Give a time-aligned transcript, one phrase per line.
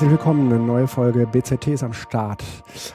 [0.00, 2.42] Herzlich willkommen, eine neue Folge BZT ist am Start.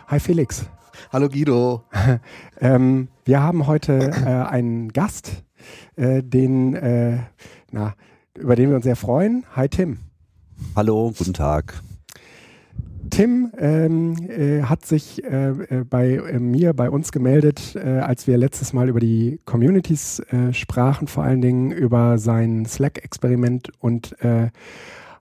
[0.08, 0.66] Hi Felix.
[1.14, 1.84] Hallo Guido.
[2.60, 5.44] ähm, wir haben heute äh, einen Gast,
[5.98, 7.20] äh, den, äh,
[7.72, 7.94] na,
[8.36, 9.46] über den wir uns sehr freuen.
[9.56, 10.00] Hi Tim.
[10.76, 11.76] Hallo, guten Tag.
[13.12, 18.26] Tim ähm, äh, hat sich äh, äh bei äh, mir, bei uns gemeldet, äh, als
[18.26, 24.16] wir letztes Mal über die Communities äh, sprachen, vor allen Dingen über sein Slack-Experiment und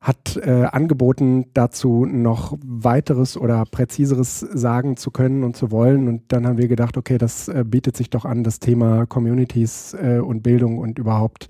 [0.05, 6.09] hat äh, angeboten, dazu noch weiteres oder präziseres sagen zu können und zu wollen.
[6.09, 9.95] Und dann haben wir gedacht, okay, das äh, bietet sich doch an, das Thema Communities
[9.95, 11.49] äh, und Bildung und überhaupt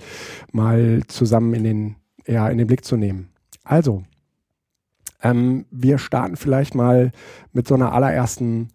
[0.53, 1.97] mal zusammen in den,
[2.29, 3.31] ja, in den Blick zu nehmen.
[3.65, 4.05] Also,
[5.21, 7.11] ähm, wir starten vielleicht mal
[7.53, 8.69] mit so einer allerersten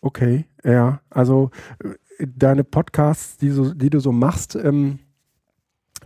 [0.00, 1.94] Okay, ja, also äh,
[2.26, 4.98] deine Podcasts, die, so, die du so machst, ähm,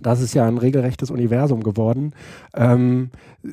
[0.03, 2.13] das ist ja ein regelrechtes Universum geworden,
[2.55, 3.11] ähm,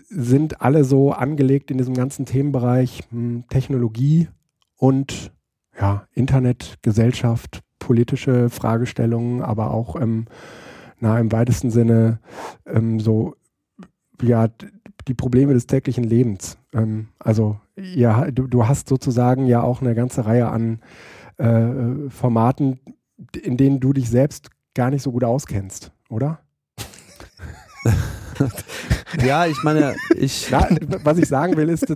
[0.09, 4.27] sind alle so angelegt in diesem ganzen Themenbereich hm, Technologie
[4.77, 5.31] und
[5.79, 10.25] ja, Internet, Gesellschaft, politische Fragestellungen, aber auch ähm,
[10.99, 12.19] na, im weitesten Sinne
[12.65, 13.35] ähm, so
[14.21, 14.47] ja,
[15.07, 16.57] die Probleme des täglichen Lebens.
[16.73, 20.79] Ähm, also ja, du, du, hast sozusagen ja auch eine ganze Reihe an
[21.37, 22.79] äh, Formaten,
[23.39, 26.39] in denen du dich selbst gar nicht so gut auskennst oder?
[29.25, 30.47] ja, ich meine, ich.
[30.49, 30.67] Na,
[31.03, 31.95] was ich sagen will, ist, du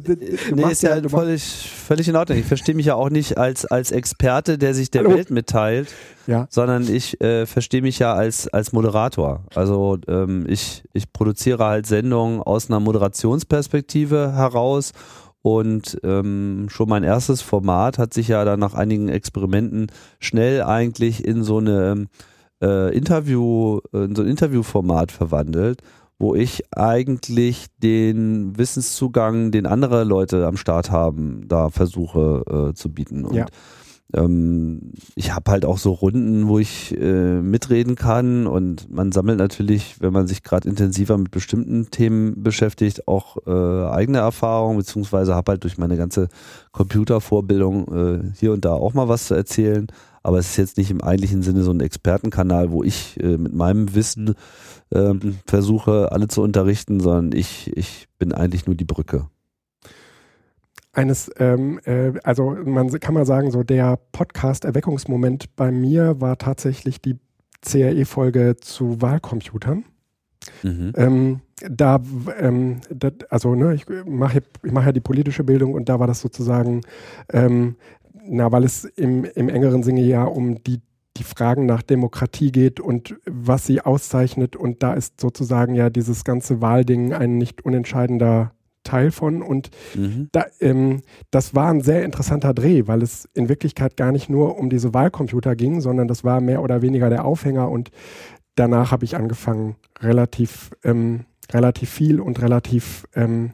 [0.54, 2.38] nee, ist ja, ja völlig, völlig in Ordnung.
[2.38, 5.16] Ich verstehe mich ja auch nicht als, als Experte, der sich der Hallo.
[5.16, 5.88] Welt mitteilt,
[6.28, 6.48] ja.
[6.50, 9.46] sondern ich äh, verstehe mich ja als, als Moderator.
[9.56, 14.92] Also ähm, ich, ich produziere halt Sendungen aus einer Moderationsperspektive heraus
[15.42, 19.88] und ähm, schon mein erstes Format hat sich ja dann nach einigen Experimenten
[20.20, 22.08] schnell eigentlich in so eine
[22.62, 25.82] äh, Interview, in so ein Interviewformat verwandelt,
[26.20, 32.90] wo ich eigentlich den Wissenszugang, den andere Leute am Start haben, da versuche äh, zu
[32.90, 33.24] bieten.
[33.24, 33.46] Und ja.
[34.14, 39.40] ähm, ich habe halt auch so Runden, wo ich äh, mitreden kann und man sammelt
[39.40, 45.36] natürlich, wenn man sich gerade intensiver mit bestimmten Themen beschäftigt, auch äh, eigene Erfahrungen, beziehungsweise
[45.36, 46.28] habe halt durch meine ganze
[46.74, 49.88] Computervorbildung äh, hier und da auch mal was zu erzählen
[50.24, 53.54] aber es ist jetzt nicht im eigentlichen Sinne so ein Expertenkanal, wo ich äh, mit
[53.54, 54.36] meinem Wissen
[54.92, 55.14] äh,
[55.46, 59.28] versuche, alle zu unterrichten, sondern ich, ich bin eigentlich nur die Brücke.
[60.92, 67.02] Eines, ähm, äh, also man kann mal sagen, so der Podcast-Erweckungsmoment bei mir war tatsächlich
[67.02, 67.18] die
[67.62, 69.86] CRE-Folge zu Wahlcomputern.
[70.64, 70.94] Mhm.
[70.96, 72.02] Ähm, da,
[72.40, 76.08] ähm, dat, also ne, ich mache ich mach ja die politische Bildung und da war
[76.08, 76.82] das sozusagen
[77.32, 77.76] ähm,
[78.26, 80.82] na, weil es im, im engeren Sinne ja um die,
[81.18, 84.56] die Fragen nach Demokratie geht und was sie auszeichnet.
[84.56, 88.54] Und da ist sozusagen ja dieses ganze Wahlding ein nicht unentscheidender
[88.84, 89.42] Teil von.
[89.42, 90.30] Und mhm.
[90.32, 94.58] da, ähm, das war ein sehr interessanter Dreh, weil es in Wirklichkeit gar nicht nur
[94.58, 97.70] um diese Wahlcomputer ging, sondern das war mehr oder weniger der Aufhänger.
[97.70, 97.92] Und
[98.56, 103.52] danach habe ich angefangen, relativ, ähm, relativ viel und relativ ähm,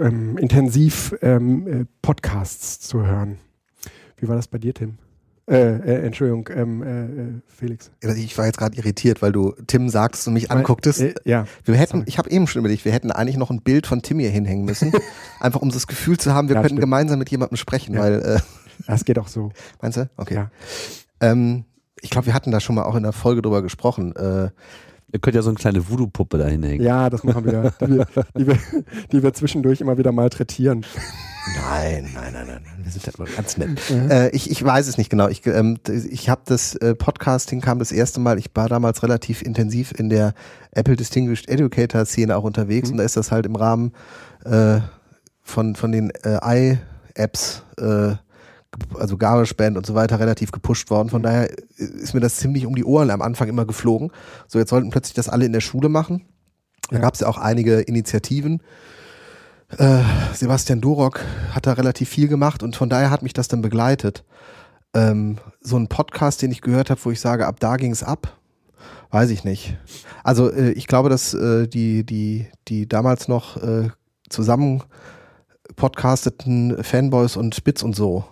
[0.00, 3.38] ähm, intensiv ähm, äh, Podcasts zu hören.
[4.16, 4.98] Wie war das bei dir, Tim?
[5.48, 7.92] Äh, äh, Entschuldigung, ähm, äh, äh Felix.
[8.16, 11.00] Ich war jetzt gerade irritiert, weil du Tim sagst und mich angucktest.
[11.00, 11.46] Äh, ja.
[11.64, 14.18] Wir hätten, ich habe eben schon überlegt, wir hätten eigentlich noch ein Bild von Tim
[14.18, 14.92] hier hinhängen müssen,
[15.40, 16.80] einfach um das Gefühl zu haben, wir ja, könnten stimmt.
[16.80, 18.00] gemeinsam mit jemandem sprechen, ja.
[18.00, 18.42] weil.
[18.86, 19.52] Das geht auch so.
[19.80, 20.10] Meinst du?
[20.16, 20.34] Okay.
[20.34, 20.50] Ja.
[21.20, 21.64] Ähm,
[22.00, 24.14] ich glaube, wir hatten da schon mal auch in der Folge drüber gesprochen.
[25.12, 26.84] Ihr könnt ja so eine kleine Voodoo-Puppe da hinhängen.
[26.84, 27.72] Ja, das machen wir.
[27.80, 28.06] Die wir,
[28.36, 28.58] die, wir,
[29.12, 30.84] die wir zwischendurch immer wieder malträtieren.
[31.54, 32.60] Nein, nein, nein, nein.
[32.82, 33.78] Wir sind ja immer ganz nett.
[33.88, 34.10] Mhm.
[34.10, 35.28] Äh, ich, ich weiß es nicht genau.
[35.28, 38.38] Ich, ähm, ich habe das äh, Podcasting kam das erste Mal.
[38.38, 40.34] Ich war damals relativ intensiv in der
[40.72, 42.94] Apple Distinguished Educator Szene auch unterwegs mhm.
[42.94, 43.92] und da ist das halt im Rahmen
[44.44, 44.80] äh,
[45.42, 48.16] von, von den äh, i-Apps äh,
[48.98, 51.08] also GarageBand und so weiter relativ gepusht worden.
[51.08, 54.10] Von daher ist mir das ziemlich um die Ohren am Anfang immer geflogen.
[54.48, 56.26] So, jetzt sollten plötzlich das alle in der Schule machen.
[56.90, 58.62] Da gab es ja auch einige Initiativen.
[59.78, 60.02] Äh,
[60.32, 61.20] Sebastian Durock
[61.50, 64.24] hat da relativ viel gemacht und von daher hat mich das dann begleitet.
[64.94, 68.04] Ähm, so ein Podcast, den ich gehört habe, wo ich sage, ab da ging es
[68.04, 68.38] ab,
[69.10, 69.76] weiß ich nicht.
[70.22, 73.88] Also äh, ich glaube, dass äh, die, die, die damals noch äh,
[74.28, 74.84] zusammen
[75.74, 78.24] podcasteten Fanboys und Spitz und so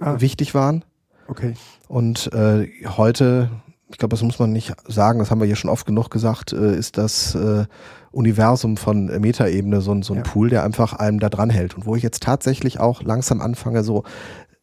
[0.00, 0.20] ah.
[0.20, 0.84] wichtig waren.
[1.28, 1.54] Okay.
[1.88, 3.50] Und äh, heute,
[3.88, 6.52] ich glaube, das muss man nicht sagen, das haben wir hier schon oft genug gesagt,
[6.52, 7.64] äh, ist das äh,
[8.12, 10.22] Universum von Metaebene so, so ein ja.
[10.22, 11.76] Pool, der einfach einem da dran hält.
[11.76, 14.04] Und wo ich jetzt tatsächlich auch langsam anfange, so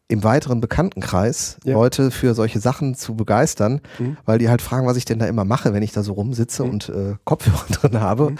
[0.08, 1.74] im weiteren Bekanntenkreis ja.
[1.74, 4.16] Leute für solche Sachen zu begeistern, mhm.
[4.24, 6.64] weil die halt fragen, was ich denn da immer mache, wenn ich da so rumsitze
[6.64, 6.70] mhm.
[6.70, 8.38] und äh, Kopfhörer drin habe, mhm.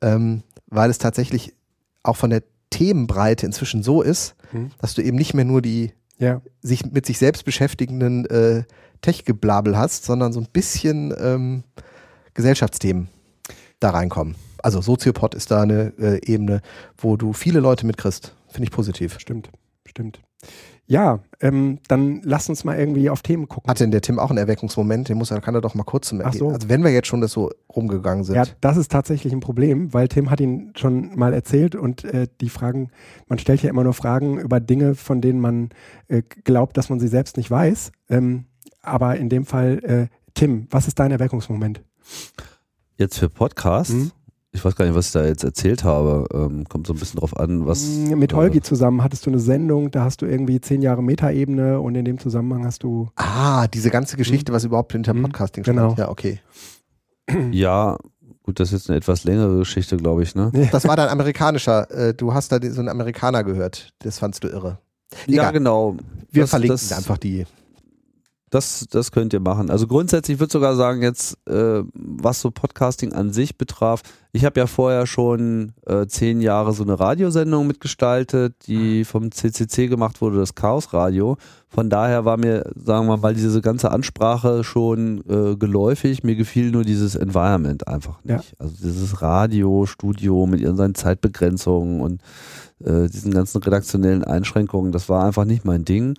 [0.00, 1.54] ähm, weil es tatsächlich
[2.02, 4.70] auch von der Themenbreite inzwischen so ist, mhm.
[4.80, 6.40] dass du eben nicht mehr nur die ja.
[6.62, 8.64] sich mit sich selbst beschäftigenden äh,
[9.02, 11.64] Tech-Geblabel hast, sondern so ein bisschen ähm,
[12.34, 13.08] Gesellschaftsthemen
[13.80, 14.36] da reinkommen.
[14.58, 16.60] Also Soziopod ist da eine äh, Ebene,
[16.96, 18.34] wo du viele Leute mitkriegst.
[18.48, 19.18] Finde ich positiv.
[19.20, 19.50] Stimmt,
[19.84, 20.20] stimmt.
[20.88, 23.68] Ja, ähm, dann lass uns mal irgendwie auf Themen gucken.
[23.68, 25.08] Hat denn der Tim auch einen Erweckungsmoment?
[25.08, 26.48] Den muss er, kann er doch mal kurz zum so.
[26.50, 28.36] Also wenn wir jetzt schon das so rumgegangen sind.
[28.36, 32.28] Ja, das ist tatsächlich ein Problem, weil Tim hat ihn schon mal erzählt und äh,
[32.40, 32.90] die Fragen,
[33.26, 35.70] man stellt ja immer nur Fragen über Dinge, von denen man
[36.08, 37.90] äh, glaubt, dass man sie selbst nicht weiß.
[38.08, 38.44] Ähm,
[38.80, 41.82] aber in dem Fall, äh, Tim, was ist dein Erweckungsmoment?
[42.96, 43.92] Jetzt für Podcasts?
[43.92, 44.12] Mhm
[44.56, 46.26] ich weiß gar nicht, was ich da jetzt erzählt habe.
[46.32, 47.86] Ähm, kommt so ein bisschen drauf an, was.
[47.86, 51.02] Mm, mit Holgi äh, zusammen hattest du eine Sendung, da hast du irgendwie zehn Jahre
[51.02, 53.08] Metaebene und in dem Zusammenhang hast du.
[53.16, 55.22] Ah, diese ganze Geschichte, was überhaupt hinter mhm.
[55.22, 55.74] Podcasting steht.
[55.74, 55.94] Genau.
[55.96, 56.40] Ja, okay.
[57.50, 57.98] Ja,
[58.44, 60.52] gut, das ist jetzt eine etwas längere Geschichte, glaube ich, ne?
[60.70, 61.90] Das war dann amerikanischer.
[61.90, 63.92] Äh, du hast da so einen Amerikaner gehört.
[63.98, 64.78] Das fandst du irre.
[65.26, 65.46] Egal.
[65.46, 65.96] Ja, genau.
[66.30, 67.44] Wir das, verlinken das, einfach die
[68.50, 69.70] das, das könnt ihr machen.
[69.70, 74.02] Also grundsätzlich würde ich sogar sagen, jetzt, äh, was so Podcasting an sich betraf,
[74.32, 79.88] ich habe ja vorher schon äh, zehn Jahre so eine Radiosendung mitgestaltet, die vom CCC
[79.88, 81.38] gemacht wurde, das Chaos Radio.
[81.68, 86.22] Von daher war mir, sagen wir mal, diese ganze Ansprache schon äh, geläufig.
[86.22, 88.52] Mir gefiel nur dieses Environment einfach nicht.
[88.52, 88.56] Ja.
[88.58, 92.22] Also dieses Radio, Studio mit ihren seinen Zeitbegrenzungen und
[92.84, 96.14] äh, diesen ganzen redaktionellen Einschränkungen, das war einfach nicht mein Ding.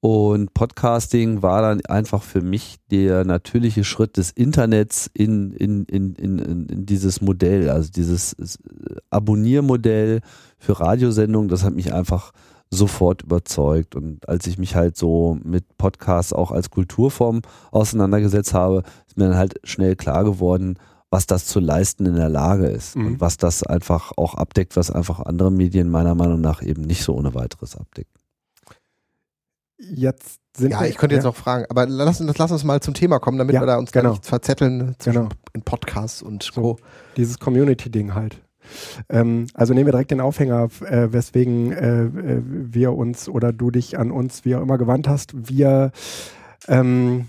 [0.00, 6.14] Und Podcasting war dann einfach für mich der natürliche Schritt des Internets in, in, in,
[6.14, 8.34] in, in dieses Modell, also dieses
[9.10, 10.20] Abonniermodell
[10.56, 12.32] für Radiosendungen, das hat mich einfach
[12.70, 13.94] sofort überzeugt.
[13.94, 19.28] Und als ich mich halt so mit Podcasts auch als Kulturform auseinandergesetzt habe, ist mir
[19.28, 20.78] dann halt schnell klar geworden,
[21.10, 23.06] was das zu leisten in der Lage ist mhm.
[23.06, 27.02] und was das einfach auch abdeckt, was einfach andere Medien meiner Meinung nach eben nicht
[27.02, 28.19] so ohne weiteres abdecken
[29.80, 33.18] jetzt sind Ja, ich könnte jetzt noch fragen, aber lass, lass uns mal zum Thema
[33.18, 34.04] kommen, damit ja, wir da uns genau.
[34.04, 35.28] gar nicht verzetteln genau.
[35.52, 36.52] in Podcasts und so.
[36.62, 36.76] so.
[37.16, 38.42] Dieses Community-Ding halt.
[39.08, 43.70] Ähm, also nehmen wir direkt den Aufhänger, äh, weswegen äh, äh, wir uns oder du
[43.70, 45.32] dich an uns, wie auch immer, gewandt hast.
[45.48, 45.92] Wir,
[46.68, 47.28] ähm,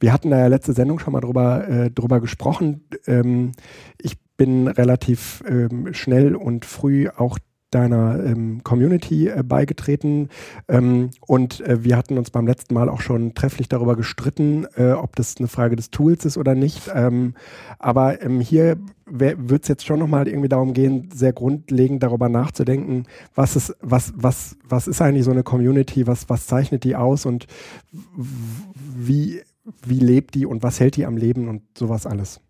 [0.00, 2.88] wir hatten da ja letzte Sendung schon mal drüber, äh, drüber gesprochen.
[3.06, 3.52] Ähm,
[4.00, 7.38] ich bin relativ ähm, schnell und früh auch
[7.70, 10.28] deiner ähm, Community äh, beigetreten
[10.68, 14.92] ähm, und äh, wir hatten uns beim letzten Mal auch schon trefflich darüber gestritten, äh,
[14.92, 16.90] ob das eine Frage des Tools ist oder nicht.
[16.94, 17.34] Ähm,
[17.78, 23.04] aber ähm, hier wird es jetzt schon nochmal irgendwie darum gehen, sehr grundlegend darüber nachzudenken,
[23.34, 27.26] was ist, was, was, was ist eigentlich so eine Community, was, was zeichnet die aus
[27.26, 27.46] und
[27.92, 29.42] wie,
[29.84, 32.40] wie lebt die und was hält die am Leben und sowas alles.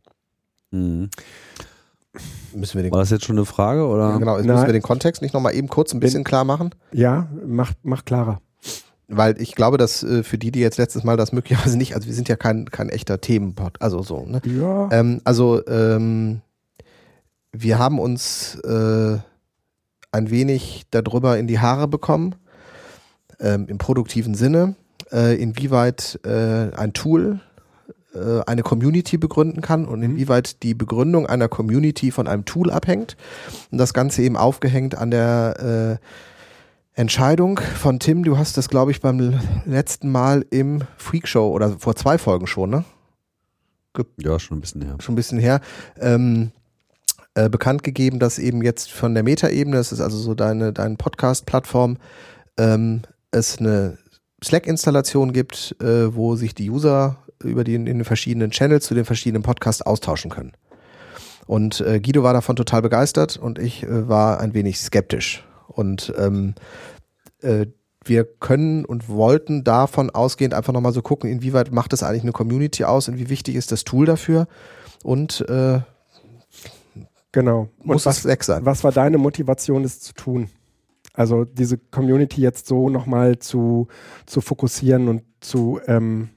[0.70, 1.10] Mhm.
[2.54, 3.86] Müssen wir den War das jetzt schon eine Frage?
[3.86, 4.10] Oder?
[4.10, 6.70] Ja, genau, jetzt müssen wir den Kontext nicht nochmal eben kurz ein bisschen klar machen.
[6.92, 8.40] Ja, mach, mach klarer.
[9.08, 12.06] Weil ich glaube, dass äh, für die, die jetzt letztes Mal das möglicherweise nicht, also
[12.06, 14.40] wir sind ja kein, kein echter Themenpod, also so, ne?
[14.44, 14.88] Ja.
[14.90, 16.40] Ähm, also ähm,
[17.52, 19.18] wir haben uns äh,
[20.12, 22.34] ein wenig darüber in die Haare bekommen,
[23.38, 24.74] ähm, im produktiven Sinne,
[25.12, 27.40] äh, inwieweit äh, ein Tool
[28.16, 30.04] äh, eine Community begründen kann und mhm.
[30.10, 33.16] inwieweit die Begründung einer Community von einem Tool abhängt.
[33.70, 38.24] Und das Ganze eben aufgehängt an der äh, Entscheidung von Tim.
[38.24, 42.70] Du hast das, glaube ich, beim letzten Mal im Freakshow oder vor zwei Folgen schon,
[42.70, 42.84] ne?
[43.92, 44.96] Ge ja, schon ein bisschen her.
[45.00, 45.60] Schon ein bisschen her.
[46.00, 46.52] Ähm,
[47.34, 50.96] äh, bekannt gegeben, dass eben jetzt von der Metaebene, das ist also so deine, deine
[50.96, 51.98] Podcast-Plattform,
[52.56, 53.98] ähm, es eine
[54.46, 59.04] Slack-Installation gibt, äh, wo sich die User über die in den verschiedenen Channels zu den
[59.04, 60.52] verschiedenen Podcasts austauschen können.
[61.46, 65.44] Und äh, Guido war davon total begeistert und ich äh, war ein wenig skeptisch.
[65.68, 66.54] Und ähm,
[67.42, 67.66] äh,
[68.04, 72.32] wir können und wollten davon ausgehend einfach nochmal so gucken, inwieweit macht es eigentlich eine
[72.32, 74.46] Community aus und wie wichtig ist das Tool dafür
[75.02, 75.80] und äh,
[77.32, 77.68] genau.
[77.82, 78.64] muss was, es weg sein.
[78.64, 80.48] Was war deine Motivation, es zu tun?
[81.16, 83.88] Also diese Community jetzt so nochmal zu,
[84.26, 86.28] zu fokussieren und zu ähm,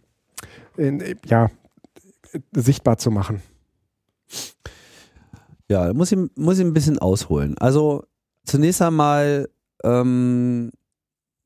[0.77, 1.49] in, ja,
[2.51, 3.41] sichtbar zu machen.
[5.67, 7.55] Ja, muss ich, muss ich ein bisschen ausholen.
[7.59, 8.03] Also
[8.45, 9.49] zunächst einmal
[9.83, 10.71] ähm,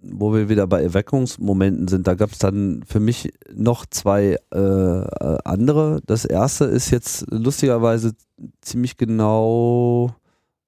[0.03, 5.37] wo wir wieder bei Erweckungsmomenten sind, da gab es dann für mich noch zwei äh,
[5.45, 6.01] andere.
[6.05, 8.13] Das erste ist jetzt lustigerweise
[8.61, 10.13] ziemlich genau,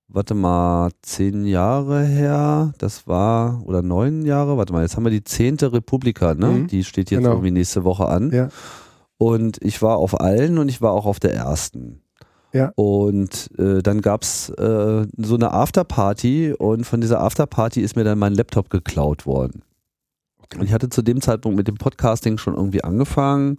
[0.07, 2.73] warte mal, zehn Jahre her.
[2.77, 6.47] Das war, oder neun Jahre, warte mal, jetzt haben wir die zehnte Republika, ne?
[6.47, 6.67] Mhm.
[6.67, 7.31] Die steht jetzt genau.
[7.31, 8.31] irgendwie nächste Woche an.
[8.31, 8.49] Ja.
[9.17, 12.01] Und ich war auf allen und ich war auch auf der ersten.
[12.53, 12.71] Ja.
[12.75, 18.03] Und äh, dann gab es äh, so eine Afterparty und von dieser Afterparty ist mir
[18.03, 19.63] dann mein Laptop geklaut worden.
[20.41, 20.59] Okay.
[20.59, 23.57] Und ich hatte zu dem Zeitpunkt mit dem Podcasting schon irgendwie angefangen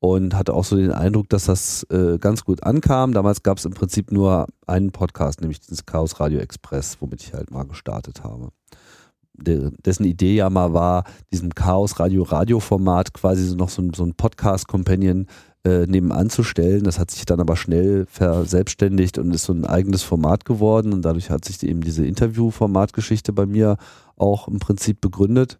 [0.00, 3.12] und hatte auch so den Eindruck, dass das äh, ganz gut ankam.
[3.12, 7.34] Damals gab es im Prinzip nur einen Podcast, nämlich dieses Chaos Radio Express, womit ich
[7.34, 8.48] halt mal gestartet habe.
[9.34, 14.04] De dessen Idee ja mal war, diesem Chaos Radio Radio-Format quasi so noch so, so
[14.04, 15.26] ein Podcast-Companion
[15.64, 16.84] äh, nebenan zu stellen.
[16.84, 21.02] Das hat sich dann aber schnell verselbstständigt und ist so ein eigenes Format geworden und
[21.02, 23.76] dadurch hat sich eben diese Interview-Formatgeschichte bei mir
[24.16, 25.58] auch im Prinzip begründet.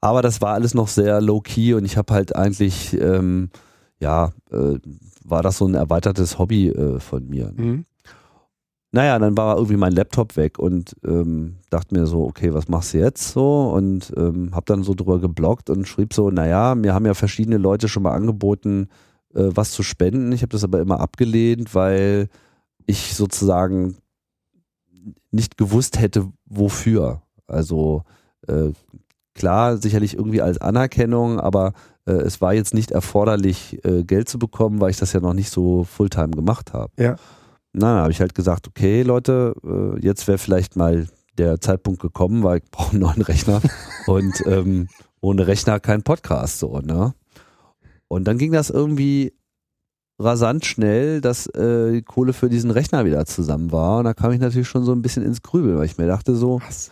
[0.00, 3.50] Aber das war alles noch sehr low-key und ich habe halt eigentlich, ähm,
[3.98, 4.78] ja, äh,
[5.24, 7.52] war das so ein erweitertes Hobby äh, von mir.
[7.54, 7.84] Mhm.
[8.92, 12.92] Naja, dann war irgendwie mein Laptop weg und ähm, dachte mir so, okay, was machst
[12.92, 13.70] du jetzt so?
[13.70, 17.58] Und ähm, habe dann so drüber geblockt und schrieb so, naja, mir haben ja verschiedene
[17.58, 18.88] Leute schon mal angeboten,
[19.34, 20.32] äh, was zu spenden.
[20.32, 22.28] Ich habe das aber immer abgelehnt, weil
[22.86, 23.96] ich sozusagen
[25.30, 27.22] nicht gewusst hätte, wofür.
[27.46, 28.02] Also
[28.48, 28.70] äh,
[29.40, 31.72] klar, sicherlich irgendwie als Anerkennung, aber
[32.04, 35.32] äh, es war jetzt nicht erforderlich, äh, Geld zu bekommen, weil ich das ja noch
[35.32, 36.92] nicht so Fulltime gemacht habe.
[36.98, 37.16] Ja.
[37.72, 41.06] Na, dann habe ich halt gesagt, okay, Leute, äh, jetzt wäre vielleicht mal
[41.38, 43.62] der Zeitpunkt gekommen, weil ich brauche einen neuen Rechner
[44.06, 44.88] und ähm,
[45.22, 47.14] ohne Rechner kein Podcast so, ne?
[48.08, 49.32] Und dann ging das irgendwie
[50.18, 54.00] rasant schnell, dass äh, die Kohle für diesen Rechner wieder zusammen war.
[54.00, 56.34] Und da kam ich natürlich schon so ein bisschen ins Grübel, weil ich mir dachte
[56.34, 56.90] so, Was?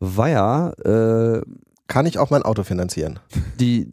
[0.00, 1.42] ja, äh,
[1.86, 3.18] kann ich auch mein Auto finanzieren?
[3.60, 3.92] Die,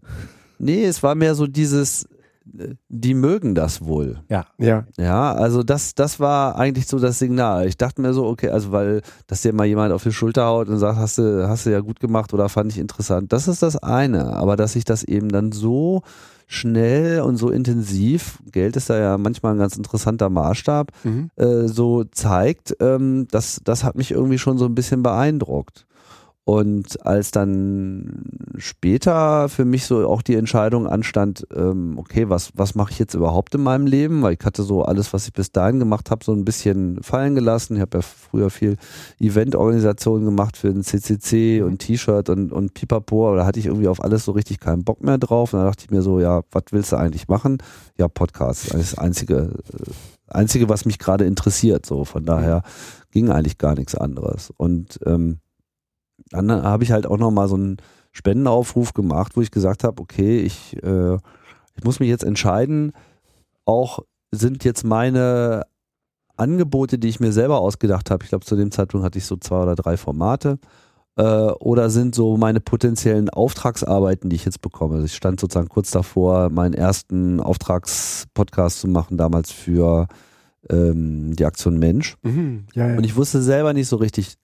[0.58, 2.08] nee, es war mehr so dieses,
[2.90, 4.22] die mögen das wohl.
[4.30, 4.86] Ja, ja.
[4.98, 7.68] Ja, also das, das war eigentlich so das Signal.
[7.68, 10.70] Ich dachte mir so, okay, also weil, dass dir mal jemand auf die Schulter haut
[10.70, 13.32] und sagt, hast du, hast du ja gut gemacht oder fand ich interessant.
[13.34, 14.34] Das ist das eine.
[14.34, 16.02] Aber dass sich das eben dann so
[16.48, 21.30] schnell und so intensiv, Geld ist da ja manchmal ein ganz interessanter Maßstab, mhm.
[21.36, 25.86] äh, so zeigt, ähm, das, das hat mich irgendwie schon so ein bisschen beeindruckt.
[26.50, 28.24] Und als dann
[28.58, 33.14] später für mich so auch die Entscheidung anstand, ähm, okay, was, was mache ich jetzt
[33.14, 34.24] überhaupt in meinem Leben?
[34.24, 37.36] Weil ich hatte so alles, was ich bis dahin gemacht habe, so ein bisschen fallen
[37.36, 37.76] gelassen.
[37.76, 38.78] Ich habe ja früher viel
[39.20, 43.88] Eventorganisation gemacht für den CCC und T-Shirt und, und Pipapo, aber da hatte ich irgendwie
[43.88, 45.54] auf alles so richtig keinen Bock mehr drauf.
[45.54, 47.60] Und da dachte ich mir so, ja, was willst du eigentlich machen?
[47.96, 48.74] Ja, Podcast.
[48.74, 49.92] Das ist das einzige, äh,
[50.30, 51.86] einzige, was mich gerade interessiert.
[51.86, 52.64] So, von daher
[53.12, 54.52] ging eigentlich gar nichts anderes.
[54.58, 55.42] Und ähm,
[56.32, 57.78] dann habe ich halt auch nochmal so einen
[58.12, 61.16] Spendenaufruf gemacht, wo ich gesagt habe, okay, ich, äh,
[61.76, 62.92] ich muss mich jetzt entscheiden,
[63.66, 64.00] auch
[64.32, 65.64] sind jetzt meine
[66.38, 69.38] Angebote, die ich mir selber ausgedacht habe, ich glaube zu dem Zeitpunkt hatte ich so
[69.38, 70.60] zwei oder drei Formate,
[71.20, 74.96] äh, oder sind so meine potenziellen Auftragsarbeiten, die ich jetzt bekomme.
[74.96, 80.08] Also ich stand sozusagen kurz davor, meinen ersten Auftragspodcast zu machen, damals für
[80.70, 82.16] ähm, die Aktion Mensch.
[82.24, 82.98] Mhm, ja, ja.
[82.98, 84.36] Und ich wusste selber nicht so richtig,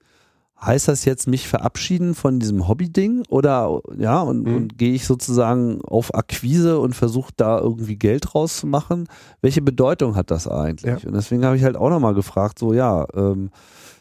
[0.60, 4.54] heißt das jetzt mich verabschieden von diesem Hobby-Ding oder ja, und, mhm.
[4.54, 9.08] und gehe ich sozusagen auf Akquise und versuche da irgendwie Geld rauszumachen?
[9.42, 11.02] Welche Bedeutung hat das eigentlich?
[11.02, 11.06] Ja.
[11.06, 13.50] Und deswegen habe ich halt auch nochmal gefragt, so ja, ähm,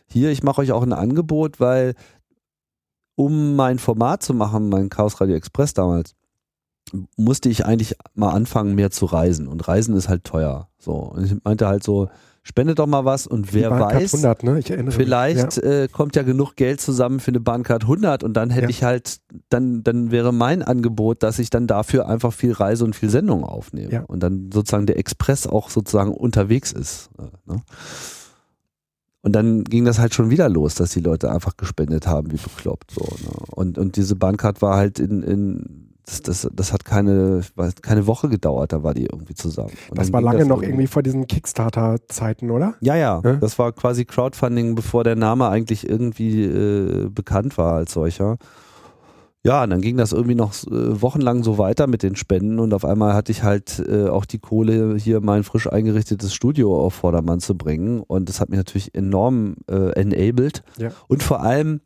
[0.07, 1.93] hier, ich mache euch auch ein Angebot, weil
[3.15, 6.15] um mein Format zu machen, mein Chaos Radio Express damals,
[7.17, 9.47] musste ich eigentlich mal anfangen, mehr zu reisen.
[9.47, 10.69] Und Reisen ist halt teuer.
[10.77, 10.93] So.
[10.93, 12.09] Und ich meinte halt so,
[12.47, 14.61] spende doch mal was und wer weiß, 100, ne?
[14.91, 15.63] vielleicht ja.
[15.63, 18.69] äh, kommt ja genug Geld zusammen für eine Bahncard 100 und dann hätte ja.
[18.69, 19.17] ich halt,
[19.49, 23.43] dann, dann wäre mein Angebot, dass ich dann dafür einfach viel Reise und viel Sendung
[23.43, 24.03] aufnehme ja.
[24.03, 27.09] und dann sozusagen der Express auch sozusagen unterwegs ist.
[27.17, 27.61] Äh, ne?
[29.21, 32.37] Und dann ging das halt schon wieder los, dass die Leute einfach gespendet haben, wie
[32.37, 32.91] bekloppt.
[32.91, 33.31] So, ne?
[33.55, 37.41] und, und diese Bahncard war halt in, in das, das, das hat keine,
[37.81, 39.71] keine Woche gedauert, da war die irgendwie zusammen.
[39.89, 42.75] Und das war lange das noch irgendwie vor diesen Kickstarter-Zeiten, oder?
[42.79, 47.73] Ja, ja, ja, Das war quasi Crowdfunding, bevor der Name eigentlich irgendwie äh, bekannt war
[47.73, 48.37] als solcher.
[49.43, 52.73] ja, und dann ging das irgendwie noch äh, wochenlang so weiter mit den Spenden und
[52.73, 56.93] auf einmal hatte ich halt äh, auch die Kohle, hier mein frisch eingerichtetes Studio auf
[56.93, 60.63] Vordermann zu bringen und das hat mich natürlich enorm äh, enabled.
[60.77, 60.89] Ja.
[61.07, 61.81] Und vor allem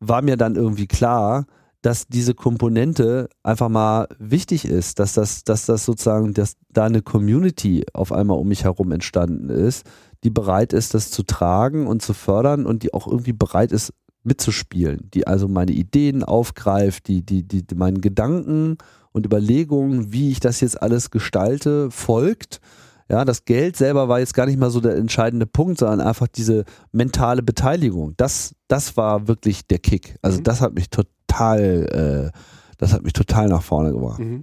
[0.00, 1.46] war mir dann irgendwie klar,
[1.82, 7.02] dass diese Komponente einfach mal wichtig ist, dass das, dass das sozusagen, dass da eine
[7.02, 9.86] Community auf einmal um mich herum entstanden ist,
[10.24, 13.92] die bereit ist, das zu tragen und zu fördern und die auch irgendwie bereit ist,
[14.24, 18.76] mitzuspielen, die also meine Ideen aufgreift, die, die, die, meinen Gedanken
[19.12, 22.60] und Überlegungen, wie ich das jetzt alles gestalte, folgt.
[23.08, 26.28] Ja, das Geld selber war jetzt gar nicht mal so der entscheidende Punkt, sondern einfach
[26.28, 28.12] diese mentale Beteiligung.
[28.18, 30.16] Das, das war wirklich der Kick.
[30.20, 30.44] Also mhm.
[30.44, 32.30] das hat mich total, äh,
[32.78, 34.20] das hat mich total nach vorne gebracht.
[34.20, 34.42] Mhm.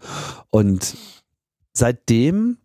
[0.49, 0.95] Und
[1.73, 2.57] seitdem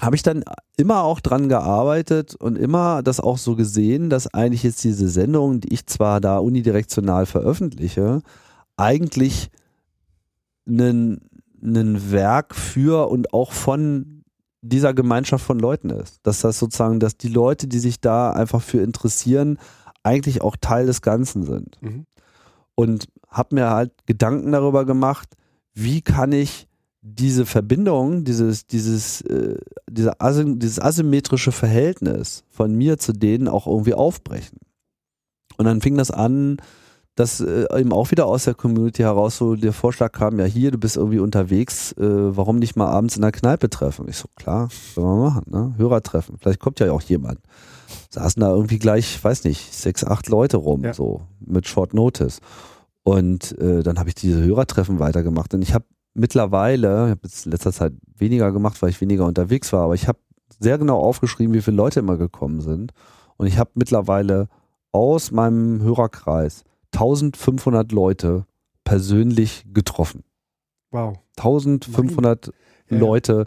[0.00, 0.44] habe ich dann
[0.76, 5.60] immer auch dran gearbeitet und immer das auch so gesehen, dass eigentlich jetzt diese Sendung,
[5.60, 8.22] die ich zwar da unidirektional veröffentliche,
[8.76, 9.50] eigentlich
[10.68, 11.20] ein,
[11.62, 14.22] ein Werk für und auch von
[14.60, 16.20] dieser Gemeinschaft von Leuten ist.
[16.22, 19.58] Dass das sozusagen, dass die Leute, die sich da einfach für interessieren,
[20.02, 21.80] eigentlich auch Teil des Ganzen sind.
[21.82, 22.06] Mhm.
[22.74, 25.28] Und habe mir halt Gedanken darüber gemacht,
[25.74, 26.66] wie kann ich
[27.00, 29.56] diese Verbindung, dieses, dieses, äh,
[29.88, 34.58] diese dieses asymmetrische Verhältnis von mir zu denen auch irgendwie aufbrechen.
[35.56, 36.58] Und dann fing das an,
[37.18, 40.70] dass äh, eben auch wieder aus der Community heraus so der Vorschlag kam, ja hier,
[40.70, 44.06] du bist irgendwie unterwegs, äh, warum nicht mal abends in der Kneipe treffen?
[44.08, 45.74] Ich so, klar, können wir machen, ne?
[45.78, 46.36] Hörer treffen.
[46.38, 47.40] Vielleicht kommt ja auch jemand.
[48.10, 50.94] Saßen da irgendwie gleich, weiß nicht, sechs, acht Leute rum, ja.
[50.94, 52.40] so mit Short Notice.
[53.08, 55.54] Und äh, dann habe ich diese Hörertreffen weitergemacht.
[55.54, 59.24] Und ich habe mittlerweile, ich habe jetzt in letzter Zeit weniger gemacht, weil ich weniger
[59.24, 60.18] unterwegs war, aber ich habe
[60.60, 62.92] sehr genau aufgeschrieben, wie viele Leute immer gekommen sind.
[63.38, 64.48] Und ich habe mittlerweile
[64.92, 68.44] aus meinem Hörerkreis 1500 Leute
[68.84, 70.22] persönlich getroffen.
[70.90, 71.16] Wow.
[71.38, 72.52] 1500
[72.90, 73.00] Nein.
[73.00, 73.46] Leute,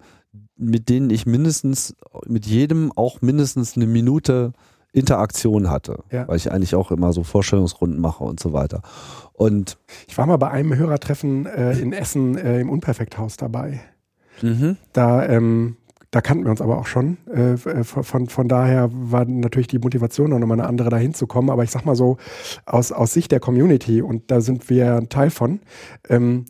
[0.56, 4.54] mit denen ich mindestens, mit jedem auch mindestens eine Minute
[4.94, 6.28] Interaktion hatte, ja.
[6.28, 8.82] weil ich eigentlich auch immer so Vorstellungsrunden mache und so weiter.
[9.42, 13.80] Und ich war mal bei einem Hörertreffen äh, in Essen äh, im Unperfekthaus dabei.
[14.44, 14.78] Mhm.
[14.94, 15.78] Da, ähm,
[16.12, 17.18] da kannten wir uns aber auch schon.
[17.26, 21.50] Äh, äh von, von daher war natürlich die Motivation noch mal eine andere, da hinzukommen.
[21.50, 22.18] Aber ich sag mal so,
[22.68, 25.62] aus, aus Sicht der Community, und da sind wir ein Teil von,
[26.08, 26.46] ähm,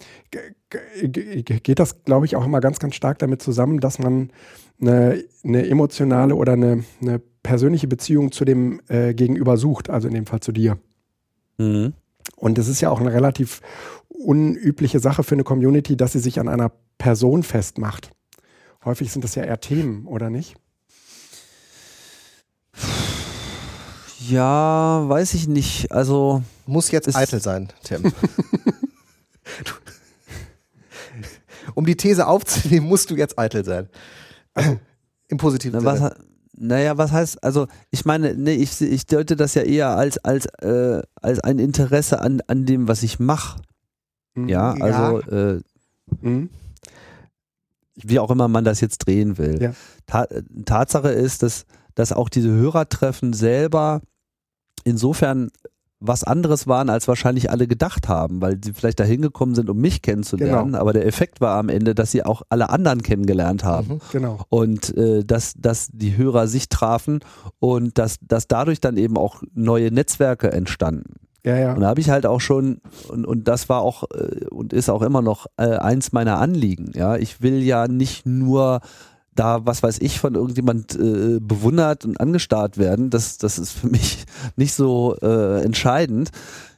[0.70, 4.32] geht das, glaube ich, auch immer ganz, ganz stark damit zusammen, dass man
[4.82, 10.14] eine, eine emotionale oder eine, eine persönliche Beziehung zu dem äh, Gegenüber sucht, also in
[10.14, 10.78] dem Fall zu dir.
[11.58, 11.94] Mhm.
[12.42, 13.62] Und es ist ja auch eine relativ
[14.10, 18.10] unübliche Sache für eine Community, dass sie sich an einer Person festmacht.
[18.84, 20.56] Häufig sind das ja eher Themen, oder nicht?
[24.28, 25.92] Ja, weiß ich nicht.
[25.92, 28.12] Also muss jetzt eitel sein, Tim.
[31.76, 33.88] um die These aufzunehmen, musst du jetzt eitel sein.
[35.28, 36.16] Im positiven Na, Sinne.
[36.64, 40.46] Naja, was heißt, also ich meine, nee, ich, ich deute das ja eher als, als,
[40.62, 43.60] äh, als ein Interesse an, an dem, was ich mache.
[44.36, 44.48] Mhm.
[44.48, 45.54] Ja, also ja.
[45.54, 45.62] Äh,
[46.22, 46.52] mhm.
[47.96, 49.60] wie auch immer man das jetzt drehen will.
[49.60, 49.74] Ja.
[50.06, 50.28] Ta
[50.66, 54.02] Tatsache ist, dass, dass auch diese Hörertreffen selber
[54.84, 55.50] insofern
[56.02, 59.78] was anderes waren, als wahrscheinlich alle gedacht haben, weil sie vielleicht da hingekommen sind, um
[59.78, 60.72] mich kennenzulernen.
[60.72, 60.80] Genau.
[60.80, 63.88] Aber der Effekt war am Ende, dass sie auch alle anderen kennengelernt haben.
[63.88, 64.40] Mhm, genau.
[64.50, 67.20] Und äh, dass, dass die Hörer sich trafen
[67.60, 71.14] und dass, dass dadurch dann eben auch neue Netzwerke entstanden.
[71.44, 71.74] Ja, ja.
[71.74, 74.90] Und da habe ich halt auch schon, und, und das war auch äh, und ist
[74.90, 76.92] auch immer noch äh, eins meiner Anliegen.
[76.96, 78.82] Ja, ich will ja nicht nur
[79.34, 83.88] da, was weiß ich, von irgendjemand äh, bewundert und angestarrt werden, das, das ist für
[83.92, 86.32] mich nicht so äh, entscheidend.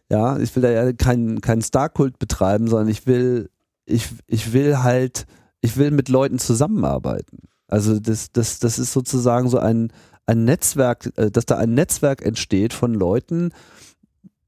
[0.10, 3.50] Ja, ich will da ja keinen keinen Star-Kult betreiben, sondern ich will,
[3.86, 5.26] ich, ich will halt,
[5.62, 7.40] ich will mit Leuten zusammenarbeiten.
[7.68, 9.92] Also das, das, das ist sozusagen so ein,
[10.26, 13.52] ein Netzwerk, äh, dass da ein Netzwerk entsteht von Leuten,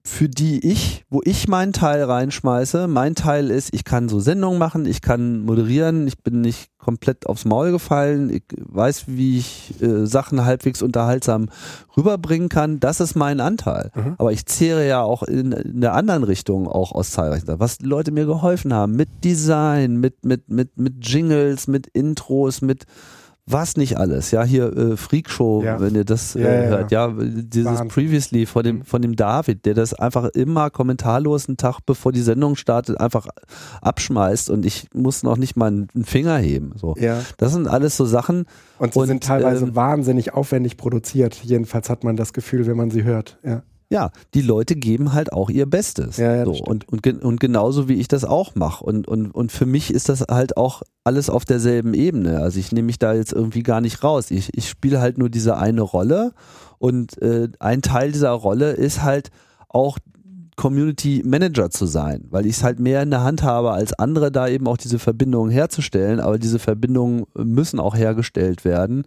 [0.07, 2.87] für die ich, wo ich meinen Teil reinschmeiße.
[2.87, 7.25] Mein Teil ist, ich kann so Sendungen machen, ich kann moderieren, ich bin nicht komplett
[7.25, 11.49] aufs Maul gefallen, ich weiß, wie ich äh, Sachen halbwegs unterhaltsam
[11.97, 12.79] rüberbringen kann.
[12.79, 13.89] Das ist mein Anteil.
[13.95, 14.13] Mhm.
[14.19, 18.11] Aber ich zehre ja auch in, in, der anderen Richtung auch aus zahlreichen Was Leute
[18.11, 22.85] mir geholfen haben, mit Design, mit, mit, mit, mit Jingles, mit Intros, mit
[23.47, 25.79] was nicht alles, ja, hier äh, Freakshow, ja.
[25.79, 27.87] wenn ihr das äh, ja, hört, ja, dieses Wahnsinn.
[27.89, 28.85] Previously von dem, mhm.
[28.85, 33.27] von dem David, der das einfach immer kommentarlos einen Tag bevor die Sendung startet, einfach
[33.81, 36.73] abschmeißt und ich muss noch nicht mal einen Finger heben.
[36.75, 36.95] So.
[36.97, 37.21] Ja.
[37.37, 38.45] Das sind alles so Sachen.
[38.79, 41.35] Und sie und, sind teilweise ähm, wahnsinnig aufwendig produziert.
[41.43, 43.37] Jedenfalls hat man das Gefühl, wenn man sie hört.
[43.43, 43.61] Ja.
[43.89, 46.17] Ja, die Leute geben halt auch ihr Bestes.
[46.17, 46.51] Ja, ja, so.
[46.51, 48.83] und, und, und genauso wie ich das auch mache.
[48.83, 52.39] Und, und, und für mich ist das halt auch alles auf derselben Ebene.
[52.39, 54.31] Also ich nehme mich da jetzt irgendwie gar nicht raus.
[54.31, 56.33] Ich, ich spiele halt nur diese eine Rolle
[56.79, 59.29] und äh, ein Teil dieser Rolle ist halt
[59.69, 59.99] auch
[60.55, 64.31] Community Manager zu sein, weil ich es halt mehr in der Hand habe als andere,
[64.31, 66.19] da eben auch diese Verbindungen herzustellen.
[66.19, 69.03] Aber diese Verbindungen müssen auch hergestellt werden.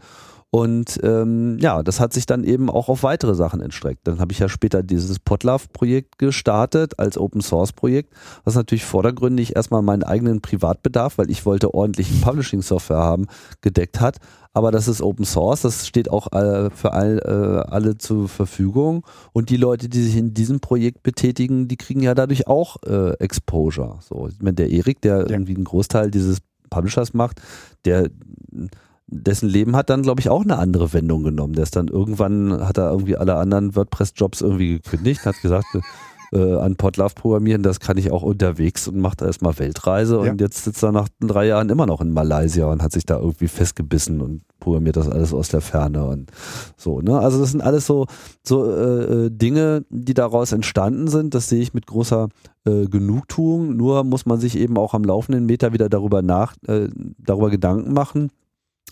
[0.51, 4.09] Und ähm, ja, das hat sich dann eben auch auf weitere Sachen entstreckt.
[4.09, 10.05] Dann habe ich ja später dieses Potlove-Projekt gestartet als Open-Source-Projekt, was natürlich vordergründig erstmal meinen
[10.05, 13.27] eigenen Privatbedarf, weil ich wollte ordentlich Publishing-Software haben,
[13.61, 14.17] gedeckt hat.
[14.55, 19.05] Aber das ist Open Source, das steht auch äh, für all, äh, alle zur Verfügung.
[19.33, 23.13] Und die Leute, die sich in diesem Projekt betätigen, die kriegen ja dadurch auch äh,
[23.19, 23.99] Exposure.
[24.01, 25.29] So, ich meine, der Erik, der ja.
[25.29, 26.39] irgendwie einen Großteil dieses
[26.71, 27.43] Publishers macht,
[27.85, 28.09] der
[29.09, 31.55] dessen Leben hat dann, glaube ich, auch eine andere Wendung genommen.
[31.55, 35.67] Der ist dann irgendwann, hat er irgendwie alle anderen WordPress-Jobs irgendwie gekündigt, hat gesagt,
[36.33, 40.31] äh, an Podlove programmieren, das kann ich auch unterwegs und macht erstmal Weltreise ja.
[40.31, 43.19] und jetzt sitzt er nach drei Jahren immer noch in Malaysia und hat sich da
[43.19, 46.31] irgendwie festgebissen und programmiert das alles aus der Ferne und
[46.77, 47.19] so, ne?
[47.19, 48.07] Also das sind alles so,
[48.45, 51.35] so äh, äh Dinge, die daraus entstanden sind.
[51.35, 52.29] Das sehe ich mit großer
[52.67, 53.77] äh, Genugtuung.
[53.77, 57.93] Nur muss man sich eben auch am laufenden Meter wieder darüber nach, äh, darüber Gedanken
[57.95, 58.31] machen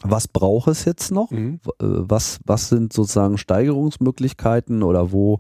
[0.03, 1.31] was braucht es jetzt noch?
[1.31, 1.61] Mhm.
[1.81, 5.39] Äh, was, was sind sozusagen Steigerungsmöglichkeiten oder wo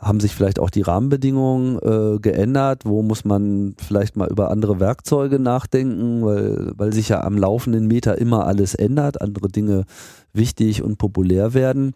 [0.00, 2.84] haben sich vielleicht auch die Rahmenbedingungen äh, geändert?
[2.84, 7.86] Wo muss man vielleicht mal über andere Werkzeuge nachdenken, weil, weil sich ja am laufenden
[7.86, 9.84] Meter immer alles ändert, andere Dinge
[10.32, 11.94] wichtig und populär werden.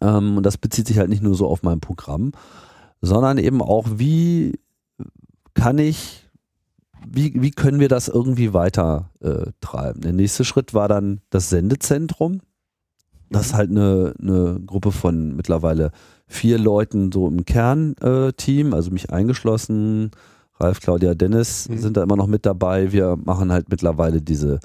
[0.00, 2.32] Ähm, und das bezieht sich halt nicht nur so auf mein Programm,
[3.00, 4.58] sondern eben auch, wie
[5.54, 6.23] kann ich
[7.06, 10.00] wie, wie können wir das irgendwie weiter äh, treiben?
[10.00, 12.40] Der nächste Schritt war dann das Sendezentrum.
[13.30, 15.90] Das ist halt eine, eine Gruppe von mittlerweile
[16.26, 20.10] vier Leuten so im Kernteam, äh, also mich eingeschlossen.
[20.60, 21.78] Ralf, Claudia, Dennis mhm.
[21.78, 22.92] sind da immer noch mit dabei.
[22.92, 24.60] Wir machen halt mittlerweile diese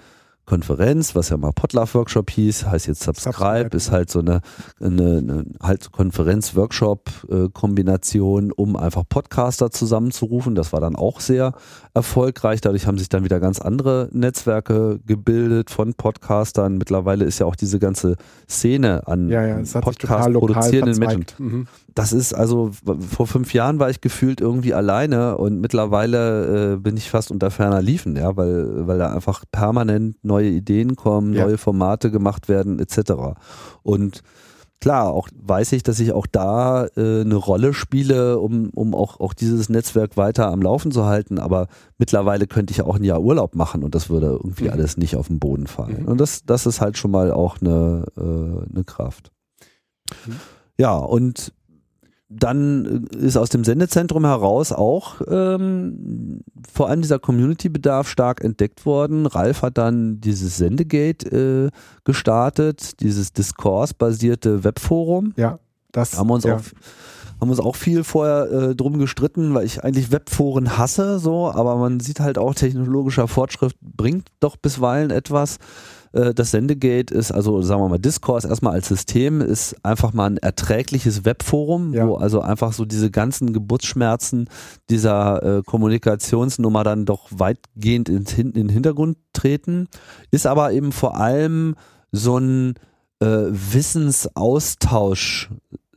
[0.49, 4.41] Konferenz, was ja mal Potlove-Workshop hieß, heißt jetzt Subscribe, Subscribe, ist halt so eine,
[4.81, 10.55] eine, eine halt Konferenz-Workshop-Kombination, um einfach Podcaster zusammenzurufen.
[10.55, 11.53] Das war dann auch sehr
[11.93, 12.61] erfolgreich.
[12.61, 16.79] Dadurch haben sich dann wieder ganz andere Netzwerke gebildet von Podcastern.
[16.79, 18.15] Mittlerweile ist ja auch diese ganze
[18.49, 21.25] Szene an ja, ja, Podcast produzierenden Menschen.
[21.37, 21.67] Mhm.
[21.99, 22.71] Das ist also,
[23.09, 27.51] vor fünf Jahren war ich gefühlt irgendwie alleine und mittlerweile äh, bin ich fast unter
[27.51, 31.45] ferner Liefen, ja, weil, weil da einfach permanent neue Ideen kommen, ja.
[31.45, 33.35] neue Formate gemacht werden, etc.
[33.83, 34.23] Und
[34.79, 39.19] klar, auch weiß ich, dass ich auch da äh, eine Rolle spiele, um, um auch,
[39.19, 41.37] auch dieses Netzwerk weiter am Laufen zu halten.
[41.37, 44.71] Aber mittlerweile könnte ich ja auch ein Jahr Urlaub machen und das würde irgendwie mhm.
[44.71, 46.03] alles nicht auf den Boden fallen.
[46.03, 46.07] Mhm.
[46.07, 49.31] Und das, das ist halt schon mal auch eine, äh, eine Kraft.
[50.25, 50.35] Mhm.
[50.77, 51.51] Ja, und
[52.29, 59.25] dann ist aus dem Sendezentrum heraus auch ähm, vor allem dieser Community-Bedarf stark entdeckt worden.
[59.25, 61.69] Ralf hat dann dieses Sendegate äh,
[62.03, 65.33] gestartet, dieses Discourse-basierte Webforum.
[65.37, 65.57] Ja,
[65.91, 66.57] das haben wir uns ja.
[66.57, 66.61] auch
[67.39, 71.77] haben uns auch viel vorher äh, drum gestritten, weil ich eigentlich Webforen hasse, so, aber
[71.77, 75.57] man sieht halt auch, technologischer Fortschritt bringt doch bisweilen etwas.
[76.11, 80.27] Äh, das Sendegate ist, also sagen wir mal, Discourse erstmal als System ist einfach mal
[80.27, 82.07] ein erträgliches Webforum, ja.
[82.07, 84.49] wo also einfach so diese ganzen Geburtsschmerzen
[84.89, 89.87] dieser äh, Kommunikationsnummer dann doch weitgehend in, in den Hintergrund treten.
[90.31, 91.75] Ist aber eben vor allem
[92.11, 92.73] so ein
[93.19, 95.49] äh, Wissensaustausch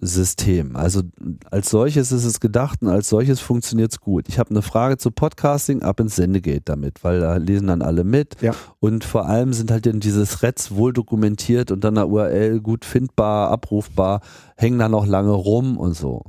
[0.05, 0.75] System.
[0.75, 1.03] Also
[1.51, 4.29] als solches ist es gedacht und als solches funktioniert es gut.
[4.29, 8.03] Ich habe eine Frage zu Podcasting, ab ins Sendegate damit, weil da lesen dann alle
[8.03, 8.37] mit.
[8.43, 8.53] Ja.
[8.81, 12.85] Und vor allem sind halt dann diese Threads wohl dokumentiert und dann eine URL gut
[12.85, 14.23] findbar, abrufbar,
[14.57, 16.25] hängen da noch lange rum und so.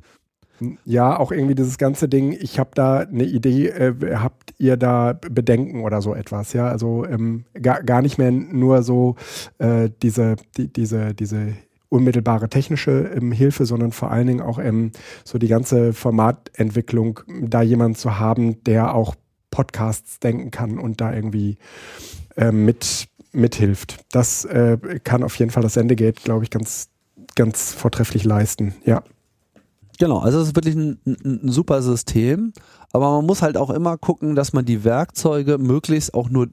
[0.86, 5.14] Ja, auch irgendwie dieses ganze Ding, ich habe da eine Idee, äh, habt ihr da
[5.14, 6.68] Bedenken oder so etwas, ja?
[6.68, 9.16] Also ähm, gar, gar nicht mehr nur so
[9.58, 11.56] äh, diese, die, diese, diese
[11.94, 14.92] unmittelbare technische ähm, Hilfe, sondern vor allen Dingen auch ähm,
[15.24, 19.16] so die ganze Formatentwicklung, da jemanden zu haben, der auch
[19.52, 21.58] Podcasts denken kann und da irgendwie
[22.36, 24.00] ähm, mit mithilft.
[24.12, 26.90] Das äh, kann auf jeden Fall das Sendegate, glaube ich, ganz,
[27.36, 28.74] ganz vortrefflich leisten.
[28.86, 29.04] Ja.
[30.00, 32.54] Genau, also es ist wirklich ein, ein, ein, super System,
[32.92, 36.50] aber man muss halt auch immer gucken, dass man die Werkzeuge möglichst auch nur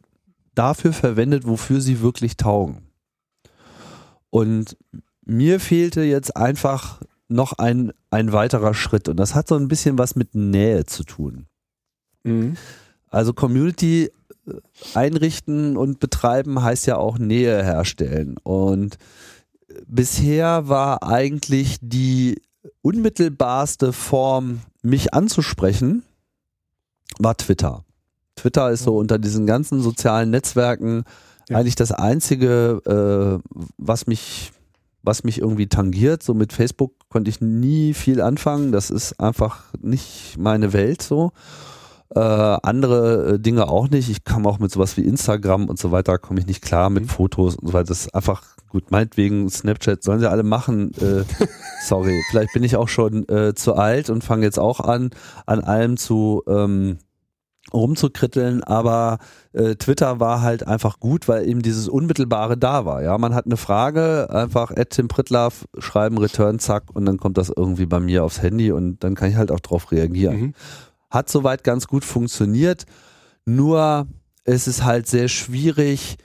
[0.55, 2.83] dafür verwendet, wofür sie wirklich taugen.
[4.29, 4.77] Und
[5.31, 9.97] mir fehlte jetzt einfach noch ein, ein weiterer Schritt und das hat so ein bisschen
[9.99, 11.47] was mit Nähe zu tun.
[12.25, 12.57] Mhm.
[13.09, 14.11] Also Community
[14.47, 14.53] äh,
[14.95, 18.99] einrichten und betreiben heißt ja auch Nähe herstellen und
[19.87, 22.43] bisher war eigentlich die
[22.83, 26.03] unmittelbarste Form, mich anzusprechen,
[27.19, 27.85] war Twitter.
[28.35, 31.05] Twitter ist so unter diesen ganzen sozialen Netzwerken
[31.49, 31.59] ja.
[31.59, 34.53] eigentlich das einzige, äh, was mich
[35.03, 36.23] was mich irgendwie tangiert.
[36.23, 38.73] So mit Facebook konnte ich nie viel anfangen.
[38.73, 41.33] Das ist einfach nicht meine Welt so.
[42.15, 44.11] Äh, andere äh, Dinge auch nicht.
[44.11, 47.05] Ich kam auch mit sowas wie Instagram und so weiter, komme ich nicht klar mit
[47.05, 47.09] mhm.
[47.09, 47.85] Fotos und so weiter.
[47.85, 50.93] Das ist einfach gut, meinetwegen Snapchat sollen sie alle machen.
[50.95, 51.25] Äh,
[51.85, 55.11] sorry, vielleicht bin ich auch schon äh, zu alt und fange jetzt auch an,
[55.47, 56.99] an allem zu ähm,
[57.73, 59.19] rumzukritteln, aber
[59.53, 63.03] äh, Twitter war halt einfach gut, weil eben dieses Unmittelbare da war.
[63.03, 67.39] Ja, man hat eine Frage, einfach at Tim Pritlaff, schreiben, Return, zack, und dann kommt
[67.39, 70.41] das irgendwie bei mir aufs Handy und dann kann ich halt auch drauf reagieren.
[70.41, 70.55] Mhm.
[71.11, 72.87] Hat soweit ganz gut funktioniert,
[73.45, 74.07] nur
[74.45, 76.19] es ist halt sehr schwierig,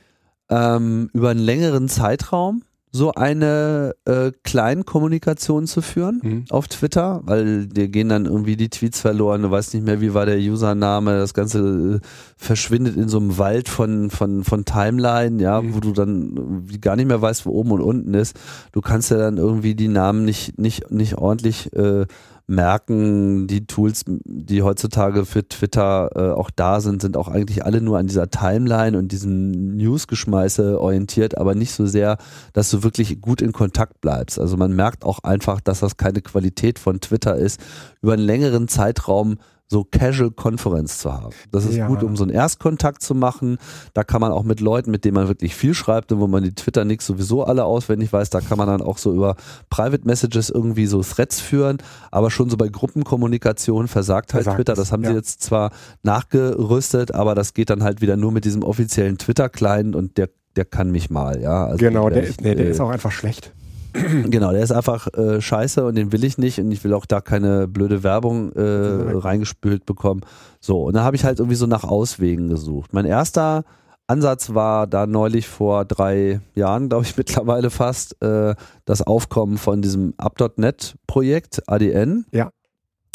[0.50, 2.64] ähm, über einen längeren Zeitraum
[2.96, 6.46] so eine äh, Kleinkommunikation zu führen mhm.
[6.50, 10.14] auf Twitter, weil dir gehen dann irgendwie die Tweets verloren, du weißt nicht mehr, wie
[10.14, 15.44] war der Username, das Ganze äh, verschwindet in so einem Wald von, von, von Timeline,
[15.44, 15.76] ja, mhm.
[15.76, 18.40] wo du dann gar nicht mehr weißt, wo oben und unten ist.
[18.72, 22.06] Du kannst ja dann irgendwie die Namen nicht, nicht, nicht ordentlich äh,
[22.48, 27.82] merken, die Tools, die heutzutage für Twitter äh, auch da sind, sind auch eigentlich alle
[27.82, 32.18] nur an dieser Timeline und diesen News-Geschmeiße orientiert, aber nicht so sehr,
[32.54, 34.40] dass du wirklich gut in Kontakt bleibst.
[34.40, 37.60] Also man merkt auch einfach, dass das keine Qualität von Twitter ist,
[38.02, 41.34] über einen längeren Zeitraum so Casual Conference zu haben.
[41.52, 41.88] Das ist ja.
[41.88, 43.58] gut, um so einen Erstkontakt zu machen.
[43.94, 46.44] Da kann man auch mit Leuten, mit denen man wirklich viel schreibt und wo man
[46.44, 49.36] die Twitter-Nicks sowieso alle auswendig weiß, da kann man dann auch so über
[49.70, 51.78] Private Messages irgendwie so Threads führen,
[52.12, 54.76] aber schon so bei Gruppenkommunikation versagt halt versagt Twitter.
[54.76, 55.10] Das haben ja.
[55.10, 55.72] sie jetzt zwar
[56.04, 60.66] nachgerüstet, aber das geht dann halt wieder nur mit diesem offiziellen Twitter-Client und der, der
[60.66, 61.66] kann mich mal, ja.
[61.66, 63.52] Also genau, der, ist, nee, der äh, ist auch einfach schlecht.
[64.30, 67.06] Genau, der ist einfach äh, scheiße und den will ich nicht und ich will auch
[67.06, 70.22] da keine blöde Werbung äh, reingespült bekommen.
[70.60, 72.94] So, und dann habe ich halt irgendwie so nach Auswegen gesucht.
[72.94, 73.64] Mein erster
[74.08, 78.56] Ansatz war da neulich vor drei Jahren, glaube ich mittlerweile fast, äh,
[78.86, 82.26] das Aufkommen von diesem Up.net-Projekt ADN.
[82.32, 82.52] Ja.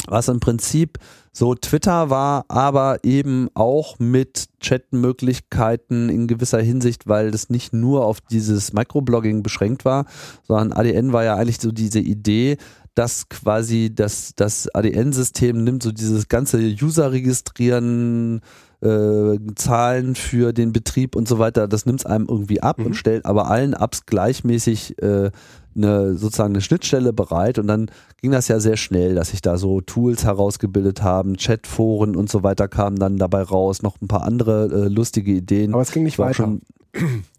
[0.07, 0.97] Was im Prinzip
[1.33, 8.05] so Twitter war, aber eben auch mit Chatmöglichkeiten in gewisser Hinsicht, weil das nicht nur
[8.05, 10.05] auf dieses Microblogging beschränkt war,
[10.43, 12.57] sondern ADN war ja eigentlich so diese Idee,
[12.95, 18.41] dass quasi das, das ADN-System nimmt so dieses ganze User-Registrieren,
[18.81, 22.87] äh, Zahlen für den Betrieb und so weiter, das nimmt es einem irgendwie ab mhm.
[22.87, 25.31] und stellt aber allen Apps gleichmäßig äh,
[25.75, 27.89] eine sozusagen eine Schnittstelle bereit und dann
[28.21, 32.43] ging das ja sehr schnell, dass sich da so Tools herausgebildet haben, Chatforen und so
[32.43, 35.73] weiter kamen dann dabei raus, noch ein paar andere äh, lustige Ideen.
[35.73, 36.33] Aber es ging nicht weiter.
[36.33, 36.61] Schon,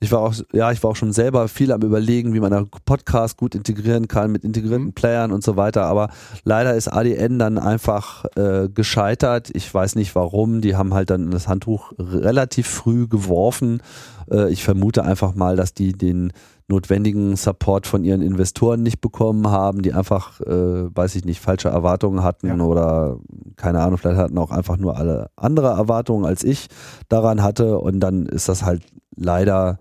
[0.00, 2.70] ich war auch, ja, ich war auch schon selber viel am überlegen, wie man einen
[2.84, 4.92] Podcast gut integrieren kann mit integrierten mhm.
[4.92, 5.84] Playern und so weiter.
[5.84, 6.10] Aber
[6.44, 9.50] leider ist ADN dann einfach äh, gescheitert.
[9.52, 10.60] Ich weiß nicht warum.
[10.60, 13.82] Die haben halt dann das Handtuch relativ früh geworfen.
[14.30, 16.32] Äh, ich vermute einfach mal, dass die den
[16.72, 21.68] notwendigen Support von ihren Investoren nicht bekommen haben, die einfach, äh, weiß ich nicht, falsche
[21.68, 22.56] Erwartungen hatten ja.
[22.56, 23.18] oder
[23.56, 26.68] keine Ahnung, vielleicht hatten auch einfach nur alle andere Erwartungen als ich
[27.08, 28.82] daran hatte und dann ist das halt
[29.14, 29.78] leider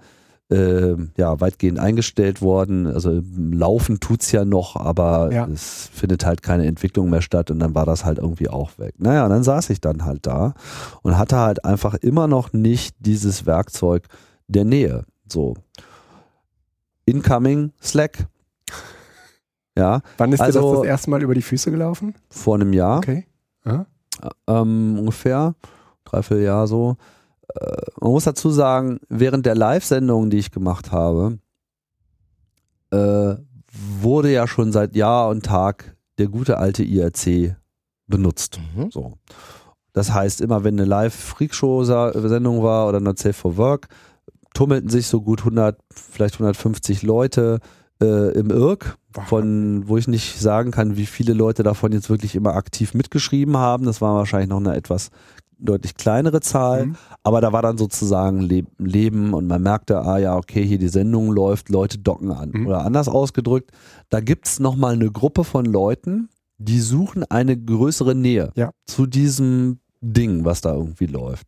[0.51, 2.85] äh, ja, weitgehend eingestellt worden.
[2.85, 5.47] Also laufen tut es ja noch, aber ja.
[5.47, 8.95] es findet halt keine Entwicklung mehr statt und dann war das halt irgendwie auch weg.
[8.97, 10.53] Naja, und dann saß ich dann halt da
[11.01, 14.07] und hatte halt einfach immer noch nicht dieses Werkzeug
[14.47, 15.05] der Nähe.
[15.27, 15.55] So.
[17.11, 18.27] Incoming Slack.
[19.77, 20.01] Ja.
[20.17, 22.15] Wann ist also, dir das das erste Mal über die Füße gelaufen?
[22.29, 22.97] Vor einem Jahr.
[22.97, 23.25] Okay.
[24.47, 25.55] Ähm, ungefähr.
[26.05, 26.97] Dreiviertel Jahr so.
[27.55, 31.39] Äh, man muss dazu sagen, während der Live-Sendungen, die ich gemacht habe,
[32.91, 33.35] äh,
[33.71, 37.55] wurde ja schon seit Jahr und Tag der gute alte IRC
[38.07, 38.59] benutzt.
[38.75, 38.91] Mhm.
[38.91, 39.13] So.
[39.93, 43.87] Das heißt, immer wenn eine Live-Freakshow-Sendung war oder eine Safe for Work,
[44.53, 47.59] tummelten sich so gut 100, vielleicht 150 Leute
[48.01, 52.35] äh, im Irk, von wo ich nicht sagen kann, wie viele Leute davon jetzt wirklich
[52.35, 53.85] immer aktiv mitgeschrieben haben.
[53.85, 55.09] Das war wahrscheinlich noch eine etwas
[55.57, 56.95] deutlich kleinere Zahl, mhm.
[57.23, 58.41] aber da war dann sozusagen
[58.79, 62.49] Leben und man merkte, ah ja, okay, hier die Sendung läuft, Leute docken an.
[62.51, 62.67] Mhm.
[62.67, 63.71] Oder anders ausgedrückt,
[64.09, 68.71] da gibt's nochmal eine Gruppe von Leuten, die suchen eine größere Nähe ja.
[68.87, 71.47] zu diesem Ding, was da irgendwie läuft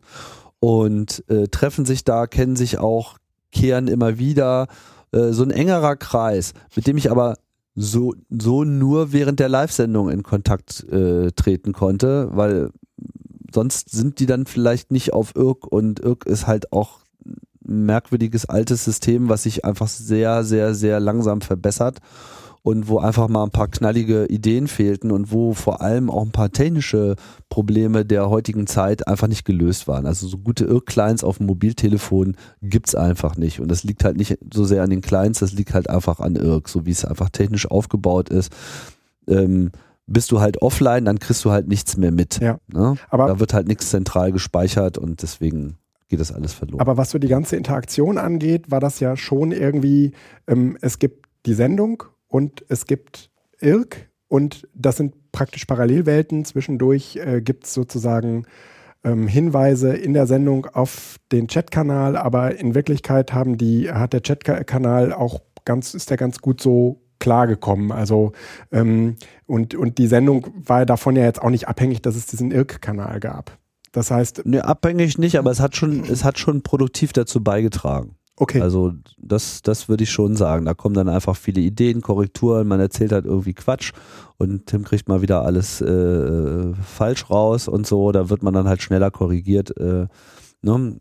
[0.63, 3.17] und äh, treffen sich da, kennen sich auch,
[3.51, 4.67] kehren immer wieder.
[5.11, 7.35] Äh, so ein engerer Kreis, mit dem ich aber
[7.75, 12.69] so, so nur während der Live-Sendung in Kontakt äh, treten konnte, weil
[13.53, 18.45] sonst sind die dann vielleicht nicht auf Irk und Irk ist halt auch ein merkwürdiges
[18.45, 21.97] altes System, was sich einfach sehr, sehr, sehr langsam verbessert.
[22.63, 26.31] Und wo einfach mal ein paar knallige Ideen fehlten und wo vor allem auch ein
[26.31, 27.17] paar technische
[27.49, 30.05] Probleme der heutigen Zeit einfach nicht gelöst waren.
[30.05, 33.59] Also so gute Irr-Clients auf dem Mobiltelefon gibt's einfach nicht.
[33.59, 36.37] Und das liegt halt nicht so sehr an den Clients, das liegt halt einfach an
[36.37, 38.53] Irk, so wie es einfach technisch aufgebaut ist.
[39.27, 39.71] Ähm,
[40.07, 42.39] bist du halt offline, dann kriegst du halt nichts mehr mit.
[42.39, 42.59] Ja.
[42.73, 42.95] Ne?
[43.09, 46.79] Aber da wird halt nichts zentral gespeichert und deswegen geht das alles verloren.
[46.79, 50.13] Aber was so die ganze Interaktion angeht, war das ja schon irgendwie,
[50.47, 53.29] ähm, es gibt die Sendung und es gibt
[53.61, 56.45] Irk und das sind praktisch Parallelwelten.
[56.45, 58.47] Zwischendurch äh, gibt es sozusagen
[59.03, 64.21] ähm, Hinweise in der Sendung auf den Chatkanal, aber in Wirklichkeit haben die, hat der
[64.21, 67.91] Chatkanal auch ganz, ist der ganz gut so klargekommen.
[67.91, 68.31] Also
[68.71, 72.49] ähm, und, und die Sendung war davon ja jetzt auch nicht abhängig, dass es diesen
[72.49, 73.59] Irk-Kanal gab.
[73.91, 74.47] Das heißt.
[74.47, 78.15] Ne, abhängig nicht, aber es hat schon, es hat schon produktiv dazu beigetragen.
[78.35, 78.61] Okay.
[78.61, 80.65] Also das, das würde ich schon sagen.
[80.65, 83.91] Da kommen dann einfach viele Ideen, Korrekturen, man erzählt halt irgendwie Quatsch
[84.37, 88.11] und Tim kriegt mal wieder alles äh, falsch raus und so.
[88.11, 90.07] Da wird man dann halt schneller korrigiert äh,
[90.61, 90.97] ne?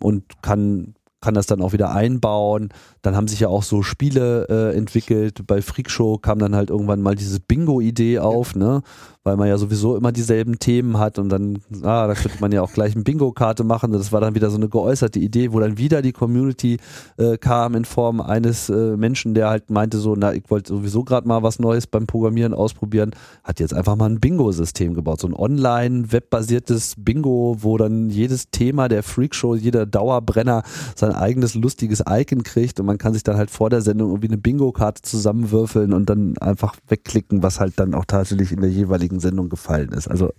[0.00, 0.94] und kann
[1.24, 2.68] kann das dann auch wieder einbauen.
[3.04, 5.46] Dann haben sich ja auch so Spiele äh, entwickelt.
[5.46, 8.82] Bei Freakshow kam dann halt irgendwann mal diese Bingo-Idee auf, ne?
[9.24, 12.60] weil man ja sowieso immer dieselben Themen hat und dann, ah, da könnte man ja
[12.60, 13.90] auch gleich eine Bingo-Karte machen.
[13.90, 16.76] Das war dann wieder so eine geäußerte Idee, wo dann wieder die Community
[17.16, 21.04] äh, kam in Form eines äh, Menschen, der halt meinte so, na, ich wollte sowieso
[21.04, 23.12] gerade mal was Neues beim Programmieren ausprobieren,
[23.42, 28.50] hat jetzt einfach mal ein Bingo-System gebaut, so ein online webbasiertes Bingo, wo dann jedes
[28.50, 30.64] Thema der Freakshow, jeder Dauerbrenner
[30.96, 34.28] sein eigenes lustiges Icon kriegt und man kann sich dann halt vor der Sendung irgendwie
[34.28, 39.20] eine Bingo-Karte zusammenwürfeln und dann einfach wegklicken, was halt dann auch tatsächlich in der jeweiligen
[39.20, 40.08] Sendung gefallen ist.
[40.08, 40.32] Also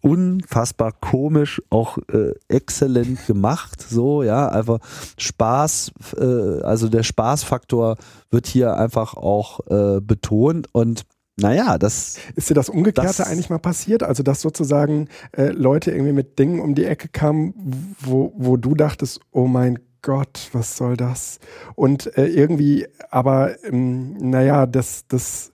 [0.00, 4.78] unfassbar komisch, auch äh, exzellent gemacht, so, ja, einfach
[5.16, 7.96] Spaß, äh, also der Spaßfaktor
[8.30, 11.04] wird hier einfach auch äh, betont und
[11.40, 12.18] naja, das.
[12.36, 14.02] Ist dir das Umgekehrte das, eigentlich mal passiert?
[14.02, 18.74] Also, dass sozusagen äh, Leute irgendwie mit Dingen um die Ecke kamen, wo, wo du
[18.74, 21.38] dachtest, oh mein Gott, was soll das?
[21.74, 25.52] Und äh, irgendwie, aber, ähm, naja, das, das,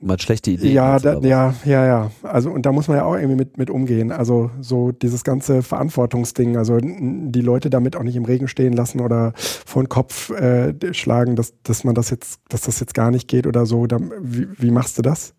[0.00, 0.72] mal schlechte Ideen.
[0.72, 2.10] Ja, da, ja, ja, ja.
[2.22, 4.12] Also und da muss man ja auch irgendwie mit, mit umgehen.
[4.12, 9.00] Also so dieses ganze Verantwortungsding, also die Leute damit auch nicht im Regen stehen lassen
[9.00, 13.10] oder vor den Kopf äh, schlagen, dass, dass man das jetzt, dass das jetzt gar
[13.10, 13.86] nicht geht oder so.
[13.86, 15.34] Da, wie, wie machst du das?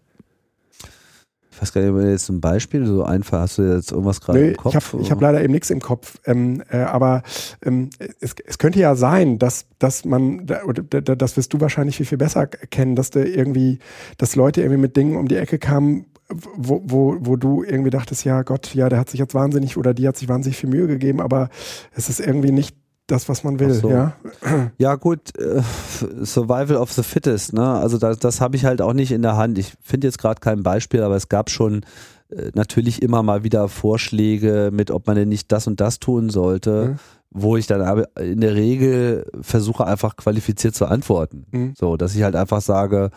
[1.62, 4.58] Ich weiß gar nicht, jetzt ein Beispiel so einfach hast du jetzt irgendwas gerade im
[4.58, 4.74] Kopf?
[4.74, 6.18] Ich habe hab leider eben nichts im Kopf.
[6.26, 7.22] Ähm, äh, aber
[7.64, 12.18] ähm, es, es könnte ja sein, dass, dass man, das wirst du wahrscheinlich viel, viel
[12.18, 13.78] besser kennen, dass du irgendwie,
[14.18, 16.08] dass Leute irgendwie mit Dingen um die Ecke kamen,
[16.56, 19.94] wo, wo, wo du irgendwie dachtest, ja Gott, ja, der hat sich jetzt wahnsinnig oder
[19.94, 21.50] die hat sich wahnsinnig viel Mühe gegeben, aber
[21.94, 22.76] es ist irgendwie nicht
[23.12, 23.90] das, was man will, so.
[23.90, 24.14] ja.
[24.78, 25.62] Ja, gut, äh,
[26.24, 27.74] Survival of the Fittest, ne?
[27.74, 29.58] Also das, das habe ich halt auch nicht in der Hand.
[29.58, 31.86] Ich finde jetzt gerade kein Beispiel, aber es gab schon
[32.30, 36.30] äh, natürlich immer mal wieder Vorschläge mit, ob man denn nicht das und das tun
[36.30, 36.90] sollte.
[36.90, 37.00] Mhm.
[37.34, 41.46] Wo ich dann aber in der Regel versuche einfach qualifiziert zu antworten.
[41.52, 41.74] Mhm.
[41.78, 43.10] So, dass ich halt einfach sage,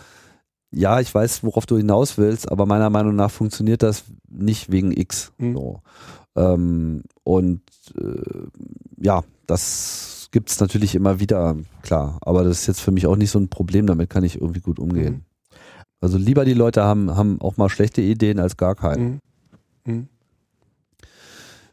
[0.70, 4.92] ja, ich weiß, worauf du hinaus willst, aber meiner Meinung nach funktioniert das nicht wegen
[4.92, 5.33] X.
[5.38, 5.54] Mhm.
[5.54, 5.80] So.
[6.37, 7.62] Ähm, und
[7.96, 8.46] äh,
[9.00, 12.18] ja, das gibt es natürlich immer wieder, klar.
[12.22, 14.61] Aber das ist jetzt für mich auch nicht so ein Problem, damit kann ich irgendwie
[14.61, 15.14] gut umgehen.
[15.14, 15.59] Mhm.
[16.00, 19.02] Also lieber die Leute haben, haben auch mal schlechte Ideen als gar keine.
[19.02, 19.18] Mhm.
[19.87, 20.09] Mhm.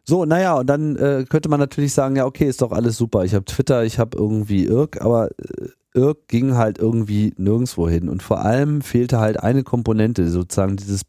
[0.04, 3.24] So, naja, und dann äh, könnte man natürlich sagen, ja, okay, ist doch alles super.
[3.24, 8.10] Ich habe Twitter, ich habe irgendwie Irk, aber äh, Irk ging halt irgendwie nirgendwo hin.
[8.10, 11.02] Und vor allem fehlte halt eine Komponente, sozusagen dieses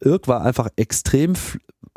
[0.00, 1.34] Irk war einfach extrem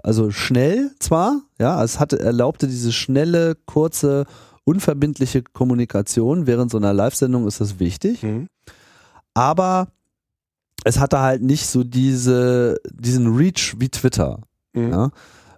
[0.03, 4.25] also schnell zwar, ja, es hatte, erlaubte diese schnelle, kurze,
[4.63, 6.47] unverbindliche Kommunikation.
[6.47, 8.23] Während so einer Live-Sendung ist das wichtig.
[8.23, 8.47] Mhm.
[9.33, 9.87] Aber
[10.83, 14.41] es hatte halt nicht so diese, diesen Reach wie Twitter.
[14.73, 14.91] Mhm.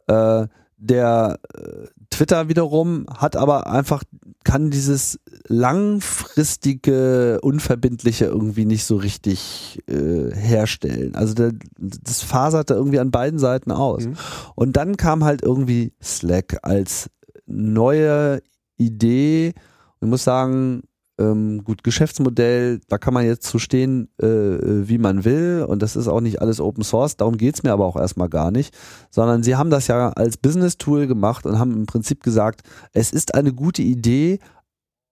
[0.07, 0.41] Ja?
[0.41, 0.47] Äh,
[0.77, 4.03] der äh, Twitter wiederum hat aber einfach,
[4.43, 11.15] kann dieses langfristige, unverbindliche irgendwie nicht so richtig äh, herstellen.
[11.15, 14.05] Also der, das faserte irgendwie an beiden Seiten aus.
[14.05, 14.13] Mhm.
[14.55, 17.09] Und dann kam halt irgendwie Slack als
[17.45, 18.41] neue
[18.77, 19.53] Idee.
[19.99, 20.81] Ich muss sagen,
[21.21, 25.95] ähm, gut, Geschäftsmodell, da kann man jetzt zu stehen, äh, wie man will und das
[25.95, 28.73] ist auch nicht alles Open Source, darum geht's mir aber auch erstmal gar nicht,
[29.09, 32.61] sondern sie haben das ja als Business-Tool gemacht und haben im Prinzip gesagt,
[32.93, 34.39] es ist eine gute Idee,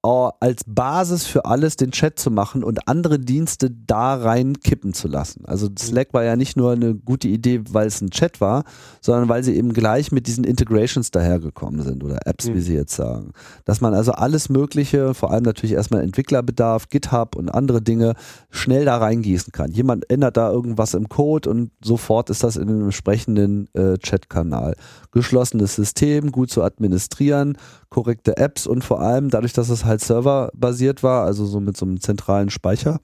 [0.01, 5.09] als Basis für alles den Chat zu machen und andere Dienste da rein kippen zu
[5.09, 5.43] lassen.
[5.45, 5.77] Also mhm.
[5.77, 8.63] Slack war ja nicht nur eine gute Idee, weil es ein Chat war,
[9.01, 12.53] sondern weil sie eben gleich mit diesen Integrations dahergekommen sind oder Apps, mhm.
[12.53, 13.33] wie sie jetzt sagen.
[13.65, 18.13] Dass man also alles Mögliche, vor allem natürlich erstmal Entwicklerbedarf, GitHub und andere Dinge
[18.49, 19.71] schnell da reingießen kann.
[19.71, 24.75] Jemand ändert da irgendwas im Code und sofort ist das in einem entsprechenden äh, Chat-Kanal.
[25.11, 27.57] Geschlossenes System, gut zu administrieren,
[27.89, 31.85] korrekte Apps und vor allem dadurch, dass es halt serverbasiert war, also so mit so
[31.85, 33.01] einem zentralen Speicher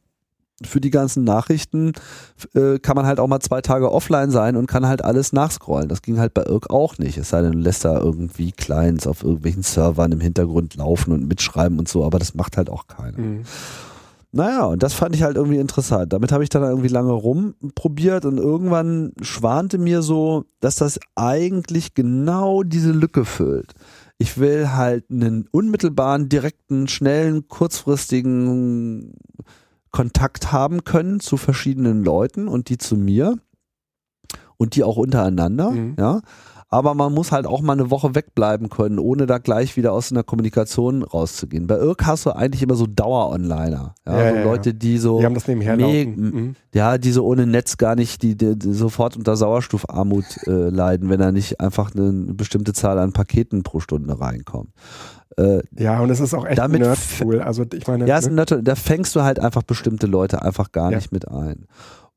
[0.63, 1.91] für die ganzen Nachrichten
[2.53, 5.89] äh, kann man halt auch mal zwei Tage offline sein und kann halt alles nachscrollen.
[5.89, 7.17] Das ging halt bei Irk auch nicht.
[7.17, 11.27] Es sei denn, du lässt da irgendwie Clients auf irgendwelchen Servern im Hintergrund laufen und
[11.27, 13.17] mitschreiben und so, aber das macht halt auch keiner.
[13.17, 13.43] Mhm.
[14.31, 16.11] Naja, und das fand ich halt irgendwie interessant.
[16.11, 21.93] Damit habe ich dann irgendwie lange rumprobiert und irgendwann schwante mir so, dass das eigentlich
[21.93, 23.73] genau diese Lücke füllt.
[24.17, 29.13] Ich will halt einen unmittelbaren, direkten, schnellen, kurzfristigen
[29.91, 33.37] Kontakt haben können zu verschiedenen Leuten und die zu mir
[34.57, 35.95] und die auch untereinander, mhm.
[35.99, 36.21] ja
[36.69, 40.11] aber man muss halt auch mal eine Woche wegbleiben können, ohne da gleich wieder aus
[40.11, 41.67] einer Kommunikation rauszugehen.
[41.67, 43.95] Bei Irk hast du eigentlich immer so Dauer-Onliner.
[44.05, 45.19] Ja, ja, so ja, Leute, die so.
[45.19, 46.55] Die haben das nebenher mhm.
[46.73, 51.09] Ja, die so ohne Netz gar nicht, die, die, die sofort unter Sauerstoffarmut äh, leiden,
[51.09, 54.71] wenn da nicht einfach eine bestimmte Zahl an Paketen pro Stunde reinkommt.
[55.37, 57.41] Äh, ja, und es ist auch echt damit Nerdpool.
[57.41, 58.45] Also ich meine, ja, ne?
[58.45, 61.67] da fängst du halt einfach bestimmte Leute einfach gar nicht mit ein.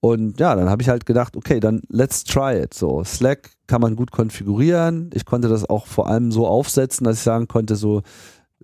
[0.01, 2.73] Und ja, dann habe ich halt gedacht, okay, dann let's try it.
[2.73, 5.11] So, Slack kann man gut konfigurieren.
[5.13, 8.03] Ich konnte das auch vor allem so aufsetzen, dass ich sagen konnte, so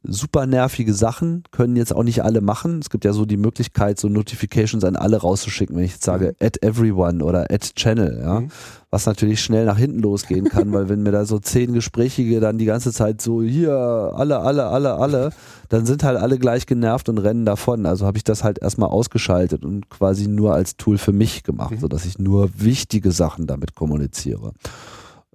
[0.06, 2.78] super nervige Sachen können jetzt auch nicht alle machen.
[2.80, 6.34] Es gibt ja so die Möglichkeit, so Notifications an alle rauszuschicken, wenn ich jetzt sage,
[6.38, 6.46] mhm.
[6.46, 8.40] add everyone oder add channel, ja.
[8.40, 8.48] Mhm.
[8.90, 12.58] Was natürlich schnell nach hinten losgehen kann, weil wenn mir da so zehn Gesprächige dann
[12.58, 15.30] die ganze Zeit so hier, alle, alle, alle, alle,
[15.68, 17.86] dann sind halt alle gleich genervt und rennen davon.
[17.86, 21.72] Also habe ich das halt erstmal ausgeschaltet und quasi nur als Tool für mich gemacht,
[21.72, 21.80] mhm.
[21.80, 24.52] sodass ich nur wichtige Sachen damit kommuniziere.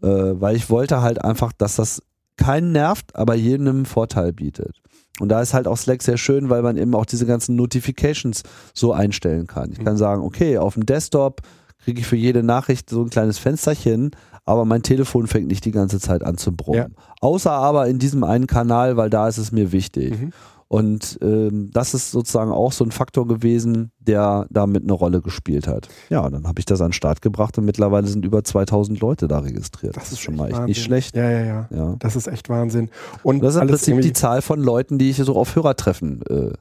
[0.01, 2.01] Äh, weil ich wollte halt einfach, dass das
[2.39, 4.81] keinen nervt, aber jedem Vorteil bietet.
[5.19, 8.43] Und da ist halt auch Slack sehr schön, weil man eben auch diese ganzen Notifications
[8.73, 9.71] so einstellen kann.
[9.73, 9.99] Ich kann mhm.
[9.99, 11.41] sagen, okay, auf dem Desktop
[11.83, 14.11] kriege ich für jede Nachricht so ein kleines Fensterchen,
[14.45, 16.95] aber mein Telefon fängt nicht die ganze Zeit an zu brummen.
[16.95, 17.03] Ja.
[17.21, 20.19] Außer aber in diesem einen Kanal, weil da ist es mir wichtig.
[20.19, 20.31] Mhm.
[20.69, 25.67] Und ähm, das ist sozusagen auch so ein Faktor gewesen, der damit eine Rolle gespielt
[25.67, 25.89] hat.
[26.09, 29.27] Ja, dann habe ich das an den Start gebracht und mittlerweile sind über 2000 Leute
[29.27, 29.97] da registriert.
[29.97, 31.15] Das ist schon mal echt nicht schlecht.
[31.15, 31.95] Ja, ja, ja, ja.
[31.97, 32.91] Das ist echt Wahnsinn.
[33.23, 36.51] Und das ist im Prinzip die Zahl von Leuten, die ich so auf Hörertreffen äh,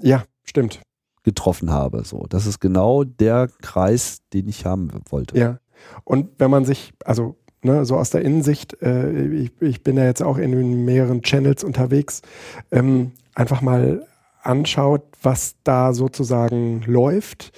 [0.00, 0.80] ja, stimmt.
[1.22, 2.02] getroffen habe.
[2.04, 5.38] So, das ist genau der Kreis, den ich haben wollte.
[5.38, 5.58] Ja.
[6.04, 10.04] Und wenn man sich, also ne, so aus der Innensicht, äh, ich, ich, bin ja
[10.04, 12.22] jetzt auch in mehreren Channels unterwegs,
[12.70, 14.06] ähm, einfach mal
[14.42, 17.52] anschaut, was da sozusagen läuft,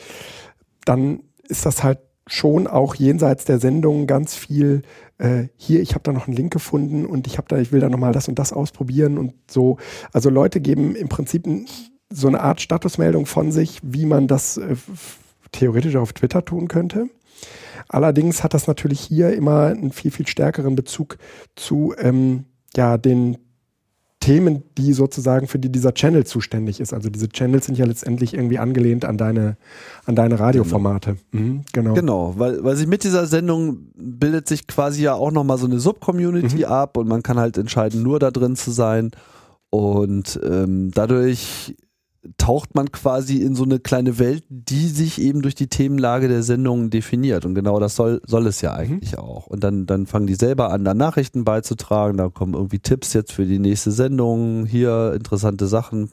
[0.85, 4.83] dann ist das halt schon auch jenseits der Sendung ganz viel
[5.19, 7.81] äh, hier, ich habe da noch einen Link gefunden und ich habe da, ich will
[7.81, 9.79] da nochmal das und das ausprobieren und so.
[10.13, 11.47] Also Leute geben im Prinzip
[12.11, 14.77] so eine Art Statusmeldung von sich, wie man das äh,
[15.53, 17.09] theoretisch auf Twitter tun könnte.
[17.89, 21.19] Allerdings hat das natürlich hier immer einen viel, viel stärkeren Bezug
[21.55, 23.39] zu ähm, ja, den
[24.27, 26.93] Themen, die sozusagen für die dieser Channel zuständig ist.
[26.93, 29.57] Also diese Channels sind ja letztendlich irgendwie angelehnt an deine,
[30.05, 31.17] an deine Radioformate.
[31.31, 31.95] Genau, mhm, genau.
[31.95, 35.79] genau weil, weil sich mit dieser Sendung bildet sich quasi ja auch nochmal so eine
[35.79, 36.65] Subcommunity mhm.
[36.65, 39.13] ab und man kann halt entscheiden, nur da drin zu sein.
[39.71, 41.77] Und ähm, dadurch
[42.39, 46.43] taucht man quasi in so eine kleine Welt, die sich eben durch die Themenlage der
[46.43, 47.45] Sendung definiert.
[47.45, 48.79] Und genau das soll, soll es ja mhm.
[48.79, 49.19] eigentlich mhm.
[49.19, 49.47] auch.
[49.47, 52.17] Und dann, dann fangen die selber an, da Nachrichten beizutragen.
[52.17, 54.67] Da kommen irgendwie Tipps jetzt für die nächste Sendung.
[54.67, 56.11] Hier interessante Sachen.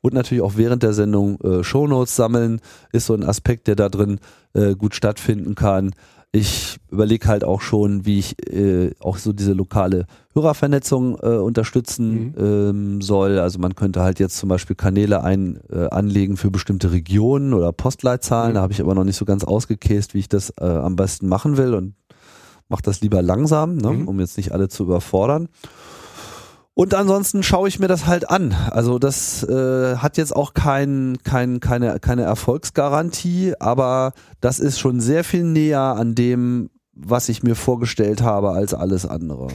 [0.00, 2.60] Und natürlich auch während der Sendung äh, Shownotes sammeln
[2.92, 4.18] ist so ein Aspekt, der da drin
[4.52, 5.92] äh, gut stattfinden kann
[6.34, 12.32] ich überlege halt auch schon, wie ich äh, auch so diese lokale Hörervernetzung äh, unterstützen
[12.34, 12.34] mhm.
[12.38, 13.38] ähm, soll.
[13.38, 17.70] Also man könnte halt jetzt zum Beispiel Kanäle ein, äh, anlegen für bestimmte Regionen oder
[17.72, 18.52] Postleitzahlen.
[18.52, 18.54] Mhm.
[18.54, 21.28] Da habe ich aber noch nicht so ganz ausgekäst, wie ich das äh, am besten
[21.28, 21.94] machen will und
[22.68, 24.08] mache das lieber langsam, ne, mhm.
[24.08, 25.48] um jetzt nicht alle zu überfordern.
[26.74, 28.54] Und ansonsten schaue ich mir das halt an.
[28.70, 35.00] Also das äh, hat jetzt auch kein, kein, keine, keine Erfolgsgarantie, aber das ist schon
[35.00, 39.48] sehr viel näher an dem, was ich mir vorgestellt habe, als alles andere.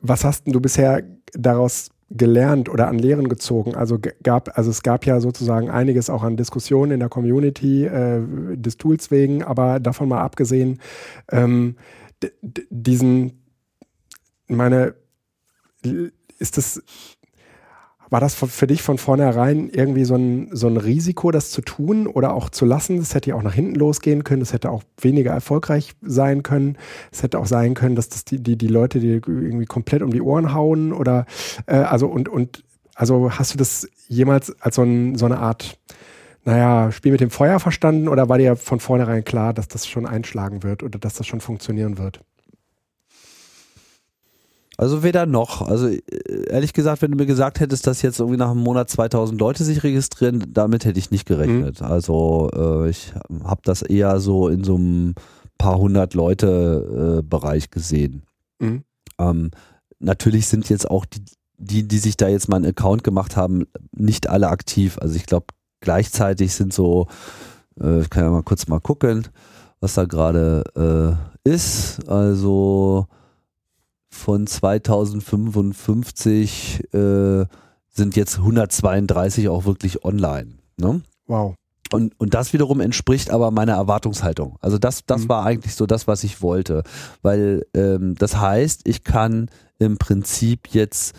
[0.00, 1.02] Was hast denn du bisher
[1.34, 3.76] daraus gelernt oder an Lehren gezogen?
[3.76, 8.20] Also gab, also es gab ja sozusagen einiges auch an Diskussionen in der Community äh,
[8.56, 10.80] des Tools wegen, aber davon mal abgesehen,
[11.30, 11.76] ähm,
[12.70, 13.44] diesen,
[14.48, 14.94] meine
[16.38, 16.82] ist das,
[18.10, 22.06] war das für dich von vornherein irgendwie so ein, so ein Risiko, das zu tun
[22.06, 22.98] oder auch zu lassen?
[22.98, 26.76] Das hätte ja auch nach hinten losgehen können, das hätte auch weniger erfolgreich sein können.
[27.10, 30.10] Es hätte auch sein können, dass das die, die, die Leute dir irgendwie komplett um
[30.10, 31.26] die Ohren hauen oder
[31.66, 32.62] äh, also und, und
[32.94, 35.78] also hast du das jemals als so, ein, so eine Art,
[36.44, 40.06] naja, Spiel mit dem Feuer verstanden oder war dir von vornherein klar, dass das schon
[40.06, 42.20] einschlagen wird oder dass das schon funktionieren wird?
[44.76, 45.62] Also weder noch.
[45.62, 46.00] Also äh,
[46.48, 49.64] ehrlich gesagt, wenn du mir gesagt hättest, dass jetzt irgendwie nach einem Monat 2000 Leute
[49.64, 51.80] sich registrieren, damit hätte ich nicht gerechnet.
[51.80, 51.86] Mhm.
[51.86, 53.12] Also äh, ich
[53.44, 55.14] habe das eher so in so einem
[55.58, 58.24] paar hundert Leute äh, Bereich gesehen.
[58.58, 58.82] Mhm.
[59.18, 59.50] Ähm,
[60.00, 61.22] natürlich sind jetzt auch die,
[61.56, 64.98] die, die sich da jetzt mal einen Account gemacht haben, nicht alle aktiv.
[64.98, 65.46] Also ich glaube,
[65.80, 67.06] gleichzeitig sind so,
[67.80, 69.28] äh, ich kann ja mal kurz mal gucken,
[69.80, 71.16] was da gerade
[71.46, 72.08] äh, ist.
[72.08, 73.06] Also
[74.14, 77.44] von 2055 äh,
[77.90, 80.54] sind jetzt 132 auch wirklich online.
[80.76, 81.02] Ne?
[81.26, 81.54] Wow.
[81.92, 84.56] Und, und das wiederum entspricht aber meiner Erwartungshaltung.
[84.60, 85.28] Also das, das mhm.
[85.28, 86.82] war eigentlich so das, was ich wollte.
[87.22, 89.48] Weil ähm, das heißt, ich kann
[89.78, 91.14] im Prinzip jetzt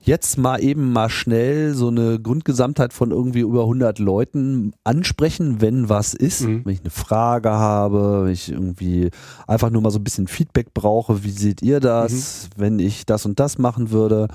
[0.00, 5.88] jetzt mal eben mal schnell so eine Grundgesamtheit von irgendwie über 100 Leuten ansprechen, wenn
[5.88, 6.64] was ist, mhm.
[6.64, 9.10] wenn ich eine Frage habe, wenn ich irgendwie
[9.46, 12.60] einfach nur mal so ein bisschen Feedback brauche, wie seht ihr das, mhm.
[12.60, 14.26] wenn ich das und das machen würde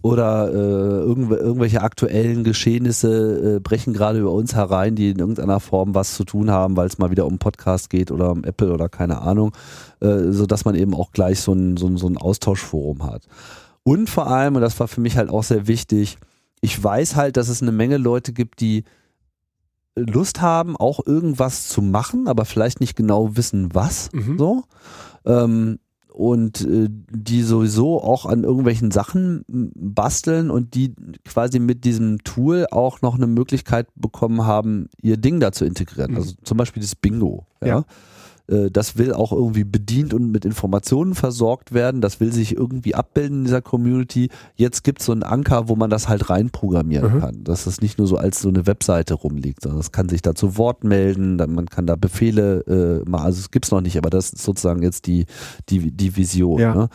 [0.00, 5.60] oder äh, irgendw irgendwelche aktuellen Geschehnisse äh, brechen gerade über uns herein, die in irgendeiner
[5.60, 8.72] Form was zu tun haben, weil es mal wieder um Podcast geht oder um Apple
[8.72, 9.52] oder keine Ahnung,
[10.00, 13.28] äh, so dass man eben auch gleich so ein, so ein, so ein Austauschforum hat.
[13.84, 16.18] Und vor allem, und das war für mich halt auch sehr wichtig,
[16.60, 18.84] ich weiß halt, dass es eine Menge Leute gibt, die
[19.96, 24.10] Lust haben, auch irgendwas zu machen, aber vielleicht nicht genau wissen, was.
[24.12, 24.38] Mhm.
[24.38, 24.64] So.
[25.26, 25.78] Ähm,
[26.12, 32.66] und äh, die sowieso auch an irgendwelchen Sachen basteln und die quasi mit diesem Tool
[32.70, 36.12] auch noch eine Möglichkeit bekommen haben, ihr Ding da zu integrieren.
[36.12, 36.16] Mhm.
[36.18, 37.46] Also zum Beispiel das Bingo.
[37.60, 37.66] ja.
[37.68, 37.84] ja
[38.48, 42.00] äh, das will auch irgendwie bedient und mit Informationen versorgt werden.
[42.00, 44.30] Das will sich irgendwie abbilden in dieser Community.
[44.54, 47.20] Jetzt gibt es so einen Anker, wo man das halt reinprogrammieren mhm.
[47.20, 47.44] kann.
[47.44, 50.34] Dass das nicht nur so als so eine Webseite rumliegt, sondern es kann sich da
[50.34, 53.80] zu Wort melden, dann man kann da Befehle äh, mal, also es gibt es noch
[53.80, 55.26] nicht, aber das ist sozusagen jetzt die,
[55.68, 56.60] die, die Vision.
[56.60, 56.74] Ja.
[56.74, 56.88] Ne?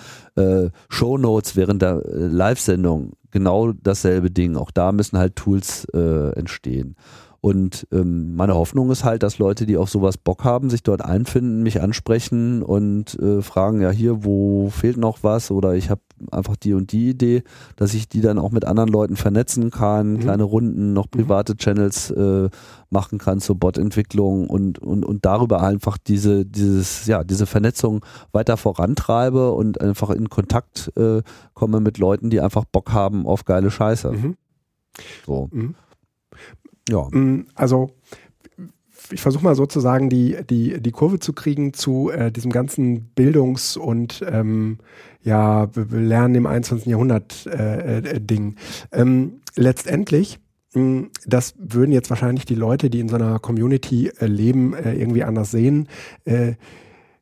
[0.43, 4.55] Äh, Show Notes während der äh, Live-Sendung, genau dasselbe Ding.
[4.55, 6.95] Auch da müssen halt Tools äh, entstehen.
[7.47, 11.01] Und ähm, meine Hoffnung ist halt, dass Leute, die auf sowas Bock haben, sich dort
[11.01, 15.49] einfinden, mich ansprechen und äh, fragen, ja hier, wo fehlt noch was?
[15.49, 17.43] Oder ich habe einfach die und die Idee,
[17.77, 20.19] dass ich die dann auch mit anderen Leuten vernetzen kann, mhm.
[20.19, 21.21] kleine Runden, noch mhm.
[21.21, 21.57] private mhm.
[21.59, 22.49] Channels äh,
[22.89, 28.57] machen kann zur Bot-Entwicklung und, und, und darüber einfach diese, dieses, ja, diese Vernetzung weiter
[28.57, 31.21] vorantreibe und einfach in Kontakt äh,
[31.53, 34.11] komme mit Leuten, die einfach Bock haben auf geile Scheiße.
[34.11, 34.35] Mhm.
[35.25, 35.47] So.
[36.89, 37.07] Ja.
[37.11, 37.91] Mm, also
[39.11, 43.77] ich versuche mal sozusagen die, die, die Kurve zu kriegen zu äh, diesem ganzen Bildungs-
[43.77, 44.79] und ähm,
[45.23, 46.87] ja, Lernen im 21.
[46.87, 48.55] Jahrhundert äh, äh, Ding.
[48.91, 50.39] Ähm, letztendlich,
[50.73, 54.73] mh, mm, das würden jetzt wahrscheinlich die Leute, die in so einer Community äh, leben,
[54.73, 55.87] äh, irgendwie anders sehen.
[56.25, 56.53] Äh,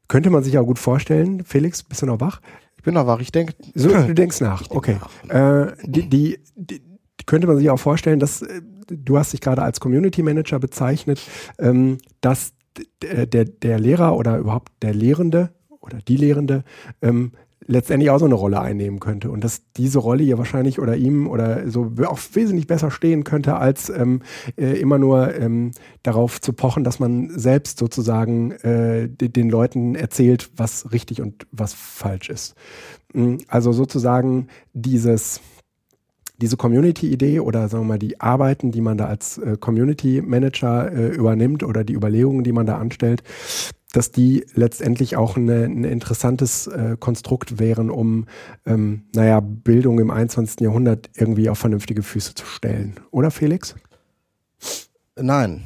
[0.07, 1.43] könnte man sich auch gut vorstellen.
[1.43, 2.41] Felix, bist du noch wach?
[2.77, 3.53] Ich bin noch wach, ich denke.
[3.73, 4.97] So, du denkst nach, okay.
[5.27, 5.73] Nach.
[5.83, 6.81] die, die, die
[7.25, 8.45] könnte man sich auch vorstellen, dass
[8.87, 11.21] du hast dich gerade als Community Manager bezeichnet,
[11.59, 12.53] ähm, dass
[13.01, 16.63] der, der Lehrer oder überhaupt der Lehrende oder die Lehrende
[17.01, 17.31] ähm,
[17.67, 21.27] letztendlich auch so eine Rolle einnehmen könnte und dass diese Rolle ihr wahrscheinlich oder ihm
[21.27, 24.21] oder so auch wesentlich besser stehen könnte, als ähm,
[24.55, 25.71] äh, immer nur ähm,
[26.03, 31.73] darauf zu pochen, dass man selbst sozusagen äh, den Leuten erzählt, was richtig und was
[31.73, 32.55] falsch ist.
[33.13, 35.41] Mm, also sozusagen dieses
[36.41, 41.07] diese Community-Idee oder sagen wir mal die Arbeiten, die man da als äh, Community-Manager äh,
[41.15, 43.23] übernimmt oder die Überlegungen, die man da anstellt,
[43.93, 48.25] dass die letztendlich auch eine, ein interessantes äh, Konstrukt wären, um,
[48.65, 50.59] ähm, naja, Bildung im 21.
[50.59, 52.95] Jahrhundert irgendwie auf vernünftige Füße zu stellen.
[53.11, 53.75] Oder Felix?
[55.15, 55.63] Nein.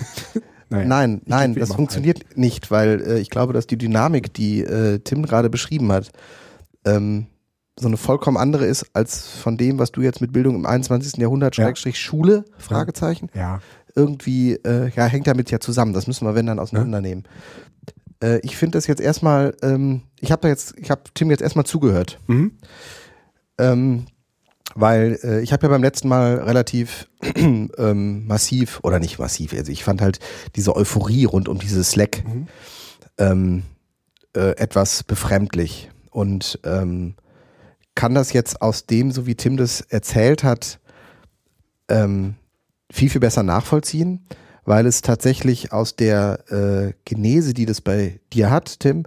[0.68, 2.40] naja, nein, nein, das funktioniert ein.
[2.40, 6.12] nicht, weil äh, ich glaube, dass die Dynamik, die äh, Tim gerade beschrieben hat,
[6.84, 7.26] ähm,
[7.78, 11.16] so eine vollkommen andere ist als von dem, was du jetzt mit Bildung im 21.
[11.16, 12.00] Jahrhundert, Schrägstrich ja.
[12.00, 13.30] Schule, Fragezeichen.
[13.34, 13.60] Ja.
[13.94, 15.92] Irgendwie, äh, ja, hängt damit ja zusammen.
[15.92, 17.24] Das müssen wir, wenn dann, auseinandernehmen.
[18.22, 18.28] Ja.
[18.28, 21.42] Äh, ich finde das jetzt erstmal, ähm, ich habe da jetzt, ich habe Tim jetzt
[21.42, 22.18] erstmal zugehört.
[22.26, 22.52] Mhm.
[23.58, 24.06] Ähm,
[24.74, 29.72] weil äh, ich habe ja beim letzten Mal relativ ähm, massiv, oder nicht massiv, also
[29.72, 30.20] ich fand halt
[30.56, 32.46] diese Euphorie rund um dieses Slack mhm.
[33.18, 33.62] ähm,
[34.36, 35.90] äh, etwas befremdlich.
[36.10, 37.14] Und ähm,
[37.98, 40.78] kann das jetzt aus dem, so wie Tim das erzählt hat,
[41.88, 42.36] ähm,
[42.88, 44.24] viel, viel besser nachvollziehen,
[44.64, 49.02] weil es tatsächlich aus der äh, Genese, die das bei dir hat, Tim,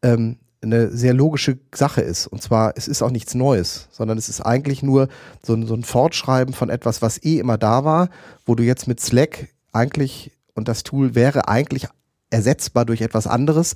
[0.00, 2.28] ähm, eine sehr logische Sache ist.
[2.28, 5.08] Und zwar, es ist auch nichts Neues, sondern es ist eigentlich nur
[5.44, 8.10] so ein, so ein Fortschreiben von etwas, was eh immer da war,
[8.44, 11.88] wo du jetzt mit Slack eigentlich, und das Tool wäre eigentlich
[12.30, 13.74] ersetzbar durch etwas anderes,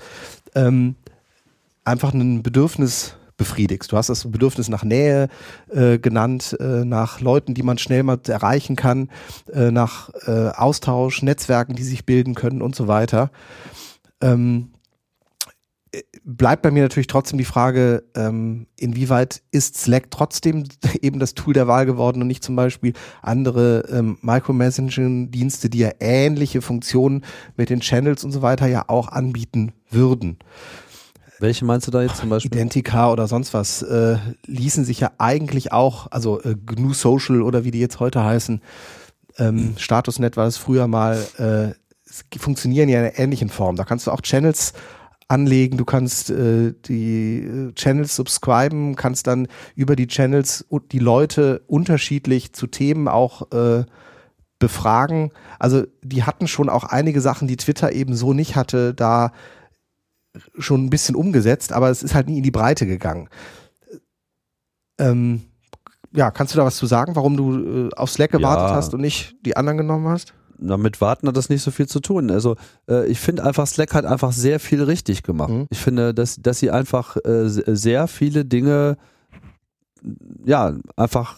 [0.54, 0.94] ähm,
[1.82, 3.90] einfach ein Bedürfnis befriedigst.
[3.90, 5.28] Du hast das Bedürfnis nach Nähe
[5.70, 9.08] äh, genannt, äh, nach Leuten, die man schnell mal erreichen kann,
[9.50, 13.30] äh, nach äh, Austausch, Netzwerken, die sich bilden können und so weiter.
[14.20, 14.72] Ähm,
[16.22, 20.64] bleibt bei mir natürlich trotzdem die Frage, ähm, inwieweit ist Slack trotzdem
[21.00, 25.92] eben das Tool der Wahl geworden und nicht zum Beispiel andere ähm, Micromessaging-Dienste, die ja
[25.98, 27.24] ähnliche Funktionen
[27.56, 30.38] mit den Channels und so weiter ja auch anbieten würden.
[31.40, 32.52] Welche meinst du da jetzt zum Beispiel?
[32.52, 37.64] Identica oder sonst was äh, ließen sich ja eigentlich auch, also äh, GNU Social oder
[37.64, 38.60] wie die jetzt heute heißen,
[39.38, 43.76] ähm, StatusNet war es früher mal, äh, funktionieren ja in einer ähnlichen Form.
[43.76, 44.74] Da kannst du auch Channels
[45.28, 51.62] anlegen, du kannst äh, die äh, Channels subscriben, kannst dann über die Channels die Leute
[51.68, 53.84] unterschiedlich zu Themen auch äh,
[54.58, 55.30] befragen.
[55.58, 59.32] Also die hatten schon auch einige Sachen, die Twitter eben so nicht hatte, da
[60.58, 63.28] schon ein bisschen umgesetzt, aber es ist halt nie in die Breite gegangen.
[64.98, 65.42] Ähm,
[66.12, 68.74] ja, kannst du da was zu sagen, warum du äh, auf Slack gewartet ja.
[68.74, 70.34] hast und nicht die anderen genommen hast?
[70.60, 72.30] damit Warten hat das nicht so viel zu tun.
[72.30, 72.56] Also
[72.88, 75.50] äh, ich finde einfach, Slack hat einfach sehr viel richtig gemacht.
[75.50, 75.66] Mhm.
[75.70, 78.96] Ich finde, dass, dass sie einfach äh, sehr viele Dinge
[80.44, 81.36] ja einfach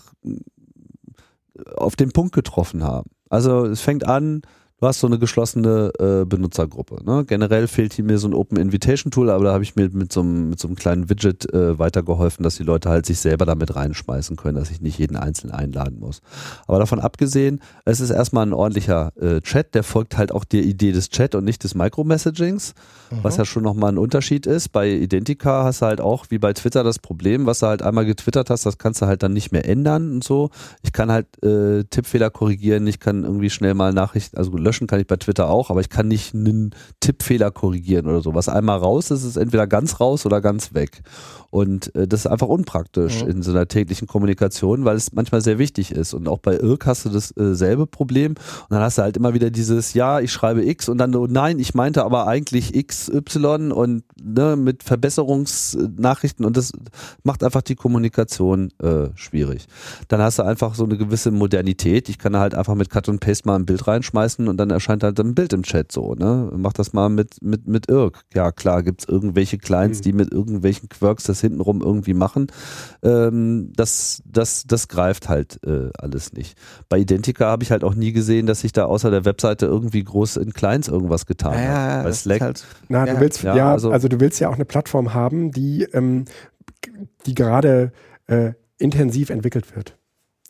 [1.77, 3.11] auf den Punkt getroffen haben.
[3.29, 4.43] Also es fängt an,
[4.83, 7.05] du hast so eine geschlossene äh, Benutzergruppe.
[7.05, 7.25] Ne?
[7.25, 10.13] Generell fehlt hier mir so ein Open Invitation Tool, aber da habe ich mir mit
[10.13, 13.47] so, einem, mit so einem kleinen Widget äh, weitergeholfen, dass die Leute halt sich selber
[13.47, 16.21] damit reinschmeißen können, dass ich nicht jeden einzeln einladen muss.
[16.67, 20.65] Aber davon abgesehen, es ist erstmal ein ordentlicher äh, Chat, der folgt halt auch der
[20.65, 22.75] Idee des Chat und nicht des Micromessagings,
[23.13, 23.19] mhm.
[23.23, 24.71] was ja schon nochmal ein Unterschied ist.
[24.71, 28.05] Bei Identica hast du halt auch wie bei Twitter das Problem, was du halt einmal
[28.05, 30.51] getwittert hast, das kannst du halt dann nicht mehr ändern und so.
[30.83, 34.87] Ich kann halt äh, Tippfehler korrigieren, ich kann irgendwie schnell mal Nachrichten, also löschen löschen
[34.87, 36.71] kann ich bei Twitter auch, aber ich kann nicht einen
[37.01, 38.35] Tippfehler korrigieren oder so.
[38.35, 41.03] Was einmal raus ist, ist entweder ganz raus oder ganz weg.
[41.51, 43.31] Und äh, das ist einfach unpraktisch mhm.
[43.31, 46.15] in so einer täglichen Kommunikation, weil es manchmal sehr wichtig ist.
[46.15, 48.33] Und auch bei Irk hast du dasselbe äh, Problem.
[48.33, 51.27] Und dann hast du halt immer wieder dieses, ja, ich schreibe X und dann, oh
[51.29, 56.73] nein, ich meinte aber eigentlich XY und ne, mit Verbesserungsnachrichten und das
[57.23, 59.67] macht einfach die Kommunikation äh, schwierig.
[60.09, 62.09] Dann hast du einfach so eine gewisse Modernität.
[62.09, 65.03] Ich kann halt einfach mit Cut und Paste mal ein Bild reinschmeißen und dann erscheint
[65.03, 66.51] halt ein Bild im Chat so, ne?
[66.57, 68.23] Mach das mal mit, mit, mit Irk.
[68.33, 70.03] Ja, klar, gibt's irgendwelche Clients, mhm.
[70.03, 72.47] die mit irgendwelchen Quirks das hintenrum irgendwie machen.
[73.03, 76.57] Ähm, das, das, das greift halt äh, alles nicht.
[76.89, 80.05] Bei Identica habe ich halt auch nie gesehen, dass sich da außer der Webseite irgendwie
[80.05, 82.05] groß in Clients irgendwas getan ja, hat.
[82.05, 82.41] Bei Slack.
[82.41, 83.15] Halt, na, ja.
[83.15, 86.25] du willst ja, ja also, also, du willst ja auch eine Plattform haben, die, ähm,
[87.27, 87.93] die gerade
[88.27, 89.97] äh, intensiv entwickelt wird.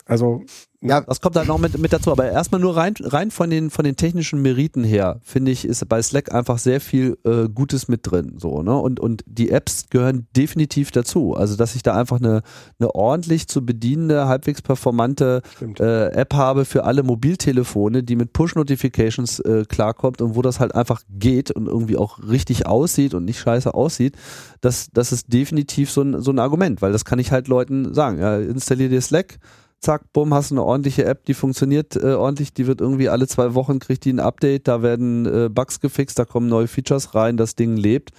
[0.05, 0.44] Also
[0.84, 2.11] ja, das kommt dann noch mit, mit dazu.
[2.11, 5.88] Aber erstmal nur rein, rein von den, von den technischen Meriten her, finde ich, ist
[5.88, 8.34] bei Slack einfach sehr viel äh, Gutes mit drin.
[8.38, 8.76] So, ne?
[8.76, 11.34] und, und die Apps gehören definitiv dazu.
[11.34, 12.42] Also, dass ich da einfach eine,
[12.80, 15.42] eine ordentlich zu bedienende, halbwegs performante
[15.78, 20.74] äh, App habe für alle Mobiltelefone, die mit Push-Notifications äh, klarkommt und wo das halt
[20.74, 24.16] einfach geht und irgendwie auch richtig aussieht und nicht scheiße aussieht,
[24.61, 27.94] das, das ist definitiv so ein, so ein Argument, weil das kann ich halt Leuten
[27.94, 28.18] sagen.
[28.18, 29.38] Ja, installier dir Slack
[29.83, 33.26] zack, bumm, hast du eine ordentliche App, die funktioniert äh, ordentlich, die wird irgendwie alle
[33.26, 37.14] zwei Wochen, kriegt die ein Update, da werden äh, Bugs gefixt, da kommen neue Features
[37.14, 38.12] rein, das Ding lebt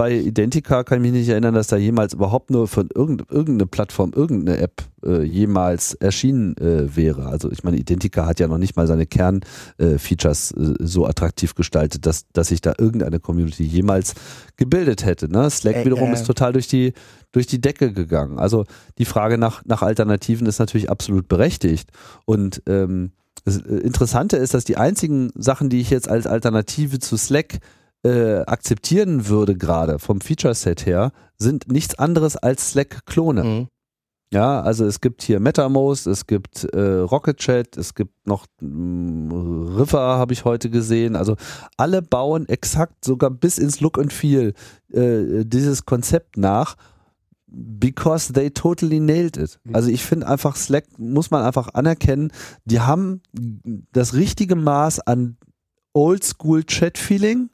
[0.00, 4.12] bei Identica kann ich mich nicht erinnern, dass da jemals überhaupt nur von irgendeine Plattform,
[4.16, 7.26] irgendeine App äh, jemals erschienen äh, wäre.
[7.26, 12.06] Also ich meine, Identica hat ja noch nicht mal seine Kernfeatures äh, so attraktiv gestaltet,
[12.06, 14.14] dass, dass sich da irgendeine Community jemals
[14.56, 15.30] gebildet hätte.
[15.30, 15.50] Ne?
[15.50, 16.94] Slack Ey, wiederum ist total durch die,
[17.32, 18.38] durch die Decke gegangen.
[18.38, 18.64] Also
[18.96, 21.90] die Frage nach, nach Alternativen ist natürlich absolut berechtigt.
[22.24, 23.10] Und ähm,
[23.44, 27.58] das Interessante ist, dass die einzigen Sachen, die ich jetzt als Alternative zu Slack
[28.04, 33.44] äh, akzeptieren würde, gerade vom Feature-Set her, sind nichts anderes als Slack-Klone.
[33.44, 33.68] Mhm.
[34.32, 39.76] Ja, also es gibt hier MetaMost, es gibt äh, Rocket Chat, es gibt noch mh,
[39.76, 41.16] River, habe ich heute gesehen.
[41.16, 41.34] Also
[41.76, 44.54] alle bauen exakt, sogar bis ins Look and Feel,
[44.92, 46.76] äh, dieses Konzept nach,
[47.48, 49.58] because they totally nailed it.
[49.64, 49.74] Mhm.
[49.74, 52.30] Also ich finde einfach, Slack muss man einfach anerkennen,
[52.64, 53.22] die haben
[53.90, 55.38] das richtige Maß an
[55.92, 57.50] Oldschool-Chat-Feeling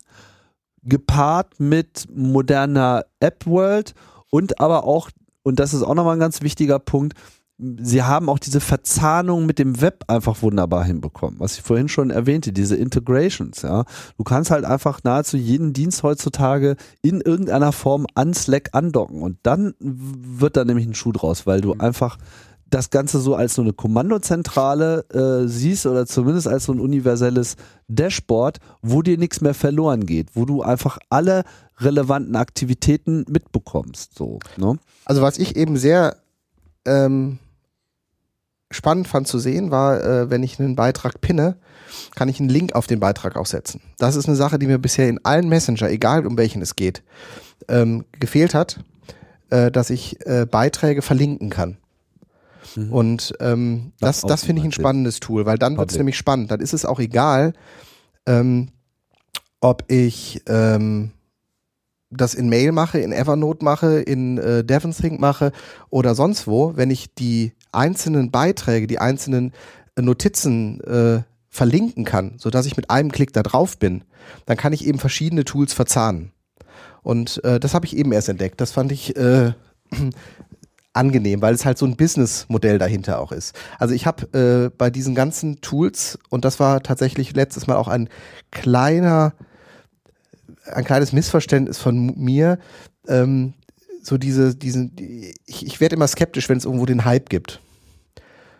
[0.86, 3.94] gepaart mit moderner App-World
[4.30, 5.10] und aber auch
[5.42, 7.14] und das ist auch nochmal ein ganz wichtiger Punkt,
[7.58, 12.10] sie haben auch diese Verzahnung mit dem Web einfach wunderbar hinbekommen, was ich vorhin schon
[12.10, 13.84] erwähnte, diese Integrations, ja.
[14.18, 19.38] Du kannst halt einfach nahezu jeden Dienst heutzutage in irgendeiner Form an Slack andocken und
[19.42, 21.80] dann wird da nämlich ein Schuh draus, weil du mhm.
[21.80, 22.18] einfach
[22.68, 27.56] das Ganze so als so eine Kommandozentrale äh, siehst oder zumindest als so ein universelles
[27.88, 31.44] Dashboard, wo dir nichts mehr verloren geht, wo du einfach alle
[31.78, 34.16] relevanten Aktivitäten mitbekommst.
[34.16, 34.78] So, ne?
[35.04, 36.16] Also was ich eben sehr
[36.84, 37.38] ähm,
[38.70, 41.56] spannend fand zu sehen, war, äh, wenn ich einen Beitrag pinne,
[42.14, 43.80] kann ich einen Link auf den Beitrag auch setzen.
[43.98, 47.02] Das ist eine Sache, die mir bisher in allen Messenger, egal um welchen es geht,
[47.68, 48.80] ähm, gefehlt hat,
[49.50, 51.78] äh, dass ich äh, Beiträge verlinken kann.
[52.74, 52.92] Mhm.
[52.92, 56.16] Und ähm, das, das, das finde ich ein spannendes Tool, weil dann wird es nämlich
[56.16, 56.50] spannend.
[56.50, 57.52] Dann ist es auch egal,
[58.26, 58.68] ähm,
[59.60, 61.12] ob ich ähm,
[62.10, 65.52] das in Mail mache, in Evernote mache, in äh, DevonThink mache
[65.90, 69.52] oder sonst wo, wenn ich die einzelnen Beiträge, die einzelnen
[69.96, 74.04] äh, Notizen äh, verlinken kann, so dass ich mit einem Klick da drauf bin,
[74.44, 76.32] dann kann ich eben verschiedene Tools verzahnen.
[77.02, 78.60] Und äh, das habe ich eben erst entdeckt.
[78.60, 79.52] Das fand ich äh,
[80.96, 83.54] angenehm, weil es halt so ein Businessmodell dahinter auch ist.
[83.78, 87.88] Also ich habe äh, bei diesen ganzen Tools, und das war tatsächlich letztes Mal auch
[87.88, 88.08] ein
[88.50, 89.32] kleiner
[90.72, 92.58] ein kleines Missverständnis von mir.
[93.08, 93.54] Ähm,
[94.02, 94.92] so diese, diesen,
[95.46, 97.60] ich, ich werde immer skeptisch, wenn es irgendwo den Hype gibt.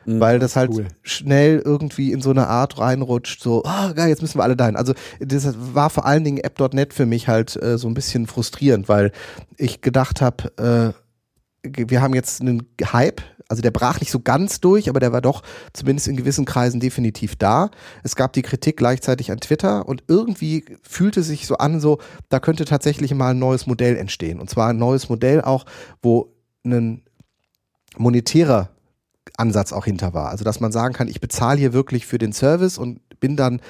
[0.04, 0.86] Mhm, weil das halt cool.
[1.02, 4.76] schnell irgendwie in so eine Art reinrutscht, so, oh, geil, jetzt müssen wir alle dahin.
[4.76, 8.88] Also das war vor allen Dingen App.net für mich halt äh, so ein bisschen frustrierend,
[8.88, 9.12] weil
[9.56, 11.05] ich gedacht habe, äh,
[11.74, 15.20] wir haben jetzt einen Hype, also der brach nicht so ganz durch, aber der war
[15.20, 15.42] doch
[15.72, 17.70] zumindest in gewissen Kreisen definitiv da.
[18.02, 21.98] Es gab die Kritik gleichzeitig an Twitter und irgendwie fühlte sich so an, so,
[22.28, 24.40] da könnte tatsächlich mal ein neues Modell entstehen.
[24.40, 25.64] Und zwar ein neues Modell auch,
[26.02, 26.32] wo
[26.64, 27.02] ein
[27.96, 28.70] monetärer
[29.36, 30.30] Ansatz auch hinter war.
[30.30, 33.60] Also dass man sagen kann, ich bezahle hier wirklich für den Service und bin dann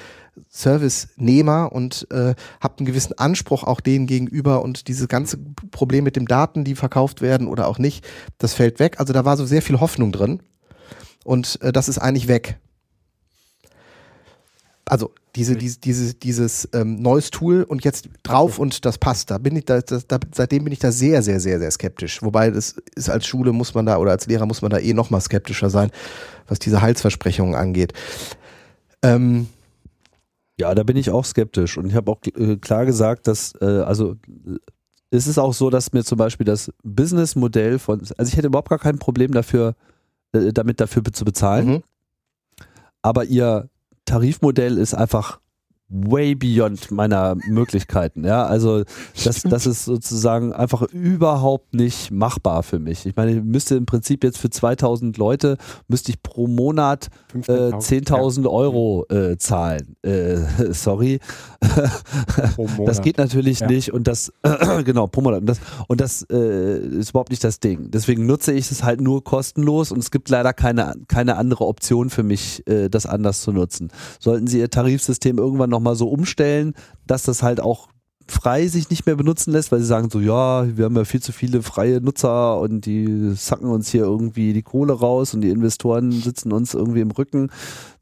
[0.49, 5.37] Service-Nehmer und äh, habe einen gewissen Anspruch auch denen gegenüber und dieses ganze
[5.71, 8.05] Problem mit den Daten, die verkauft werden oder auch nicht,
[8.37, 8.99] das fällt weg.
[8.99, 10.41] Also da war so sehr viel Hoffnung drin
[11.23, 12.57] und äh, das ist eigentlich weg.
[14.85, 19.29] Also diese, diese, diese, dieses ähm, neues Tool und jetzt drauf und das passt.
[19.29, 22.23] Da bin ich da, das, da, seitdem bin ich da sehr, sehr, sehr, sehr skeptisch.
[22.23, 24.93] Wobei das ist als Schule muss man da oder als Lehrer muss man da eh
[24.93, 25.91] noch mal skeptischer sein,
[26.47, 27.93] was diese Heilsversprechungen angeht.
[29.03, 29.47] Ähm,
[30.59, 33.65] ja, da bin ich auch skeptisch und ich habe auch äh, klar gesagt, dass äh,
[33.65, 34.15] also
[35.09, 38.69] es ist auch so, dass mir zum Beispiel das Businessmodell von, also ich hätte überhaupt
[38.69, 39.75] gar kein Problem dafür,
[40.33, 41.83] äh, damit dafür zu bezahlen, mhm.
[43.01, 43.69] aber ihr
[44.05, 45.39] Tarifmodell ist einfach
[45.89, 48.25] way beyond meiner Möglichkeiten.
[48.25, 48.83] Ja, also
[49.23, 53.05] das, das ist sozusagen einfach überhaupt nicht machbar für mich.
[53.05, 55.57] Ich meine, ich müsste im Prinzip jetzt für 2000 Leute,
[55.87, 58.49] müsste ich pro Monat äh, 10.000 ja.
[58.49, 59.95] Euro äh, zahlen.
[60.01, 60.39] Äh,
[60.71, 61.19] sorry.
[62.85, 63.67] das geht natürlich ja.
[63.67, 64.33] nicht und das,
[64.83, 65.41] genau, pro Monat.
[65.41, 67.91] Und das, und das äh, ist überhaupt nicht das Ding.
[67.91, 72.09] Deswegen nutze ich es halt nur kostenlos und es gibt leider keine, keine andere Option
[72.09, 73.89] für mich, äh, das anders zu nutzen.
[74.19, 76.73] Sollten Sie Ihr Tarifsystem irgendwann noch nochmal so umstellen,
[77.05, 77.87] dass das halt auch
[78.27, 81.21] frei sich nicht mehr benutzen lässt, weil sie sagen so, ja, wir haben ja viel
[81.21, 85.49] zu viele freie Nutzer und die sacken uns hier irgendwie die Kohle raus und die
[85.49, 87.49] Investoren sitzen uns irgendwie im Rücken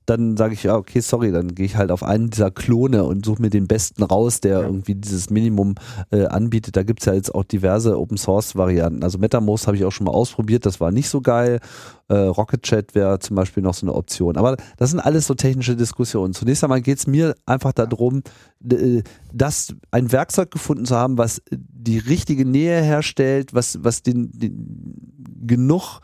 [0.05, 3.25] dann sage ich, ja, okay, sorry, dann gehe ich halt auf einen dieser Klone und
[3.25, 4.65] suche mir den besten raus, der ja.
[4.65, 5.75] irgendwie dieses Minimum
[6.11, 6.75] äh, anbietet.
[6.75, 9.03] Da gibt's ja jetzt auch diverse Open Source Varianten.
[9.03, 11.59] Also MetaMost habe ich auch schon mal ausprobiert, das war nicht so geil.
[12.07, 14.37] Äh, Rocket Chat wäre zum Beispiel noch so eine Option.
[14.37, 16.33] Aber das sind alles so technische Diskussionen.
[16.33, 18.21] Zunächst einmal geht's mir einfach darum,
[18.69, 19.01] äh,
[19.33, 25.05] dass ein Werkzeug gefunden zu haben, was die richtige Nähe herstellt, was, was den, den
[25.47, 26.01] genug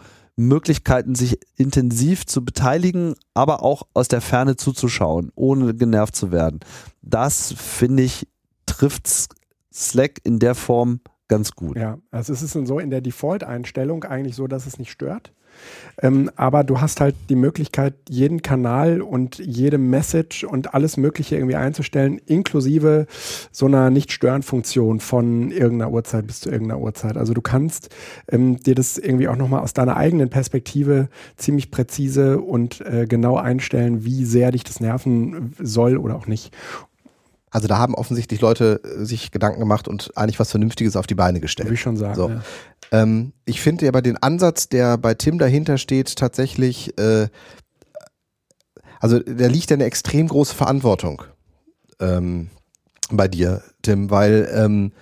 [0.48, 6.60] Möglichkeiten, sich intensiv zu beteiligen, aber auch aus der Ferne zuzuschauen, ohne genervt zu werden.
[7.02, 8.28] Das finde ich
[8.66, 9.10] trifft
[9.74, 11.78] Slack in der Form ganz gut.
[11.78, 15.32] Ja, also es ist so in der Default-Einstellung eigentlich so, dass es nicht stört.
[16.02, 21.36] Ähm, aber du hast halt die Möglichkeit, jeden Kanal und jede Message und alles Mögliche
[21.36, 23.08] irgendwie einzustellen, inklusive
[23.52, 27.18] so einer Nicht-Stören-Funktion von irgendeiner Uhrzeit bis zu irgendeiner Uhrzeit.
[27.18, 27.90] Also du kannst
[28.30, 33.38] ähm, dir das irgendwie auch nochmal aus deiner eigenen Perspektive ziemlich präzise und äh, genau
[33.38, 36.52] einstellen, wie sehr dich das nerven soll oder auch nicht.
[37.52, 41.16] Also da haben offensichtlich Leute äh, sich Gedanken gemacht und eigentlich was Vernünftiges auf die
[41.16, 41.68] Beine gestellt.
[41.68, 42.16] Würde ich schon sagen.
[42.16, 42.30] So.
[42.30, 42.42] Ja.
[42.92, 47.28] Ähm, ich finde aber den Ansatz, der bei Tim dahinter steht, tatsächlich, äh,
[49.00, 51.24] also da liegt eine extrem große Verantwortung
[52.00, 52.50] ähm,
[53.12, 54.94] bei dir, Tim, weil ähm,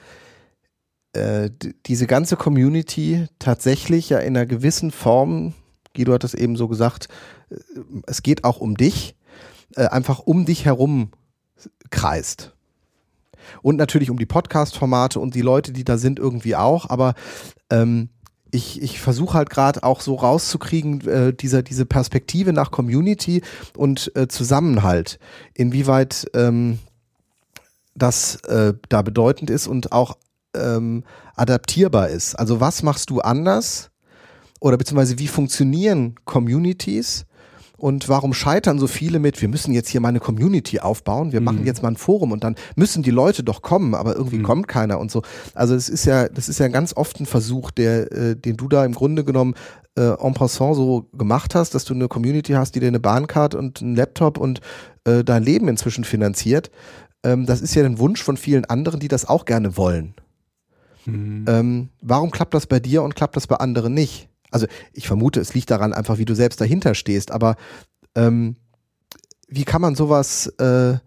[1.14, 1.52] äh,
[1.86, 5.54] diese ganze Community tatsächlich ja in einer gewissen Form,
[5.96, 7.10] Guido hat es eben so gesagt,
[7.50, 7.56] äh,
[8.08, 9.16] es geht auch um dich,
[9.76, 11.12] äh, einfach um dich herum
[11.90, 12.54] kreist.
[13.62, 17.16] Und natürlich um die Podcast-Formate und die Leute, die da sind, irgendwie auch, aber
[17.70, 18.10] ähm,
[18.52, 23.42] ich, ich versuche halt gerade auch so rauszukriegen, äh, dieser, diese Perspektive nach Community
[23.78, 25.20] und äh, Zusammenhalt,
[25.54, 26.80] inwieweit ähm,
[27.96, 30.18] das äh, da bedeutend ist und auch
[30.56, 31.04] ähm,
[31.36, 32.36] adaptierbar ist.
[32.36, 33.92] Also was machst du anders
[34.60, 37.26] oder beziehungsweise wie funktionieren Communities
[37.80, 41.40] und warum scheitern so viele mit, wir müssen jetzt hier mal eine Community aufbauen, wir
[41.40, 41.46] mhm.
[41.46, 44.44] machen jetzt mal ein Forum und dann müssen die Leute doch kommen, aber irgendwie mhm.
[44.44, 45.22] kommt keiner und so.
[45.54, 48.68] Also es ist ja, das ist ja ganz oft ein Versuch, der, äh, den du
[48.68, 49.56] da im Grunde genommen
[49.98, 53.56] äh, en passant so gemacht hast, dass du eine Community hast, die dir eine Bahncard
[53.56, 54.62] und einen Laptop und
[55.06, 56.72] äh, dein Leben inzwischen finanziert.
[57.24, 60.14] Ähm, das ist ja ein Wunsch von vielen anderen, die das auch gerne wollen.
[61.06, 61.46] Mhm.
[61.48, 64.30] Ähm, warum klappt das bei dir und klappt das bei anderen nicht?
[64.52, 67.56] Also ich vermute, es liegt daran einfach, wie du selbst dahinter stehst, aber
[68.16, 68.56] ähm,
[69.48, 70.98] wie kann man sowas äh,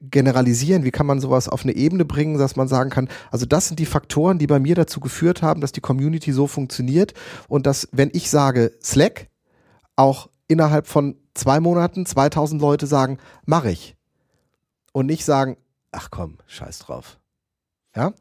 [0.00, 0.84] generalisieren?
[0.84, 3.78] Wie kann man sowas auf eine Ebene bringen, dass man sagen kann, also das sind
[3.78, 7.14] die Faktoren, die bei mir dazu geführt haben, dass die Community so funktioniert
[7.48, 9.28] und dass, wenn ich sage Slack,
[9.96, 13.96] auch innerhalb von zwei Monaten 2000 Leute sagen, mache ich.
[14.92, 15.56] Und nicht sagen,
[15.92, 17.18] ach komm, scheiß drauf.
[17.94, 18.12] Ja?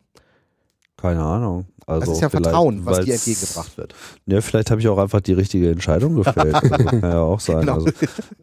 [0.97, 1.65] Keine Ahnung.
[1.87, 3.93] Also das ist ja Vertrauen, was dir entgegengebracht wird.
[4.25, 6.55] Ja, vielleicht habe ich auch einfach die richtige Entscheidung gefällt.
[6.55, 7.61] Also, kann ja auch sein.
[7.61, 7.85] Genau.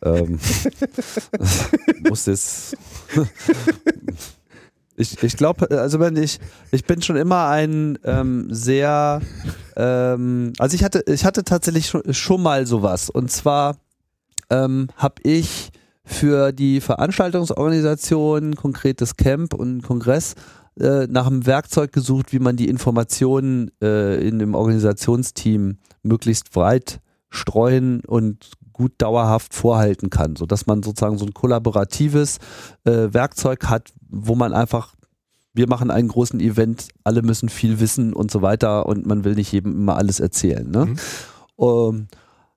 [0.00, 0.38] Also, ähm,
[2.08, 2.76] muss jetzt.
[4.96, 6.38] ich ich glaube, also wenn ich,
[6.70, 9.20] ich bin schon immer ein ähm, sehr,
[9.76, 13.10] ähm, also ich hatte, ich hatte tatsächlich schon, schon mal sowas.
[13.10, 13.76] Und zwar
[14.50, 15.70] ähm, habe ich
[16.04, 20.34] für die Veranstaltungsorganisation, konkretes Camp und Kongress,
[20.80, 27.00] äh, nach einem Werkzeug gesucht, wie man die Informationen äh, in dem Organisationsteam möglichst breit
[27.28, 32.38] streuen und gut dauerhaft vorhalten kann, so dass man sozusagen so ein kollaboratives
[32.84, 34.94] äh, Werkzeug hat, wo man einfach
[35.54, 39.34] wir machen einen großen Event, alle müssen viel wissen und so weiter und man will
[39.34, 40.70] nicht jedem immer alles erzählen.
[40.70, 40.86] Ne?
[40.86, 40.96] Mhm.
[41.58, 42.06] Ähm,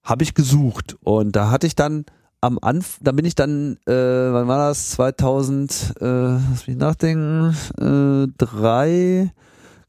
[0.04, 2.06] Habe ich gesucht und da hatte ich dann
[2.46, 4.92] am Anfang, da bin ich dann, äh, wann war das?
[4.92, 9.32] 2000, äh, lass mich nachdenken, äh, drei,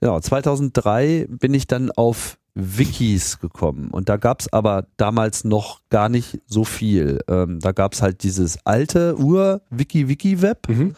[0.01, 6.09] genau, 2003 bin ich dann auf Wikis gekommen und da gab's aber damals noch gar
[6.09, 7.21] nicht so viel.
[7.29, 10.95] Ähm, da gab's halt dieses alte Ur-Wiki-Wiki-Web mhm.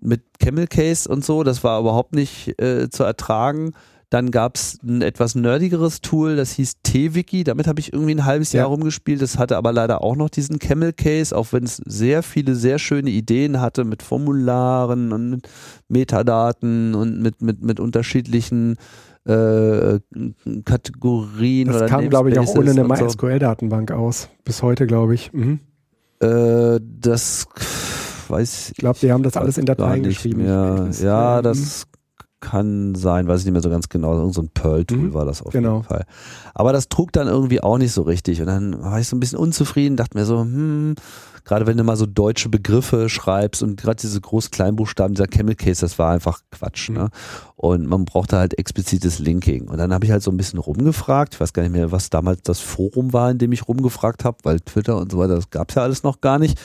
[0.00, 3.72] mit Camel Case und so, das war überhaupt nicht äh, zu ertragen.
[4.14, 7.42] Dann gab es ein etwas nerdigeres Tool, das hieß T-Wiki.
[7.42, 8.68] Damit habe ich irgendwie ein halbes Jahr ja.
[8.68, 9.20] rumgespielt.
[9.20, 12.78] Das hatte aber leider auch noch diesen Camel Case, auch wenn es sehr viele, sehr
[12.78, 15.48] schöne Ideen hatte mit Formularen und mit
[15.88, 18.76] Metadaten und mit, mit, mit unterschiedlichen
[19.24, 19.98] äh,
[20.64, 21.72] Kategorien.
[21.72, 24.28] Das kam, glaube ich, auch ohne eine MySQL-Datenbank aus.
[24.44, 25.32] Bis heute, glaube ich.
[25.32, 25.58] Mhm.
[26.20, 27.48] Äh, das
[28.28, 28.76] weiß ich.
[28.76, 30.46] glaube, die haben das alles in Dateien geschrieben.
[30.46, 31.88] Ja, ja, das
[32.44, 34.28] kann sein, weiß ich nicht mehr so ganz genau.
[34.30, 35.76] So ein Pearl-Tool mhm, war das auf genau.
[35.76, 36.04] jeden Fall.
[36.54, 38.40] Aber das trug dann irgendwie auch nicht so richtig.
[38.40, 40.94] Und dann war ich so ein bisschen unzufrieden, dachte mir so, hm,
[41.44, 45.80] gerade wenn du mal so deutsche Begriffe schreibst und gerade diese Groß-Kleinbuchstaben, dieser Camel Case,
[45.80, 46.88] das war einfach Quatsch.
[46.88, 46.96] Mhm.
[46.96, 47.08] Ne?
[47.56, 49.68] Und man brauchte halt explizites Linking.
[49.68, 51.34] Und dann habe ich halt so ein bisschen rumgefragt.
[51.34, 54.38] Ich weiß gar nicht mehr, was damals das Forum war, in dem ich rumgefragt habe,
[54.42, 56.58] weil Twitter und so weiter, das gab es ja alles noch gar nicht.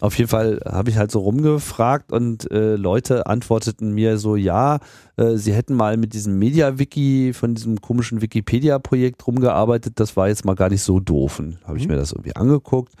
[0.00, 4.78] Auf jeden Fall habe ich halt so rumgefragt und äh, Leute antworteten mir so, ja,
[5.16, 10.00] äh, sie hätten mal mit diesem Media-Wiki von diesem komischen Wikipedia-Projekt rumgearbeitet.
[10.00, 11.42] Das war jetzt mal gar nicht so doof.
[11.64, 11.92] Habe ich mhm.
[11.92, 12.92] mir das irgendwie angeguckt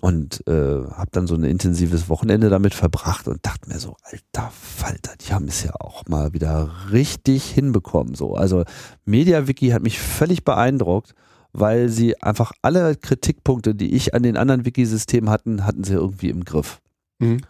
[0.00, 4.50] und äh, habe dann so ein intensives Wochenende damit verbracht und dachte mir so, alter
[4.52, 8.14] Falter, die haben es ja auch mal wieder richtig hinbekommen.
[8.14, 8.64] So, also
[9.06, 11.14] MediaWiki hat mich völlig beeindruckt,
[11.52, 16.28] weil sie einfach alle Kritikpunkte, die ich an den anderen Wiki-Systemen hatten, hatten sie irgendwie
[16.28, 16.80] im Griff.
[17.18, 17.40] Mhm.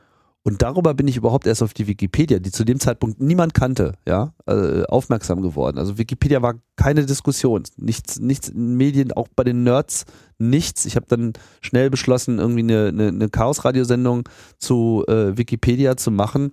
[0.47, 3.95] Und darüber bin ich überhaupt erst auf die Wikipedia, die zu dem Zeitpunkt niemand kannte,
[4.07, 5.77] ja, äh, aufmerksam geworden.
[5.77, 10.05] Also Wikipedia war keine Diskussion, nichts, nichts in Medien, auch bei den Nerds
[10.39, 10.85] nichts.
[10.85, 11.33] Ich habe dann
[11.63, 16.53] schnell beschlossen, irgendwie eine, eine, eine Chaos-Radiosendung zu äh, Wikipedia zu machen.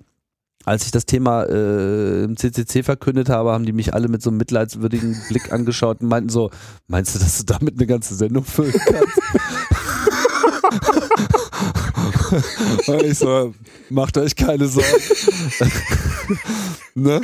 [0.66, 4.32] Als ich das Thema äh, im CCC verkündet habe, haben die mich alle mit so
[4.32, 6.50] einem mitleidswürdigen Blick angeschaut und meinten so,
[6.88, 9.20] meinst du, dass du damit eine ganze Sendung füllen kannst?
[12.88, 13.54] und ich so,
[13.90, 14.88] macht euch keine Sorgen.
[16.96, 17.22] ne?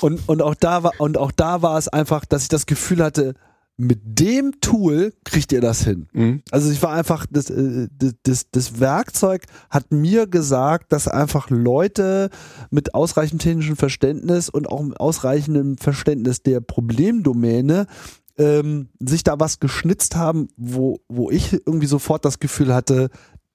[0.00, 3.02] und, und, auch da war, und auch da war es einfach, dass ich das Gefühl
[3.02, 3.34] hatte,
[3.78, 6.06] mit dem Tool kriegt ihr das hin.
[6.12, 6.42] Mhm.
[6.50, 11.50] Also ich war einfach, das, äh, das, das, das Werkzeug hat mir gesagt, dass einfach
[11.50, 12.30] Leute
[12.70, 17.86] mit ausreichendem technischem Verständnis und auch mit ausreichendem Verständnis der Problemdomäne
[18.38, 23.10] ähm, sich da was geschnitzt haben, wo, wo ich irgendwie sofort das Gefühl hatte,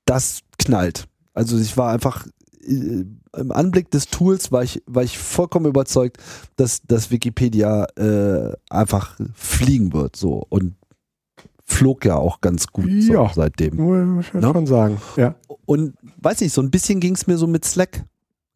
[0.08, 1.08] das knallt.
[1.34, 2.26] Also ich war einfach
[2.68, 3.05] äh,
[3.38, 6.18] im Anblick des Tools war ich, war ich vollkommen überzeugt,
[6.55, 10.16] dass, dass Wikipedia äh, einfach fliegen wird.
[10.16, 10.76] So und
[11.64, 13.76] flog ja auch ganz gut ja, so seitdem.
[13.76, 14.41] Muss ich ne?
[14.41, 14.97] schon sagen.
[15.18, 15.36] Ja.
[15.66, 18.05] Und weiß nicht, so ein bisschen ging es mir so mit Slack.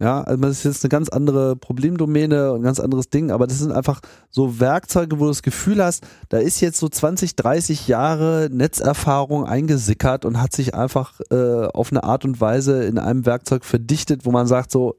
[0.02, 3.46] Ja, also das ist jetzt eine ganz andere Problemdomäne und ein ganz anderes Ding, aber
[3.46, 7.36] das sind einfach so Werkzeuge, wo du das Gefühl hast, da ist jetzt so 20,
[7.36, 12.98] 30 Jahre Netzerfahrung eingesickert und hat sich einfach äh, auf eine Art und Weise in
[12.98, 14.96] einem Werkzeug verdichtet, wo man sagt so,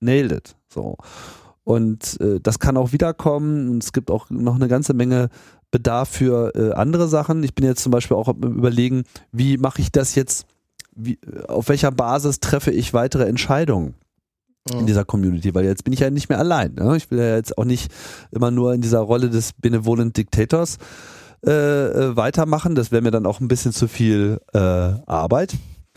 [0.00, 0.56] nailed it.
[0.68, 0.96] So.
[1.62, 5.28] Und äh, das kann auch wiederkommen und es gibt auch noch eine ganze Menge
[5.70, 7.44] Bedarf für äh, andere Sachen.
[7.44, 10.46] Ich bin jetzt zum Beispiel auch überlegen, wie mache ich das jetzt,
[10.96, 13.94] wie, auf welcher Basis treffe ich weitere Entscheidungen?
[14.70, 16.74] In dieser Community, weil jetzt bin ich ja nicht mehr allein.
[16.74, 16.96] Ne?
[16.96, 17.90] Ich will ja jetzt auch nicht
[18.30, 20.78] immer nur in dieser Rolle des benevolent Dictators
[21.44, 22.74] äh, äh weitermachen.
[22.74, 25.54] Das wäre mir dann auch ein bisschen zu viel äh, Arbeit.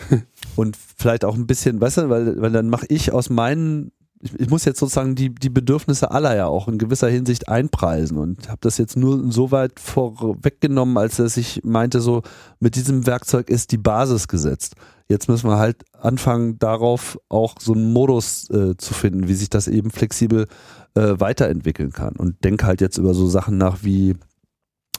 [0.56, 3.92] Und vielleicht auch ein bisschen, weißt du, weil, weil dann mache ich aus meinen
[4.26, 8.18] ich, ich, muss jetzt sozusagen die, die Bedürfnisse aller ja auch in gewisser Hinsicht einpreisen
[8.18, 12.24] und habe das jetzt nur so weit vorweggenommen, als dass ich meinte, so
[12.60, 14.76] mit diesem Werkzeug ist die Basis gesetzt.
[15.08, 19.52] Jetzt müssen wir halt anfangen, darauf auch so einen Modus äh, zu finden, wie sich
[19.52, 20.48] das eben flexibel
[20.96, 22.16] äh, weiterentwickeln kann.
[22.16, 24.16] Und denke halt jetzt über so Sachen nach wie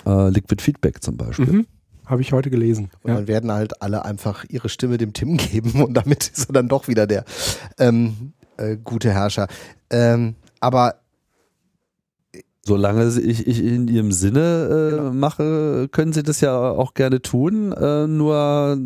[0.06, 1.46] äh, Liquid Feedback zum Beispiel.
[1.46, 1.66] Mhm.
[2.06, 2.90] Habe ich heute gelesen.
[3.02, 3.16] Und ja.
[3.16, 6.68] dann werden halt alle einfach ihre Stimme dem Tim geben und damit ist er dann
[6.68, 7.24] doch wieder der
[7.78, 9.48] ähm, äh, gute Herrscher.
[9.90, 10.96] Ähm, aber
[12.66, 15.12] Solange ich, ich in ihrem Sinne äh, genau.
[15.12, 17.70] mache, können sie das ja auch gerne tun.
[17.70, 18.76] Äh, nur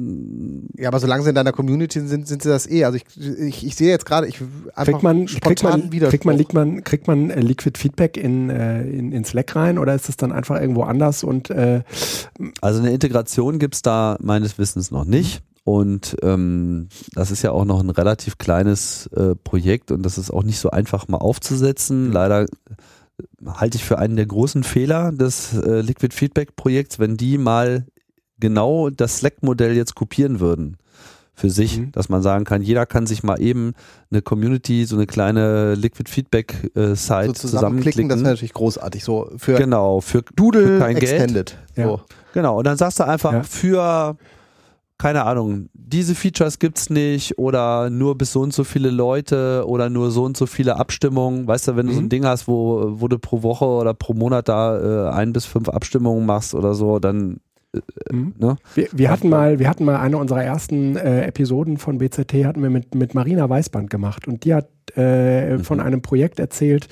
[0.76, 2.84] ja, aber solange sie in deiner Community sind, sind sie das eh.
[2.84, 4.42] Also ich, ich, ich sehe jetzt gerade, ich
[4.76, 8.82] kriegt man kriegt man, kriegt man, kriegt man kriegt man äh, Liquid Feedback in, äh,
[8.82, 11.80] in, in Slack rein oder ist es dann einfach irgendwo anders und äh,
[12.60, 15.42] also eine Integration gibt's da meines Wissens noch nicht.
[15.70, 20.32] Und ähm, das ist ja auch noch ein relativ kleines äh, Projekt und das ist
[20.32, 22.10] auch nicht so einfach mal aufzusetzen.
[22.10, 22.46] Leider
[23.46, 27.86] halte ich für einen der großen Fehler des äh, Liquid Feedback Projekts, wenn die mal
[28.40, 30.76] genau das Slack-Modell jetzt kopieren würden
[31.34, 31.92] für sich, mhm.
[31.92, 33.74] dass man sagen kann, jeder kann sich mal eben
[34.10, 38.08] eine Community, so eine kleine Liquid Feedback äh, Site so zusammenklicken.
[38.08, 39.04] Das wäre natürlich großartig.
[39.04, 41.56] So für genau für Doodle für kein Extended.
[41.76, 41.76] Geld.
[41.76, 41.84] Ja.
[41.84, 42.00] So.
[42.34, 42.58] Genau.
[42.58, 43.42] Und dann sagst du einfach ja.
[43.44, 44.16] für
[45.00, 49.88] keine Ahnung, diese Features gibt's nicht oder nur bis so und so viele Leute oder
[49.88, 51.46] nur so und so viele Abstimmungen.
[51.46, 51.96] Weißt du, wenn du mhm.
[51.96, 52.10] so ein mhm.
[52.10, 55.70] Ding hast, wo, wo du pro Woche oder pro Monat da äh, ein bis fünf
[55.70, 57.40] Abstimmungen machst oder so, dann
[57.72, 57.80] äh,
[58.12, 58.34] mhm.
[58.36, 58.56] Ne?
[58.74, 62.62] Wir, wir, hatten mal, wir hatten mal eine unserer ersten äh, Episoden von BZT hatten
[62.62, 65.64] wir mit, mit Marina Weißband gemacht und die hat äh, mhm.
[65.64, 66.88] von einem Projekt erzählt.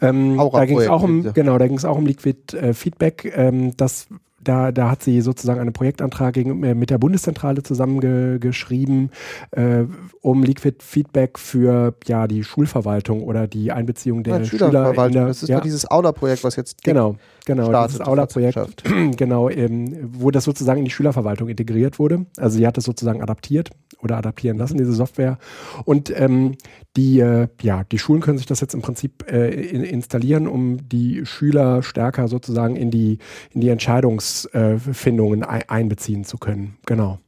[0.00, 3.30] Ähm, da ging es auch um, genau, da ging es auch um Liquid äh, Feedback.
[3.36, 4.08] Ähm, das
[4.42, 9.10] da, da hat sie sozusagen einen Projektantrag äh, mit der Bundeszentrale zusammengeschrieben,
[9.52, 9.84] äh,
[10.20, 14.66] um Liquid Feedback für ja, die Schulverwaltung oder die Einbeziehung der ja, Schüler.
[15.06, 15.60] In der, das ist ja.
[15.60, 18.84] dieses Aula-Projekt, was jetzt genau, genau, startet, dieses Aula-Projekt,
[19.16, 22.26] genau, ähm, wo das sozusagen in die Schülerverwaltung integriert wurde.
[22.36, 23.70] Also sie hat das sozusagen adaptiert
[24.00, 25.38] oder adaptieren lassen, diese Software.
[25.84, 26.56] Und ähm,
[26.96, 30.88] die, äh, ja, die Schulen können sich das jetzt im Prinzip äh, in, installieren, um
[30.88, 33.18] die Schüler stärker sozusagen in die,
[33.50, 36.76] in die Entscheidungsfindungen äh, einbeziehen zu können.
[36.86, 37.18] Genau.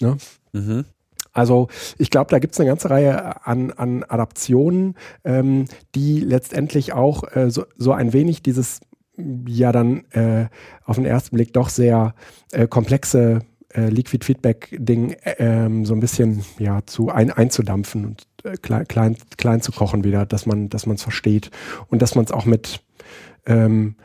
[0.00, 0.16] Ne?
[0.52, 0.84] Mhm.
[1.32, 4.94] Also ich glaube, da gibt es eine ganze Reihe an, an Adaptionen,
[5.24, 8.80] ähm, die letztendlich auch äh, so, so ein wenig dieses
[9.16, 10.48] ja dann äh,
[10.84, 12.14] auf den ersten Blick doch sehr
[12.52, 13.40] äh, komplexe
[13.72, 18.56] äh, Liquid Feedback Ding äh, ähm, so ein bisschen ja zu ein, einzudampfen und äh,
[18.56, 21.50] klein, klein, klein zu kochen wieder, dass man dass man es versteht
[21.88, 22.82] und dass man es auch mit
[23.46, 23.96] ähm,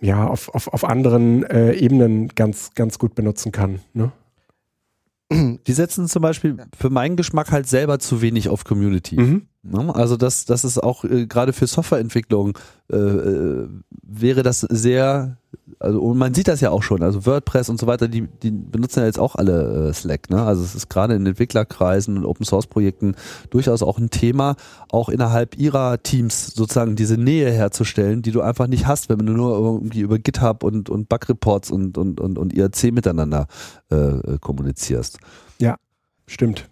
[0.00, 3.80] ja auf, auf, auf anderen äh, Ebenen ganz ganz gut benutzen kann.
[3.92, 4.12] Ne?
[5.66, 9.16] Die setzen zum Beispiel für meinen Geschmack halt selber zu wenig auf Community.
[9.16, 9.46] Mhm.
[9.62, 9.94] Ne?
[9.94, 12.56] Also das, das ist auch äh, gerade für Softwareentwicklung
[12.90, 13.68] äh, äh,
[14.02, 15.36] wäre das sehr,
[15.78, 18.50] also und man sieht das ja auch schon, also WordPress und so weiter, die, die
[18.50, 20.30] benutzen ja jetzt auch alle äh, Slack.
[20.30, 20.42] Ne?
[20.42, 23.14] Also es ist gerade in Entwicklerkreisen und Open Source Projekten
[23.50, 24.56] durchaus auch ein Thema,
[24.90, 29.32] auch innerhalb ihrer Teams sozusagen diese Nähe herzustellen, die du einfach nicht hast, wenn du
[29.34, 33.46] nur irgendwie über GitHub und, und Bug Reports und, und, und, und IRC miteinander
[33.90, 35.18] äh, kommunizierst.
[35.60, 35.76] Ja,
[36.26, 36.70] stimmt.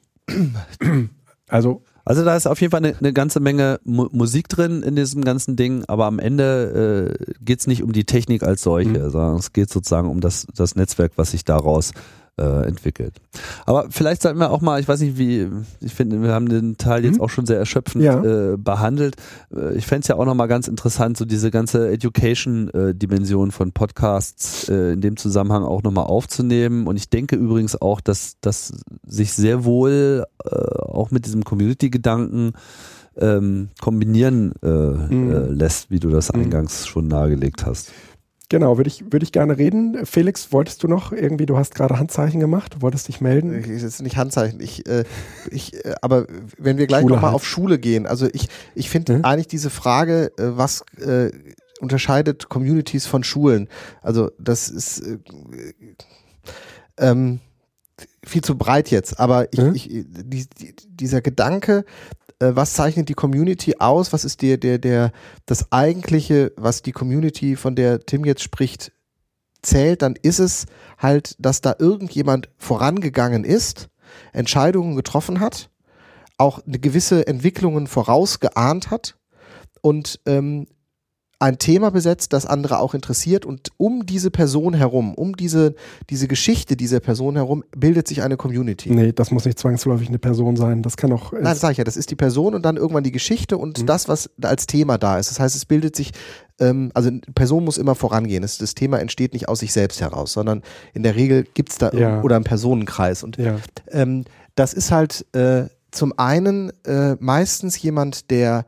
[1.49, 4.97] Also Also da ist auf jeden Fall eine, eine ganze Menge Mu Musik drin in
[4.97, 8.89] diesem ganzen Ding, aber am Ende äh, geht es nicht um die Technik als solche,
[8.89, 9.11] mhm.
[9.11, 11.93] sondern es geht sozusagen um das, das Netzwerk, was sich daraus
[12.39, 13.15] äh, entwickelt.
[13.67, 15.49] Aber vielleicht sollten wir auch mal, ich weiß nicht wie,
[15.81, 17.23] ich finde, wir haben den Teil jetzt mhm.
[17.23, 18.23] auch schon sehr erschöpfend ja.
[18.23, 19.17] äh, behandelt.
[19.55, 24.69] Äh, ich fände es ja auch nochmal ganz interessant, so diese ganze Education-Dimension von Podcasts
[24.69, 26.87] äh, in dem Zusammenhang auch nochmal aufzunehmen.
[26.87, 28.73] Und ich denke übrigens auch, dass das
[29.07, 32.53] sich sehr wohl äh, auch mit diesem Community-Gedanken
[33.21, 35.33] ähm, kombinieren äh, mhm.
[35.33, 36.43] äh, lässt, wie du das mhm.
[36.43, 37.91] eingangs schon nahegelegt hast.
[38.51, 40.07] Genau, würde ich, würde ich gerne reden.
[40.07, 43.59] Felix, wolltest du noch irgendwie, du hast gerade Handzeichen gemacht, wolltest dich melden?
[43.59, 45.05] Ich, ist nicht Handzeichen, ich, äh,
[45.51, 46.27] ich, äh, aber
[46.57, 47.35] wenn wir gleich nochmal halt.
[47.35, 49.25] auf Schule gehen, also ich, ich finde mhm.
[49.25, 51.31] eigentlich diese Frage, äh, was äh,
[51.81, 53.69] unterscheidet Communities von Schulen,
[54.01, 55.19] also das ist äh,
[56.97, 57.41] ähm,
[58.25, 59.75] viel zu breit jetzt, aber ich, mhm.
[59.75, 61.85] ich, die, die, dieser Gedanke,
[62.28, 64.13] äh, was zeichnet die Community aus?
[64.13, 65.13] Was ist der, der, der,
[65.47, 68.93] das eigentliche, was die Community, von der Tim jetzt spricht,
[69.63, 70.67] zählt, dann ist es
[70.99, 73.89] halt, dass da irgendjemand vorangegangen ist,
[74.33, 75.71] Entscheidungen getroffen hat,
[76.37, 79.17] auch eine gewisse Entwicklungen vorausgeahnt hat
[79.81, 80.67] und ähm,
[81.41, 85.77] ein Thema besetzt, das andere auch interessiert und um diese Person herum, um diese,
[86.11, 88.91] diese Geschichte dieser Person herum, bildet sich eine Community.
[88.91, 90.83] Nee, das muss nicht zwangsläufig eine Person sein.
[90.83, 91.33] Das kann auch.
[91.33, 93.81] Nein, das sag ich ja, das ist die Person und dann irgendwann die Geschichte und
[93.81, 93.87] mhm.
[93.87, 95.31] das, was als Thema da ist.
[95.31, 96.11] Das heißt, es bildet sich,
[96.59, 98.43] ähm, also eine Person muss immer vorangehen.
[98.43, 100.63] Das, das, Thema entsteht nicht aus sich selbst heraus, sondern
[100.93, 102.21] in der Regel gibt es da ja.
[102.23, 103.23] oder einen Personenkreis.
[103.23, 103.59] Und ja.
[103.93, 104.25] ähm,
[104.57, 108.67] das ist halt äh, zum einen äh, meistens jemand, der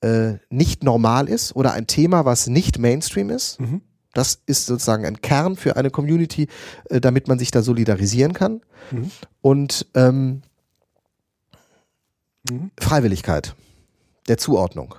[0.00, 3.60] äh, nicht normal ist oder ein Thema, was nicht Mainstream ist.
[3.60, 3.82] Mhm.
[4.12, 6.48] Das ist sozusagen ein Kern für eine Community,
[6.88, 8.60] äh, damit man sich da solidarisieren kann.
[8.90, 9.10] Mhm.
[9.40, 10.42] Und ähm,
[12.50, 12.70] mhm.
[12.78, 13.54] Freiwilligkeit
[14.28, 14.94] der Zuordnung.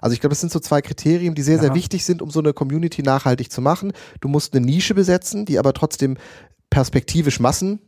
[0.00, 2.40] Also ich glaube, das sind so zwei Kriterien, die sehr, sehr wichtig sind, um so
[2.40, 3.92] eine Community nachhaltig zu machen.
[4.20, 6.16] Du musst eine Nische besetzen, die aber trotzdem
[6.70, 7.80] perspektivisch Massen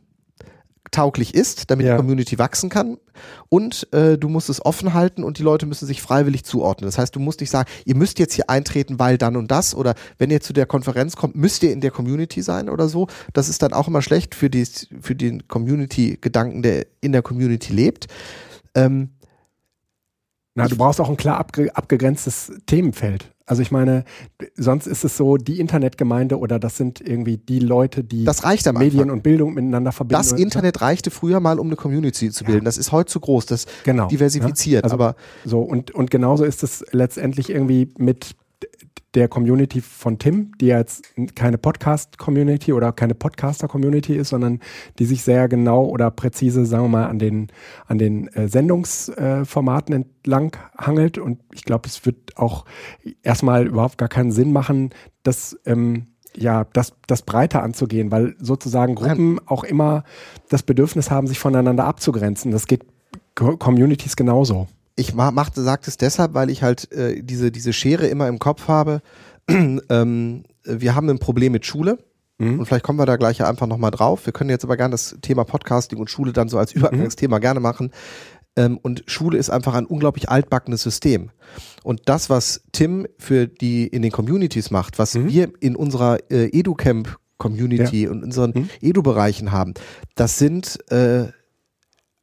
[0.91, 1.93] tauglich ist, damit ja.
[1.93, 2.97] die Community wachsen kann.
[3.49, 6.87] Und äh, du musst es offen halten und die Leute müssen sich freiwillig zuordnen.
[6.87, 9.75] Das heißt, du musst nicht sagen, ihr müsst jetzt hier eintreten, weil dann und das
[9.75, 13.07] oder wenn ihr zu der Konferenz kommt, müsst ihr in der Community sein oder so.
[13.33, 14.65] Das ist dann auch immer schlecht für, die,
[15.01, 18.07] für den Community-Gedanken, der in der Community lebt.
[18.73, 19.09] Ähm,
[20.55, 23.34] na, du brauchst auch ein klar abge abgegrenztes Themenfeld.
[23.47, 24.05] Also ich meine,
[24.55, 28.71] sonst ist es so, die Internetgemeinde oder das sind irgendwie die Leute, die das reicht
[28.73, 30.19] Medien und Bildung miteinander verbinden.
[30.19, 32.61] Das Internet reichte früher mal, um eine Community zu bilden.
[32.61, 32.65] Ja.
[32.65, 34.07] Das ist heute zu groß, das genau.
[34.07, 34.81] diversifiziert.
[34.81, 34.83] Ja?
[34.85, 35.15] Also, aber
[35.45, 38.35] so und, und genauso ist es letztendlich irgendwie mit
[39.15, 44.59] der Community von Tim, die jetzt keine Podcast-Community oder keine Podcaster-Community ist, sondern
[44.99, 47.47] die sich sehr genau oder präzise, sagen wir mal, an den,
[47.87, 51.17] an den äh, Sendungsformaten äh, entlang hangelt.
[51.17, 52.65] Und ich glaube, es wird auch
[53.23, 54.93] erstmal überhaupt gar keinen Sinn machen,
[55.23, 60.03] dass ähm, ja, das, das breiter anzugehen, weil sozusagen Gruppen auch immer
[60.49, 62.51] das Bedürfnis haben, sich voneinander abzugrenzen.
[62.51, 62.85] Das geht
[63.35, 68.27] Communities genauso ich machte, sagte es deshalb, weil ich halt äh, diese, diese Schere immer
[68.27, 69.01] im Kopf habe.
[69.49, 71.99] ähm, wir haben ein Problem mit Schule.
[72.37, 72.59] Mhm.
[72.59, 74.25] Und vielleicht kommen wir da gleich einfach nochmal drauf.
[74.25, 76.79] Wir können jetzt aber gerne das Thema Podcasting und Schule dann so als mhm.
[76.79, 77.41] Übergangsthema mhm.
[77.41, 77.91] gerne machen.
[78.57, 81.31] Ähm, und Schule ist einfach ein unglaublich altbackenes System.
[81.83, 85.27] Und das, was Tim für die in den Communities macht, was mhm.
[85.27, 88.11] wir in unserer äh, EduCamp Community ja.
[88.11, 88.69] und unseren mhm.
[88.81, 89.73] Edu-Bereichen haben,
[90.15, 91.25] das sind äh,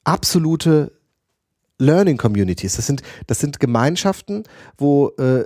[0.05, 0.93] absolute
[1.83, 2.77] Learning Communities.
[2.77, 4.45] Das sind, das sind Gemeinschaften,
[4.79, 5.45] wo äh,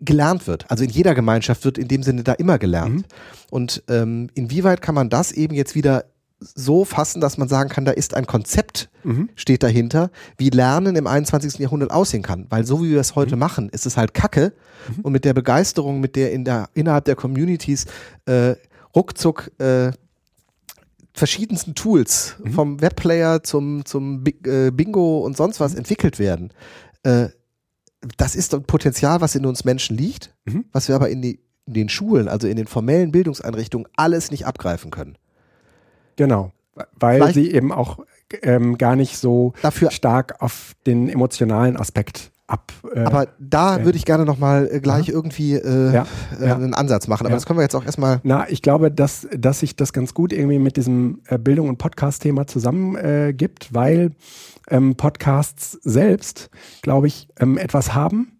[0.00, 0.70] gelernt wird.
[0.70, 2.96] Also in jeder Gemeinschaft wird in dem Sinne da immer gelernt.
[2.96, 3.04] Mhm.
[3.50, 6.04] Und ähm, inwieweit kann man das eben jetzt wieder
[6.40, 9.28] so fassen, dass man sagen kann, da ist ein Konzept, mhm.
[9.34, 11.58] steht dahinter, wie Lernen im 21.
[11.58, 12.46] Jahrhundert aussehen kann.
[12.48, 13.40] Weil so wie wir es heute mhm.
[13.40, 14.52] machen, ist es halt Kacke.
[14.88, 15.00] Mhm.
[15.02, 17.86] Und mit der Begeisterung, mit der in der innerhalb der Communities
[18.26, 18.54] äh,
[18.94, 19.90] ruckzuck äh,
[21.18, 22.52] verschiedensten Tools, mhm.
[22.52, 25.78] vom Webplayer zum, zum äh, Bingo und sonst was mhm.
[25.78, 26.52] entwickelt werden.
[27.02, 27.28] Äh,
[28.16, 30.64] das ist ein Potenzial, was in uns Menschen liegt, mhm.
[30.72, 34.46] was wir aber in, die, in den Schulen, also in den formellen Bildungseinrichtungen, alles nicht
[34.46, 35.18] abgreifen können.
[36.16, 36.52] Genau,
[36.94, 37.98] weil Vielleicht sie eben auch
[38.42, 42.72] ähm, gar nicht so dafür stark auf den emotionalen Aspekt ab.
[42.94, 45.14] Äh, aber da würde ich gerne nochmal äh, gleich ja.
[45.14, 46.06] irgendwie äh, ja.
[46.40, 46.56] Äh, ja.
[46.56, 47.26] einen Ansatz machen.
[47.26, 48.20] Aber das können wir jetzt auch erstmal.
[48.24, 51.78] Na, ich glaube, dass, dass sich das ganz gut irgendwie mit diesem äh, Bildung- und
[51.78, 54.12] Podcast-Thema zusammengibt, weil
[54.68, 56.50] ähm, Podcasts selbst,
[56.82, 58.38] glaube ich, ähm, etwas haben,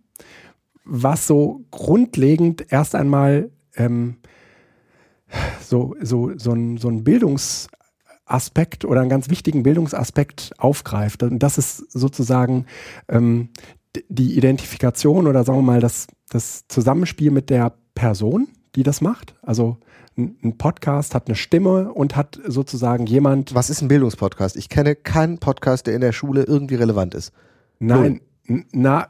[0.84, 4.16] was so grundlegend erst einmal ähm,
[5.60, 7.68] so, so, so ein, so ein Bildungs-
[8.28, 11.22] Aspekt oder einen ganz wichtigen Bildungsaspekt aufgreift.
[11.22, 12.66] Und das ist sozusagen
[13.08, 13.48] ähm,
[14.08, 19.34] die Identifikation oder sagen wir mal das, das Zusammenspiel mit der Person, die das macht.
[19.42, 19.78] Also
[20.16, 23.54] ein Podcast hat eine Stimme und hat sozusagen jemand.
[23.54, 24.56] Was ist ein Bildungspodcast?
[24.56, 27.32] Ich kenne keinen Podcast, der in der Schule irgendwie relevant ist.
[27.78, 28.20] Nein,
[28.72, 29.08] na,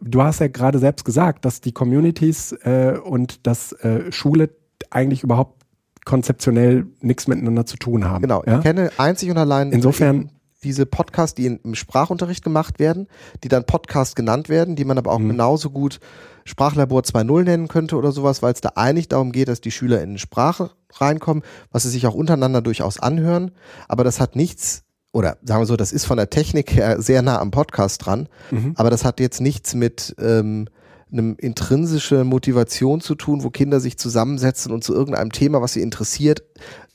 [0.00, 4.50] du hast ja gerade selbst gesagt, dass die Communities äh, und dass äh, Schule
[4.90, 5.64] eigentlich überhaupt
[6.04, 8.22] konzeptionell nichts miteinander zu tun haben.
[8.22, 8.58] Genau, ja?
[8.58, 10.30] ich kenne einzig und allein insofern
[10.64, 13.06] diese Podcasts, die im Sprachunterricht gemacht werden,
[13.42, 15.28] die dann Podcast genannt werden, die man aber auch mhm.
[15.28, 16.00] genauso gut
[16.44, 20.02] Sprachlabor 2.0 nennen könnte oder sowas, weil es da eigentlich darum geht, dass die Schüler
[20.02, 23.52] in Sprache reinkommen, was sie sich auch untereinander durchaus anhören.
[23.88, 24.82] Aber das hat nichts,
[25.12, 28.28] oder sagen wir so, das ist von der Technik her sehr nah am Podcast dran,
[28.50, 28.72] mhm.
[28.76, 30.66] aber das hat jetzt nichts mit ähm,
[31.12, 35.82] einem intrinsische Motivation zu tun, wo Kinder sich zusammensetzen und zu irgendeinem Thema, was sie
[35.82, 36.42] interessiert,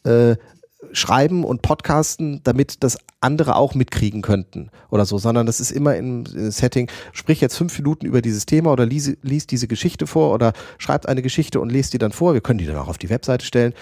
[0.03, 0.35] äh,
[0.91, 5.95] schreiben und podcasten, damit das andere auch mitkriegen könnten oder so, sondern das ist immer
[5.97, 10.07] im, im Setting, sprich jetzt fünf Minuten über dieses Thema oder lies, lies diese Geschichte
[10.07, 12.34] vor oder schreibt eine Geschichte und lest die dann vor.
[12.34, 13.73] Wir können die dann auch auf die Webseite stellen.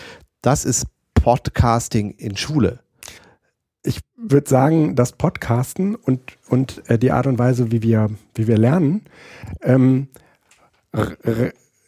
[0.41, 2.80] Das ist Podcasting in Schule.
[3.84, 8.48] Ich würde sagen, das Podcasten und, und äh, die Art und Weise, wie wir, wie
[8.48, 9.06] wir lernen,
[9.61, 10.07] ähm,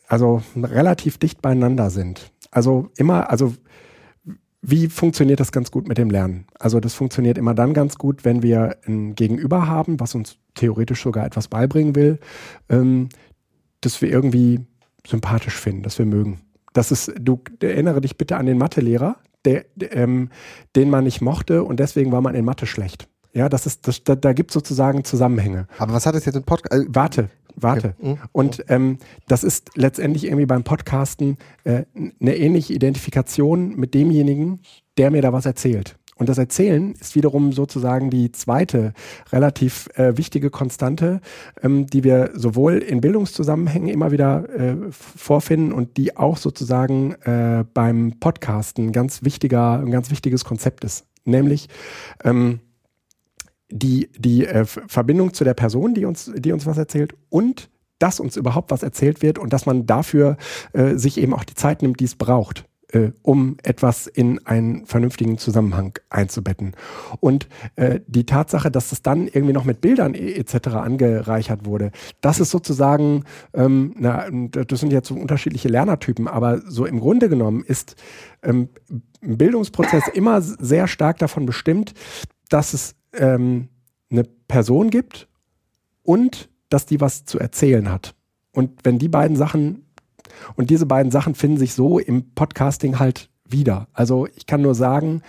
[0.08, 2.32] also relativ dicht beieinander sind.
[2.52, 3.54] Also immer, also
[4.62, 6.46] wie funktioniert das ganz gut mit dem Lernen?
[6.60, 11.02] Also das funktioniert immer dann ganz gut, wenn wir ein Gegenüber haben, was uns theoretisch
[11.02, 12.20] sogar etwas beibringen will,
[12.68, 13.10] ähm,
[13.82, 14.60] dass wir irgendwie
[15.08, 16.42] sympathisch finden, dass wir mögen.
[16.74, 19.16] Das ist, du erinnere dich bitte an den Mathelehrer,
[19.46, 20.30] der, ähm,
[20.76, 23.08] den man nicht mochte und deswegen war man in Mathe schlecht.
[23.32, 25.68] Ja, das ist, das, da, da gibt es sozusagen Zusammenhänge.
[25.78, 26.74] Aber was hat das jetzt im Podcast?
[26.74, 27.30] Äh, warte,
[27.62, 27.96] warte.
[28.00, 28.10] Okay.
[28.12, 28.18] Mhm.
[28.32, 31.84] Und ähm, das ist letztendlich irgendwie beim Podcasten äh,
[32.20, 34.62] eine ähnliche Identifikation mit demjenigen,
[34.98, 36.00] der mir da was erzählt.
[36.20, 38.94] Und das Erzählen ist wiederum sozusagen die zweite
[39.32, 41.22] relativ äh, wichtige Konstante,
[41.64, 47.64] ähm, die wir sowohl in Bildungszusammenhängen immer wieder äh, vorfinden und die auch sozusagen äh,
[47.74, 51.06] beim Podcasten ganz wichtiger, ein ganz wichtiges Konzept ist.
[51.24, 51.70] Nämlich
[52.26, 52.60] ähm,
[53.72, 57.70] die, die äh, Verbindung zu der Person, die uns, die uns was erzählt und
[58.00, 60.38] dass uns überhaupt was erzählt wird und dass man dafür
[60.74, 64.86] äh, sich eben auch die Zeit nimmt, die es braucht, äh, um etwas in einen
[64.86, 66.76] vernünftigen Zusammenhang einzubetten.
[67.20, 70.70] Und äh, die Tatsache, dass es dann irgendwie noch mit Bildern etc.
[70.70, 71.92] angereichert wurde,
[72.22, 77.28] das ist sozusagen, ähm, na, das sind jetzt so unterschiedliche Lernertypen, aber so im Grunde
[77.28, 77.96] genommen ist
[78.44, 78.70] ähm,
[79.22, 81.94] ein Bildungsprozess immer sehr stark davon bestimmt,
[82.50, 83.70] dass es ähm,
[84.12, 85.28] eine Person gibt
[86.04, 88.16] und dass die was zu erzählen hat.
[88.52, 89.86] Und wenn die beiden Sachen,
[90.56, 93.88] und diese beiden Sachen finden sich so im Podcasting halt wieder.
[93.94, 95.22] Also ich kann nur sagen,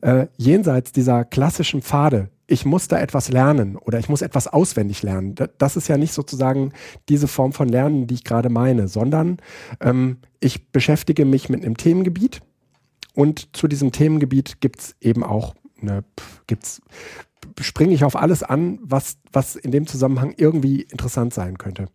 [0.00, 5.02] äh, jenseits dieser klassischen Pfade, ich muss da etwas lernen oder ich muss etwas auswendig
[5.02, 5.34] lernen.
[5.58, 6.72] Das ist ja nicht sozusagen
[7.08, 9.36] diese Form von Lernen, die ich gerade meine, sondern
[9.80, 12.40] ähm, ich beschäftige mich mit einem Themengebiet
[13.14, 16.04] und zu diesem Themengebiet gibt es eben auch eine,
[16.46, 16.80] gibt's
[17.60, 21.86] springe ich auf alles an, was, was in dem Zusammenhang irgendwie interessant sein könnte.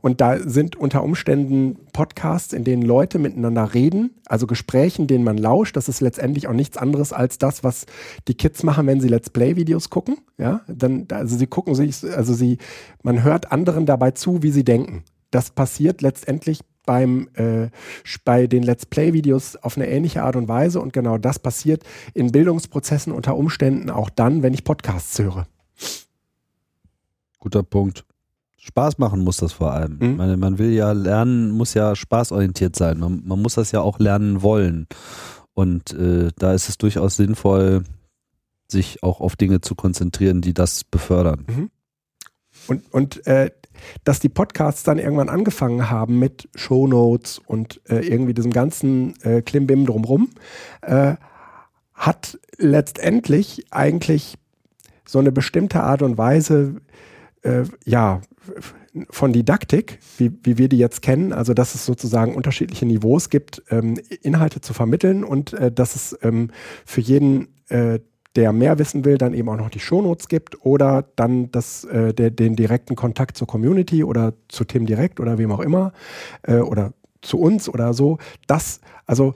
[0.00, 5.38] Und da sind unter Umständen Podcasts, in denen Leute miteinander reden, also Gesprächen, denen man
[5.38, 5.76] lauscht.
[5.76, 7.86] Das ist letztendlich auch nichts anderes als das, was
[8.28, 10.16] die Kids machen, wenn sie Let's Play-Videos gucken.
[10.38, 12.58] Ja, dann, also sie gucken sich, also sie,
[13.02, 15.04] man hört anderen dabei zu, wie sie denken.
[15.30, 17.68] Das passiert letztendlich beim, äh,
[18.24, 20.80] bei den Let's Play-Videos auf eine ähnliche Art und Weise.
[20.80, 21.82] Und genau das passiert
[22.14, 25.46] in Bildungsprozessen unter Umständen auch dann, wenn ich Podcasts höre.
[27.38, 28.04] Guter Punkt.
[28.58, 29.98] Spaß machen muss das vor allem.
[30.00, 30.16] Mhm.
[30.16, 33.00] Meine, man will ja lernen, muss ja spaßorientiert sein.
[33.00, 34.86] Man, man muss das ja auch lernen wollen.
[35.52, 37.82] Und äh, da ist es durchaus sinnvoll,
[38.68, 41.44] sich auch auf Dinge zu konzentrieren, die das befördern.
[41.48, 41.70] Mhm.
[42.68, 43.50] Und, und äh,
[44.04, 49.42] dass die Podcasts dann irgendwann angefangen haben mit Shownotes und äh, irgendwie diesem ganzen äh,
[49.42, 50.30] Klimbim drumrum,
[50.82, 51.14] äh,
[51.94, 54.36] hat letztendlich eigentlich
[55.06, 56.76] so eine bestimmte Art und Weise,
[57.42, 58.20] äh, ja,
[59.08, 63.62] von Didaktik, wie, wie wir die jetzt kennen, also dass es sozusagen unterschiedliche Niveaus gibt,
[63.70, 66.50] ähm, Inhalte zu vermitteln und äh, dass es ähm,
[66.84, 68.00] für jeden äh,
[68.36, 72.14] der mehr wissen will, dann eben auch noch die Shownotes gibt oder dann das, äh,
[72.14, 75.92] der, den direkten Kontakt zur Community oder zu Tim direkt oder wem auch immer
[76.42, 78.18] äh, oder zu uns oder so.
[78.46, 79.34] Das, also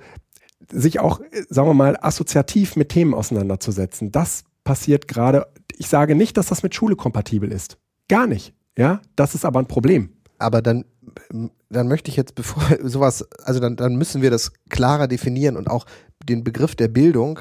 [0.71, 5.47] sich auch, äh, sagen wir mal, assoziativ mit Themen auseinanderzusetzen, das passiert gerade.
[5.77, 7.79] Ich sage nicht, dass das mit Schule kompatibel ist.
[8.09, 8.55] Gar nicht.
[8.79, 10.11] Ja, das ist aber ein Problem.
[10.39, 10.85] aber dann,
[11.71, 15.69] dann möchte ich jetzt, bevor sowas, also dann, dann müssen wir das klarer definieren und
[15.69, 15.87] auch
[16.29, 17.41] den Begriff der Bildung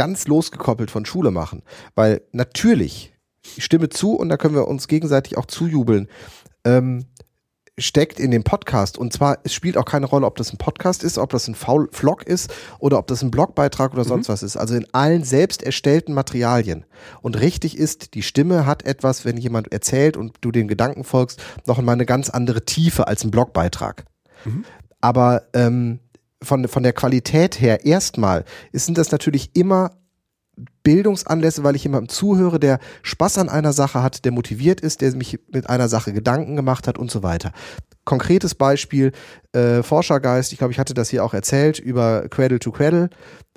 [0.00, 1.62] ganz losgekoppelt von Schule machen.
[1.94, 3.12] Weil natürlich,
[3.54, 6.08] ich stimme zu und da können wir uns gegenseitig auch zujubeln.
[6.64, 7.04] Ähm,
[7.76, 8.96] steckt in dem Podcast.
[8.96, 11.54] Und zwar, es spielt auch keine Rolle, ob das ein Podcast ist, ob das ein
[11.54, 14.32] Vlog ist oder ob das ein Blogbeitrag oder sonst mhm.
[14.32, 14.56] was ist.
[14.56, 16.86] Also in allen selbst erstellten Materialien.
[17.20, 21.42] Und richtig ist, die Stimme hat etwas, wenn jemand erzählt und du den Gedanken folgst,
[21.66, 24.06] noch einmal eine ganz andere Tiefe als ein Blogbeitrag.
[24.46, 24.64] Mhm.
[25.02, 26.00] Aber ähm,
[26.42, 29.92] von, von der Qualität her erstmal sind das natürlich immer
[30.82, 35.14] Bildungsanlässe, weil ich jemandem zuhöre, der Spaß an einer Sache hat, der motiviert ist, der
[35.14, 37.52] mich mit einer Sache Gedanken gemacht hat und so weiter.
[38.04, 39.12] Konkretes Beispiel,
[39.52, 43.10] äh, Forschergeist, ich glaube, ich hatte das hier auch erzählt über Cradle to Cradle.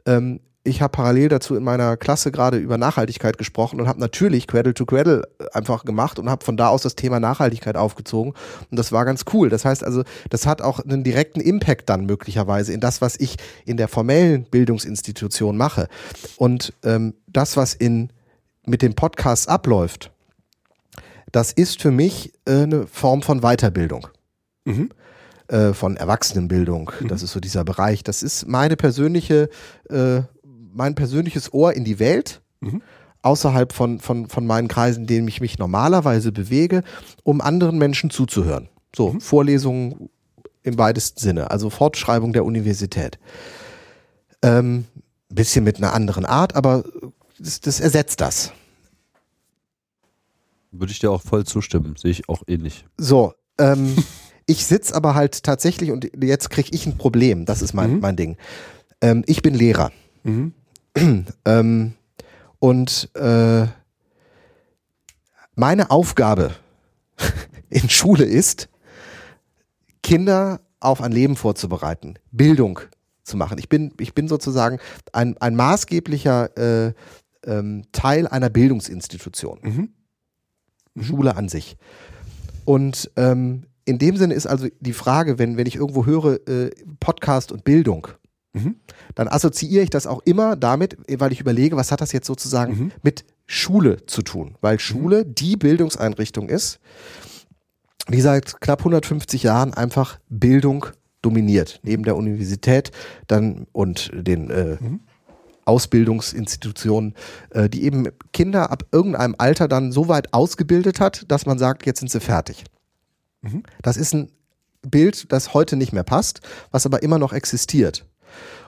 [0.06, 4.48] Ähm, ich habe parallel dazu in meiner Klasse gerade über Nachhaltigkeit gesprochen und habe natürlich
[4.48, 8.34] Cradle to Cradle äh, einfach gemacht und habe von da aus das Thema Nachhaltigkeit aufgezogen
[8.72, 9.50] und das war ganz cool.
[9.50, 13.36] Das heißt also, das hat auch einen direkten Impact dann möglicherweise in das, was ich
[13.66, 15.88] in der formellen Bildungsinstitution mache.
[16.38, 18.12] Und ähm, das, was in
[18.66, 20.12] mit dem Podcast abläuft,
[21.34, 24.08] das ist für mich äh, eine Form von Weiterbildung.
[24.64, 24.92] Mhm
[25.50, 26.92] äh, von Erwachsenenbildung.
[27.02, 27.10] Mhm.
[27.10, 28.02] Das ist so dieser Bereich.
[28.02, 29.50] Das ist meine persönliche
[29.90, 30.22] äh,
[30.74, 32.42] mein persönliches Ohr in die Welt.
[32.60, 32.82] Mhm.
[33.22, 36.84] Außerhalb von, von, von meinen Kreisen, in denen ich mich normalerweise bewege,
[37.24, 38.68] um anderen Menschen zuzuhören.
[38.94, 39.22] So, mhm.
[39.22, 40.10] Vorlesungen
[40.64, 43.20] im weitesten Sinne, also Fortschreibung der Universität.
[44.42, 44.86] Ähm,
[45.30, 46.84] bisschen mit einer anderen Art, aber
[47.40, 48.52] das, das ersetzt das.
[50.72, 52.86] Würde ich dir auch voll zustimmen, sehe ich auch ähnlich.
[52.98, 53.96] So, ähm,
[54.46, 58.00] ich sitze aber halt tatsächlich und jetzt kriege ich ein Problem, das ist mein, mhm.
[58.00, 58.38] mein Ding.
[59.02, 59.92] Ähm, ich bin Lehrer.
[60.24, 60.54] Mhm.
[61.46, 61.94] ähm,
[62.60, 63.68] und äh,
[65.56, 66.56] meine Aufgabe
[67.70, 68.70] in Schule ist,
[70.02, 72.80] Kinder auf ein Leben vorzubereiten, Bildung
[73.24, 73.58] zu machen.
[73.58, 74.80] Ich bin, ich bin sozusagen
[75.14, 76.94] ein, ein maßgeblicher äh,
[77.46, 79.60] ähm, Teil einer Bildungsinstitution.
[79.62, 79.90] Mhm.
[80.94, 81.04] Mhm.
[81.04, 81.78] Schule an sich.
[82.66, 86.72] Und ähm, in dem Sinne ist also die Frage, wenn, wenn ich irgendwo höre, äh,
[87.00, 88.08] Podcast und Bildung,
[88.54, 88.76] Mhm.
[89.16, 92.76] Dann assoziiere ich das auch immer damit, weil ich überlege, was hat das jetzt sozusagen
[92.76, 92.92] mhm.
[93.02, 94.56] mit Schule zu tun?
[94.62, 95.36] Weil Schule mhm.
[95.36, 96.80] die Bildungseinrichtung ist,
[98.10, 100.86] die seit knapp 150 Jahren einfach Bildung
[101.22, 101.80] dominiert.
[101.84, 102.92] Neben der Universität
[103.28, 105.00] dann und den äh, mhm.
[105.66, 107.16] Ausbildungsinstitutionen,
[107.52, 111.86] äh, die eben Kinder ab irgendeinem Alter dann so weit ausgebildet hat, dass man sagt,
[111.86, 112.66] jetzt sind sie fertig.
[113.42, 113.64] Mhm.
[113.82, 114.32] Das ist ein
[114.82, 118.06] Bild, das heute nicht mehr passt, was aber immer noch existiert.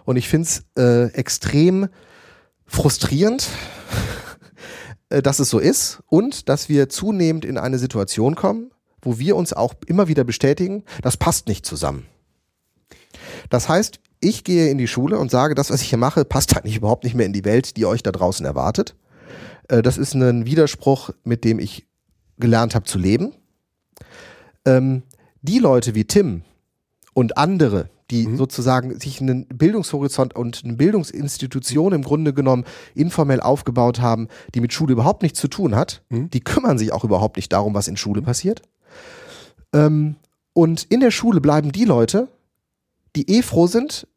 [0.06, 1.90] Und ich finde es äh, extrem
[2.66, 3.48] frustrierend,
[5.10, 8.72] äh, dass es so ist und dass wir zunehmend in eine Situation kommen,
[9.02, 12.06] wo wir uns auch immer wieder bestätigen, das passt nicht zusammen.
[13.50, 16.56] Das heißt, ich gehe in die Schule und sage, das, was ich hier mache, passt
[16.56, 18.96] eigentlich überhaupt nicht mehr in die Welt, die euch da draußen erwartet.
[19.68, 21.88] Äh, das ist ein Widerspruch, mit dem ich
[22.38, 23.34] gelernt habe zu leben.
[24.66, 25.04] Ähm,
[25.42, 26.42] die Leute wie Tim
[27.14, 28.38] und andere, die mhm.
[28.38, 34.74] sozusagen sich einen Bildungshorizont und eine Bildungsinstitution im Grunde genommen informell aufgebaut haben, die mit
[34.74, 36.04] Schule überhaupt nichts zu tun hat.
[36.10, 36.30] Mhm.
[36.30, 38.62] Die kümmern sich auch überhaupt nicht darum, was in Schule passiert.
[39.74, 40.16] Ähm,
[40.54, 42.30] und in der Schule bleiben die Leute,
[43.16, 44.08] die eh froh sind,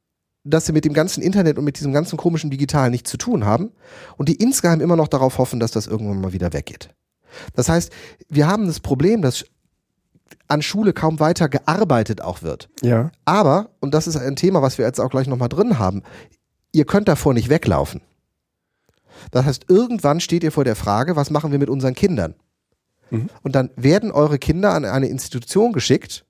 [0.44, 3.44] dass sie mit dem ganzen Internet und mit diesem ganzen komischen Digitalen nichts zu tun
[3.44, 3.70] haben
[4.16, 6.90] und die insgeheim immer noch darauf hoffen, dass das irgendwann mal wieder weggeht.
[7.55, 7.93] Das heißt,
[8.28, 9.44] wir haben das Problem, dass
[10.48, 12.68] an Schule kaum weiter gearbeitet auch wird.
[12.82, 13.10] Ja.
[13.24, 16.02] Aber, und das ist ein Thema, was wir jetzt auch gleich nochmal drin haben,
[16.72, 18.00] ihr könnt davor nicht weglaufen.
[19.30, 22.34] Das heißt, irgendwann steht ihr vor der Frage, was machen wir mit unseren Kindern?
[23.10, 23.28] Mhm.
[23.42, 26.24] Und dann werden eure Kinder an eine Institution geschickt,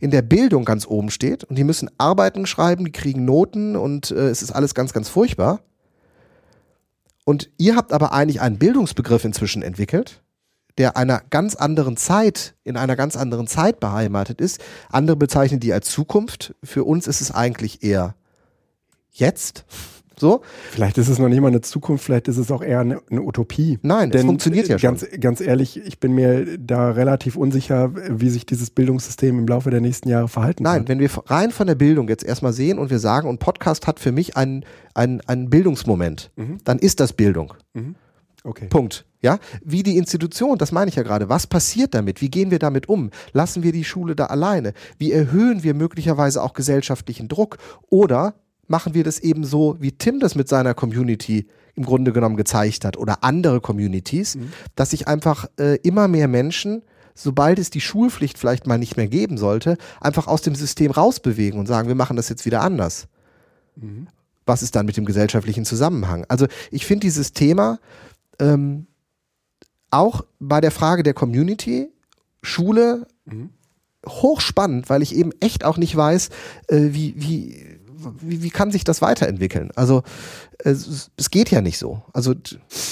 [0.00, 4.10] in der Bildung ganz oben steht und die müssen Arbeiten schreiben, die kriegen Noten und
[4.10, 5.60] äh, es ist alles ganz, ganz furchtbar.
[7.24, 10.22] Und ihr habt aber eigentlich einen Bildungsbegriff inzwischen entwickelt,
[10.78, 14.60] der einer ganz anderen Zeit, in einer ganz anderen Zeit beheimatet ist.
[14.90, 16.54] Andere bezeichnen die als Zukunft.
[16.62, 18.14] Für uns ist es eigentlich eher
[19.10, 19.64] jetzt.
[20.18, 20.40] So?
[20.70, 23.20] Vielleicht ist es noch nicht mal eine Zukunft, vielleicht ist es auch eher eine, eine
[23.20, 23.78] Utopie.
[23.82, 24.96] Nein, Denn, es funktioniert ja schon.
[24.96, 29.70] Ganz, ganz ehrlich, ich bin mir da relativ unsicher, wie sich dieses Bildungssystem im Laufe
[29.70, 30.88] der nächsten Jahre verhalten Nein, wird.
[30.88, 34.00] wenn wir rein von der Bildung jetzt erstmal sehen und wir sagen, und Podcast hat
[34.00, 36.58] für mich einen, einen, einen Bildungsmoment, mhm.
[36.64, 37.52] dann ist das Bildung.
[37.74, 37.96] Mhm.
[38.46, 38.68] Okay.
[38.68, 39.04] Punkt.
[39.22, 41.28] Ja, wie die Institution, das meine ich ja gerade.
[41.28, 42.20] Was passiert damit?
[42.20, 43.10] Wie gehen wir damit um?
[43.32, 44.72] Lassen wir die Schule da alleine?
[44.98, 47.58] Wie erhöhen wir möglicherweise auch gesellschaftlichen Druck?
[47.90, 48.34] Oder
[48.68, 52.84] machen wir das eben so, wie Tim das mit seiner Community im Grunde genommen gezeigt
[52.84, 54.52] hat oder andere Communities, mhm.
[54.76, 56.82] dass sich einfach äh, immer mehr Menschen
[57.18, 61.58] sobald es die Schulpflicht vielleicht mal nicht mehr geben sollte, einfach aus dem System rausbewegen
[61.58, 63.08] und sagen, wir machen das jetzt wieder anders.
[63.76, 64.08] Mhm.
[64.44, 66.24] Was ist dann mit dem gesellschaftlichen Zusammenhang?
[66.28, 67.80] Also ich finde dieses Thema
[68.38, 68.86] ähm,
[69.90, 71.88] auch bei der Frage der Community,
[72.42, 73.50] Schule, mhm.
[74.06, 76.30] hochspannend, weil ich eben echt auch nicht weiß,
[76.68, 77.78] äh, wie, wie,
[78.20, 79.70] wie, wie kann sich das weiterentwickeln?
[79.74, 80.02] Also
[80.58, 82.02] es, es geht ja nicht so.
[82.12, 82.34] Also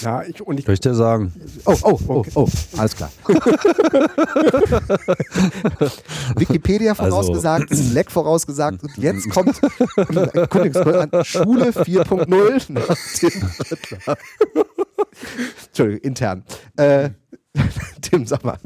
[0.02, 1.32] ja, ich und ich möchte sagen.
[1.64, 2.30] Oh, oh, oh, okay.
[2.34, 3.10] oh, alles klar.
[6.36, 7.04] Wikipedia also.
[7.04, 7.84] vorausgesagt, also.
[7.90, 9.70] Slack vorausgesagt und jetzt kommt Schule
[11.70, 14.16] 4.0.
[15.66, 16.44] Entschuldigung, intern.
[16.76, 17.10] Äh,
[18.00, 18.58] Tim, sag mal.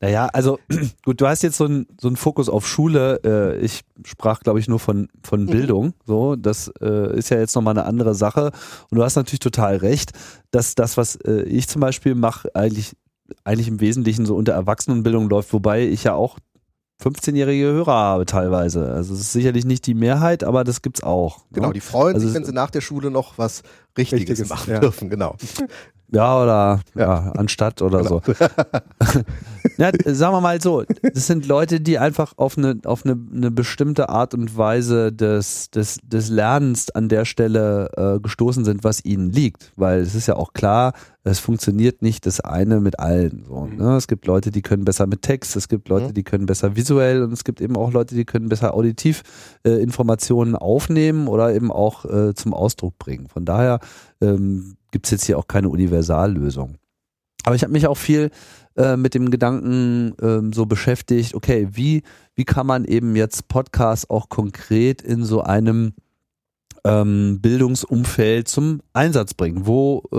[0.00, 0.58] Naja, also
[1.04, 3.20] gut, du hast jetzt so einen so Fokus auf Schule.
[3.24, 5.46] Äh, ich sprach, glaube ich, nur von, von mhm.
[5.46, 5.94] Bildung.
[6.06, 8.52] So, das äh, ist ja jetzt nochmal eine andere Sache.
[8.90, 10.12] Und du hast natürlich total recht,
[10.50, 12.96] dass das, was äh, ich zum Beispiel mache, eigentlich,
[13.44, 16.38] eigentlich im Wesentlichen so unter Erwachsenenbildung läuft, wobei ich ja auch
[17.02, 18.92] 15-jährige Hörer habe teilweise.
[18.92, 21.44] Also es ist sicherlich nicht die Mehrheit, aber das gibt's auch.
[21.52, 21.74] Genau, ne?
[21.74, 23.62] die freuen also sich, wenn sie nach der Schule noch was
[23.96, 24.80] Richtiges, Richtiges machen ja.
[24.80, 25.36] dürfen, genau.
[26.10, 27.00] Ja, oder ja.
[27.00, 28.22] ja anstatt oder genau.
[28.24, 28.32] so.
[29.76, 33.50] ja, sagen wir mal so, das sind Leute, die einfach auf eine, auf eine, eine
[33.50, 39.04] bestimmte Art und Weise des, des, des Lernens an der Stelle äh, gestoßen sind, was
[39.04, 39.72] ihnen liegt.
[39.76, 40.94] Weil es ist ja auch klar,
[41.24, 43.44] es funktioniert nicht das eine mit allen.
[43.46, 43.76] So, mhm.
[43.76, 43.96] ne?
[43.96, 46.14] Es gibt Leute, die können besser mit Text, es gibt Leute, mhm.
[46.14, 49.22] die können besser visuell und es gibt eben auch Leute, die können besser auditiv
[49.64, 53.28] äh, Informationen aufnehmen oder eben auch äh, zum Ausdruck bringen.
[53.28, 53.80] Von daher
[54.22, 56.76] ähm, gibt es jetzt hier auch keine Universallösung.
[57.44, 58.30] Aber ich habe mich auch viel
[58.76, 62.02] äh, mit dem Gedanken ähm, so beschäftigt, okay, wie,
[62.34, 65.94] wie kann man eben jetzt Podcasts auch konkret in so einem
[66.84, 69.66] ähm, Bildungsumfeld zum Einsatz bringen?
[69.66, 70.16] Wo, äh,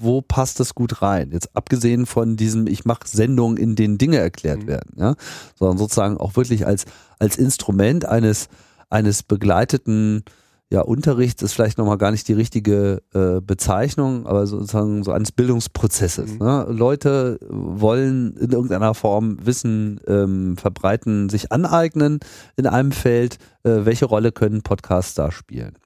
[0.00, 1.30] wo passt das gut rein?
[1.32, 4.66] Jetzt abgesehen von diesem, ich mache Sendungen, in denen Dinge erklärt mhm.
[4.66, 5.14] werden, ja,
[5.54, 6.84] sondern sozusagen auch wirklich als,
[7.18, 8.48] als Instrument eines,
[8.90, 10.24] eines begleiteten
[10.72, 15.30] ja, Unterricht ist vielleicht nochmal gar nicht die richtige äh, Bezeichnung, aber sozusagen so eines
[15.30, 16.32] Bildungsprozesses.
[16.32, 16.38] Mhm.
[16.38, 16.66] Ne?
[16.68, 22.18] Leute wollen in irgendeiner Form Wissen ähm, verbreiten, sich aneignen
[22.56, 23.36] in einem Feld.
[23.62, 25.78] Äh, welche Rolle können Podcasts da spielen?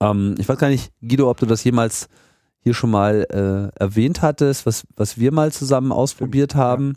[0.00, 2.08] Ähm, ich weiß gar nicht, Guido, ob du das jemals
[2.58, 6.94] hier schon mal äh, erwähnt hattest, was, was wir mal zusammen ausprobiert haben.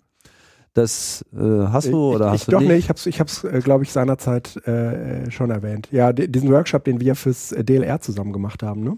[0.73, 2.69] Das äh, hast du oder ich, hast ich, du doch, nicht?
[2.69, 5.89] Nee, ich habe es, ich hab's, äh, glaube ich, seinerzeit äh, schon erwähnt.
[5.91, 8.97] Ja, diesen Workshop, den wir fürs DLR zusammen gemacht haben, ne?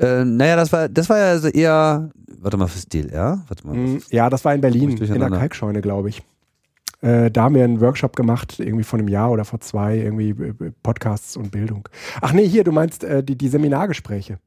[0.00, 3.44] Äh, naja, das war, das war ja also eher, warte mal, fürs DLR?
[3.46, 3.76] Warte mal.
[3.76, 6.22] Mm, ja, das war in Berlin, in der Kalkscheune, glaube ich.
[7.00, 10.30] Äh, da haben wir einen Workshop gemacht, irgendwie vor einem Jahr oder vor zwei, irgendwie
[10.30, 11.88] äh, Podcasts und Bildung.
[12.22, 14.38] Ach nee, hier, du meinst äh, die, die Seminargespräche.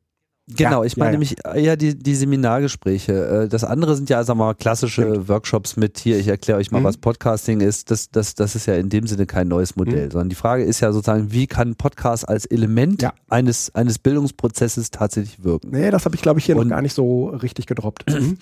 [0.49, 1.19] Genau, ich meine ja, ja.
[1.19, 3.43] nämlich eher die, die Seminargespräche.
[3.43, 5.27] Äh, das andere sind ja, sagen wir mal, klassische Stimmt.
[5.27, 6.85] Workshops mit hier, ich erkläre euch mal, mhm.
[6.85, 7.91] was Podcasting ist.
[7.91, 10.11] Das, das, das ist ja in dem Sinne kein neues Modell, mhm.
[10.11, 13.13] sondern die Frage ist ja sozusagen, wie kann Podcast als Element ja.
[13.27, 15.71] eines, eines Bildungsprozesses tatsächlich wirken?
[15.71, 18.05] Nee, das habe ich, glaube ich, hier Und, noch gar nicht so richtig gedroppt.
[18.17, 18.37] Mhm.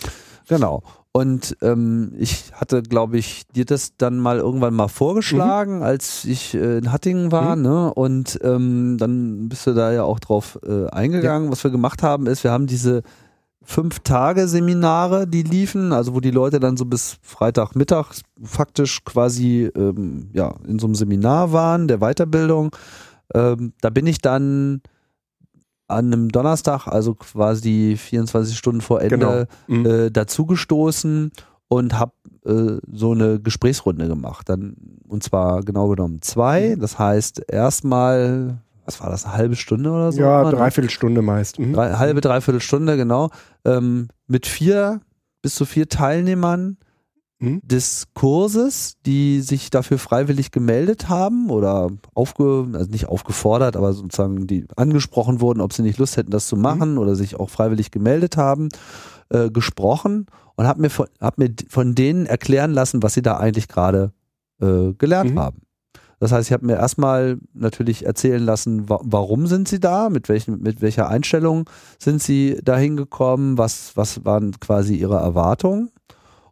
[0.47, 0.83] Genau.
[1.15, 5.83] Und ähm, ich hatte, glaube ich, dir das dann mal irgendwann mal vorgeschlagen, mhm.
[5.83, 7.55] als ich äh, in Hattingen war.
[7.55, 7.61] Mhm.
[7.61, 7.93] Ne?
[7.93, 11.45] Und ähm, dann bist du da ja auch drauf äh, eingegangen.
[11.45, 11.51] Ja.
[11.53, 13.01] Was wir gemacht haben, ist, wir haben diese
[13.63, 18.07] fünf Tage Seminare, die liefen, also wo die Leute dann so bis Freitagmittag
[18.43, 22.75] faktisch quasi ähm, ja in so einem Seminar waren der Weiterbildung.
[23.33, 24.81] Ähm, da bin ich dann
[25.87, 29.79] an einem Donnerstag, also quasi 24 Stunden vor Ende, genau.
[29.79, 29.85] mhm.
[29.85, 31.31] äh, dazugestoßen
[31.67, 32.13] und habe
[32.45, 34.49] äh, so eine Gesprächsrunde gemacht.
[34.49, 34.75] Dann,
[35.07, 36.75] und zwar genau genommen zwei.
[36.75, 36.79] Mhm.
[36.79, 40.21] Das heißt, erstmal, was war das, eine halbe Stunde oder so?
[40.21, 41.59] Ja, dreiviertel Stunde meist.
[41.59, 41.73] Mhm.
[41.73, 43.29] Drei, halbe, dreiviertel Stunde, genau.
[43.63, 45.01] Ähm, mit vier
[45.41, 46.77] bis zu vier Teilnehmern
[47.45, 47.61] hm?
[47.63, 54.47] des Kurses, die sich dafür freiwillig gemeldet haben oder aufge, also nicht aufgefordert, aber sozusagen
[54.47, 56.97] die angesprochen wurden, ob sie nicht Lust hätten, das zu machen hm?
[56.97, 58.69] oder sich auch freiwillig gemeldet haben,
[59.29, 63.37] äh, gesprochen und habe mir, von, hab mir von denen erklären lassen, was sie da
[63.37, 64.11] eigentlich gerade
[64.61, 65.39] äh, gelernt mhm.
[65.39, 65.61] haben.
[66.19, 70.29] Das heißt, ich habe mir erstmal natürlich erzählen lassen, wa warum sind sie da, mit,
[70.29, 71.69] welchen, mit welcher Einstellung
[71.99, 75.91] sind sie da hingekommen, was, was waren quasi ihre Erwartungen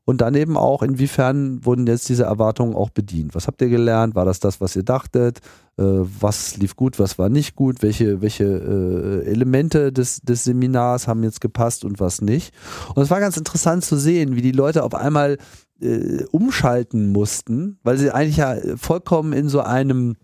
[0.06, 3.36] und dann eben auch, inwiefern wurden jetzt diese Erwartungen auch bedient?
[3.36, 4.16] Was habt ihr gelernt?
[4.16, 5.40] War das das, was ihr dachtet?
[5.78, 7.82] Äh, was lief gut, was war nicht gut?
[7.82, 12.54] Welche, welche äh, Elemente des, des Seminars haben jetzt gepasst und was nicht?
[12.96, 15.38] Und es war ganz interessant zu sehen, wie die Leute auf einmal
[15.82, 20.16] äh, umschalten mussten, weil sie eigentlich ja vollkommen in so einem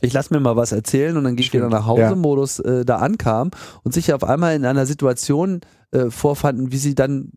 [0.00, 2.84] ich lasse mir mal was erzählen und dann gehe ich wieder nach Hause Modus äh,
[2.84, 3.50] da ankam
[3.82, 5.60] und sich auf einmal in einer Situation
[5.90, 7.32] äh, vorfanden, wie sie dann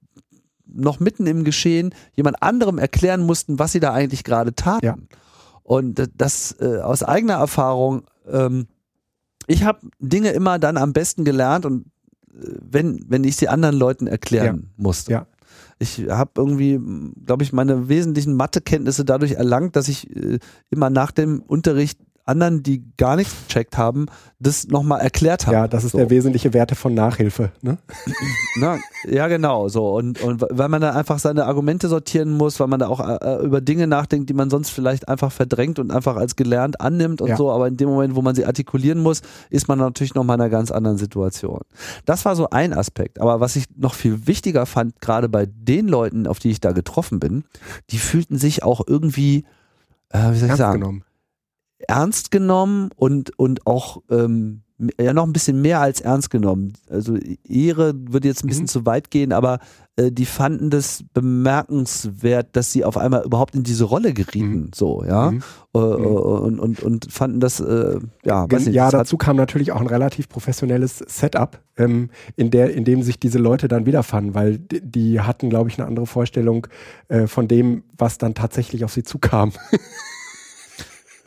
[0.65, 4.85] noch mitten im Geschehen jemand anderem erklären mussten, was sie da eigentlich gerade taten.
[4.85, 4.95] Ja.
[5.63, 8.67] Und das äh, aus eigener Erfahrung, ähm,
[9.47, 11.85] ich habe Dinge immer dann am besten gelernt und
[12.33, 14.69] äh, wenn, wenn ich sie anderen Leuten erklären ja.
[14.77, 15.11] musste.
[15.11, 15.27] Ja.
[15.79, 16.79] Ich habe irgendwie,
[17.25, 20.39] glaube ich, meine wesentlichen Mathekenntnisse dadurch erlangt, dass ich äh,
[20.69, 24.05] immer nach dem Unterricht anderen, die gar nichts gecheckt haben,
[24.39, 25.53] das nochmal erklärt haben.
[25.53, 25.97] Ja, das ist so.
[25.97, 27.51] der wesentliche Werte von Nachhilfe.
[27.61, 27.77] Ne?
[28.59, 28.77] Na,
[29.07, 29.67] ja, genau.
[29.67, 32.99] So und, und weil man da einfach seine Argumente sortieren muss, weil man da auch
[32.99, 36.81] äh, äh, über Dinge nachdenkt, die man sonst vielleicht einfach verdrängt und einfach als gelernt
[36.81, 37.37] annimmt und ja.
[37.37, 37.51] so.
[37.51, 40.49] Aber in dem Moment, wo man sie artikulieren muss, ist man natürlich nochmal in einer
[40.49, 41.61] ganz anderen Situation.
[42.05, 43.19] Das war so ein Aspekt.
[43.19, 46.71] Aber was ich noch viel wichtiger fand, gerade bei den Leuten, auf die ich da
[46.71, 47.43] getroffen bin,
[47.89, 49.45] die fühlten sich auch irgendwie,
[50.09, 51.03] äh, wie soll ich sagen, genommen
[51.87, 54.61] ernst genommen und, und auch ähm,
[54.99, 56.73] ja noch ein bisschen mehr als ernst genommen.
[56.89, 57.17] Also
[57.47, 58.69] Ehre würde jetzt ein bisschen mhm.
[58.69, 59.59] zu weit gehen, aber
[59.95, 64.71] äh, die fanden das bemerkenswert, dass sie auf einmal überhaupt in diese Rolle gerieten, mhm.
[64.73, 65.31] so, ja.
[65.31, 65.43] Mhm.
[65.73, 66.05] Äh, mhm.
[66.05, 69.87] und, und, und fanden das, äh, ja, weiß nicht, Ja, dazu kam natürlich auch ein
[69.87, 74.81] relativ professionelles Setup, ähm, in, der, in dem sich diese Leute dann wiederfanden, weil die,
[74.81, 76.67] die hatten, glaube ich, eine andere Vorstellung
[77.07, 79.51] äh, von dem, was dann tatsächlich auf sie zukam.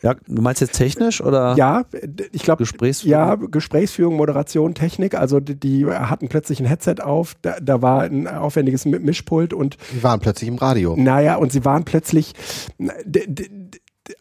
[0.05, 1.55] Ja, du meinst jetzt technisch oder?
[1.57, 1.87] Ja,
[2.31, 3.11] ich glaube Gesprächsführung.
[3.11, 5.15] Ja, Gesprächsführung, Moderation, Technik.
[5.15, 9.79] Also die, die hatten plötzlich ein Headset auf, da, da, war ein aufwendiges Mischpult und.
[9.95, 10.95] Die waren plötzlich im Radio.
[10.99, 12.35] Naja, und sie waren plötzlich,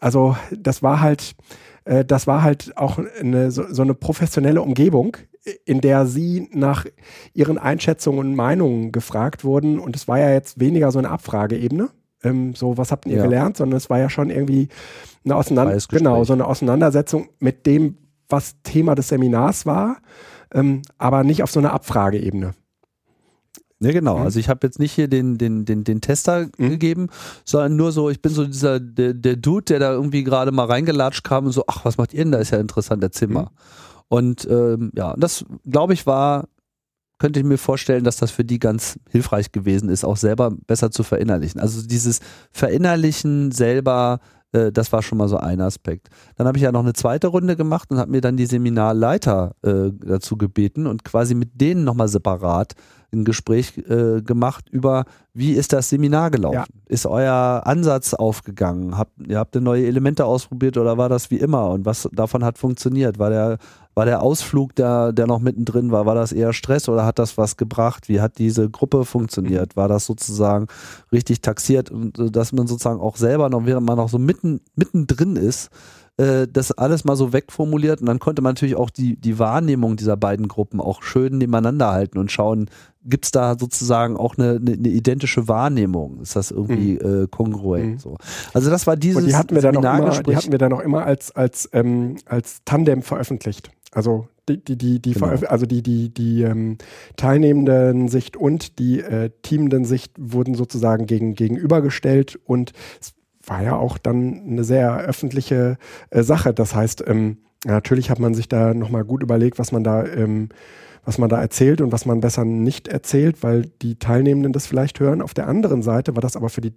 [0.00, 1.34] also das war halt,
[1.84, 5.18] äh, das war halt auch eine, so, so eine professionelle Umgebung,
[5.66, 6.86] in der sie nach
[7.34, 9.78] ihren Einschätzungen und Meinungen gefragt wurden.
[9.78, 11.90] Und es war ja jetzt weniger so eine Abfrageebene
[12.24, 13.22] ähm, so, was habt ihr ja.
[13.22, 14.68] gelernt, sondern es war ja schon irgendwie
[15.24, 17.98] eine, Auseinander genau, so eine Auseinandersetzung mit dem,
[18.28, 19.98] was Thema des Seminars war,
[20.52, 22.54] ähm, aber nicht auf so einer Abfrageebene.
[23.80, 24.18] Ne, genau.
[24.18, 24.24] Mhm.
[24.24, 26.70] Also ich habe jetzt nicht hier den, den, den, den Tester mhm.
[26.70, 27.08] gegeben,
[27.44, 30.66] sondern nur so, ich bin so dieser, der, der Dude, der da irgendwie gerade mal
[30.66, 32.38] reingelatscht kam und so, ach, was macht ihr denn da?
[32.38, 33.42] Ist ja interessant, der Zimmer.
[33.42, 33.48] Mhm.
[34.08, 36.44] Und ähm, ja, das, glaube ich, war
[37.18, 40.90] könnte ich mir vorstellen, dass das für die ganz hilfreich gewesen ist, auch selber besser
[40.90, 41.60] zu verinnerlichen.
[41.60, 42.20] Also dieses
[42.50, 44.20] Verinnerlichen selber,
[44.54, 46.08] äh, das war schon mal so ein Aspekt.
[46.36, 49.54] Dann habe ich ja noch eine zweite Runde gemacht und habe mir dann die Seminarleiter
[49.62, 52.74] äh, dazu gebeten und quasi mit denen nochmal separat
[53.12, 56.56] ein Gespräch äh, gemacht über, wie ist das Seminar gelaufen?
[56.56, 56.64] Ja.
[56.86, 58.98] Ist euer Ansatz aufgegangen?
[58.98, 61.70] Habt, ihr habt ihr neue Elemente ausprobiert oder war das wie immer?
[61.70, 63.18] Und was davon hat funktioniert?
[63.18, 63.58] War der,
[63.94, 67.38] war der Ausflug, der, der noch mittendrin war, war das eher Stress oder hat das
[67.38, 68.08] was gebracht?
[68.08, 69.76] Wie hat diese Gruppe funktioniert?
[69.76, 70.66] War das sozusagen
[71.12, 75.36] richtig taxiert und dass man sozusagen auch selber noch, während man noch so mitten, mittendrin
[75.36, 75.70] ist,
[76.16, 79.96] äh, das alles mal so wegformuliert und dann konnte man natürlich auch die, die Wahrnehmung
[79.96, 82.70] dieser beiden Gruppen auch schön nebeneinander halten und schauen,
[83.04, 86.20] gibt es da sozusagen auch eine, eine, eine, identische Wahrnehmung?
[86.20, 87.24] Ist das irgendwie mhm.
[87.24, 87.94] äh, kongruent?
[87.94, 87.98] Mhm.
[87.98, 88.16] So?
[88.52, 90.72] Also das war dieses und die hatten wir dann auch immer, Die hatten wir dann
[90.72, 93.70] auch immer als, als, ähm, als Tandem veröffentlicht.
[93.94, 95.26] Also die, die, die, die, genau.
[95.26, 96.76] also die, die, die ähm,
[97.16, 103.14] teilnehmenden Sicht und die äh, teamenden Sicht wurden sozusagen gegen, gegenübergestellt und es
[103.46, 105.78] war ja auch dann eine sehr öffentliche
[106.10, 106.52] äh, Sache.
[106.52, 110.48] Das heißt, ähm, natürlich hat man sich da nochmal gut überlegt, was man da, ähm,
[111.04, 115.00] was man da erzählt und was man besser nicht erzählt, weil die Teilnehmenden das vielleicht
[115.00, 115.22] hören.
[115.22, 116.72] Auf der anderen Seite war das aber für die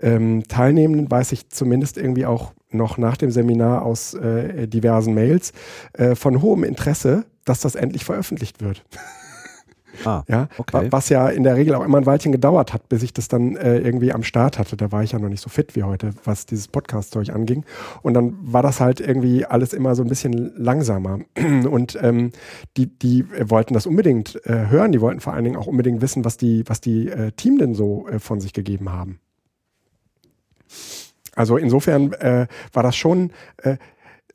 [0.00, 5.52] ähm, Teilnehmenden, weiß ich zumindest irgendwie auch noch nach dem Seminar aus äh, diversen Mails,
[5.92, 8.84] äh, von hohem Interesse, dass das endlich veröffentlicht wird.
[10.04, 10.88] Ah, ja, okay.
[10.90, 13.56] Was ja in der Regel auch immer ein Weilchen gedauert hat, bis ich das dann
[13.56, 14.76] äh, irgendwie am Start hatte.
[14.76, 17.64] Da war ich ja noch nicht so fit wie heute, was dieses Podcast-Zeug anging.
[18.02, 21.20] Und dann war das halt irgendwie alles immer so ein bisschen langsamer.
[21.70, 22.32] Und ähm,
[22.76, 24.92] die, die wollten das unbedingt äh, hören.
[24.92, 27.74] Die wollten vor allen Dingen auch unbedingt wissen, was die, was die äh, Team denn
[27.74, 29.20] so äh, von sich gegeben haben.
[31.34, 33.76] Also insofern äh, war das schon äh,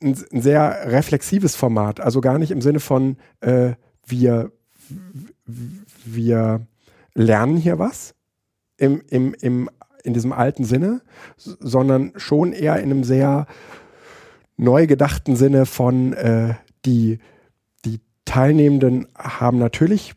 [0.02, 2.00] ein, ein, sehr reflexives Format.
[2.00, 3.74] Also gar nicht im Sinne von äh,
[4.06, 4.52] wir
[5.46, 6.66] wir
[7.14, 8.16] lernen hier was
[8.78, 9.70] im, im, im,
[10.04, 11.02] in diesem alten Sinne,
[11.38, 13.48] sondern schon eher in einem sehr
[14.58, 16.56] neu gedachten Sinne von äh,
[16.86, 17.20] die,
[17.86, 20.14] die Teilnehmenden haben natürlich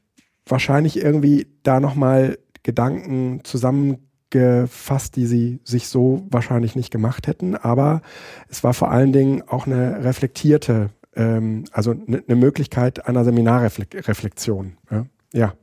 [0.47, 8.03] wahrscheinlich irgendwie da nochmal Gedanken zusammengefasst, die sie sich so wahrscheinlich nicht gemacht hätten, aber
[8.49, 14.77] es war vor allen Dingen auch eine reflektierte, ähm, also eine ne Möglichkeit einer Seminarreflexion.
[14.91, 15.07] Ja?
[15.33, 15.55] Ja.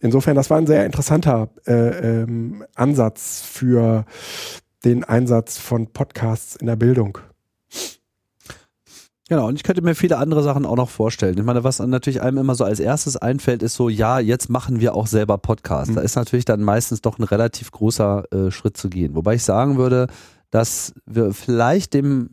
[0.00, 1.72] Insofern, das war ein sehr interessanter äh,
[2.22, 4.04] ähm, Ansatz für
[4.84, 7.18] den Einsatz von Podcasts in der Bildung.
[9.28, 11.36] Genau, und ich könnte mir viele andere Sachen auch noch vorstellen.
[11.36, 14.80] Ich meine, was natürlich einem immer so als erstes einfällt, ist so, ja, jetzt machen
[14.80, 15.90] wir auch selber Podcasts.
[15.90, 15.96] Mhm.
[15.96, 19.14] Da ist natürlich dann meistens doch ein relativ großer äh, Schritt zu gehen.
[19.14, 20.06] Wobei ich sagen würde,
[20.50, 22.30] dass wir vielleicht dem,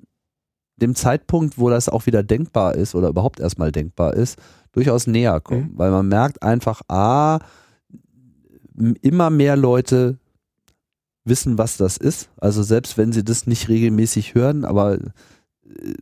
[0.78, 4.38] dem Zeitpunkt, wo das auch wieder denkbar ist oder überhaupt erstmal denkbar ist,
[4.72, 5.72] durchaus näher kommen.
[5.72, 5.78] Mhm.
[5.78, 7.40] Weil man merkt einfach, ah,
[9.02, 10.18] immer mehr Leute
[11.24, 12.30] wissen, was das ist.
[12.38, 15.94] Also selbst wenn sie das nicht regelmäßig hören, aber äh,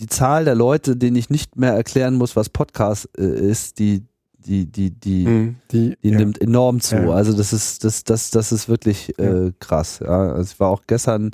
[0.00, 4.04] die Zahl der Leute, denen ich nicht mehr erklären muss, was Podcast äh, ist, die
[4.44, 6.18] die die die mhm, die, die ja.
[6.18, 6.96] nimmt enorm zu.
[6.96, 7.10] Ja.
[7.10, 9.50] Also das ist das das das ist wirklich äh, ja.
[9.60, 10.00] krass.
[10.02, 11.30] Ja, also ich war auch gestern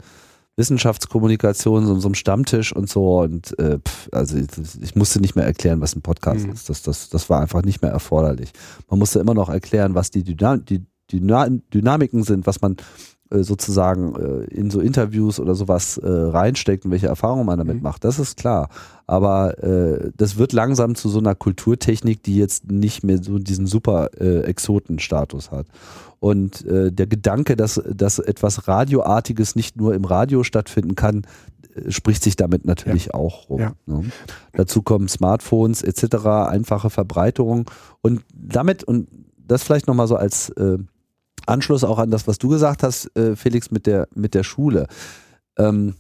[0.59, 4.48] Wissenschaftskommunikation so, so einem Stammtisch und so und äh, pff, also ich,
[4.82, 6.52] ich, musste nicht mehr erklären, was ein Podcast mhm.
[6.52, 6.68] ist.
[6.68, 8.51] Das das das war einfach nicht mehr erforderlich.
[8.90, 12.76] Man musste immer noch erklären, was die, Dynam die Dynamiken sind, was man
[13.30, 17.82] sozusagen äh, in so Interviews oder sowas äh, reinsteckt und welche Erfahrungen man damit mhm.
[17.82, 18.68] macht, das ist klar.
[19.06, 23.66] Aber äh, das wird langsam zu so einer Kulturtechnik, die jetzt nicht mehr so diesen
[23.66, 25.66] super äh, Exoten-Status hat.
[26.20, 31.22] Und äh, der Gedanke, dass, dass etwas Radioartiges nicht nur im Radio stattfinden kann,
[31.74, 33.14] äh, spricht sich damit natürlich ja.
[33.14, 33.60] auch rum.
[33.60, 33.72] Ja.
[33.86, 34.10] Ne?
[34.52, 37.70] Dazu kommen Smartphones etc., einfache Verbreiterung
[38.02, 40.78] und damit, und das vielleicht nochmal so als äh,
[41.48, 44.86] Anschluss auch an das, was du gesagt hast, äh, Felix, mit der, mit der Schule.
[45.56, 45.94] Ähm,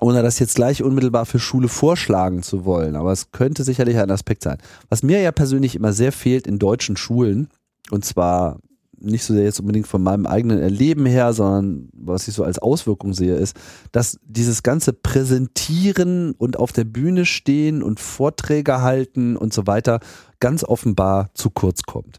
[0.00, 4.10] ohne das jetzt gleich unmittelbar für Schule vorschlagen zu wollen, aber es könnte sicherlich ein
[4.10, 4.58] Aspekt sein.
[4.90, 7.48] Was mir ja persönlich immer sehr fehlt in deutschen Schulen,
[7.90, 8.58] und zwar
[8.98, 12.58] nicht so sehr jetzt unbedingt von meinem eigenen Erleben her, sondern was ich so als
[12.58, 13.56] Auswirkung sehe, ist,
[13.92, 20.00] dass dieses ganze Präsentieren und auf der Bühne stehen und Vorträge halten und so weiter
[20.40, 22.18] ganz offenbar zu kurz kommt.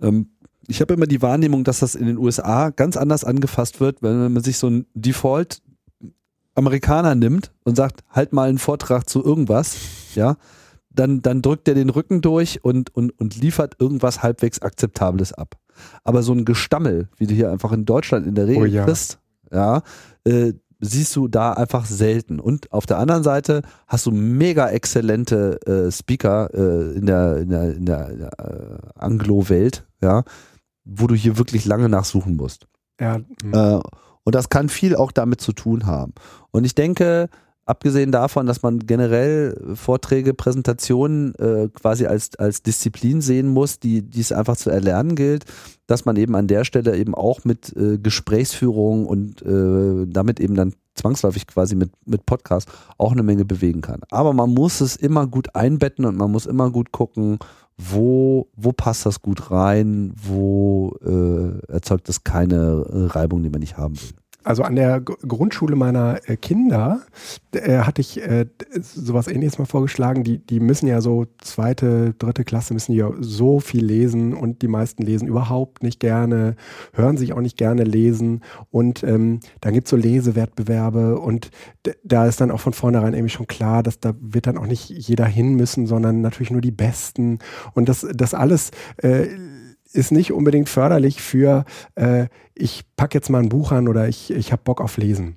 [0.00, 0.30] Ähm,
[0.68, 4.32] ich habe immer die Wahrnehmung, dass das in den USA ganz anders angefasst wird, wenn
[4.32, 5.62] man sich so ein Default
[6.54, 9.76] Amerikaner nimmt und sagt, halt mal einen Vortrag zu irgendwas,
[10.14, 10.36] ja,
[10.90, 15.54] dann, dann drückt er den Rücken durch und, und, und liefert irgendwas halbwegs Akzeptables ab.
[16.04, 18.84] Aber so ein Gestammel, wie du hier einfach in Deutschland in der Regel oh ja.
[18.84, 19.20] kriegst,
[19.52, 19.82] ja,
[20.24, 22.40] äh, siehst du da einfach selten.
[22.40, 27.48] Und auf der anderen Seite hast du mega exzellente äh, Speaker äh, in der, in
[27.48, 30.24] der, in der, der äh, Anglo-Welt, ja,
[30.88, 32.66] wo du hier wirklich lange nachsuchen musst.
[33.00, 33.18] Ja.
[33.42, 33.54] Mhm.
[33.54, 33.80] Äh,
[34.24, 36.12] und das kann viel auch damit zu tun haben.
[36.50, 37.28] Und ich denke,
[37.64, 44.02] abgesehen davon, dass man generell Vorträge, Präsentationen äh, quasi als, als Disziplin sehen muss, die,
[44.02, 45.44] die es einfach zu erlernen gilt,
[45.86, 50.54] dass man eben an der Stelle eben auch mit äh, Gesprächsführung und äh, damit eben
[50.54, 54.00] dann zwangsläufig quasi mit, mit Podcast auch eine Menge bewegen kann.
[54.10, 57.38] Aber man muss es immer gut einbetten und man muss immer gut gucken,
[57.78, 62.84] wo, wo passt das gut rein, wo äh, erzeugt das keine
[63.14, 64.10] Reibung, die man nicht haben will.
[64.48, 67.02] Also an der G Grundschule meiner äh, Kinder
[67.52, 68.46] äh, hatte ich äh,
[68.80, 70.24] sowas ähnliches mal vorgeschlagen.
[70.24, 74.68] Die, die müssen ja so zweite, dritte Klasse müssen ja so viel lesen und die
[74.68, 76.56] meisten lesen überhaupt nicht gerne,
[76.94, 78.42] hören sich auch nicht gerne lesen.
[78.70, 81.50] Und ähm, dann gibt es so Lesewettbewerbe und
[82.02, 84.88] da ist dann auch von vornherein irgendwie schon klar, dass da wird dann auch nicht
[84.88, 87.38] jeder hin müssen, sondern natürlich nur die Besten.
[87.74, 89.26] Und das, das alles äh,
[89.92, 94.30] ist nicht unbedingt förderlich für, äh, ich packe jetzt mal ein Buch an oder ich,
[94.30, 95.36] ich habe Bock auf Lesen.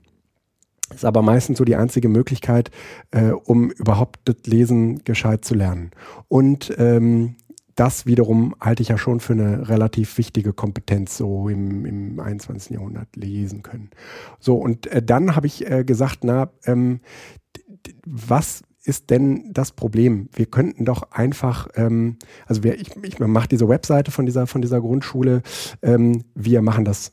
[0.94, 2.70] Ist aber meistens so die einzige Möglichkeit,
[3.12, 5.92] äh, um überhaupt das Lesen gescheit zu lernen.
[6.28, 7.36] Und ähm,
[7.76, 12.72] das wiederum halte ich ja schon für eine relativ wichtige Kompetenz, so im, im 21.
[12.72, 13.90] Jahrhundert lesen können.
[14.40, 17.00] So, und äh, dann habe ich äh, gesagt, na, ähm,
[18.06, 20.30] was ist denn das Problem?
[20.34, 24.62] Wir könnten doch einfach, ähm, also wir, ich, ich mache diese Webseite von dieser, von
[24.62, 25.42] dieser Grundschule,
[25.82, 27.12] ähm, wir machen das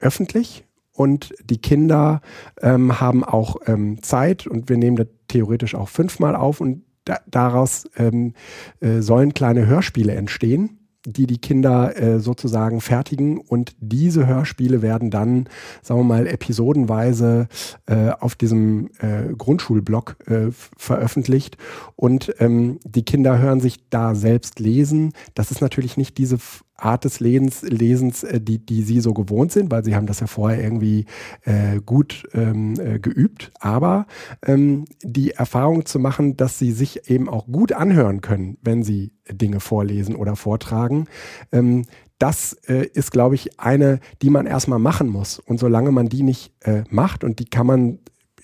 [0.00, 2.20] öffentlich und die Kinder
[2.60, 7.20] ähm, haben auch ähm, Zeit und wir nehmen das theoretisch auch fünfmal auf und da,
[7.26, 8.34] daraus ähm,
[8.80, 15.10] äh, sollen kleine Hörspiele entstehen die die Kinder äh, sozusagen fertigen und diese Hörspiele werden
[15.10, 15.48] dann,
[15.82, 17.48] sagen wir mal, episodenweise
[17.86, 21.56] äh, auf diesem äh, Grundschulblog äh, veröffentlicht
[21.94, 25.12] und ähm, die Kinder hören sich da selbst lesen.
[25.34, 26.38] Das ist natürlich nicht diese
[26.76, 30.20] Art des Lesens, Lesens äh, die, die sie so gewohnt sind, weil sie haben das
[30.20, 31.06] ja vorher irgendwie
[31.42, 33.52] äh, gut ähm, äh, geübt.
[33.60, 34.06] Aber
[34.44, 39.12] ähm, die Erfahrung zu machen, dass sie sich eben auch gut anhören können, wenn sie
[39.30, 41.06] Dinge vorlesen oder vortragen,
[41.52, 41.84] ähm,
[42.18, 45.38] das äh, ist, glaube ich, eine, die man erstmal machen muss.
[45.38, 47.98] Und solange man die nicht äh, macht, und die kann man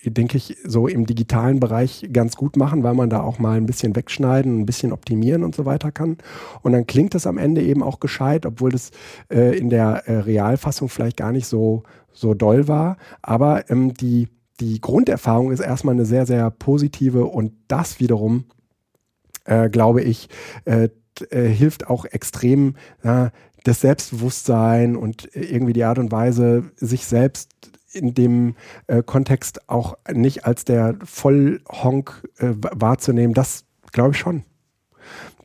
[0.05, 3.67] denke ich, so im digitalen Bereich ganz gut machen, weil man da auch mal ein
[3.67, 6.19] bisschen wegschneiden, ein bisschen optimieren und so weiter kann.
[6.63, 8.91] Und dann klingt das am Ende eben auch gescheit, obwohl das
[9.31, 12.97] äh, in der äh, Realfassung vielleicht gar nicht so, so doll war.
[13.23, 14.29] Aber ähm, die,
[14.61, 18.45] die Grunderfahrung ist erstmal eine sehr, sehr positive und das wiederum,
[19.45, 20.29] äh, glaube ich,
[20.65, 20.89] äh,
[21.31, 22.75] äh, hilft auch extrem,
[23.05, 23.31] ja,
[23.65, 27.51] das Selbstbewusstsein und irgendwie die Art und Weise, sich selbst
[27.93, 28.55] in dem
[28.87, 34.45] äh, Kontext auch nicht als der Vollhonk äh, wahrzunehmen, das glaube ich schon.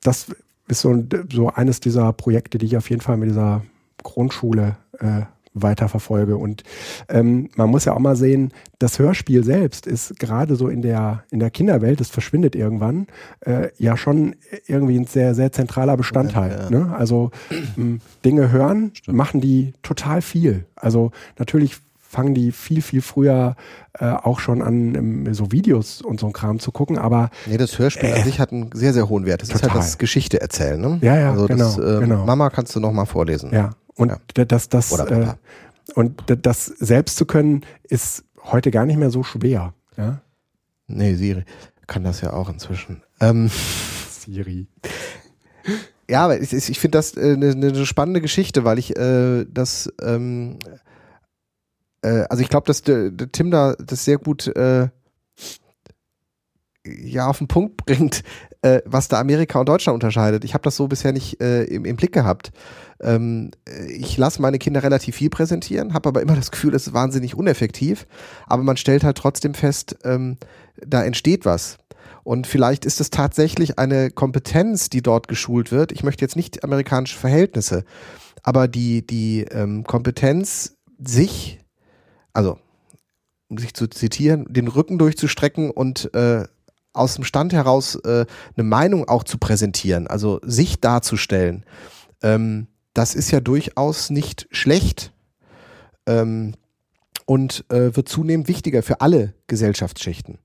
[0.01, 0.27] Das
[0.67, 3.63] ist so, so eines dieser Projekte, die ich auf jeden Fall mit dieser
[4.03, 5.23] Grundschule äh,
[5.61, 6.37] weiterverfolge.
[6.37, 6.63] Und
[7.09, 11.23] ähm, man muss ja auch mal sehen, das Hörspiel selbst ist gerade so in der,
[11.31, 13.07] in der Kinderwelt, das verschwindet irgendwann,
[13.41, 14.35] äh, ja schon
[14.67, 16.51] irgendwie ein sehr, sehr zentraler Bestandteil.
[16.51, 16.69] Ja, ja.
[16.69, 16.95] Ne?
[16.95, 17.31] Also
[17.77, 19.17] ähm, Dinge hören, Stimmt.
[19.17, 20.65] machen die total viel.
[20.75, 23.55] Also natürlich fangen die viel, viel früher
[23.93, 27.29] äh, auch schon an, um, so Videos und so ein Kram zu gucken, aber.
[27.45, 29.41] Nee, das Hörspiel äh, an sich hat einen sehr, sehr hohen Wert.
[29.41, 29.67] Das total.
[29.67, 30.99] ist halt das Geschichte erzählen, ne?
[31.01, 32.25] Ja, ja, also genau, das, äh, genau.
[32.25, 33.51] Mama kannst du noch mal vorlesen.
[33.53, 34.45] Ja, und ja.
[34.45, 35.33] das, das, äh,
[35.95, 39.73] und das selbst zu können, ist heute gar nicht mehr so schwer.
[39.97, 40.21] Ja?
[40.87, 41.43] Nee, Siri
[41.87, 43.01] kann das ja auch inzwischen.
[43.19, 43.49] Ähm,
[44.09, 44.67] Siri.
[46.09, 49.91] Ja, aber ich, ich finde das eine, äh, eine spannende Geschichte, weil ich äh, das,
[50.01, 50.59] ähm,
[52.01, 54.89] äh, also ich glaube, dass der, der, Tim da das sehr gut äh,
[56.85, 58.23] ja auf den Punkt bringt,
[58.61, 60.43] äh, was da Amerika und Deutschland unterscheidet.
[60.43, 62.51] Ich habe das so bisher nicht äh, im, im, Blick gehabt.
[63.01, 63.51] Ähm,
[63.87, 67.35] ich lasse meine Kinder relativ viel präsentieren, habe aber immer das Gefühl, es ist wahnsinnig
[67.35, 68.07] uneffektiv.
[68.45, 70.37] Aber man stellt halt trotzdem fest, ähm,
[70.85, 71.77] da entsteht was.
[72.23, 75.91] Und vielleicht ist es tatsächlich eine Kompetenz, die dort geschult wird.
[75.91, 77.85] Ich möchte jetzt nicht amerikanische Verhältnisse,
[78.43, 81.59] aber die, die ähm, Kompetenz, sich,
[82.37, 82.59] also
[83.49, 86.45] um sich zu zitieren, den Rücken durchzustrecken und äh,
[86.93, 91.65] aus dem Stand heraus äh, eine Meinung auch zu präsentieren, also sich darzustellen,
[92.21, 95.13] ähm, das ist ja durchaus nicht schlecht
[96.05, 96.53] ähm,
[97.25, 100.37] und äh, wird zunehmend wichtiger für alle Gesellschaftsschichten.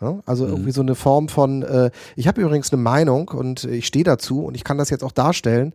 [0.00, 0.20] Ja?
[0.26, 0.50] Also mhm.
[0.50, 4.44] irgendwie so eine Form von, äh, ich habe übrigens eine Meinung und ich stehe dazu
[4.44, 5.74] und ich kann das jetzt auch darstellen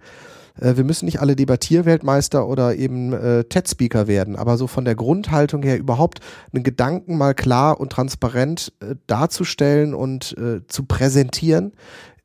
[0.61, 4.95] äh, wir müssen nicht alle Debattierweltmeister oder eben äh, TED-Speaker werden, aber so von der
[4.95, 6.19] Grundhaltung her überhaupt
[6.53, 11.73] einen Gedanken mal klar und transparent äh, darzustellen und äh, zu präsentieren,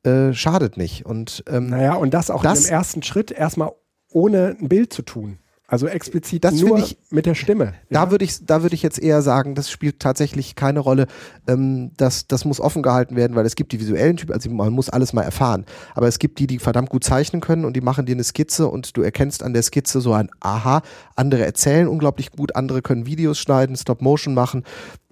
[0.03, 1.05] äh, schadet nicht.
[1.05, 3.71] Und, ähm, naja, und das auch das, im ersten Schritt erstmal
[4.11, 5.39] ohne ein Bild zu tun.
[5.69, 7.73] Also explizit das nur ich, mit der Stimme.
[7.89, 8.11] Da ja?
[8.11, 11.07] würde ich, da würde ich jetzt eher sagen, das spielt tatsächlich keine Rolle.
[11.45, 14.71] Ähm, das, das muss offen gehalten werden, weil es gibt die visuellen Typen, also man
[14.71, 15.65] muss alles mal erfahren.
[15.93, 18.67] Aber es gibt die, die verdammt gut zeichnen können und die machen dir eine Skizze
[18.67, 20.81] und du erkennst an der Skizze so ein Aha.
[21.15, 24.63] Andere erzählen unglaublich gut, andere können Videos schneiden, Stop Motion machen.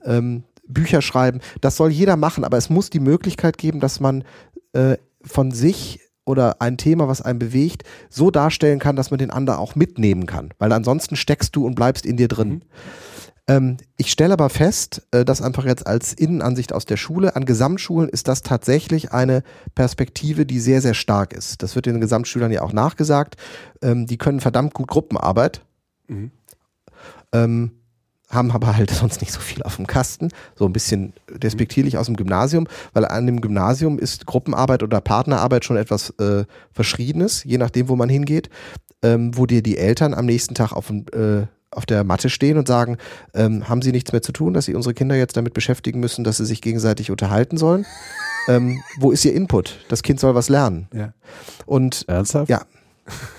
[0.04, 4.24] Ähm, Bücher schreiben, das soll jeder machen, aber es muss die Möglichkeit geben, dass man
[4.74, 9.32] äh, von sich oder ein Thema, was einen bewegt, so darstellen kann, dass man den
[9.32, 10.50] anderen auch mitnehmen kann.
[10.58, 12.50] Weil ansonsten steckst du und bleibst in dir drin.
[12.50, 12.62] Mhm.
[13.48, 17.46] Ähm, ich stelle aber fest, äh, dass einfach jetzt als Innenansicht aus der Schule, an
[17.46, 19.44] Gesamtschulen ist das tatsächlich eine
[19.76, 21.62] Perspektive, die sehr, sehr stark ist.
[21.62, 23.36] Das wird den Gesamtschülern ja auch nachgesagt.
[23.84, 25.62] Ähm, die können verdammt gut Gruppenarbeit.
[26.08, 26.32] Mhm.
[27.34, 27.72] Ähm,
[28.30, 32.08] haben aber halt sonst nicht so viel auf dem Kasten, so ein bisschen despektierlich aus
[32.08, 37.58] dem Gymnasium, weil an dem Gymnasium ist Gruppenarbeit oder Partnerarbeit schon etwas äh, Verschriebenes, je
[37.58, 38.50] nachdem, wo man hingeht,
[39.04, 42.68] ähm, wo dir die Eltern am nächsten Tag auf, äh, auf der Matte stehen und
[42.68, 42.98] sagen,
[43.34, 46.24] ähm, haben sie nichts mehr zu tun, dass sie unsere Kinder jetzt damit beschäftigen müssen,
[46.24, 47.86] dass sie sich gegenseitig unterhalten sollen?
[48.48, 49.86] ähm, wo ist ihr Input?
[49.90, 50.88] Das Kind soll was lernen.
[50.94, 51.14] Ja.
[51.66, 52.50] Und Ernsthaft?
[52.50, 52.62] Ja.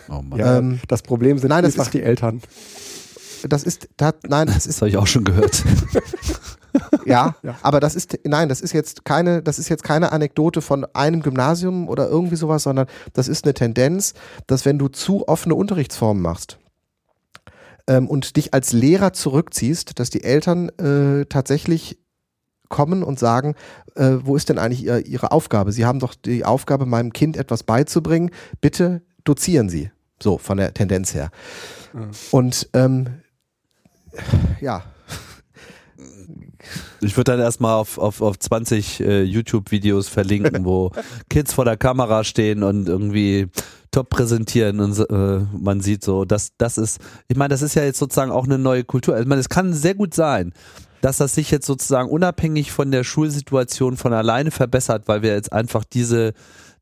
[0.08, 0.38] Oh Mann.
[0.38, 2.40] Ja, ähm, das Problem sind nein, das einfach die Eltern
[3.48, 4.68] das ist, das, nein, das ist.
[4.68, 5.64] Das habe ich auch schon gehört.
[7.06, 10.62] ja, ja, aber das ist, nein, das ist jetzt keine, das ist jetzt keine Anekdote
[10.62, 14.14] von einem Gymnasium oder irgendwie sowas, sondern das ist eine Tendenz,
[14.46, 16.58] dass wenn du zu offene Unterrichtsformen machst,
[17.86, 21.98] ähm, und dich als Lehrer zurückziehst, dass die Eltern äh, tatsächlich
[22.68, 23.54] kommen und sagen,
[23.94, 25.72] äh, wo ist denn eigentlich ihr, ihre Aufgabe?
[25.72, 28.30] Sie haben doch die Aufgabe, meinem Kind etwas beizubringen.
[28.60, 29.90] Bitte dozieren Sie.
[30.20, 31.30] So, von der Tendenz her.
[31.92, 32.10] Mhm.
[32.30, 33.06] Und ähm,
[34.60, 34.84] ja.
[37.01, 40.90] Ich würde dann erstmal auf, auf, auf 20 äh, YouTube-Videos verlinken, wo
[41.30, 43.48] Kids vor der Kamera stehen und irgendwie
[43.90, 47.84] top präsentieren und äh, man sieht so, dass das ist, ich meine, das ist ja
[47.84, 49.14] jetzt sozusagen auch eine neue Kultur.
[49.14, 50.52] Also, ich meine, es kann sehr gut sein,
[51.01, 55.52] dass das sich jetzt sozusagen unabhängig von der Schulsituation von alleine verbessert, weil wir jetzt
[55.52, 56.34] einfach diese,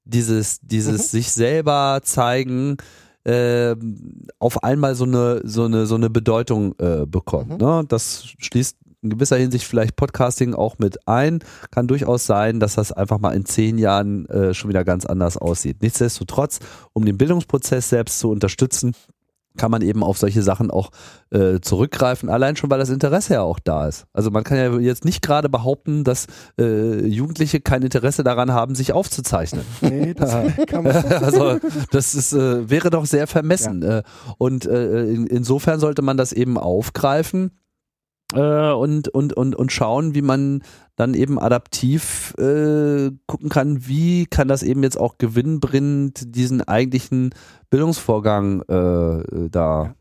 [0.04, 1.18] dieses, dieses mhm.
[1.18, 2.78] sich selber zeigen,
[3.24, 3.74] äh,
[4.38, 7.60] auf einmal so eine, so eine, so eine Bedeutung äh, bekommt.
[7.60, 7.66] Mhm.
[7.66, 7.84] Ne?
[7.88, 11.40] Das schließt in gewisser Hinsicht vielleicht Podcasting auch mit ein.
[11.70, 15.36] Kann durchaus sein, dass das einfach mal in zehn Jahren äh, schon wieder ganz anders
[15.36, 15.82] aussieht.
[15.82, 16.58] Nichtsdestotrotz,
[16.94, 18.94] um den Bildungsprozess selbst zu unterstützen,
[19.56, 20.90] kann man eben auf solche Sachen auch
[21.30, 24.06] äh, zurückgreifen, allein schon, weil das Interesse ja auch da ist.
[24.12, 26.26] Also man kann ja jetzt nicht gerade behaupten, dass
[26.58, 29.64] äh, Jugendliche kein Interesse daran haben, sich aufzuzeichnen.
[29.94, 30.30] Nee, das
[30.66, 31.58] kann man Also
[31.90, 33.82] das ist, äh, wäre doch sehr vermessen.
[33.82, 33.98] Ja.
[33.98, 34.02] Äh,
[34.38, 37.50] und äh, in, insofern sollte man das eben aufgreifen
[38.34, 40.62] äh, und, und, und, und schauen, wie man
[40.96, 47.30] dann eben adaptiv äh, gucken kann, wie kann das eben jetzt auch gewinnbringend diesen eigentlichen
[47.70, 49.94] Bildungsvorgang äh, da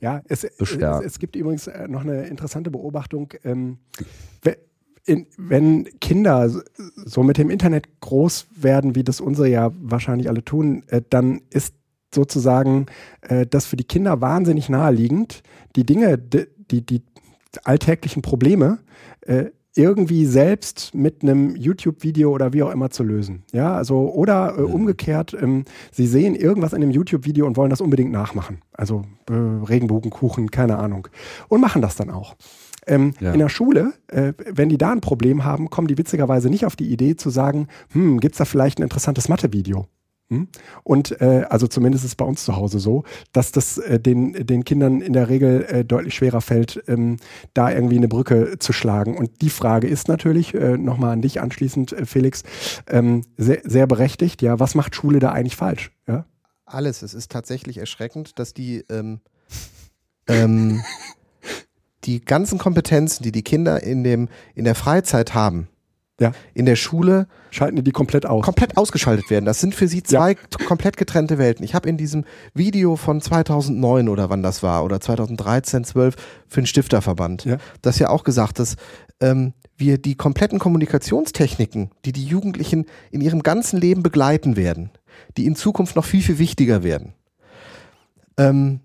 [0.00, 3.32] ja, es, es, es, gibt übrigens äh, noch eine interessante Beobachtung.
[3.44, 3.78] Ähm,
[5.08, 6.50] in, wenn Kinder
[6.96, 11.40] so mit dem Internet groß werden, wie das unsere ja wahrscheinlich alle tun, äh, dann
[11.50, 11.74] ist
[12.14, 12.86] sozusagen
[13.22, 15.42] äh, das für die Kinder wahnsinnig naheliegend,
[15.76, 17.02] die Dinge, die, die
[17.64, 18.78] alltäglichen Probleme
[19.22, 19.46] äh,
[19.78, 23.44] irgendwie selbst mit einem YouTube-Video oder wie auch immer zu lösen.
[23.52, 27.80] Ja, also oder äh, umgekehrt, ähm, sie sehen irgendwas in einem YouTube-Video und wollen das
[27.80, 28.60] unbedingt nachmachen.
[28.72, 31.06] Also äh, Regenbogenkuchen, keine Ahnung.
[31.48, 32.34] Und machen das dann auch.
[32.88, 33.32] Ähm, ja.
[33.32, 36.74] In der Schule, äh, wenn die da ein Problem haben, kommen die witzigerweise nicht auf
[36.74, 39.86] die Idee zu sagen, hm, gibt es da vielleicht ein interessantes Mathe-Video?
[40.30, 40.48] Hm?
[40.84, 44.34] Und äh, also zumindest ist es bei uns zu Hause so, dass das äh, den,
[44.46, 47.16] den Kindern in der Regel äh, deutlich schwerer fällt, ähm,
[47.54, 49.16] da irgendwie eine Brücke zu schlagen.
[49.16, 52.42] Und die Frage ist natürlich, äh, nochmal an dich anschließend, äh, Felix,
[52.88, 55.92] ähm, sehr, sehr berechtigt, ja, was macht Schule da eigentlich falsch?
[56.06, 56.26] Ja?
[56.66, 57.00] Alles.
[57.02, 59.20] Es ist tatsächlich erschreckend, dass die ähm,
[60.28, 60.82] ähm,
[62.04, 65.68] die ganzen Kompetenzen, die die Kinder in, dem, in der Freizeit haben,
[66.20, 66.32] ja.
[66.54, 68.44] in der Schule schalten die die komplett aus.
[68.44, 69.44] Komplett ausgeschaltet werden.
[69.44, 70.66] Das sind für sie zwei ja.
[70.66, 71.64] komplett getrennte Welten.
[71.64, 72.24] Ich habe in diesem
[72.54, 76.16] Video von 2009 oder wann das war oder 2013, 12
[76.46, 77.58] für den Stifterverband, ja.
[77.82, 78.76] das ja auch gesagt, dass
[79.20, 84.90] ähm, wir die kompletten Kommunikationstechniken, die die Jugendlichen in ihrem ganzen Leben begleiten werden,
[85.36, 87.14] die in Zukunft noch viel viel wichtiger werden.
[88.36, 88.80] Ähm,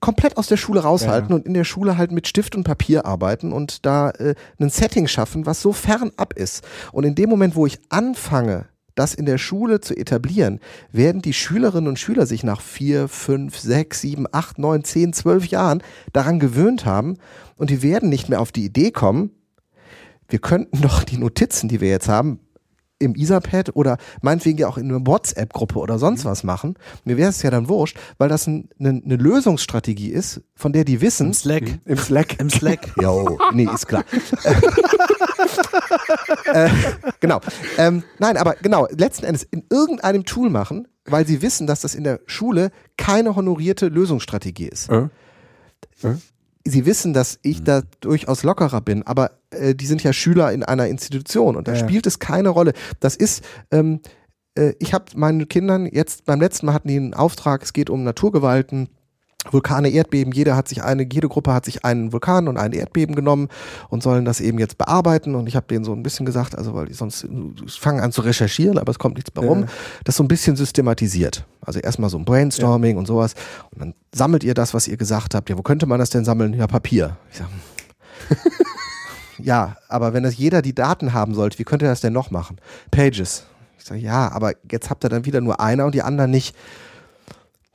[0.00, 1.36] komplett aus der Schule raushalten ja.
[1.36, 5.08] und in der Schule halt mit Stift und Papier arbeiten und da äh, ein Setting
[5.08, 6.66] schaffen, was so fernab ist.
[6.92, 10.60] Und in dem Moment, wo ich anfange, das in der Schule zu etablieren,
[10.90, 15.46] werden die Schülerinnen und Schüler sich nach vier, fünf, sechs, sieben, acht, neun, zehn, zwölf
[15.46, 17.16] Jahren daran gewöhnt haben
[17.56, 19.30] und die werden nicht mehr auf die Idee kommen,
[20.28, 22.40] wir könnten doch die Notizen, die wir jetzt haben,
[22.98, 26.28] im Etherpad oder meinetwegen ja auch in einer WhatsApp-Gruppe oder sonst mhm.
[26.28, 26.74] was machen.
[27.04, 30.84] Mir wäre es ja dann wurscht, weil das ein, eine, eine Lösungsstrategie ist, von der
[30.84, 31.28] die wissen.
[31.28, 31.62] Im Slack.
[31.62, 31.80] Mhm.
[31.84, 32.40] Im Slack.
[32.40, 32.88] Im Slack.
[33.00, 34.04] Jo, nee, ist klar.
[36.52, 36.68] äh,
[37.20, 37.40] genau.
[37.76, 41.94] Ähm, nein, aber genau, letzten Endes in irgendeinem Tool machen, weil sie wissen, dass das
[41.94, 44.90] in der Schule keine honorierte Lösungsstrategie ist.
[44.90, 45.08] Äh?
[46.02, 46.16] Äh?
[46.68, 47.64] Sie wissen, dass ich mhm.
[47.64, 51.74] da durchaus lockerer bin, aber äh, die sind ja Schüler in einer Institution und da
[51.74, 51.78] ja.
[51.78, 52.72] spielt es keine Rolle.
[53.00, 54.00] Das ist, ähm,
[54.54, 57.90] äh, ich habe meinen Kindern jetzt beim letzten Mal hatten die einen Auftrag, es geht
[57.90, 58.88] um Naturgewalten
[59.50, 63.14] Vulkane, Erdbeben, jeder hat sich eine, jede Gruppe hat sich einen Vulkan und ein Erdbeben
[63.14, 63.48] genommen
[63.88, 65.36] und sollen das eben jetzt bearbeiten.
[65.36, 67.26] Und ich habe denen so ein bisschen gesagt, also weil die sonst
[67.68, 69.66] fangen an zu recherchieren, aber es kommt nichts mehr rum, ja.
[70.04, 71.46] das so ein bisschen systematisiert.
[71.60, 72.98] Also erstmal so ein Brainstorming ja.
[72.98, 73.34] und sowas.
[73.70, 75.48] Und dann sammelt ihr das, was ihr gesagt habt.
[75.48, 76.54] Ja, wo könnte man das denn sammeln?
[76.54, 77.16] Ja, Papier.
[77.30, 77.46] Ich sag,
[79.38, 82.32] ja, aber wenn das jeder die Daten haben sollte, wie könnte er das denn noch
[82.32, 82.56] machen?
[82.90, 83.44] Pages.
[83.78, 86.56] Ich sage, ja, aber jetzt habt ihr dann wieder nur einer und die anderen nicht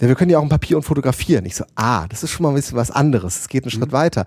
[0.03, 1.45] ja, wir können ja auch ein Papier und fotografieren.
[1.45, 3.39] Ich so, ah, das ist schon mal ein bisschen was anderes.
[3.39, 3.79] Es geht einen mhm.
[3.79, 4.25] Schritt weiter.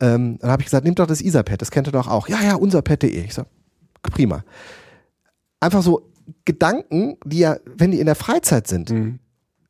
[0.00, 2.28] Ähm, dann habe ich gesagt, nehmt doch das Etherpad, das kennt ihr doch auch.
[2.28, 3.24] Ja, ja, unser Pad.de.
[3.24, 3.42] Ich so,
[4.00, 4.42] prima.
[5.60, 6.10] Einfach so
[6.46, 9.18] Gedanken, die ja, wenn die in der Freizeit sind, mhm.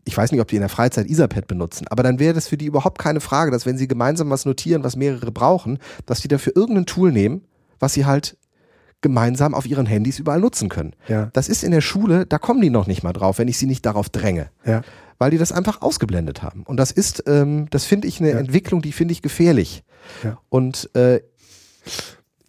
[0.04, 2.56] ich weiß nicht, ob die in der Freizeit Etherpad benutzen, aber dann wäre das für
[2.56, 6.28] die überhaupt keine Frage, dass wenn sie gemeinsam was notieren, was mehrere brauchen, dass die
[6.28, 7.42] dafür irgendein Tool nehmen,
[7.80, 8.36] was sie halt
[9.00, 10.94] gemeinsam auf ihren Handys überall nutzen können.
[11.08, 11.30] Ja.
[11.32, 13.66] Das ist in der Schule, da kommen die noch nicht mal drauf, wenn ich sie
[13.66, 14.50] nicht darauf dränge.
[14.64, 14.82] Ja
[15.18, 16.62] weil die das einfach ausgeblendet haben.
[16.62, 18.38] Und das ist, ähm, das finde ich eine ja.
[18.38, 19.82] Entwicklung, die finde ich gefährlich.
[20.22, 20.38] Ja.
[20.48, 21.20] Und äh,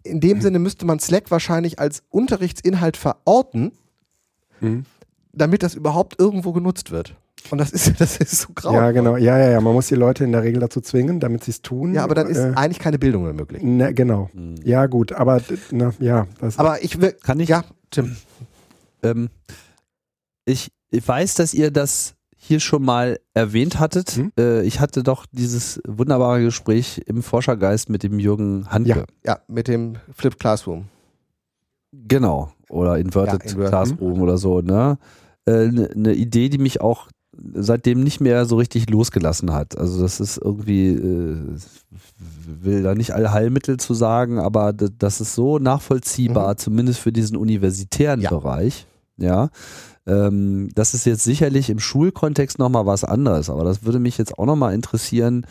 [0.02, 0.42] in dem mhm.
[0.42, 3.72] Sinne müsste man Slack wahrscheinlich als Unterrichtsinhalt verorten,
[4.60, 4.84] mhm.
[5.32, 7.16] damit das überhaupt irgendwo genutzt wird.
[7.50, 8.72] Und das ist, das ist so grau.
[8.72, 9.16] Ja, genau.
[9.16, 9.60] Ja, ja, ja.
[9.60, 11.94] Man muss die Leute in der Regel dazu zwingen, damit sie es tun.
[11.94, 13.62] Ja, aber dann ist äh, eigentlich keine Bildung mehr möglich.
[13.62, 14.30] Ne, genau.
[14.32, 14.56] Mhm.
[14.62, 15.12] Ja, gut.
[15.12, 15.40] Aber,
[15.70, 16.26] na, ja.
[16.56, 17.12] aber ich will.
[17.12, 17.48] Kann ich?
[17.48, 18.16] Ja, Tim.
[19.02, 19.28] Ähm,
[20.44, 22.14] ich, ich weiß, dass ihr das
[22.50, 24.16] hier schon mal erwähnt hattet.
[24.16, 24.32] Mhm.
[24.36, 29.06] Äh, ich hatte doch dieses wunderbare Gespräch im Forschergeist mit dem Jürgen Handke.
[29.24, 30.86] Ja, ja mit dem Flip Classroom.
[31.92, 32.52] Genau.
[32.68, 34.22] Oder Inverted ja, Classroom mhm.
[34.22, 34.62] oder so.
[34.62, 34.98] Ne?
[35.46, 37.08] Eine äh, ne Idee, die mich auch
[37.54, 39.78] seitdem nicht mehr so richtig losgelassen hat.
[39.78, 41.56] Also das ist irgendwie, äh,
[42.46, 46.58] will da nicht Allheilmittel zu sagen, aber das ist so nachvollziehbar, mhm.
[46.58, 48.30] zumindest für diesen universitären ja.
[48.30, 48.86] Bereich.
[49.18, 49.50] Ja,
[50.06, 54.38] Ähm, das ist jetzt sicherlich im Schulkontext nochmal was anderes, aber das würde mich jetzt
[54.38, 55.46] auch nochmal interessieren,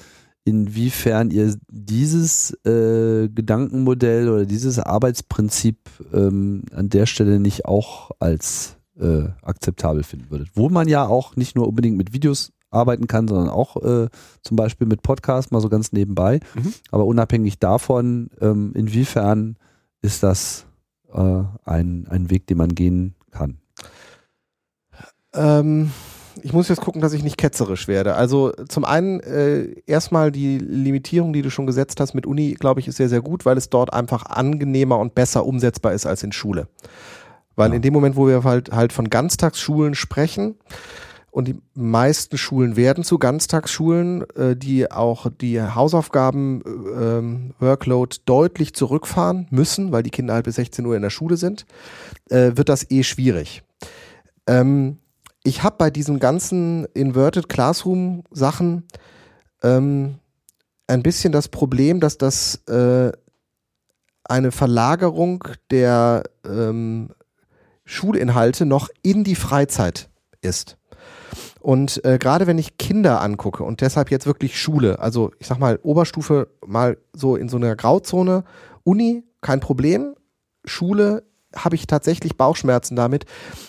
[0.45, 5.77] inwiefern ihr dieses äh, Gedankenmodell oder dieses Arbeitsprinzip
[6.13, 10.49] ähm, an der Stelle nicht auch als äh, akzeptabel finden würdet.
[10.55, 14.09] Wo man ja auch nicht nur unbedingt mit Videos arbeiten kann, sondern auch äh,
[14.41, 16.39] zum Beispiel mit Podcasts mal so ganz nebenbei.
[16.55, 16.73] Mhm.
[16.91, 19.57] Aber unabhängig davon, ähm, inwiefern
[20.01, 20.65] ist das
[21.13, 23.59] äh, ein, ein Weg, den man gehen kann?
[25.34, 25.91] Ähm,
[26.43, 28.15] ich muss jetzt gucken, dass ich nicht ketzerisch werde.
[28.15, 32.80] Also zum einen äh, erstmal die Limitierung, die du schon gesetzt hast mit Uni, glaube
[32.80, 36.23] ich, ist sehr, sehr gut, weil es dort einfach angenehmer und besser umsetzbar ist als
[36.23, 36.68] in Schule.
[37.56, 37.76] Weil ja.
[37.76, 40.56] in dem Moment, wo wir halt, halt von Ganztagsschulen sprechen,
[41.31, 49.47] und die meisten Schulen werden zu Ganztagsschulen, äh, die auch die Hausaufgaben Workload deutlich zurückfahren
[49.51, 51.65] müssen, weil die Kinder halt bis 16 Uhr in der Schule sind,
[52.30, 53.64] äh, wird das eh schwierig.
[54.47, 54.97] Ähm,
[55.44, 58.88] ich habe bei diesen ganzen Inverted Classroom Sachen
[59.64, 60.20] ähm,
[60.88, 63.11] ein bisschen das Problem, dass das äh,
[64.24, 67.10] eine Verlagerung der ähm,
[67.86, 70.10] Schulinhalte noch in die Freizeit
[70.41, 70.78] ist.
[71.60, 75.60] Und äh, gerade wenn ich Kinder angucke und deshalb jetzt wirklich Schule, also ich sag
[75.60, 78.44] mal Oberstufe mal so in so einer Grauzone,
[78.84, 80.16] Uni kein Problem,
[80.66, 81.24] Schule
[81.55, 83.26] habe ich tatsächlich Bauchschmerzen damit,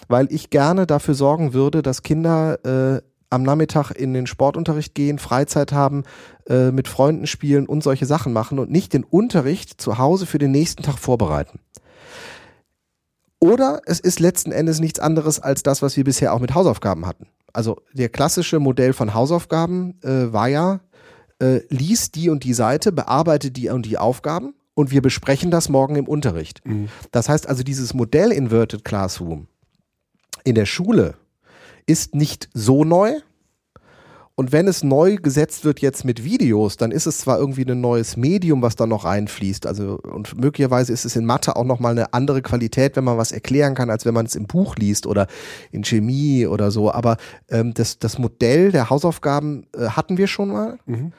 [0.09, 5.19] weil ich gerne dafür sorgen würde, dass Kinder äh, am Nachmittag in den Sportunterricht gehen,
[5.19, 6.03] Freizeit haben,
[6.49, 10.39] äh, mit Freunden spielen und solche Sachen machen und nicht den Unterricht zu Hause für
[10.39, 11.61] den nächsten Tag vorbereiten.
[13.39, 17.07] Oder es ist letzten Endes nichts anderes als das, was wir bisher auch mit Hausaufgaben
[17.07, 17.27] hatten.
[17.53, 20.81] Also der klassische Modell von Hausaufgaben äh, war ja,
[21.41, 25.69] äh, lies die und die Seite, bearbeite die und die Aufgaben und wir besprechen das
[25.69, 26.67] morgen im Unterricht.
[26.67, 26.89] Mhm.
[27.13, 29.47] Das heißt also, dieses Modell Inverted Classroom
[30.43, 31.15] in der Schule
[31.85, 33.21] ist nicht so neu.
[34.37, 37.83] Und wenn es neu gesetzt wird jetzt mit Videos, dann ist es zwar irgendwie ein
[37.83, 39.67] neues Medium, was da noch reinfließt.
[39.67, 43.33] Also, und möglicherweise ist es in Mathe auch nochmal eine andere Qualität, wenn man was
[43.33, 45.27] erklären kann, als wenn man es im Buch liest oder
[45.73, 46.91] in Chemie oder so.
[46.91, 47.19] Aber
[47.51, 50.79] ähm, das, das Modell der Hausaufgaben äh, hatten wir schon mal.
[50.87, 51.13] Mhm.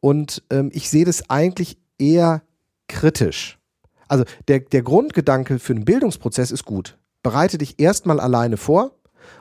[0.00, 2.40] Und ähm, ich sehe das eigentlich eher
[2.88, 3.58] kritisch.
[4.08, 6.98] Also der, der Grundgedanke für einen Bildungsprozess ist gut.
[7.22, 8.92] Bereite dich erstmal alleine vor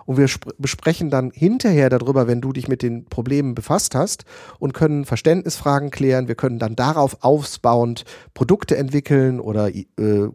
[0.05, 0.27] und wir
[0.57, 4.25] besprechen dann hinterher darüber, wenn du dich mit den Problemen befasst hast
[4.59, 6.27] und können Verständnisfragen klären.
[6.27, 10.29] Wir können dann darauf aufbauend Produkte entwickeln oder äh,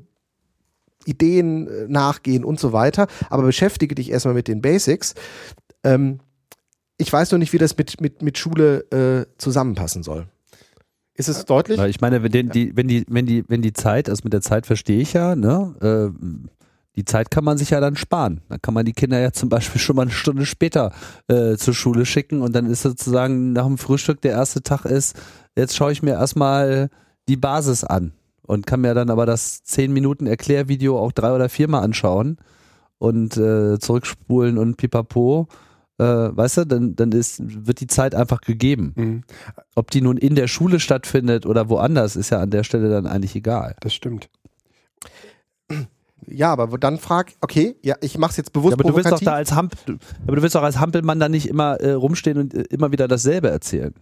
[1.04, 3.06] Ideen äh, nachgehen und so weiter.
[3.30, 5.14] Aber beschäftige dich erstmal mit den Basics.
[5.84, 6.20] Ähm,
[6.98, 10.26] ich weiß noch nicht, wie das mit, mit, mit Schule äh, zusammenpassen soll.
[11.20, 11.78] Ist es deutlich?
[11.78, 14.64] Ich meine, wenn die, wenn die, wenn die, wenn die Zeit, also mit der Zeit
[14.64, 16.12] verstehe ich ja, ne?
[16.14, 16.38] Äh,
[16.96, 18.40] die Zeit kann man sich ja dann sparen.
[18.48, 20.92] Dann kann man die Kinder ja zum Beispiel schon mal eine Stunde später
[21.28, 25.14] äh, zur Schule schicken und dann ist sozusagen nach dem Frühstück der erste Tag ist,
[25.56, 26.88] jetzt schaue ich mir erstmal
[27.28, 31.50] die Basis an und kann mir dann aber das 10 Minuten Erklärvideo auch drei oder
[31.50, 32.38] viermal anschauen
[32.96, 35.48] und äh, zurückspulen und pipapo
[36.00, 38.92] äh, weißt du, dann, dann ist, wird die Zeit einfach gegeben.
[38.96, 39.22] Mhm.
[39.74, 43.06] Ob die nun in der Schule stattfindet oder woanders, ist ja an der Stelle dann
[43.06, 43.76] eigentlich egal.
[43.80, 44.30] Das stimmt.
[46.26, 48.72] Ja, aber dann frag, okay, ja, ich mach's jetzt bewusst.
[48.72, 49.74] Ja, aber du willst doch da als Hamp,
[50.26, 53.08] aber du willst doch als Hampelmann da nicht immer äh, rumstehen und äh, immer wieder
[53.08, 53.94] dasselbe erzählen.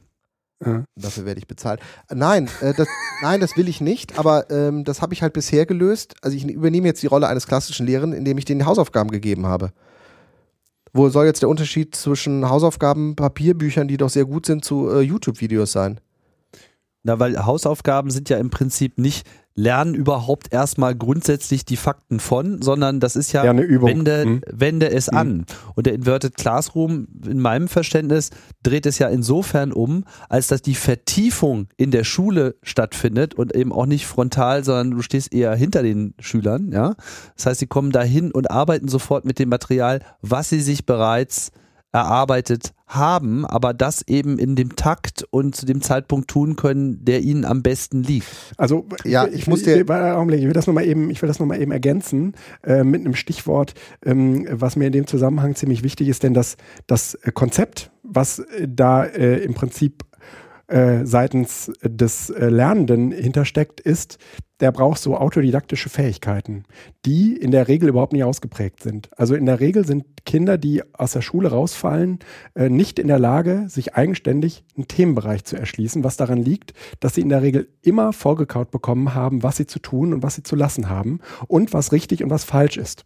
[0.64, 0.84] Ja.
[0.96, 1.80] Dafür werde ich bezahlt.
[2.12, 2.88] Nein, äh, das,
[3.22, 6.16] nein, das will ich nicht, aber ähm, das habe ich halt bisher gelöst.
[6.22, 9.70] Also ich übernehme jetzt die Rolle eines klassischen Lehrers, indem ich denen Hausaufgaben gegeben habe.
[10.92, 15.00] Wo soll jetzt der Unterschied zwischen Hausaufgaben, Papierbüchern, die doch sehr gut sind, zu äh,
[15.00, 16.00] YouTube-Videos sein?
[17.02, 19.26] Na, weil Hausaufgaben sind ja im Prinzip nicht
[19.58, 24.40] lernen überhaupt erstmal grundsätzlich die Fakten von, sondern das ist ja, ja wende, hm.
[24.46, 25.16] wende es hm.
[25.16, 25.46] an.
[25.74, 28.30] Und der Inverted Classroom, in meinem Verständnis,
[28.62, 33.72] dreht es ja insofern um, als dass die Vertiefung in der Schule stattfindet und eben
[33.72, 36.94] auch nicht frontal, sondern du stehst eher hinter den Schülern, ja.
[37.34, 41.50] Das heißt, sie kommen dahin und arbeiten sofort mit dem Material, was sie sich bereits
[41.92, 47.20] erarbeitet haben, aber das eben in dem Takt und zu dem Zeitpunkt tun können, der
[47.20, 48.26] ihnen am besten liegt.
[48.56, 51.28] Also ja, ich, ich muss dir, ich, Augenblick, ich will das nochmal eben, ich will
[51.28, 53.74] das noch mal eben ergänzen äh, mit einem Stichwort,
[54.04, 56.56] ähm, was mir in dem Zusammenhang ziemlich wichtig ist, denn das,
[56.86, 60.04] das Konzept, was da äh, im Prinzip
[60.68, 64.18] äh, seitens des äh, Lernenden hintersteckt, ist,
[64.60, 66.64] der braucht so autodidaktische Fähigkeiten,
[67.06, 69.08] die in der Regel überhaupt nicht ausgeprägt sind.
[69.16, 72.18] Also in der Regel sind Kinder, die aus der Schule rausfallen,
[72.54, 77.14] äh, nicht in der Lage, sich eigenständig einen Themenbereich zu erschließen, was daran liegt, dass
[77.14, 80.42] sie in der Regel immer vorgekaut bekommen haben, was sie zu tun und was sie
[80.42, 83.04] zu lassen haben und was richtig und was falsch ist.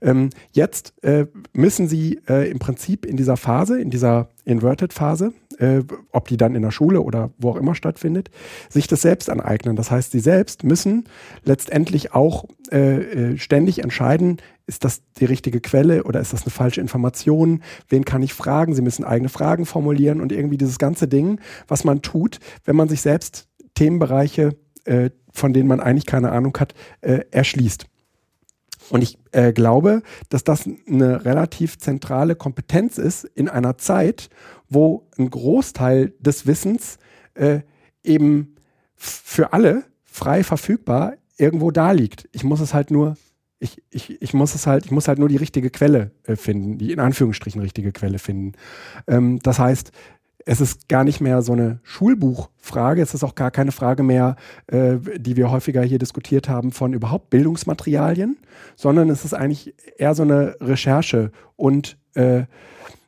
[0.00, 5.80] Ähm, jetzt äh, müssen sie äh, im Prinzip in dieser Phase, in dieser Inverted-Phase, äh,
[6.12, 8.30] ob die dann in der Schule oder wo auch immer stattfindet,
[8.68, 9.76] sich das selbst aneignen.
[9.76, 11.04] Das heißt, sie selbst müssen
[11.44, 16.50] letztendlich auch äh, äh, ständig entscheiden, ist das die richtige Quelle oder ist das eine
[16.50, 17.62] falsche Information?
[17.88, 18.74] Wen kann ich fragen?
[18.74, 22.88] Sie müssen eigene Fragen formulieren und irgendwie dieses ganze Ding, was man tut, wenn man
[22.88, 27.86] sich selbst Themenbereiche, äh, von denen man eigentlich keine Ahnung hat, äh, erschließt.
[28.90, 34.28] Und ich äh, glaube, dass das eine relativ zentrale Kompetenz ist in einer Zeit,
[34.68, 36.98] wo ein Großteil des Wissens
[37.34, 37.60] äh,
[38.02, 38.56] eben
[38.94, 42.28] für alle frei verfügbar irgendwo da liegt.
[42.32, 43.16] Ich muss es halt nur,
[43.58, 46.78] ich, ich, ich muss es halt, ich muss halt nur die richtige Quelle äh, finden,
[46.78, 48.52] die in Anführungsstrichen richtige Quelle finden.
[49.06, 49.92] Ähm, das heißt,
[50.46, 54.36] es ist gar nicht mehr so eine Schulbuchfrage, es ist auch gar keine Frage mehr,
[54.66, 58.36] äh, die wir häufiger hier diskutiert haben, von überhaupt Bildungsmaterialien,
[58.76, 62.44] sondern es ist eigentlich eher so eine Recherche und, äh,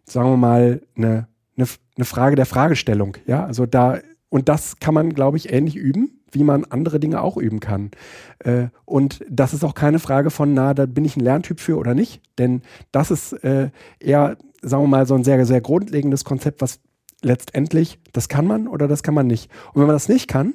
[0.05, 3.17] sagen wir mal, eine, eine, eine Frage der Fragestellung.
[3.27, 3.99] Ja, also da,
[4.29, 7.91] und das kann man, glaube ich, ähnlich üben, wie man andere Dinge auch üben kann.
[8.39, 11.77] Äh, und das ist auch keine Frage von, na, da bin ich ein Lerntyp für
[11.77, 16.25] oder nicht, denn das ist äh, eher, sagen wir mal, so ein sehr, sehr grundlegendes
[16.25, 16.81] Konzept, was
[17.23, 19.51] letztendlich, das kann man oder das kann man nicht.
[19.73, 20.55] Und wenn man das nicht kann,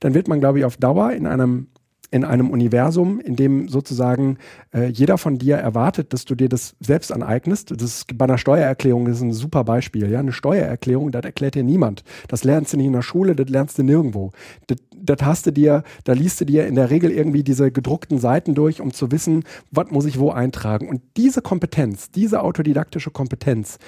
[0.00, 1.68] dann wird man, glaube ich, auf Dauer in einem
[2.10, 4.38] in einem Universum, in dem sozusagen
[4.74, 7.70] äh, jeder von dir erwartet, dass du dir das selbst aneignest.
[7.70, 10.10] Das ist bei einer Steuererklärung ist ein super Beispiel.
[10.10, 12.02] Ja, eine Steuererklärung, das erklärt dir niemand.
[12.28, 14.32] Das lernst du nicht in der Schule, das lernst du nirgendwo.
[14.66, 18.18] Das, das hast du dir, da liest du dir in der Regel irgendwie diese gedruckten
[18.18, 20.88] Seiten durch, um zu wissen, was muss ich wo eintragen.
[20.88, 23.78] Und diese Kompetenz, diese autodidaktische Kompetenz,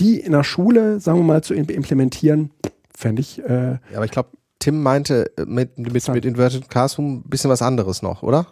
[0.00, 2.50] die in der Schule, sagen wir mal, zu implementieren,
[2.94, 3.42] fände ich.
[3.42, 7.50] Äh, ja, aber ich glaube, Tim meinte äh, mit, mit, mit Inverted Classroom ein bisschen
[7.50, 8.46] was anderes noch, oder?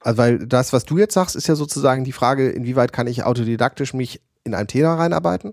[0.00, 3.24] Also, weil das, was du jetzt sagst, ist ja sozusagen die Frage, inwieweit kann ich
[3.24, 5.52] autodidaktisch mich in ein Thema reinarbeiten.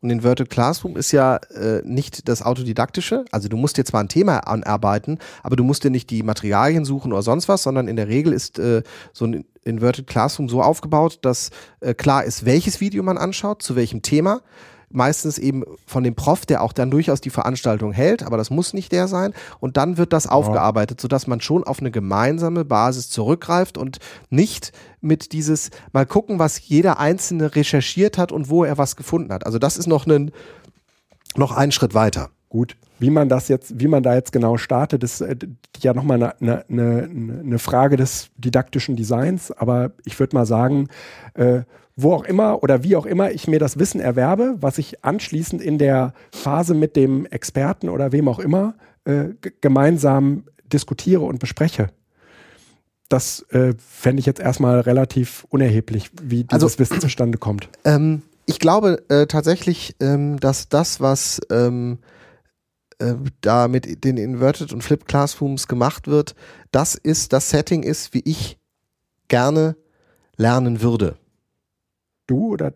[0.00, 3.24] Und Inverted Classroom ist ja äh, nicht das Autodidaktische.
[3.30, 6.84] Also du musst dir zwar ein Thema anarbeiten, aber du musst dir nicht die Materialien
[6.84, 8.82] suchen oder sonst was, sondern in der Regel ist äh,
[9.12, 11.50] so ein Inverted Classroom so aufgebaut, dass
[11.80, 14.42] äh, klar ist, welches Video man anschaut, zu welchem Thema
[14.90, 18.72] meistens eben von dem Prof, der auch dann durchaus die Veranstaltung hält, aber das muss
[18.72, 19.34] nicht der sein.
[19.60, 23.98] Und dann wird das aufgearbeitet, sodass man schon auf eine gemeinsame Basis zurückgreift und
[24.30, 29.32] nicht mit dieses mal gucken, was jeder Einzelne recherchiert hat und wo er was gefunden
[29.32, 29.46] hat.
[29.46, 30.30] Also das ist noch, ein,
[31.36, 32.30] noch ein Schritt weiter.
[32.48, 35.36] Gut, wie man das jetzt, wie man da jetzt genau startet, ist äh,
[35.80, 39.50] ja nochmal eine, eine, eine, eine Frage des didaktischen Designs.
[39.50, 40.88] Aber ich würde mal sagen,
[41.34, 41.62] äh,
[41.96, 45.62] wo auch immer oder wie auch immer ich mir das Wissen erwerbe, was ich anschließend
[45.62, 48.74] in der Phase mit dem Experten oder wem auch immer
[49.04, 49.30] äh,
[49.62, 51.88] gemeinsam diskutiere und bespreche.
[53.08, 57.68] Das äh, fände ich jetzt erstmal relativ unerheblich, wie dieses also, Wissen zustande kommt.
[57.84, 61.98] Ähm, ich glaube äh, tatsächlich, ähm, dass das, was ähm,
[62.98, 66.34] äh, da mit den Inverted und Flip Classrooms gemacht wird,
[66.72, 68.58] das ist, das Setting ist, wie ich
[69.28, 69.76] gerne
[70.36, 71.16] lernen würde.
[72.26, 72.72] Du oder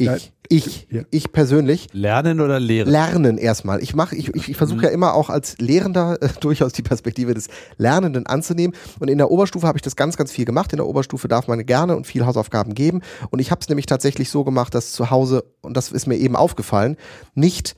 [0.00, 1.02] ich, ich, ja.
[1.10, 1.88] ich persönlich.
[1.92, 2.90] Lernen oder lehren?
[2.90, 3.82] Lernen erstmal.
[3.82, 4.84] Ich mache, ich, ich, ich versuche mhm.
[4.84, 8.74] ja immer auch als Lehrender äh, durchaus die Perspektive des Lernenden anzunehmen.
[8.98, 10.72] Und in der Oberstufe habe ich das ganz, ganz viel gemacht.
[10.72, 13.02] In der Oberstufe darf man gerne und viel Hausaufgaben geben.
[13.30, 16.16] Und ich habe es nämlich tatsächlich so gemacht, dass zu Hause, und das ist mir
[16.16, 16.96] eben aufgefallen,
[17.34, 17.76] nicht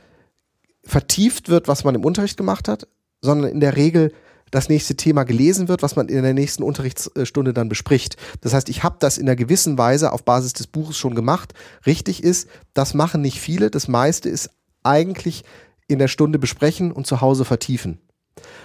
[0.85, 2.89] vertieft wird, was man im Unterricht gemacht hat,
[3.20, 4.12] sondern in der Regel
[4.53, 8.16] das nächste Thema gelesen wird, was man in der nächsten Unterrichtsstunde dann bespricht.
[8.43, 11.55] Das heißt, ich habe das in einer gewissen Weise auf Basis des Buches schon gemacht.
[11.87, 13.70] Richtig ist, das machen nicht viele.
[13.70, 14.51] Das meiste ist
[14.85, 15.43] eigentlich
[15.89, 17.99] in der Stunde besprechen und zu Hause vertiefen.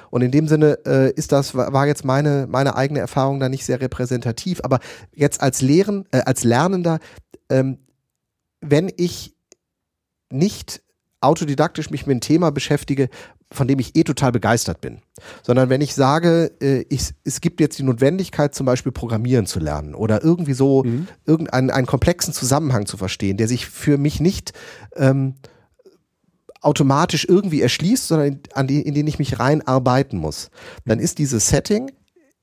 [0.10, 3.66] Und in dem Sinne äh, ist das, war jetzt meine, meine eigene Erfahrung da nicht
[3.66, 4.60] sehr repräsentativ.
[4.64, 4.80] Aber
[5.14, 7.00] jetzt als Lehren, äh, als Lernender,
[7.50, 7.80] ähm,
[8.60, 9.36] wenn ich
[10.30, 10.82] nicht
[11.22, 13.10] autodidaktisch mich mit einem Thema beschäftige,
[13.52, 15.00] von dem ich eh total begeistert bin.
[15.42, 19.60] Sondern wenn ich sage, äh, ich, es gibt jetzt die Notwendigkeit, zum Beispiel Programmieren zu
[19.60, 21.08] lernen oder irgendwie so mhm.
[21.26, 24.54] irgendeinen einen komplexen Zusammenhang zu verstehen, der sich für mich nicht
[24.96, 25.36] ähm,
[26.62, 30.50] automatisch irgendwie erschließt, sondern in, an die, in den ich mich reinarbeiten muss,
[30.86, 31.92] dann ist dieses Setting,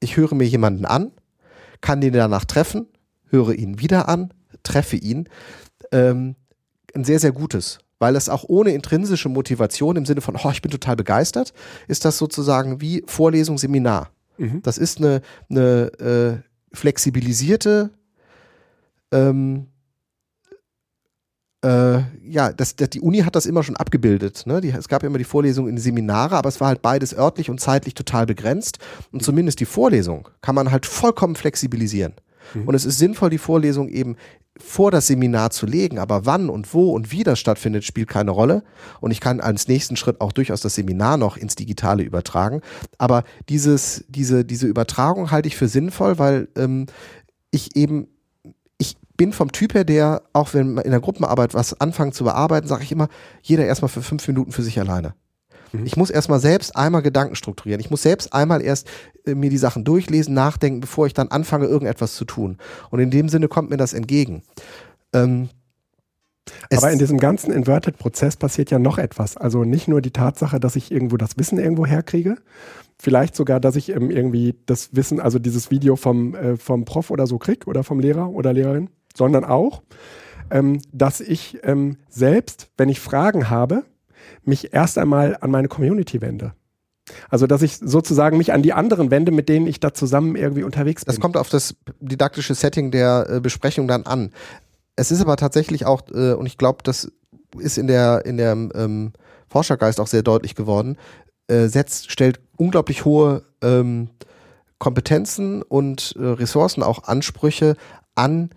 [0.00, 1.12] ich höre mir jemanden an,
[1.80, 2.86] kann den danach treffen,
[3.28, 4.32] höre ihn wieder an,
[4.62, 5.28] treffe ihn,
[5.92, 6.36] ähm,
[6.94, 10.60] ein sehr, sehr gutes weil es auch ohne intrinsische Motivation im Sinne von, oh, ich
[10.60, 11.54] bin total begeistert,
[11.88, 14.10] ist das sozusagen wie Vorlesung, Seminar.
[14.36, 14.60] Mhm.
[14.60, 17.88] Das ist eine, eine äh, flexibilisierte
[19.10, 19.68] ähm,
[21.64, 24.42] äh, ja, das, das, die Uni hat das immer schon abgebildet.
[24.46, 24.60] Ne?
[24.60, 27.58] Die, es gab immer die Vorlesungen in Seminare, aber es war halt beides örtlich und
[27.58, 28.80] zeitlich total begrenzt.
[29.12, 32.12] Und zumindest die Vorlesung kann man halt vollkommen flexibilisieren.
[32.54, 32.68] Mhm.
[32.68, 34.16] Und es ist sinnvoll, die Vorlesung eben
[34.56, 38.30] vor das Seminar zu legen, aber wann und wo und wie das stattfindet, spielt keine
[38.30, 38.62] Rolle.
[39.00, 42.60] Und ich kann als nächsten Schritt auch durchaus das Seminar noch ins Digitale übertragen.
[42.98, 46.86] Aber dieses, diese, diese Übertragung halte ich für sinnvoll, weil ähm,
[47.50, 48.08] ich eben
[49.16, 52.82] bin vom Typ her, der, auch wenn in der Gruppenarbeit was anfangen zu bearbeiten, sage
[52.82, 53.08] ich immer,
[53.42, 55.14] jeder erstmal für fünf Minuten für sich alleine.
[55.74, 55.86] Mhm.
[55.86, 57.80] Ich muss erstmal selbst einmal Gedanken strukturieren.
[57.80, 58.88] Ich muss selbst einmal erst
[59.26, 62.58] äh, mir die Sachen durchlesen, nachdenken, bevor ich dann anfange, irgendetwas zu tun.
[62.90, 64.42] Und in dem Sinne kommt mir das entgegen.
[65.12, 65.48] Ähm,
[66.70, 69.36] aber in diesem ganzen Inverted-Prozess passiert ja noch etwas.
[69.36, 72.36] Also nicht nur die Tatsache, dass ich irgendwo das Wissen irgendwo herkriege,
[72.98, 77.10] vielleicht sogar, dass ich ähm, irgendwie das Wissen, also dieses Video vom, äh, vom Prof
[77.10, 79.82] oder so krieg oder vom Lehrer oder Lehrerin, sondern auch,
[80.50, 83.84] ähm, dass ich ähm, selbst, wenn ich Fragen habe,
[84.44, 86.54] mich erst einmal an meine Community wende.
[87.28, 90.62] Also, dass ich sozusagen mich an die anderen wende, mit denen ich da zusammen irgendwie
[90.62, 91.12] unterwegs bin.
[91.12, 94.30] Das kommt auf das didaktische Setting der äh, Besprechung dann an.
[94.96, 97.10] Es ist aber tatsächlich auch, äh, und ich glaube, das
[97.58, 99.12] ist in der, in der ähm,
[99.48, 100.96] Forschergeist auch sehr deutlich geworden,
[101.46, 104.08] äh, setzt, stellt unglaublich hohe ähm,
[104.78, 107.76] Kompetenzen und äh, Ressourcen, auch Ansprüche
[108.14, 108.50] an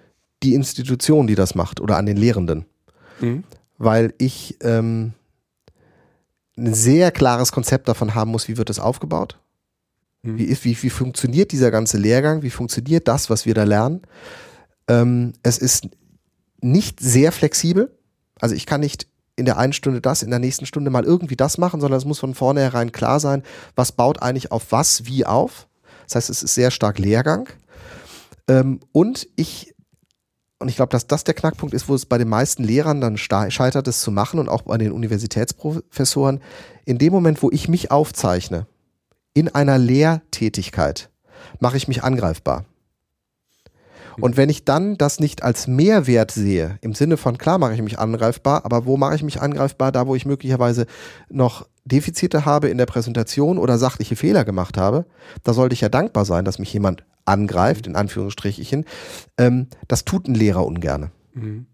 [0.43, 2.65] die Institution, die das macht oder an den Lehrenden.
[3.19, 3.43] Mhm.
[3.77, 5.13] Weil ich ähm,
[6.57, 9.39] ein sehr klares Konzept davon haben muss, wie wird das aufgebaut?
[10.23, 10.37] Mhm.
[10.37, 12.41] Wie, ist, wie, wie funktioniert dieser ganze Lehrgang?
[12.41, 14.01] Wie funktioniert das, was wir da lernen?
[14.87, 15.89] Ähm, es ist
[16.61, 17.95] nicht sehr flexibel.
[18.39, 21.35] Also ich kann nicht in der einen Stunde das, in der nächsten Stunde mal irgendwie
[21.35, 23.43] das machen, sondern es muss von vornherein klar sein,
[23.75, 25.67] was baut eigentlich auf was wie auf.
[26.05, 27.47] Das heißt, es ist sehr stark Lehrgang.
[28.47, 29.75] Ähm, und ich
[30.59, 33.17] und ich glaube, dass das der Knackpunkt ist, wo es bei den meisten Lehrern dann
[33.17, 36.41] scheitert, es zu machen und auch bei den Universitätsprofessoren.
[36.85, 38.65] In dem Moment, wo ich mich aufzeichne,
[39.33, 41.09] in einer Lehrtätigkeit,
[41.59, 42.65] mache ich mich angreifbar.
[44.19, 47.81] Und wenn ich dann das nicht als Mehrwert sehe, im Sinne von, klar mache ich
[47.83, 49.91] mich angreifbar, aber wo mache ich mich angreifbar?
[49.91, 50.87] Da, wo ich möglicherweise
[51.29, 55.05] noch Defizite habe in der Präsentation oder sachliche Fehler gemacht habe,
[55.43, 58.85] da sollte ich ja dankbar sein, dass mich jemand angreift, in Anführungsstrichen.
[59.37, 61.11] Ähm, das tut ein Lehrer ungerne.
[61.33, 61.67] Mhm.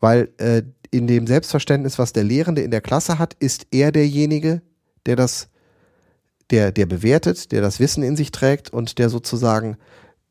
[0.00, 4.62] Weil äh, in dem Selbstverständnis, was der Lehrende in der Klasse hat, ist er derjenige,
[5.06, 5.48] der das,
[6.50, 9.76] der, der bewertet, der das Wissen in sich trägt und der sozusagen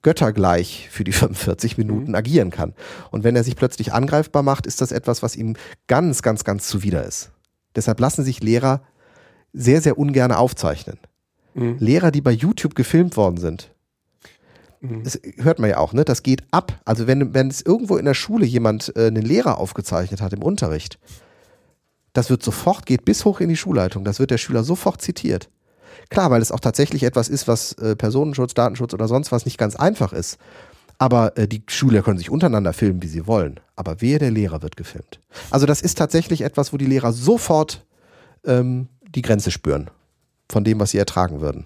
[0.03, 2.15] göttergleich für die 45 Minuten mhm.
[2.15, 2.73] agieren kann.
[3.11, 5.55] Und wenn er sich plötzlich angreifbar macht, ist das etwas, was ihm
[5.87, 7.31] ganz, ganz, ganz zuwider ist.
[7.75, 8.81] Deshalb lassen sich Lehrer
[9.53, 10.97] sehr, sehr ungern aufzeichnen.
[11.53, 11.77] Mhm.
[11.79, 13.71] Lehrer, die bei YouTube gefilmt worden sind,
[14.81, 15.03] mhm.
[15.03, 16.03] das hört man ja auch, ne?
[16.03, 16.79] Das geht ab.
[16.83, 20.41] Also wenn, wenn es irgendwo in der Schule jemand äh, einen Lehrer aufgezeichnet hat im
[20.41, 20.99] Unterricht,
[22.13, 25.49] das wird sofort, geht bis hoch in die Schulleitung, das wird der Schüler sofort zitiert.
[26.09, 29.57] Klar, weil es auch tatsächlich etwas ist, was äh, Personenschutz, Datenschutz oder sonst was nicht
[29.57, 30.37] ganz einfach ist.
[30.97, 33.59] Aber äh, die Schüler können sich untereinander filmen, wie sie wollen.
[33.75, 35.21] Aber wer der Lehrer wird gefilmt.
[35.49, 37.85] Also das ist tatsächlich etwas, wo die Lehrer sofort
[38.45, 39.89] ähm, die Grenze spüren
[40.51, 41.65] von dem, was sie ertragen würden.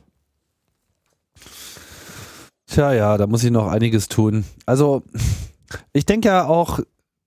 [2.67, 4.45] Tja, ja, da muss ich noch einiges tun.
[4.65, 5.03] Also
[5.93, 6.79] ich denke ja auch,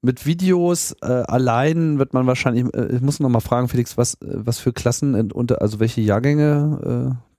[0.03, 4.15] mit Videos äh, allein wird man wahrscheinlich, äh, ich muss noch mal fragen, Felix, was,
[4.15, 7.31] äh, was für Klassen und also welche Jahrgänge äh,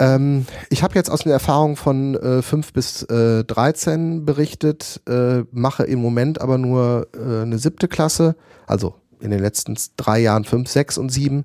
[0.00, 5.44] ähm, ich habe jetzt aus den Erfahrungen von äh, 5 bis äh, 13 berichtet, äh,
[5.52, 8.34] mache im Moment aber nur äh, eine siebte Klasse,
[8.66, 11.44] also in den letzten drei Jahren 5, 6 und 7,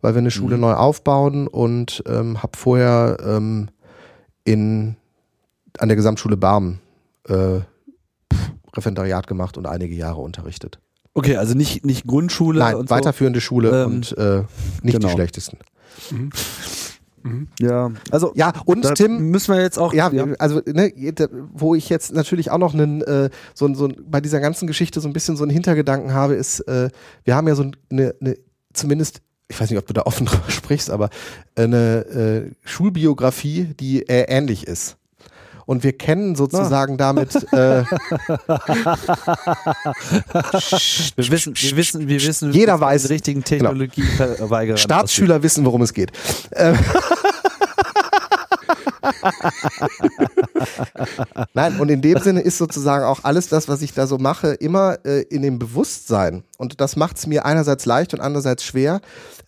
[0.00, 0.62] weil wir eine Schule mhm.
[0.62, 3.68] neu aufbauen und ähm, habe vorher ähm,
[4.44, 4.96] in,
[5.78, 6.78] an der Gesamtschule Barm
[7.28, 7.60] äh,
[8.74, 10.78] Referendariat gemacht und einige Jahre unterrichtet.
[11.14, 12.58] Okay, also nicht, nicht Grundschule.
[12.58, 13.44] Nein, weiterführende so.
[13.44, 14.42] Schule ähm, und äh,
[14.82, 15.08] nicht genau.
[15.08, 15.58] die schlechtesten.
[16.10, 16.30] Mhm.
[17.22, 17.48] Mhm.
[17.58, 20.26] Ja, also ja und Tim müssen wir jetzt auch ja, ja.
[20.38, 20.92] also ne,
[21.52, 25.08] wo ich jetzt natürlich auch noch einen äh, so, so bei dieser ganzen Geschichte so
[25.08, 26.90] ein bisschen so einen Hintergedanken habe, ist äh,
[27.24, 28.36] wir haben ja so eine, eine
[28.72, 31.10] zumindest ich weiß nicht, ob du da offen drüber sprichst, aber
[31.54, 34.96] eine äh, Schulbiografie, die äh, ähnlich ist
[35.66, 36.96] und wir kennen sozusagen ah.
[36.96, 37.34] damit.
[37.52, 37.84] Äh,
[41.16, 44.76] wir wissen, wir wissen, wir wissen, jeder weiß die richtigen Technologie genau.
[44.76, 46.12] Staatsschüler wissen, worum es geht.
[51.54, 54.54] Nein, und in dem Sinne ist sozusagen auch alles das, was ich da so mache,
[54.54, 56.44] immer äh, in dem Bewusstsein.
[56.58, 59.00] Und das macht es mir einerseits leicht und andererseits schwer,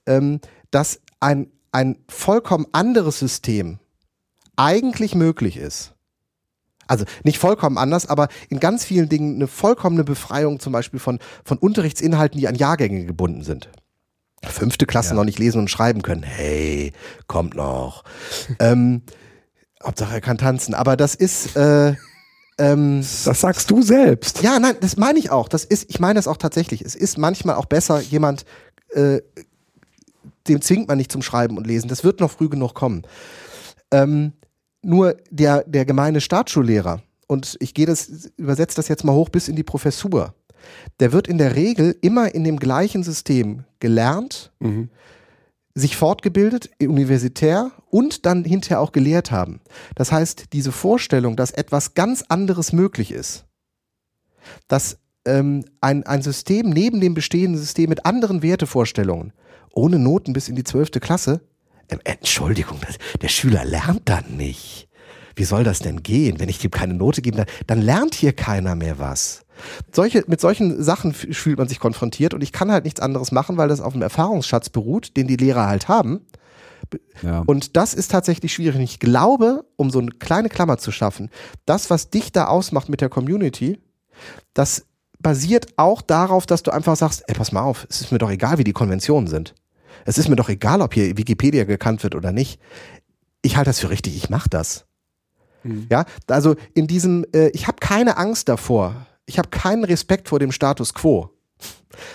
[0.07, 0.41] ähm,
[0.71, 3.79] dass ein, ein vollkommen anderes System
[4.57, 5.95] eigentlich möglich ist.
[6.87, 11.19] Also nicht vollkommen anders, aber in ganz vielen Dingen eine vollkommene Befreiung zum Beispiel von,
[11.45, 13.69] von Unterrichtsinhalten, die an Jahrgänge gebunden sind.
[14.43, 15.15] Fünfte Klasse ja.
[15.15, 16.23] noch nicht lesen und schreiben können.
[16.23, 16.93] Hey,
[17.27, 18.05] kommt noch.
[18.59, 19.03] ähm,
[19.83, 20.75] Hauptsache er kann tanzen.
[20.75, 21.57] Aber das ist.
[21.57, 21.95] Äh,
[22.61, 24.43] ähm, das sagst du selbst.
[24.43, 25.49] Ja, nein, das meine ich auch.
[25.49, 26.83] Das ist, ich meine das auch tatsächlich.
[26.83, 28.45] Es ist manchmal auch besser, jemand,
[28.91, 29.21] äh,
[30.49, 31.89] dem zwingt man nicht zum Schreiben und Lesen.
[31.89, 33.03] Das wird noch früh genug kommen.
[33.93, 34.33] Ähm,
[34.83, 39.49] nur der, der gemeine Staatsschullehrer, und ich gehe das, übersetze das jetzt mal hoch bis
[39.49, 40.35] in die Professur,
[40.99, 44.89] der wird in der Regel immer in dem gleichen System gelernt, mhm.
[45.75, 49.61] Sich fortgebildet, universitär und dann hinterher auch gelehrt haben.
[49.95, 53.45] Das heißt, diese Vorstellung, dass etwas ganz anderes möglich ist,
[54.67, 59.33] dass ähm, ein, ein System neben dem bestehenden System mit anderen Wertevorstellungen,
[59.73, 61.43] ohne Noten bis in die zwölfte Klasse,
[61.91, 62.81] ähm, Entschuldigung,
[63.21, 64.89] der Schüler lernt dann nicht.
[65.37, 66.41] Wie soll das denn gehen?
[66.41, 69.45] Wenn ich ihm keine Note gebe, dann, dann lernt hier keiner mehr was.
[69.93, 73.57] Solche, mit solchen Sachen fühlt man sich konfrontiert und ich kann halt nichts anderes machen,
[73.57, 76.21] weil das auf einem Erfahrungsschatz beruht, den die Lehrer halt haben.
[77.23, 77.43] Ja.
[77.47, 78.77] Und das ist tatsächlich schwierig.
[78.77, 81.31] Und ich glaube, um so eine kleine Klammer zu schaffen,
[81.67, 83.79] das, was dich da ausmacht mit der Community,
[84.55, 84.87] das
[85.21, 88.31] basiert auch darauf, dass du einfach sagst, ey, pass mal auf, es ist mir doch
[88.31, 89.55] egal, wie die Konventionen sind.
[90.05, 92.61] Es ist mir doch egal, ob hier Wikipedia gekannt wird oder nicht.
[93.43, 94.87] Ich halte das für richtig, ich mache das.
[95.65, 95.87] Mhm.
[95.91, 100.39] Ja, also in diesem, äh, ich habe keine Angst davor, ich habe keinen Respekt vor
[100.39, 101.31] dem Status quo,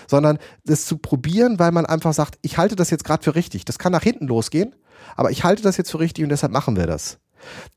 [0.08, 3.64] sondern das zu probieren, weil man einfach sagt, ich halte das jetzt gerade für richtig.
[3.64, 4.74] Das kann nach hinten losgehen,
[5.16, 7.18] aber ich halte das jetzt für richtig und deshalb machen wir das.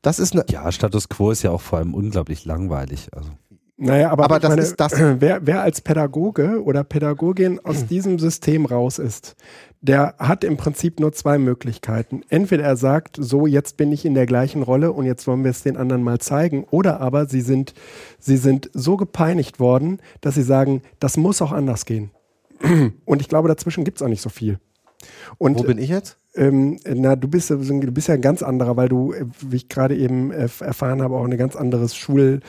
[0.02, 3.08] Das ist eine ja, Status quo ist ja auch vor allem unglaublich langweilig.
[3.12, 3.30] Also.
[3.76, 4.92] Naja, aber, aber das meine, ist das.
[5.20, 9.36] Wer, wer als Pädagoge oder Pädagogin aus diesem System raus ist,
[9.80, 12.22] der hat im Prinzip nur zwei Möglichkeiten.
[12.28, 15.50] Entweder er sagt, so jetzt bin ich in der gleichen Rolle und jetzt wollen wir
[15.50, 17.74] es den anderen mal zeigen, oder aber sie sind,
[18.18, 22.10] sie sind so gepeinigt worden, dass sie sagen, das muss auch anders gehen.
[23.04, 24.58] Und ich glaube, dazwischen gibt es auch nicht so viel.
[25.38, 26.18] Und, Wo bin ich jetzt?
[26.34, 29.68] Ähm, na, du bist, du bist ja ein ganz anderer, weil du, äh, wie ich
[29.68, 32.40] gerade eben äh, erfahren habe, auch eine ganz anderes Schul,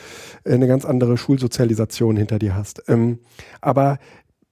[0.44, 2.82] äh, eine ganz andere Schulsozialisation hinter dir hast.
[2.88, 3.20] Ähm,
[3.60, 3.98] aber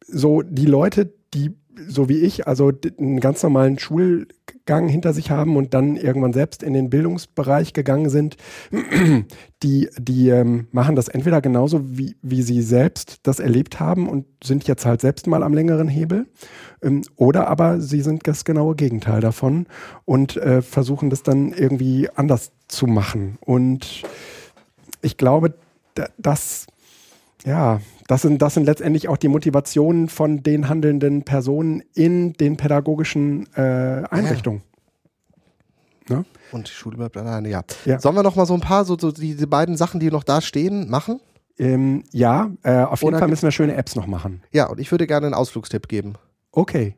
[0.06, 1.56] so die Leute, die
[1.86, 6.62] so wie ich, also einen ganz normalen Schulgang hinter sich haben und dann irgendwann selbst
[6.62, 8.36] in den Bildungsbereich gegangen sind,
[9.62, 14.26] die, die ähm, machen das entweder genauso, wie, wie sie selbst das erlebt haben und
[14.42, 16.26] sind jetzt halt selbst mal am längeren Hebel,
[16.82, 19.66] ähm, oder aber sie sind das genaue Gegenteil davon
[20.05, 23.38] und äh, versuchen das dann irgendwie anders zu machen.
[23.40, 24.02] Und
[25.02, 25.55] ich glaube,
[26.16, 26.66] dass
[27.44, 32.56] ja, das sind, das sind letztendlich auch die Motivationen von den handelnden Personen in den
[32.56, 34.62] pädagogischen äh, Einrichtungen.
[36.09, 36.16] Ja.
[36.16, 36.24] Ne?
[36.51, 37.62] Und die Schule bleibt alleine, ja.
[37.85, 38.01] ja.
[38.01, 40.24] Sollen wir noch mal so ein paar, so, so die, die beiden Sachen, die noch
[40.24, 41.20] da stehen, machen?
[41.59, 44.43] Ähm, ja, äh, auf jeden Oder Fall müssen wir schöne Apps noch machen.
[44.52, 46.14] Ja, und ich würde gerne einen Ausflugstipp geben.
[46.51, 46.97] Okay.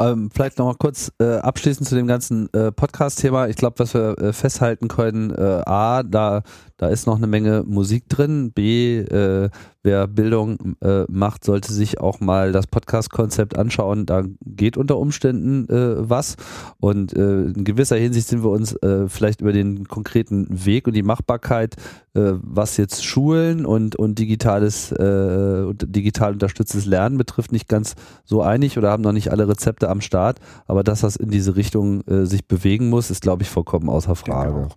[0.00, 3.48] Ähm, vielleicht noch mal kurz äh, abschließend zu dem ganzen äh, Podcast-Thema.
[3.48, 6.42] Ich glaube, was wir äh, festhalten können, äh, A, da,
[6.80, 8.52] da ist noch eine Menge Musik drin.
[8.52, 9.50] B, äh,
[9.82, 14.06] wer Bildung äh, macht, sollte sich auch mal das Podcast-Konzept anschauen.
[14.06, 16.36] Da geht unter Umständen äh, was.
[16.78, 20.94] Und äh, in gewisser Hinsicht sind wir uns äh, vielleicht über den konkreten Weg und
[20.94, 21.76] die Machbarkeit,
[22.14, 27.94] äh, was jetzt Schulen und, und digitales, äh, und digital unterstütztes Lernen betrifft, nicht ganz
[28.24, 30.38] so einig oder haben noch nicht alle Rezepte am Start.
[30.66, 34.16] Aber dass das in diese Richtung äh, sich bewegen muss, ist, glaube ich, vollkommen außer
[34.16, 34.68] Frage.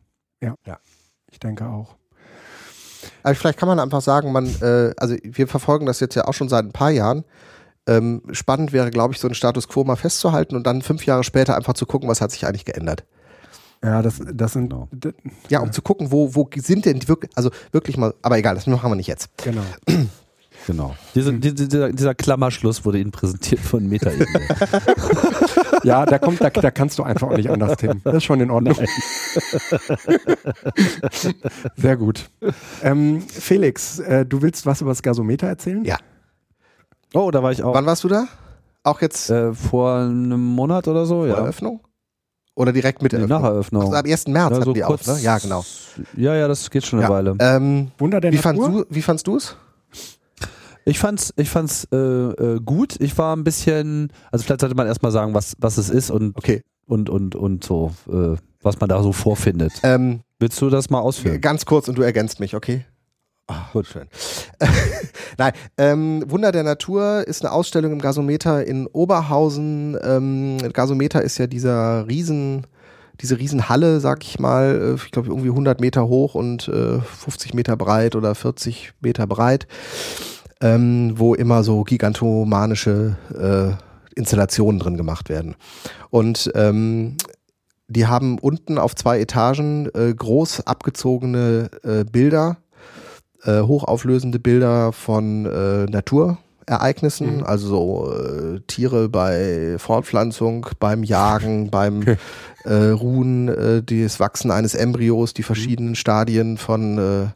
[0.43, 0.77] Ja, ja,
[1.33, 1.95] ich denke auch.
[3.23, 6.33] Aber vielleicht kann man einfach sagen, man, äh, also wir verfolgen das jetzt ja auch
[6.33, 7.25] schon seit ein paar Jahren.
[7.85, 11.23] Ähm, spannend wäre, glaube ich, so einen Status quo mal festzuhalten und dann fünf Jahre
[11.23, 13.03] später einfach zu gucken, was hat sich eigentlich geändert.
[13.83, 14.69] Ja, das, das sind.
[14.69, 14.87] Genau.
[15.49, 18.55] Ja, um zu gucken, wo, wo sind denn die wirklich, also wirklich mal, aber egal,
[18.55, 19.29] das machen wir nicht jetzt.
[19.43, 19.63] Genau.
[20.67, 20.95] Genau.
[21.13, 21.41] Diese, hm.
[21.41, 24.11] dieser, dieser, Klammerschluss wurde Ihnen präsentiert von meta
[25.83, 28.01] Ja, da kommt, da, da kannst du einfach auch nicht anders, Tim.
[28.03, 28.75] Das ist schon in Ordnung.
[31.75, 32.29] Sehr gut.
[32.81, 35.83] Ähm, Felix, äh, du willst was über das Gasometer erzählen?
[35.83, 35.97] Ja.
[37.13, 37.73] Oh, da war ich auch.
[37.73, 38.27] Wann warst du da?
[38.83, 39.29] Auch jetzt?
[39.29, 41.35] Äh, vor einem Monat oder so, vor ja.
[41.35, 41.81] Eröffnung?
[42.55, 43.81] Oder direkt mit der nee, Nach Eröffnung.
[43.81, 44.27] Also am 1.
[44.27, 45.17] März ja, so die auf, ne?
[45.21, 45.65] Ja, genau.
[46.15, 47.13] Ja, ja, das geht schon eine ja.
[47.13, 47.35] Weile.
[47.39, 48.65] Ähm, Wunder der wie, Natur?
[48.65, 49.57] Fandst du, wie fandst du es?
[50.85, 52.95] Ich fand's, ich fand's äh, äh, gut.
[52.99, 56.37] Ich war ein bisschen, also vielleicht sollte man erstmal sagen, was, was es ist und,
[56.37, 56.61] okay.
[56.85, 59.73] und, und, und so, äh, was man da so vorfindet.
[59.83, 61.39] Ähm, Willst du das mal ausführen?
[61.41, 62.85] Ganz kurz und du ergänzt mich, okay?
[63.47, 64.07] Oh, gut, schön.
[65.37, 69.97] Nein, ähm, Wunder der Natur ist eine Ausstellung im Gasometer in Oberhausen.
[70.01, 72.65] Ähm, Gasometer ist ja dieser riesen
[73.21, 77.53] diese Riesenhalle, sag ich mal, äh, ich glaube irgendwie 100 Meter hoch und äh, 50
[77.53, 79.67] Meter breit oder 40 Meter breit,
[80.63, 85.55] ähm, wo immer so gigantomanische äh, Installationen drin gemacht werden.
[86.09, 87.17] Und ähm,
[87.87, 92.57] die haben unten auf zwei Etagen äh, groß abgezogene äh, Bilder,
[93.43, 97.43] äh, hochauflösende Bilder von äh, Natur, Ereignissen, mhm.
[97.43, 102.03] also so, äh, Tiere bei Fortpflanzung, beim Jagen, beim
[102.63, 105.47] äh, Ruhen, äh, das Wachsen eines Embryos, die mhm.
[105.47, 107.27] verschiedenen Stadien von äh,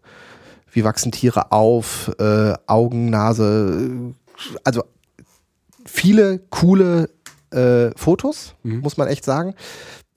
[0.78, 4.14] wie wachsen Tiere auf, äh, Augen, Nase,
[4.64, 4.84] also
[5.86, 7.10] viele coole
[7.50, 8.82] äh, Fotos, mhm.
[8.82, 9.56] muss man echt sagen.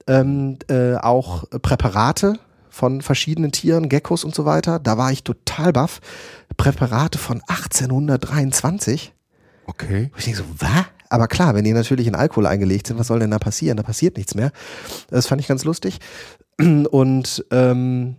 [0.07, 2.39] Ähm, äh, auch Präparate
[2.69, 4.78] von verschiedenen Tieren, Geckos und so weiter.
[4.78, 6.01] Da war ich total baff.
[6.59, 9.15] Präparate von 1823.
[9.65, 10.11] Okay.
[10.15, 10.85] ich denke so, was?
[11.09, 13.78] Aber klar, wenn die natürlich in Alkohol eingelegt sind, was soll denn da passieren?
[13.78, 14.53] Da passiert nichts mehr.
[15.09, 16.01] Das fand ich ganz lustig.
[16.59, 18.16] Und ähm,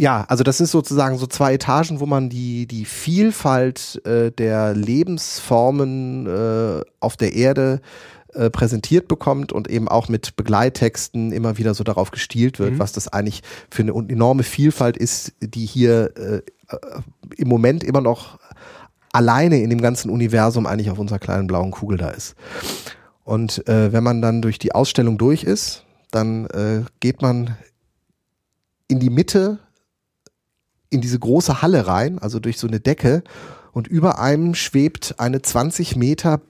[0.00, 4.72] ja, also das ist sozusagen so zwei Etagen, wo man die, die Vielfalt äh, der
[4.72, 7.82] Lebensformen äh, auf der Erde
[8.32, 12.78] äh, präsentiert bekommt und eben auch mit Begleittexten immer wieder so darauf gestielt wird, mhm.
[12.78, 16.42] was das eigentlich für eine enorme Vielfalt ist, die hier äh, äh,
[17.36, 18.38] im Moment immer noch
[19.12, 22.36] alleine in dem ganzen Universum eigentlich auf unserer kleinen blauen Kugel da ist.
[23.22, 27.58] Und äh, wenn man dann durch die Ausstellung durch ist, dann äh, geht man
[28.88, 29.58] in die Mitte,
[30.90, 33.22] in diese große Halle rein, also durch so eine Decke
[33.72, 36.40] und über einem schwebt eine 20 Meter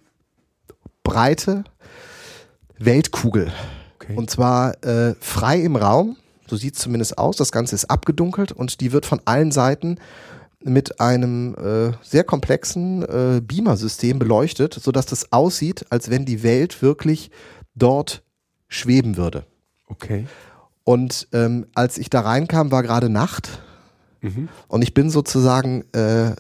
[1.03, 1.65] breite
[2.79, 3.53] Weltkugel.
[3.97, 4.17] Okay.
[4.17, 6.17] Und zwar äh, frei im Raum,
[6.49, 7.37] so sieht es zumindest aus.
[7.37, 9.99] Das Ganze ist abgedunkelt und die wird von allen Seiten
[10.63, 16.83] mit einem äh, sehr komplexen äh, Beamer-System beleuchtet, sodass das aussieht, als wenn die Welt
[16.83, 17.31] wirklich
[17.75, 18.23] dort
[18.69, 19.45] schweben würde.
[19.87, 20.27] Okay.
[20.85, 23.63] Und ähm, als ich da reinkam, war gerade Nacht.
[24.21, 24.49] Mhm.
[24.69, 26.35] Und ich bin sozusagen äh,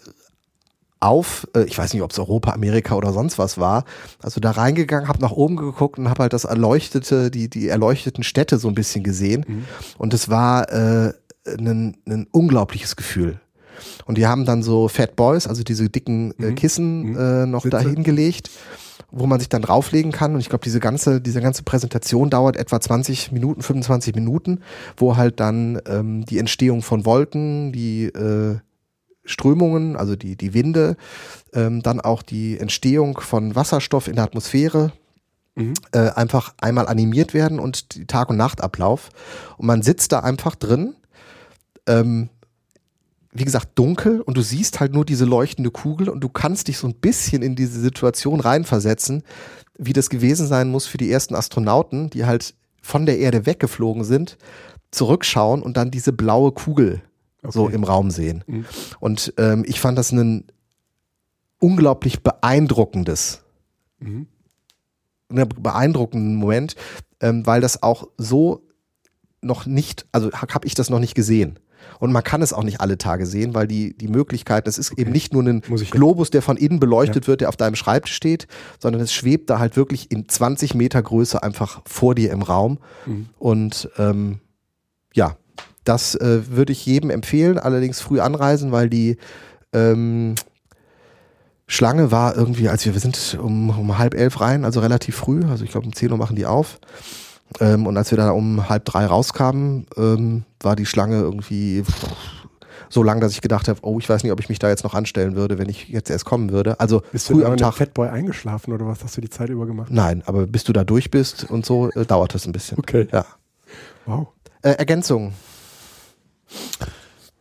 [1.01, 3.85] auf, äh, ich weiß nicht, ob es Europa, Amerika oder sonst was war,
[4.23, 8.23] also da reingegangen, habe nach oben geguckt und habe halt das erleuchtete, die, die erleuchteten
[8.23, 9.45] Städte so ein bisschen gesehen.
[9.49, 9.65] Mhm.
[9.99, 11.13] Und es war äh,
[11.47, 13.41] ein, ein unglaubliches Gefühl.
[14.05, 16.55] Und die haben dann so Fat Boys, also diese dicken äh, mhm.
[16.55, 17.19] Kissen mhm.
[17.19, 17.77] äh, noch Sitze.
[17.79, 18.51] dahin gelegt,
[19.11, 20.35] wo man sich dann drauflegen kann.
[20.35, 24.61] Und ich glaube, diese ganze, diese ganze Präsentation dauert etwa 20 Minuten, 25 Minuten,
[24.97, 28.59] wo halt dann ähm, die Entstehung von Wolken, die äh,
[29.25, 30.97] Strömungen, also die, die Winde,
[31.53, 34.93] ähm, dann auch die Entstehung von Wasserstoff in der Atmosphäre,
[35.57, 35.75] Mhm.
[35.93, 39.11] Äh, einfach einmal animiert werden und die Tag- und Nachtablauf.
[39.59, 40.95] Und man sitzt da einfach drin,
[41.87, 42.29] ähm,
[43.33, 46.79] wie gesagt, dunkel und du siehst halt nur diese leuchtende Kugel und du kannst dich
[46.79, 49.23] so ein bisschen in diese Situation reinversetzen,
[49.79, 54.05] wie das gewesen sein muss für die ersten Astronauten, die halt von der Erde weggeflogen
[54.05, 54.37] sind,
[54.91, 57.03] zurückschauen und dann diese blaue Kugel
[57.43, 57.53] okay.
[57.53, 58.43] so im Raum sehen.
[58.47, 58.65] Mhm.
[58.99, 60.45] Und ähm, ich fand das ein
[61.61, 63.43] unglaublich beeindruckendes,
[64.01, 64.27] mhm.
[65.29, 66.75] beeindruckenden Moment,
[67.21, 68.67] ähm, weil das auch so
[69.41, 71.59] noch nicht, also habe ich das noch nicht gesehen.
[71.99, 74.93] Und man kann es auch nicht alle Tage sehen, weil die, die Möglichkeiten, es ist
[74.93, 75.03] okay.
[75.03, 77.29] eben nicht nur ein Globus, der von innen beleuchtet ja.
[77.29, 78.47] wird, der auf deinem Schreibtisch steht,
[78.79, 82.79] sondern es schwebt da halt wirklich in 20 Meter Größe einfach vor dir im Raum.
[83.07, 83.29] Mhm.
[83.39, 84.41] Und ähm,
[85.15, 85.37] ja,
[85.85, 89.17] das äh, würde ich jedem empfehlen, allerdings früh anreisen, weil die
[89.73, 90.35] ähm,
[91.67, 95.45] Schlange war irgendwie, als wir, wir sind um, um halb elf rein, also relativ früh,
[95.45, 96.81] also ich glaube um 10 Uhr machen die auf.
[97.59, 101.85] Ähm, und als wir da um halb drei rauskamen, ähm, war die Schlange irgendwie
[102.91, 104.85] so lang, dass ich gedacht habe, oh, ich weiß nicht, ob ich mich da jetzt
[104.85, 106.79] noch anstellen würde, wenn ich jetzt erst kommen würde.
[106.81, 107.75] Also bist früh du am Tag.
[107.75, 109.91] Fatboy eingeschlafen oder was hast du die Zeit über gemacht?
[109.91, 112.79] Nein, aber bis du da durch bist und so, äh, dauert das ein bisschen.
[112.79, 113.09] Okay.
[113.13, 113.25] Ja.
[114.07, 114.29] Wow.
[114.63, 115.33] Äh, Ergänzung.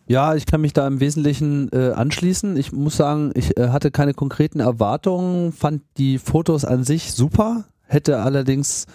[0.06, 2.58] Ja, ich kann mich da im Wesentlichen äh, anschließen.
[2.58, 7.66] Ich muss sagen, ich äh, hatte keine konkreten Erwartungen, fand die Fotos an sich super,
[7.86, 8.86] hätte allerdings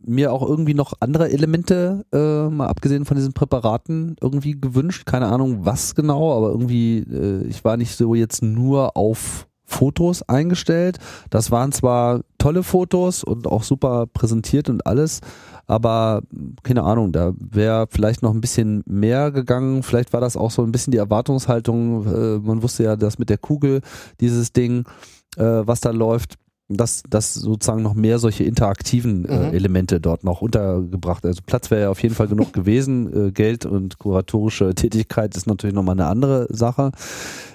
[0.00, 5.06] mir auch irgendwie noch andere Elemente, äh, mal abgesehen von diesen Präparaten, irgendwie gewünscht.
[5.06, 10.22] Keine Ahnung, was genau, aber irgendwie, äh, ich war nicht so jetzt nur auf Fotos
[10.22, 10.98] eingestellt.
[11.28, 15.20] Das waren zwar tolle Fotos und auch super präsentiert und alles,
[15.66, 16.22] aber
[16.62, 19.82] keine Ahnung, da wäre vielleicht noch ein bisschen mehr gegangen.
[19.82, 22.06] Vielleicht war das auch so ein bisschen die Erwartungshaltung.
[22.06, 23.82] Äh, man wusste ja, dass mit der Kugel
[24.20, 24.84] dieses Ding,
[25.36, 26.36] äh, was da läuft,
[26.68, 29.54] dass, dass sozusagen noch mehr solche interaktiven äh, mhm.
[29.54, 31.24] Elemente dort noch untergebracht.
[31.24, 33.28] Also Platz wäre ja auf jeden Fall genug gewesen.
[33.28, 36.92] Äh, Geld und kuratorische Tätigkeit ist natürlich nochmal eine andere Sache.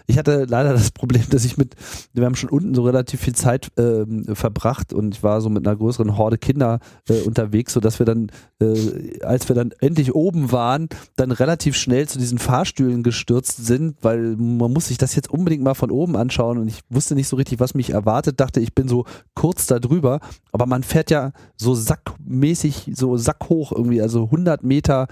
[0.05, 1.75] Ich hatte leider das Problem, dass ich mit,
[2.13, 4.05] wir haben schon unten so relativ viel Zeit äh,
[4.35, 8.31] verbracht und ich war so mit einer größeren Horde Kinder äh, unterwegs, sodass wir dann,
[8.59, 13.97] äh, als wir dann endlich oben waren, dann relativ schnell zu diesen Fahrstühlen gestürzt sind,
[14.01, 17.27] weil man muss sich das jetzt unbedingt mal von oben anschauen und ich wusste nicht
[17.27, 19.05] so richtig, was mich erwartet, dachte, ich bin so
[19.35, 20.19] kurz da drüber,
[20.51, 25.07] aber man fährt ja so sackmäßig, so sackhoch irgendwie, also 100 Meter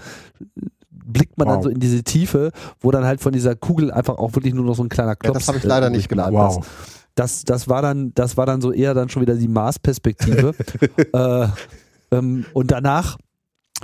[1.04, 1.54] blickt man wow.
[1.54, 4.64] dann so in diese Tiefe, wo dann halt von dieser Kugel einfach auch wirklich nur
[4.64, 5.34] noch so ein kleiner Klops.
[5.34, 6.32] Ja, das habe ich leider nicht gemacht.
[6.32, 6.66] Wow.
[7.14, 10.54] Das, das war dann, das war dann so eher dann schon wieder die Marsperspektive.
[11.12, 11.46] äh,
[12.16, 13.22] ähm, und danach da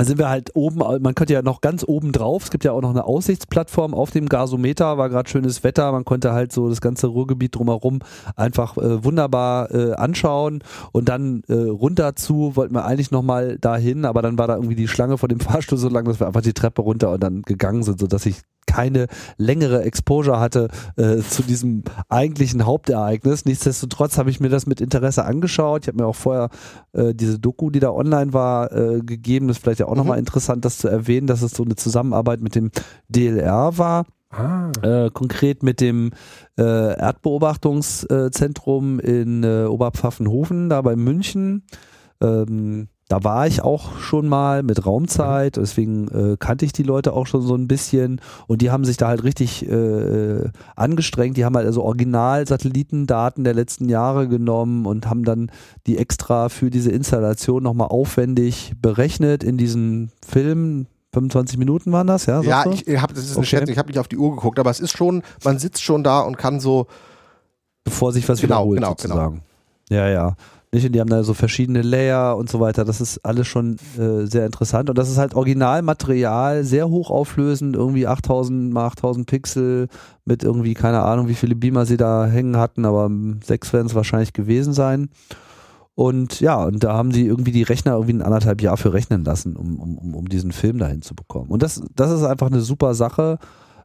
[0.07, 2.81] sind wir halt oben, man könnte ja noch ganz oben drauf, es gibt ja auch
[2.81, 6.81] noch eine Aussichtsplattform auf dem Gasometer, war gerade schönes Wetter, man konnte halt so das
[6.81, 8.01] ganze Ruhrgebiet drumherum
[8.37, 10.63] einfach äh, wunderbar äh, anschauen.
[10.93, 14.77] Und dann äh, runter zu, wollten wir eigentlich nochmal dahin, aber dann war da irgendwie
[14.77, 17.43] die Schlange vor dem Fahrstuhl so lang, dass wir einfach die Treppe runter und dann
[17.43, 19.09] gegangen sind, sodass ich keine
[19.39, 23.47] längere Exposure hatte äh, zu diesem eigentlichen Hauptereignis.
[23.47, 25.83] Nichtsdestotrotz habe ich mir das mit Interesse angeschaut.
[25.83, 26.51] Ich habe mir auch vorher
[26.93, 29.49] äh, diese Doku, die da online war, äh, gegeben.
[29.49, 29.99] Das ist vielleicht ja auch mhm.
[29.99, 32.71] nochmal interessant, das zu erwähnen, dass es so eine Zusammenarbeit mit dem
[33.09, 34.05] DLR war.
[34.31, 34.71] Ah.
[34.83, 36.11] Äh, konkret mit dem
[36.59, 41.65] äh, Erdbeobachtungszentrum in äh, Oberpfaffenhofen, da bei München.
[42.21, 47.15] Ähm, da war ich auch schon mal mit Raumzeit, deswegen äh, kannte ich die Leute
[47.15, 51.39] auch schon so ein bisschen und die haben sich da halt richtig äh, angestrengt.
[51.39, 55.51] Die haben halt also Original-Satellitendaten der letzten Jahre genommen und haben dann
[55.87, 60.87] die extra für diese Installation nochmal aufwendig berechnet in diesen Film.
[61.15, 62.43] 25 Minuten waren das, ja?
[62.43, 63.47] Ja, ich habe das ist eine okay.
[63.47, 66.05] Schätzung, ich habe nicht auf die Uhr geguckt, aber es ist schon, man sitzt schon
[66.05, 66.87] da und kann so
[67.83, 69.15] bevor sich was genau, wiederholt genau, genau.
[69.15, 69.43] sozusagen.
[69.89, 70.01] Genau.
[70.03, 70.37] Ja, ja.
[70.73, 70.85] Nicht?
[70.85, 72.85] Und die haben da so verschiedene Layer und so weiter.
[72.85, 74.91] Das ist alles schon äh, sehr interessant.
[74.91, 79.89] Und das ist halt Originalmaterial, sehr hochauflösend, irgendwie 8000 mal 8000 Pixel
[80.25, 83.11] mit irgendwie, keine Ahnung, wie viele Beamer sie da hängen hatten, aber
[83.43, 85.09] sechs werden es wahrscheinlich gewesen sein.
[85.95, 89.25] Und ja, und da haben sie irgendwie die Rechner irgendwie ein anderthalb Jahr für rechnen
[89.25, 91.51] lassen, um, um, um diesen Film dahin zu bekommen.
[91.51, 93.39] Und das, das ist einfach eine super Sache.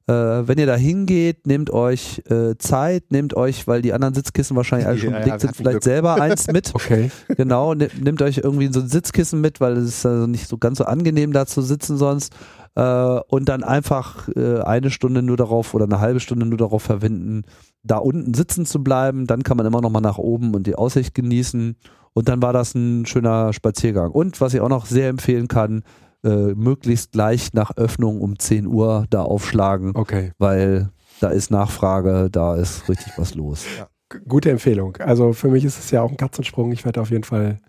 [0.06, 4.58] Äh, wenn ihr da hingeht, nehmt euch äh, Zeit, nehmt euch, weil die anderen Sitzkissen
[4.58, 5.84] wahrscheinlich alle schon ja, belegt ja, sind, vielleicht Glück.
[5.84, 6.72] selber eins mit.
[6.76, 7.10] okay.
[7.30, 10.58] Genau, ne, nehmt euch irgendwie so ein Sitzkissen mit, weil es ist also nicht so
[10.58, 12.34] ganz so angenehm da zu sitzen sonst.
[12.76, 16.84] Äh, und dann einfach äh, eine Stunde nur darauf oder eine halbe Stunde nur darauf
[16.84, 17.44] verwenden,
[17.84, 19.26] da unten sitzen zu bleiben.
[19.26, 21.78] Dann kann man immer noch mal nach oben und die Aussicht genießen.
[22.14, 24.12] Und dann war das ein schöner Spaziergang.
[24.12, 25.84] Und was ich auch noch sehr empfehlen kann,
[26.24, 29.92] äh, möglichst gleich nach Öffnung um 10 Uhr da aufschlagen.
[29.96, 30.32] Okay.
[30.38, 30.90] Weil
[31.20, 33.66] da ist Nachfrage, da ist richtig was los.
[33.78, 33.88] Ja.
[34.28, 34.98] Gute Empfehlung.
[34.98, 36.72] Also für mich ist es ja auch ein Katzensprung.
[36.72, 37.60] Ich werde auf jeden Fall,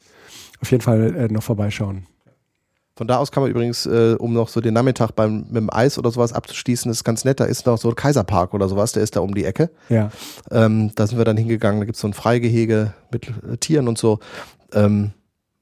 [0.61, 2.07] auf jeden Fall äh, noch vorbeischauen.
[2.97, 5.73] Von da aus kann man übrigens, äh, um noch so den Nachmittag beim, mit dem
[5.73, 7.41] Eis oder sowas abzuschließen, ist ganz nett.
[7.41, 9.71] Da ist noch so ein Kaiserpark oder sowas, der ist da um die Ecke.
[9.89, 10.11] Ja.
[10.51, 11.81] Ähm, da sind wir dann hingegangen.
[11.81, 14.21] Da gibt es so ein Freigehege mit äh, Tieren und so.
[14.73, 15.13] Ähm,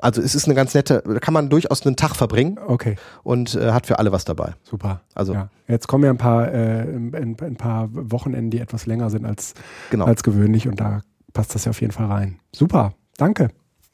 [0.02, 2.58] also es ist eine ganz nette, da kann man durchaus einen Tag verbringen.
[2.66, 2.96] Okay.
[3.22, 4.54] Und äh, hat für alle was dabei.
[4.64, 5.02] Super.
[5.14, 5.48] Also ja.
[5.68, 9.54] jetzt kommen ja ein paar, äh, ein, ein, paar Wochenenden, die etwas länger sind als,
[9.90, 10.06] genau.
[10.06, 11.02] als gewöhnlich und da
[11.32, 12.40] passt das ja auf jeden Fall rein.
[12.52, 13.50] Super, danke.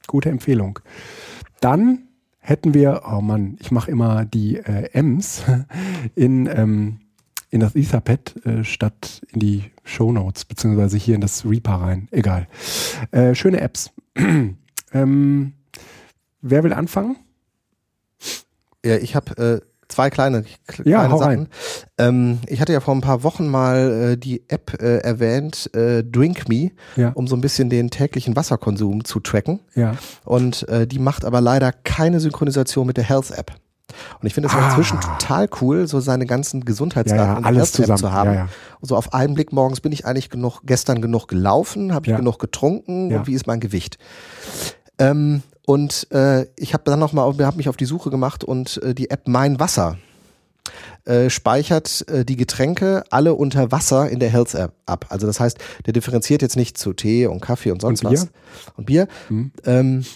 [0.07, 0.79] Gute Empfehlung.
[1.61, 2.09] Dann
[2.39, 5.45] hätten wir, oh Mann, ich mache immer die äh, M's
[6.15, 7.01] in, ähm,
[7.51, 12.09] in das Etherpad äh, statt in die Show Notes, beziehungsweise hier in das Reaper rein.
[12.11, 12.49] Egal.
[13.11, 13.91] Äh, schöne Apps.
[14.93, 15.53] ähm,
[16.41, 17.17] Wer will anfangen?
[18.85, 21.49] Ja, ich habe äh, zwei kleine, kleine ja, Sachen.
[21.97, 26.05] Ähm, ich hatte ja vor ein paar Wochen mal äh, die App äh, erwähnt, äh,
[26.05, 27.11] Drink Me, ja.
[27.11, 29.61] um so ein bisschen den täglichen Wasserkonsum zu tracken.
[29.75, 29.97] Ja.
[30.25, 33.53] Und äh, die macht aber leider keine Synchronisation mit der Health App.
[34.21, 34.69] Und ich finde es ah.
[34.69, 37.99] inzwischen total cool, so seine ganzen Gesundheitsdaten ja, ja, alles zusammen.
[37.99, 38.31] zu haben.
[38.31, 38.49] Ja, ja.
[38.83, 42.39] So auf einen Blick morgens bin ich eigentlich genug, gestern genug gelaufen, habe ich genug
[42.39, 43.99] getrunken und wie ist mein Gewicht?
[44.99, 48.95] Ähm, und äh, ich habe dann nochmal, hab mich auf die Suche gemacht und äh,
[48.95, 49.99] die App Mein Wasser
[51.05, 55.05] äh, speichert äh, die Getränke alle unter Wasser in der Health App ab.
[55.11, 58.29] Also das heißt, der differenziert jetzt nicht zu Tee und Kaffee und sonst und was
[58.79, 59.53] und Bier, mhm.
[59.67, 60.07] ähm,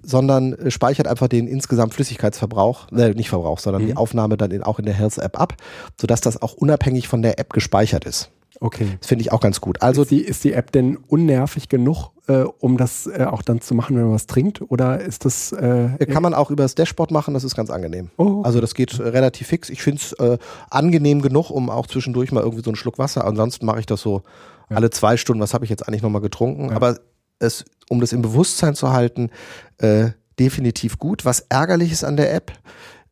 [0.00, 3.88] sondern äh, speichert einfach den insgesamt Flüssigkeitsverbrauch, äh, nicht Verbrauch, sondern mhm.
[3.88, 5.56] die Aufnahme dann in, auch in der Health App ab,
[6.00, 8.30] sodass das auch unabhängig von der App gespeichert ist.
[8.60, 8.96] Okay.
[8.98, 9.82] Das finde ich auch ganz gut.
[9.82, 13.60] Also ist die, ist die App denn unnervig genug, äh, um das äh, auch dann
[13.60, 14.62] zu machen, wenn man was trinkt?
[14.62, 15.52] Oder ist das.
[15.52, 18.10] Äh, Kann man auch über das Dashboard machen, das ist ganz angenehm.
[18.16, 18.42] Oh.
[18.42, 19.70] Also das geht äh, relativ fix.
[19.70, 20.38] Ich finde es äh,
[20.70, 23.24] angenehm genug, um auch zwischendurch mal irgendwie so einen Schluck Wasser.
[23.24, 24.22] Ansonsten mache ich das so
[24.70, 24.76] ja.
[24.76, 25.42] alle zwei Stunden.
[25.42, 26.70] Was habe ich jetzt eigentlich nochmal getrunken?
[26.70, 26.76] Ja.
[26.76, 26.98] Aber
[27.38, 29.30] es, um das im Bewusstsein zu halten,
[29.78, 31.24] äh, definitiv gut.
[31.24, 32.52] Was ärgerlich ist an der App,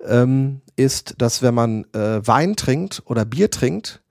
[0.07, 4.03] ähm, ist, dass wenn man äh, Wein trinkt oder Bier trinkt,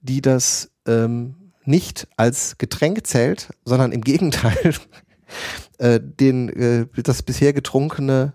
[0.00, 1.34] die das ähm,
[1.68, 4.74] nicht als Getränk zählt, sondern im Gegenteil
[5.78, 8.32] äh, den, äh, das bisher getrunkene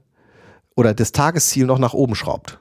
[0.76, 2.60] oder das Tagesziel noch nach oben schraubt.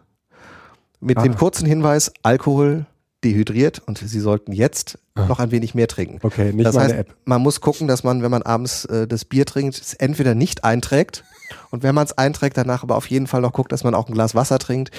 [1.01, 1.23] Mit ah.
[1.23, 2.87] dem kurzen Hinweis, Alkohol
[3.23, 5.27] dehydriert und Sie sollten jetzt ah.
[5.27, 6.19] noch ein wenig mehr trinken.
[6.23, 7.15] Okay, nicht das heißt, App.
[7.25, 10.65] man muss gucken, dass man, wenn man abends äh, das Bier trinkt, es entweder nicht
[10.65, 11.25] einträgt
[11.71, 14.09] und wenn man es einträgt, danach aber auf jeden Fall noch guckt, dass man auch
[14.09, 14.91] ein Glas Wasser trinkt,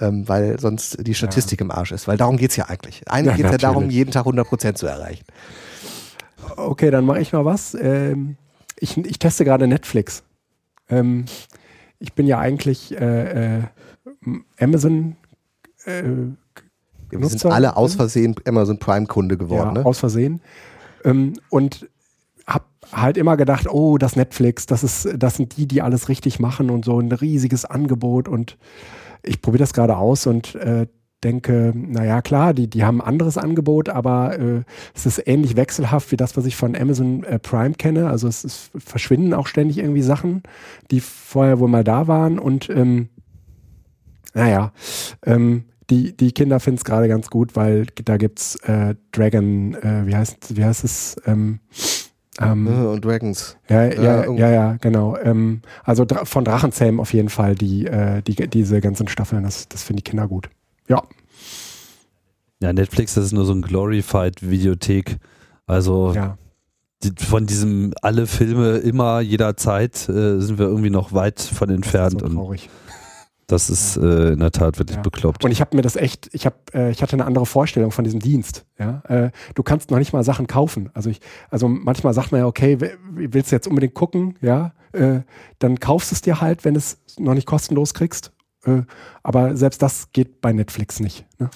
[0.00, 1.64] ähm, weil sonst die Statistik ja.
[1.64, 2.08] im Arsch ist.
[2.08, 3.02] Weil darum geht's ja eigentlich.
[3.08, 3.62] Eigentlich ja, geht's natürlich.
[3.62, 5.24] ja darum, jeden Tag 100 Prozent zu erreichen.
[6.56, 7.74] Okay, dann mache ich mal was.
[7.74, 8.36] Ähm,
[8.78, 10.22] ich, ich teste gerade Netflix.
[10.88, 11.24] Ähm,
[11.98, 13.62] ich bin ja eigentlich äh, äh,
[14.58, 15.16] Amazon
[15.84, 16.02] äh,
[17.10, 19.76] wir sind alle aus Versehen Amazon Prime Kunde geworden.
[19.76, 19.86] Ja, ne?
[19.86, 20.40] aus Versehen.
[21.04, 21.88] Ähm, und
[22.92, 26.70] halt immer gedacht, oh, das Netflix, das ist, das sind die, die alles richtig machen
[26.70, 28.28] und so ein riesiges Angebot.
[28.28, 28.58] Und
[29.22, 30.86] ich probiere das gerade aus und äh,
[31.24, 34.62] denke, naja, klar, die, die haben ein anderes Angebot, aber äh,
[34.94, 38.08] es ist ähnlich wechselhaft wie das, was ich von Amazon äh, Prime kenne.
[38.08, 40.42] Also es, es verschwinden auch ständig irgendwie Sachen,
[40.90, 42.38] die vorher wohl mal da waren.
[42.38, 43.08] Und ähm,
[44.34, 44.72] naja,
[45.24, 50.06] ähm, die, die Kinder finden es gerade ganz gut, weil da gibt's äh, Dragon, äh,
[50.06, 51.16] wie heißt wie heißt es?
[51.26, 51.60] Ähm,
[52.40, 53.56] ähm, und Dragons.
[53.68, 55.16] Ja, ja, ja, ja, ja genau.
[55.16, 59.68] Ähm, also Dra von Drachenzähmen auf jeden Fall die, äh, die, diese ganzen Staffeln, das,
[59.68, 60.48] das finden die Kinder gut.
[60.88, 61.02] Ja.
[62.60, 65.18] Ja, Netflix, das ist nur so ein Glorified Videothek.
[65.66, 66.38] Also ja.
[67.02, 72.20] die, von diesem alle Filme immer jederzeit äh, sind wir irgendwie noch weit von entfernt.
[72.20, 72.64] So traurig.
[72.64, 72.85] Und
[73.46, 75.02] das ist äh, in der Tat wirklich ja.
[75.02, 75.44] bekloppt.
[75.44, 78.04] Und ich habe mir das echt, ich habe, äh, ich hatte eine andere Vorstellung von
[78.04, 78.66] diesem Dienst.
[78.78, 80.90] Ja, äh, du kannst noch nicht mal Sachen kaufen.
[80.94, 82.78] Also ich, also manchmal sagt man ja, okay,
[83.12, 85.20] willst du jetzt unbedingt gucken, ja, äh,
[85.58, 88.32] dann kaufst es dir halt, wenn es noch nicht kostenlos kriegst.
[88.64, 88.82] Äh,
[89.22, 91.24] aber selbst das geht bei Netflix nicht.
[91.38, 91.50] Ne?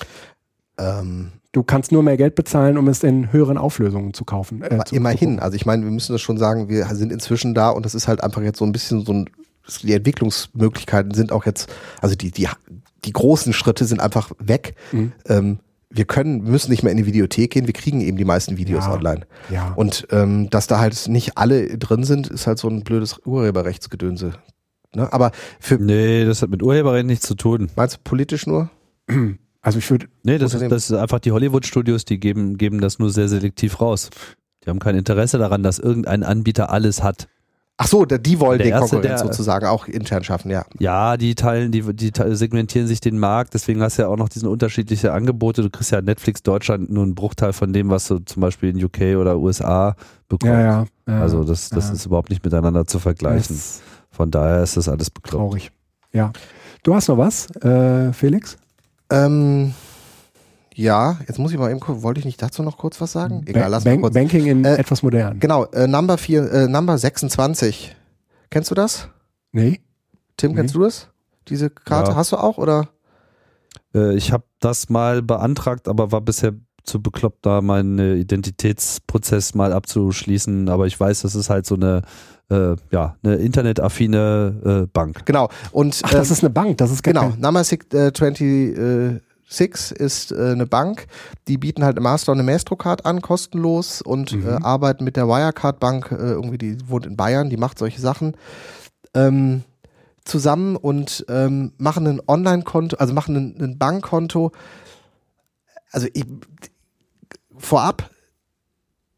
[0.78, 4.62] Ähm, du kannst nur mehr Geld bezahlen, um es in höheren Auflösungen zu kaufen.
[4.62, 7.70] Äh, zu immerhin, also ich meine, wir müssen das schon sagen, wir sind inzwischen da
[7.70, 9.30] und das ist halt einfach jetzt so ein bisschen so ein
[9.78, 12.48] die Entwicklungsmöglichkeiten sind auch jetzt, also die, die,
[13.04, 14.74] die großen Schritte sind einfach weg.
[14.92, 15.12] Mhm.
[15.26, 15.58] Ähm,
[15.92, 18.84] wir können, müssen nicht mehr in die Videothek gehen, wir kriegen eben die meisten Videos
[18.86, 19.26] ja, online.
[19.50, 19.72] Ja.
[19.74, 24.34] Und ähm, dass da halt nicht alle drin sind, ist halt so ein blödes Urheberrechtsgedönse.
[24.94, 25.12] Ne?
[25.12, 25.78] Aber für.
[25.78, 27.70] Nee, das hat mit Urheberrecht nichts zu tun.
[27.76, 28.70] Meinst du politisch nur?
[29.62, 30.06] Also ich würde.
[30.22, 33.82] Nee, das ist, das ist einfach die Hollywood-Studios, die geben, geben das nur sehr selektiv
[33.82, 34.08] raus.
[34.64, 37.28] Die haben kein Interesse daran, dass irgendein Anbieter alles hat.
[37.82, 40.66] Ach so, die wollen der den erste, Konkurrenz der, sozusagen auch intern schaffen, ja.
[40.78, 44.28] Ja, die teilen, die, die segmentieren sich den Markt, deswegen hast du ja auch noch
[44.28, 45.62] diesen unterschiedliche Angebote.
[45.62, 48.84] Du kriegst ja Netflix Deutschland nur einen Bruchteil von dem, was du zum Beispiel in
[48.84, 49.96] UK oder USA
[50.28, 50.52] bekommst.
[50.52, 51.94] Ja, ja, ja also das, das ja.
[51.94, 53.56] ist überhaupt nicht miteinander zu vergleichen.
[53.56, 53.80] Das
[54.10, 55.42] von daher ist das alles bekloppt.
[55.42, 55.72] Traurig.
[56.12, 56.32] Ja.
[56.82, 58.58] Du hast noch was, äh, Felix?
[59.10, 59.72] Ähm,
[60.80, 63.42] ja, jetzt muss ich mal eben gucken, wollte ich nicht dazu noch kurz was sagen?
[63.46, 64.14] Egal, lass Bank, mal kurz.
[64.14, 65.38] Banking in äh, etwas modern.
[65.38, 67.94] Genau, äh, Number 4, äh, Number 26.
[68.48, 69.08] Kennst du das?
[69.52, 69.80] Nee.
[70.38, 70.56] Tim, nee.
[70.56, 71.08] kennst du das?
[71.48, 72.16] Diese Karte ja.
[72.16, 72.88] hast du auch oder?
[73.94, 79.74] Äh, ich habe das mal beantragt, aber war bisher zu bekloppt, da meinen Identitätsprozess mal
[79.74, 80.70] abzuschließen.
[80.70, 82.02] Aber ich weiß, das ist halt so eine
[82.50, 85.26] äh, ja, eine internetaffine äh, Bank.
[85.26, 85.50] Genau.
[85.72, 87.92] Und, Ach, das ähm, ist eine Bank, das ist Genau, Number 20,
[89.50, 91.06] Six ist äh, eine Bank,
[91.48, 94.46] die bieten halt eine Master- und eine Maestro-Card an, kostenlos und mhm.
[94.46, 98.36] äh, arbeiten mit der Wirecard-Bank, äh, irgendwie, die wohnt in Bayern, die macht solche Sachen,
[99.12, 99.64] ähm,
[100.24, 104.52] zusammen und ähm, machen ein Online-Konto, also machen ein, ein Bankkonto.
[105.90, 106.24] Also ich,
[107.58, 108.08] vorab,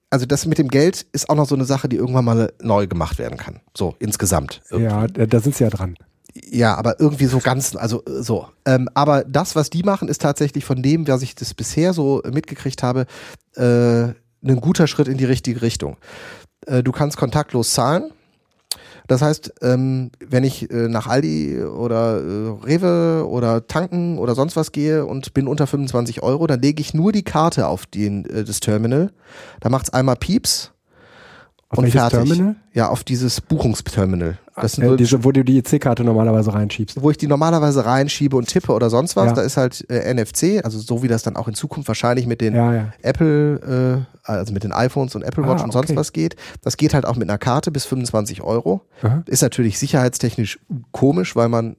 [0.08, 2.86] also das mit dem Geld ist auch noch so eine Sache, die irgendwann mal neu
[2.86, 3.60] gemacht werden kann.
[3.76, 4.62] So insgesamt.
[4.70, 4.90] Irgendwie.
[4.90, 5.96] Ja, da sind sie ja dran.
[6.34, 8.48] Ja, aber irgendwie so ganz, also äh, so.
[8.64, 12.22] Ähm, aber das, was die machen, ist tatsächlich von dem, was ich das bisher so
[12.30, 13.06] mitgekriegt habe,
[13.56, 15.96] äh, ein guter Schritt in die richtige Richtung.
[16.66, 18.12] Äh, du kannst kontaktlos zahlen.
[19.08, 24.56] Das heißt, ähm, wenn ich äh, nach Aldi oder äh, Rewe oder tanken oder sonst
[24.56, 28.24] was gehe und bin unter 25 Euro, dann lege ich nur die Karte auf den,
[28.26, 29.12] äh, das Terminal.
[29.60, 30.72] Da macht's einmal Pieps
[31.72, 32.28] Auf und fertig.
[32.28, 32.56] Terminal?
[32.74, 34.38] Ja, auf dieses Buchungsterminal.
[34.56, 37.00] Das äh, diese, wo du die EC-Karte normalerweise reinschiebst.
[37.00, 39.28] Wo ich die normalerweise reinschiebe und tippe oder sonst was.
[39.28, 39.32] Ja.
[39.32, 42.42] Da ist halt äh, NFC, also so wie das dann auch in Zukunft wahrscheinlich mit
[42.42, 42.92] den ja, ja.
[43.00, 45.98] Apple, äh, also mit den iPhones und Apple Watch ah, und sonst okay.
[45.98, 46.36] was geht.
[46.60, 48.82] Das geht halt auch mit einer Karte bis 25 Euro.
[49.02, 49.22] Aha.
[49.26, 50.58] Ist natürlich sicherheitstechnisch
[50.90, 51.76] komisch, weil man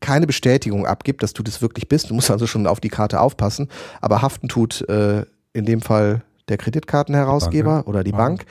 [0.00, 2.08] keine Bestätigung abgibt, dass du das wirklich bist.
[2.08, 3.68] Du musst also schon auf die Karte aufpassen.
[4.00, 8.38] Aber haften tut äh, in dem Fall der Kreditkartenherausgeber Bank, oder die Bank.
[8.38, 8.46] Bank.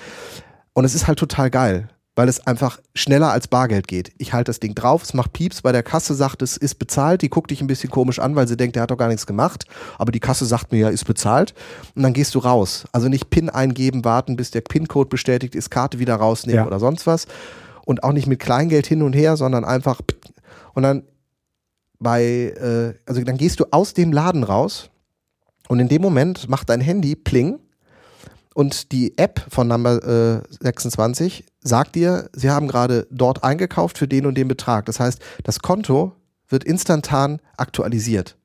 [0.73, 4.11] Und es ist halt total geil, weil es einfach schneller als Bargeld geht.
[4.17, 7.21] Ich halte das Ding drauf, es macht Pieps, bei der Kasse sagt, es ist bezahlt,
[7.21, 9.27] die guckt dich ein bisschen komisch an, weil sie denkt, der hat doch gar nichts
[9.27, 9.65] gemacht,
[9.97, 11.53] aber die Kasse sagt mir ja, ist bezahlt
[11.95, 12.85] und dann gehst du raus.
[12.91, 16.67] Also nicht PIN eingeben, warten, bis der PIN-Code bestätigt ist, Karte wieder rausnehmen ja.
[16.67, 17.27] oder sonst was
[17.85, 20.01] und auch nicht mit Kleingeld hin und her, sondern einfach
[20.73, 21.03] und dann
[21.99, 24.89] bei, äh, also dann gehst du aus dem Laden raus
[25.67, 27.59] und in dem Moment macht dein Handy Pling
[28.53, 34.07] und die App von Number äh, 26 sagt dir, sie haben gerade dort eingekauft für
[34.07, 34.85] den und den Betrag.
[34.85, 36.13] Das heißt, das Konto
[36.49, 38.37] wird instantan aktualisiert.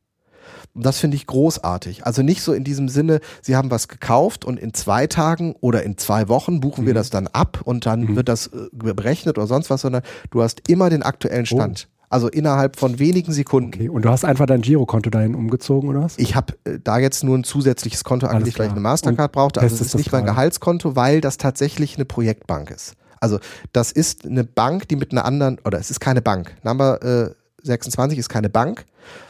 [0.75, 2.07] Und das finde ich großartig.
[2.07, 5.83] Also nicht so in diesem Sinne, Sie haben was gekauft und in zwei Tagen oder
[5.83, 6.87] in zwei Wochen buchen mhm.
[6.89, 8.17] wir das dann ab und dann mhm.
[8.17, 11.57] wird das äh, berechnet oder sonst was, sondern du hast immer den aktuellen oh.
[11.57, 11.89] Stand.
[11.91, 11.98] Oh.
[12.11, 13.75] Also innerhalb von wenigen Sekunden.
[13.75, 16.19] Okay, und du hast einfach dein Girokonto dahin umgezogen, oder was?
[16.19, 19.61] Ich habe äh, da jetzt nur ein zusätzliches Konto angelegt, weil ich eine Mastercard brauchte.
[19.61, 22.95] Also es ist nicht mein Gehaltskonto, weil das tatsächlich eine Projektbank ist.
[23.21, 23.39] Also
[23.73, 26.55] das ist eine Bank, die mit einer anderen, oder es ist keine Bank.
[26.63, 27.31] Number äh,
[27.63, 28.87] 26 ist keine Bank,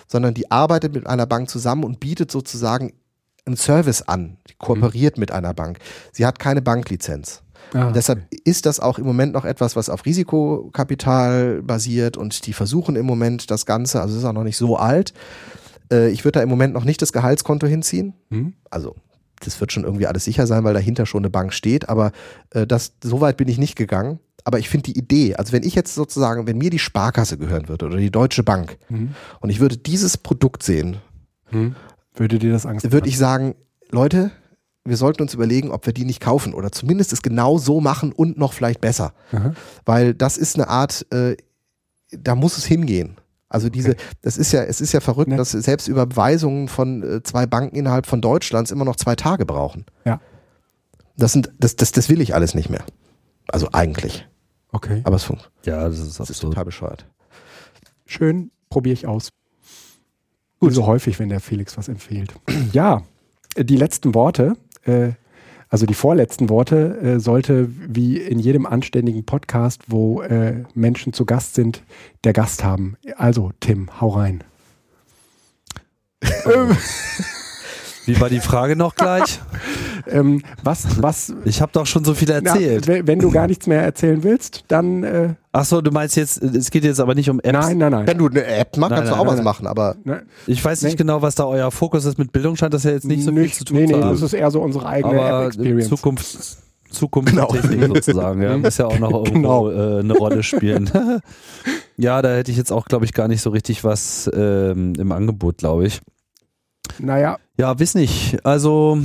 [0.06, 2.92] sondern die arbeitet mit einer Bank zusammen und bietet sozusagen
[3.44, 4.36] einen Service an.
[4.48, 5.20] Die kooperiert mhm.
[5.20, 5.78] mit einer Bank.
[6.12, 7.42] Sie hat keine Banklizenz.
[7.74, 8.40] Ah, deshalb okay.
[8.44, 13.06] ist das auch im Moment noch etwas, was auf Risikokapital basiert und die versuchen im
[13.06, 15.12] Moment das Ganze, also es ist auch noch nicht so alt.
[15.92, 18.14] Äh, ich würde da im Moment noch nicht das Gehaltskonto hinziehen.
[18.30, 18.54] Hm?
[18.70, 18.96] Also
[19.40, 22.12] das wird schon irgendwie alles sicher sein, weil dahinter schon eine Bank steht, aber
[22.50, 24.18] äh, das, so weit bin ich nicht gegangen.
[24.44, 27.68] Aber ich finde die Idee, also wenn ich jetzt sozusagen, wenn mir die Sparkasse gehören
[27.68, 29.14] würde oder die Deutsche Bank hm.
[29.40, 30.96] und ich würde dieses Produkt sehen,
[31.46, 31.74] hm.
[32.14, 32.92] würde dir das Angst machen?
[32.92, 33.54] Würde ich sagen,
[33.90, 34.30] Leute,
[34.88, 38.12] wir sollten uns überlegen, ob wir die nicht kaufen oder zumindest es genau so machen
[38.12, 39.12] und noch vielleicht besser.
[39.32, 39.54] Aha.
[39.84, 41.36] Weil das ist eine Art, äh,
[42.10, 43.16] da muss es hingehen.
[43.48, 44.00] Also diese, okay.
[44.22, 45.36] das ist ja, es ist ja verrückt, ne?
[45.36, 49.86] dass selbst Überweisungen von äh, zwei Banken innerhalb von Deutschlands immer noch zwei Tage brauchen.
[50.04, 50.20] Ja.
[51.16, 52.84] Das sind, das, das, das will ich alles nicht mehr.
[53.48, 54.26] Also eigentlich.
[54.72, 55.00] Okay.
[55.04, 55.66] Aber es funktioniert.
[55.66, 57.06] Ja, das ist, das ist total bescheuert.
[58.04, 59.30] Schön, probiere ich aus.
[60.60, 60.74] Gut.
[60.74, 62.34] So häufig, wenn der Felix was empfiehlt.
[62.72, 63.02] Ja,
[63.56, 64.56] die letzten Worte
[64.88, 65.12] äh,
[65.68, 71.26] also die vorletzten Worte äh, sollte wie in jedem anständigen Podcast, wo äh, Menschen zu
[71.26, 71.82] Gast sind,
[72.24, 72.96] der Gast haben.
[73.16, 74.44] Also Tim, hau rein.
[78.08, 79.38] Wie war die Frage noch gleich?
[80.06, 81.34] ähm, was, was?
[81.44, 82.86] Ich habe doch schon so viel erzählt.
[82.88, 85.02] Na, wenn du gar nichts mehr erzählen willst, dann.
[85.04, 87.66] Äh, Ach so, du meinst jetzt, es geht jetzt aber nicht um Apps.
[87.66, 88.06] Nein, nein, nein.
[88.06, 89.96] Wenn du eine App machst, kannst nein, du auch nein, was machen, aber.
[90.46, 92.18] Ich weiß nicht genau, was da euer Fokus ist.
[92.18, 94.06] Mit Bildung scheint das ja jetzt nicht so viel zu tun nee, nee, zu haben.
[94.06, 95.88] Nee, das ist eher so unsere eigene App-Experience.
[95.88, 96.58] Zukunft.
[96.90, 97.52] Zukunft genau.
[97.94, 98.56] sozusagen, ja.
[98.56, 99.70] Muss ja auch noch irgendwo genau.
[99.70, 100.90] äh, eine Rolle spielen.
[101.98, 105.12] ja, da hätte ich jetzt auch, glaube ich, gar nicht so richtig was ähm, im
[105.12, 106.00] Angebot, glaube ich.
[106.98, 107.38] Naja.
[107.58, 108.44] Ja, wiss nicht.
[108.44, 108.98] Also.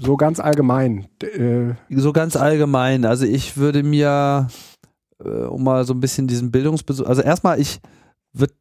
[0.00, 1.06] So ganz allgemein.
[1.22, 3.04] Äh, so ganz allgemein.
[3.04, 4.48] Also ich würde mir,
[5.24, 7.06] äh, um mal so ein bisschen diesen Bildungsbesuch.
[7.06, 7.80] Also erstmal, ich
[8.32, 8.52] würd,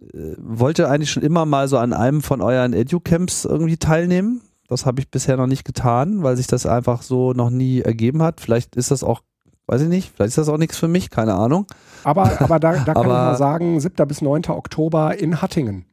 [0.00, 4.40] äh, wollte eigentlich schon immer mal so an einem von euren Educamps irgendwie teilnehmen.
[4.68, 8.22] Das habe ich bisher noch nicht getan, weil sich das einfach so noch nie ergeben
[8.22, 8.40] hat.
[8.40, 9.22] Vielleicht ist das auch
[9.68, 11.66] weiß ich nicht, vielleicht ist das auch nichts für mich, keine Ahnung.
[12.02, 14.08] Aber, aber da, da kann aber, ich mal sagen, 7.
[14.08, 14.46] bis 9.
[14.48, 15.84] Oktober in Hattingen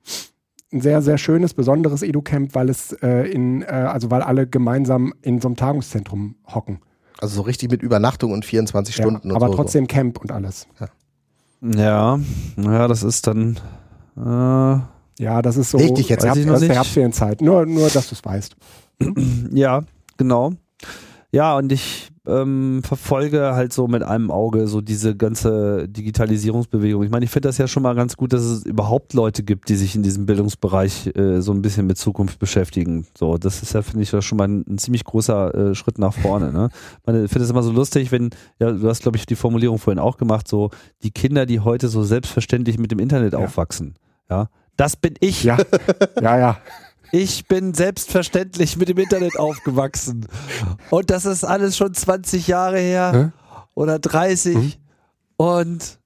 [0.74, 5.14] ein sehr, sehr schönes, besonderes Educamp, weil es äh, in, äh, also weil alle gemeinsam
[5.22, 6.80] in so einem Tagungszentrum hocken.
[7.20, 9.54] Also so richtig mit Übernachtung und 24 ja, Stunden und aber so.
[9.54, 10.68] Aber trotzdem Camp und alles.
[10.80, 10.88] Ja.
[11.62, 12.20] Ja,
[12.58, 13.60] ja, das ist dann.
[14.18, 14.22] Äh,
[15.24, 15.78] ja, das ist so.
[15.78, 17.42] Richtig jetzt Herbst, das ist Herbstferienzeit.
[17.42, 18.56] Nur, nur, dass du es weißt.
[19.52, 19.84] Ja,
[20.18, 20.54] genau.
[21.32, 27.04] Ja, und ich ähm, verfolge halt so mit einem Auge so diese ganze Digitalisierungsbewegung.
[27.04, 29.70] Ich meine, ich finde das ja schon mal ganz gut, dass es überhaupt Leute gibt,
[29.70, 33.08] die sich in diesem Bildungsbereich äh, so ein bisschen mit Zukunft beschäftigen.
[33.18, 36.14] So, das ist ja, finde ich, schon mal ein, ein ziemlich großer äh, Schritt nach
[36.14, 36.52] vorne.
[36.52, 36.70] Ne?
[37.26, 38.30] Ich finde es immer so lustig, wenn,
[38.60, 40.72] ja, du hast, glaube ich, die Formulierung vorhin auch gemacht, so
[41.04, 43.40] die Kinder, die heute so selbstverständlich mit dem Internet ja.
[43.40, 43.96] aufwachsen.
[44.30, 45.44] Ja, das bin ich.
[45.44, 45.58] Ja,
[46.22, 46.58] ja, ja.
[47.12, 50.28] Ich bin selbstverständlich mit dem Internet aufgewachsen.
[50.90, 53.60] Und das ist alles schon 20 Jahre her Hä?
[53.74, 54.56] oder 30.
[54.56, 54.74] Mhm.
[55.38, 56.00] Und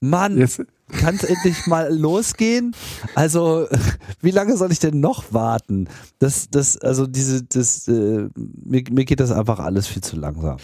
[0.00, 0.62] Mann, yes.
[0.88, 2.74] kann es endlich mal losgehen?
[3.14, 3.68] Also,
[4.22, 5.88] wie lange soll ich denn noch warten?
[6.18, 10.56] Das, das, also diese, das, äh, mir, mir geht das einfach alles viel zu langsam.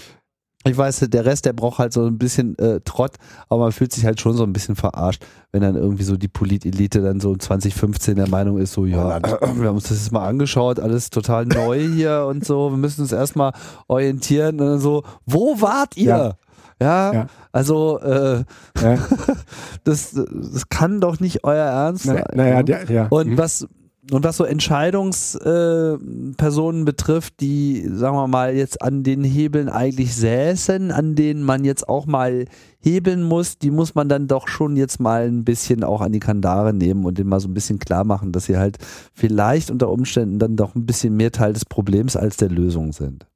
[0.66, 3.12] Ich weiß, der Rest, der braucht halt so ein bisschen äh, Trott,
[3.48, 6.28] aber man fühlt sich halt schon so ein bisschen verarscht, wenn dann irgendwie so die
[6.28, 9.22] Politelite dann so 2015 der Meinung ist, so ja, äh,
[9.56, 13.02] wir haben uns das jetzt mal angeschaut, alles total neu hier und so, wir müssen
[13.02, 13.52] uns erstmal
[13.88, 16.06] orientieren und so, wo wart ihr?
[16.06, 16.32] Ja.
[16.78, 18.44] Ja, ja, also äh,
[18.82, 18.98] ja.
[19.84, 22.22] das, das kann doch nicht euer Ernst sein.
[22.34, 23.06] naja, ja.
[23.08, 23.38] Und mhm.
[23.38, 23.66] was
[24.10, 30.14] und was so Entscheidungspersonen äh, betrifft, die, sagen wir mal, jetzt an den Hebeln eigentlich
[30.14, 32.44] säßen, an denen man jetzt auch mal
[32.78, 36.20] hebeln muss, die muss man dann doch schon jetzt mal ein bisschen auch an die
[36.20, 38.78] Kandare nehmen und denen mal so ein bisschen klar machen, dass sie halt
[39.12, 43.26] vielleicht unter Umständen dann doch ein bisschen mehr Teil des Problems als der Lösung sind.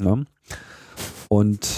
[0.00, 0.18] Ja?
[1.28, 1.68] Und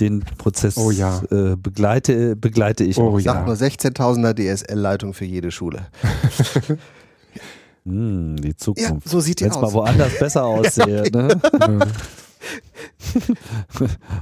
[0.00, 1.20] den Prozess oh ja.
[1.30, 2.96] äh, begleite, begleite ich.
[2.98, 3.20] Oh, auch.
[3.20, 3.34] ja.
[3.34, 5.88] Sag nur 16.000er DSL-Leitung für jede Schule.
[7.88, 9.06] Hm, die Zukunft.
[9.06, 9.62] Ja, so sieht die Wenn's aus.
[9.62, 11.04] mal woanders besser aussehe.
[11.04, 11.40] ja, ne?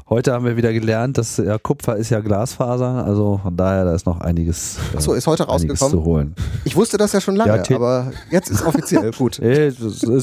[0.09, 3.95] Heute haben wir wieder gelernt, dass ja, Kupfer ist ja Glasfaser, also von daher da
[3.95, 4.79] ist noch einiges.
[4.93, 5.91] Äh, Achso, ist heute rausgekommen.
[5.91, 6.35] Zu holen.
[6.65, 9.39] Ich wusste das ja schon lange, ja, aber jetzt ist offiziell gut.
[9.39, 9.81] es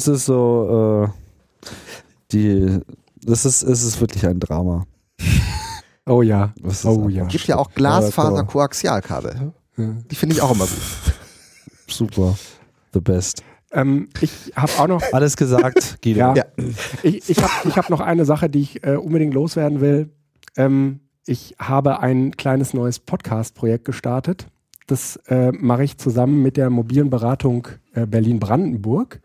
[0.07, 1.09] ist so,
[1.61, 1.67] äh,
[2.31, 2.79] die,
[3.23, 4.85] das ist, es ist wirklich ein Drama.
[6.05, 6.53] Oh ja.
[6.83, 7.25] Oh ja.
[7.25, 9.53] Es gibt ja auch Glasfaser-Koaxialkabel.
[9.77, 10.81] Die finde ich auch immer gut.
[11.87, 12.35] Super.
[12.93, 13.43] The best.
[13.71, 15.03] Ähm, ich habe auch noch.
[15.11, 16.19] Alles gesagt, Guido.
[16.19, 16.45] Ja, ja.
[17.01, 20.09] Ich, ich habe ich hab noch eine Sache, die ich äh, unbedingt loswerden will.
[20.55, 24.47] Ähm, ich habe ein kleines neues Podcast-Projekt gestartet.
[24.87, 29.21] Das äh, mache ich zusammen mit der mobilen Beratung äh, Berlin-Brandenburg.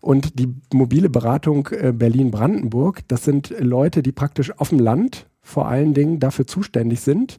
[0.00, 5.68] Und die mobile Beratung äh, Berlin-Brandenburg, das sind Leute, die praktisch auf dem Land vor
[5.68, 7.38] allen Dingen dafür zuständig sind,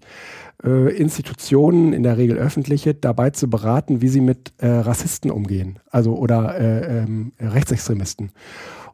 [0.64, 5.80] äh, Institutionen, in der Regel öffentliche, dabei zu beraten, wie sie mit äh, Rassisten umgehen,
[5.90, 8.32] also oder äh, ähm, Rechtsextremisten.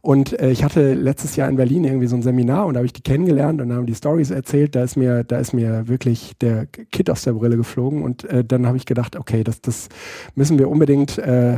[0.02, 2.86] Und äh, ich hatte letztes Jahr in Berlin irgendwie so ein Seminar und da habe
[2.86, 4.76] ich die kennengelernt und haben die Stories erzählt.
[4.76, 8.46] Da ist mir, da ist mir wirklich der Kit aus der Brille geflogen und äh,
[8.46, 9.90] dann habe ich gedacht, okay, das, das
[10.36, 11.58] müssen wir unbedingt äh,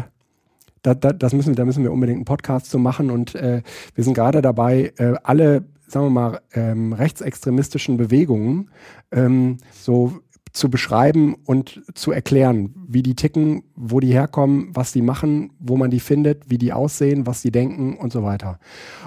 [0.81, 3.61] da, da, das müssen, da müssen wir unbedingt einen Podcast zu machen und äh,
[3.95, 8.69] wir sind gerade dabei, äh, alle sagen wir mal, ähm, rechtsextremistischen Bewegungen
[9.11, 10.19] ähm, so
[10.57, 15.77] zu beschreiben und zu erklären, wie die ticken, wo die herkommen, was die machen, wo
[15.77, 18.59] man die findet, wie die aussehen, was die denken und so weiter.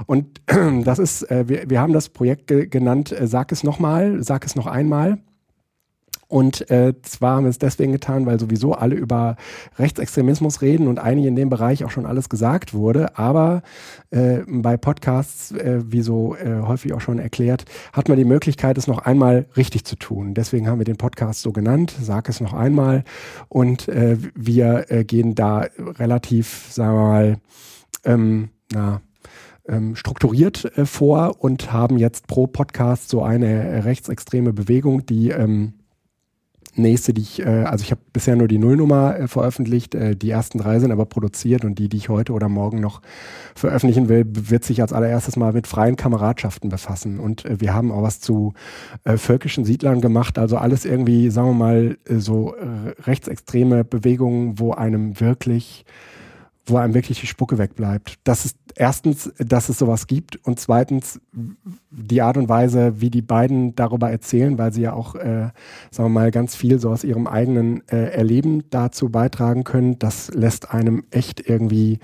[0.07, 0.41] Und
[0.85, 4.47] das ist, äh, wir, wir haben das Projekt ge genannt, äh, sag es nochmal, sag
[4.47, 5.19] es noch einmal.
[6.31, 9.35] Und äh, zwar haben wir es deswegen getan, weil sowieso alle über
[9.81, 13.19] Rechtsextremismus reden und einige in dem Bereich auch schon alles gesagt wurde.
[13.19, 13.63] Aber
[14.11, 18.79] äh, bei Podcasts, äh, wie so äh, häufig auch schon erklärt, hat man die Möglichkeit,
[18.79, 20.35] es noch einmal richtig zu tun.
[20.35, 23.03] Deswegen haben wir den Podcast so genannt, sag es noch einmal.
[23.49, 27.37] Und äh, wir äh, gehen da relativ, sagen wir mal,
[28.05, 29.01] ähm, na,
[29.69, 35.75] ähm, strukturiert äh, vor und haben jetzt pro Podcast so eine rechtsextreme Bewegung, die ähm,
[36.77, 40.31] nächste, die ich, äh, also ich habe bisher nur die Nullnummer äh, veröffentlicht, äh, die
[40.31, 43.01] ersten drei sind aber produziert und die, die ich heute oder morgen noch
[43.55, 47.19] veröffentlichen will, wird sich als allererstes mal mit freien Kameradschaften befassen.
[47.21, 48.55] Und äh, wir haben auch was zu
[49.05, 52.55] äh, völkischen Siedlern gemacht, also alles irgendwie, sagen wir mal, äh, so
[53.07, 55.85] rechtsextreme Bewegungen, wo einem wirklich
[56.71, 58.19] wo einem wirklich die Spucke wegbleibt.
[58.25, 61.21] Das ist erstens, dass es sowas gibt und zweitens
[61.91, 65.51] die Art und Weise, wie die beiden darüber erzählen, weil sie ja auch, äh,
[65.91, 69.99] sagen wir mal, ganz viel so aus ihrem eigenen äh, Erleben dazu beitragen können.
[69.99, 71.99] Das lässt einem echt irgendwie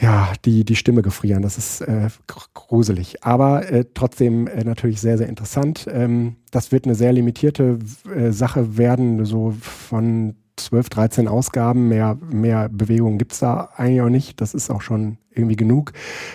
[0.00, 1.42] ja, die, die Stimme gefrieren.
[1.42, 2.08] Das ist äh,
[2.54, 3.22] gruselig.
[3.22, 5.86] Aber äh, trotzdem äh, natürlich sehr, sehr interessant.
[5.90, 7.78] Ähm, das wird eine sehr limitierte
[8.14, 14.02] äh, Sache werden, so von 12, 13 Ausgaben, mehr, mehr Bewegung gibt es da eigentlich
[14.02, 14.40] auch nicht.
[14.40, 15.92] Das ist auch schon irgendwie genug.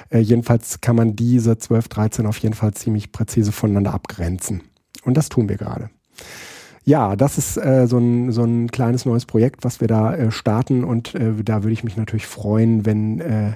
[0.09, 4.61] Äh, jedenfalls kann man diese 12, 13 auf jeden Fall ziemlich präzise voneinander abgrenzen.
[5.03, 5.89] Und das tun wir gerade.
[6.87, 10.31] Ja, das ist äh, so, ein, so ein kleines neues Projekt, was wir da äh,
[10.31, 13.53] starten und äh, da würde ich mich natürlich freuen, wenn, äh,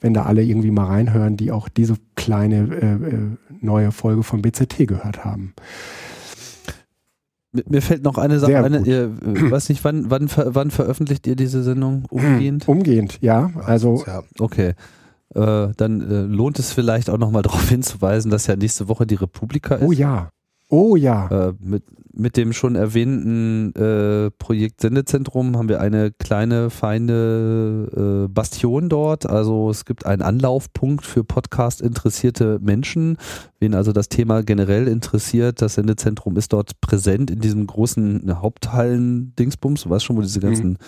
[0.00, 3.18] wenn da alle irgendwie mal reinhören, die auch diese kleine äh, äh,
[3.60, 5.54] neue Folge von BZT gehört haben.
[7.52, 8.84] Mir fällt noch eine Sache ein.
[8.84, 12.06] Ihr, äh, weiß nicht, wann, wann, wann veröffentlicht ihr diese Sendung?
[12.08, 12.66] Umgehend?
[12.66, 13.50] Umgehend, ja.
[13.64, 14.04] Also
[14.38, 14.74] okay.
[15.34, 19.16] Äh, dann äh, lohnt es vielleicht auch nochmal darauf hinzuweisen, dass ja nächste Woche die
[19.16, 19.86] Republika ist.
[19.86, 20.30] Oh ja.
[20.68, 21.48] Oh ja.
[21.48, 21.82] Äh, mit,
[22.14, 29.26] mit dem schon erwähnten äh, Projekt Sendezentrum haben wir eine kleine, feine äh, Bastion dort.
[29.26, 33.16] Also es gibt einen Anlaufpunkt für Podcast-interessierte Menschen.
[33.60, 39.84] Wen also das Thema generell interessiert, das Sendezentrum ist dort präsent in diesem großen Haupthallen-Dingsbums.
[39.84, 40.78] Du weißt schon, wo diese ganzen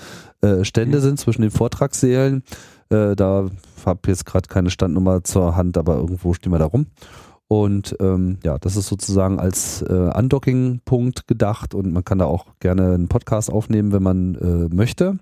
[0.42, 0.48] mhm.
[0.48, 1.02] äh, Stände mhm.
[1.02, 2.42] sind zwischen den Vortragssälen.
[2.90, 3.48] Äh, da
[3.86, 6.86] habe ich jetzt gerade keine Standnummer zur Hand, aber irgendwo stehen wir da rum.
[7.48, 12.46] Und ähm, ja, das ist sozusagen als äh, Undocking-Punkt gedacht und man kann da auch
[12.58, 15.18] gerne einen Podcast aufnehmen, wenn man äh, möchte.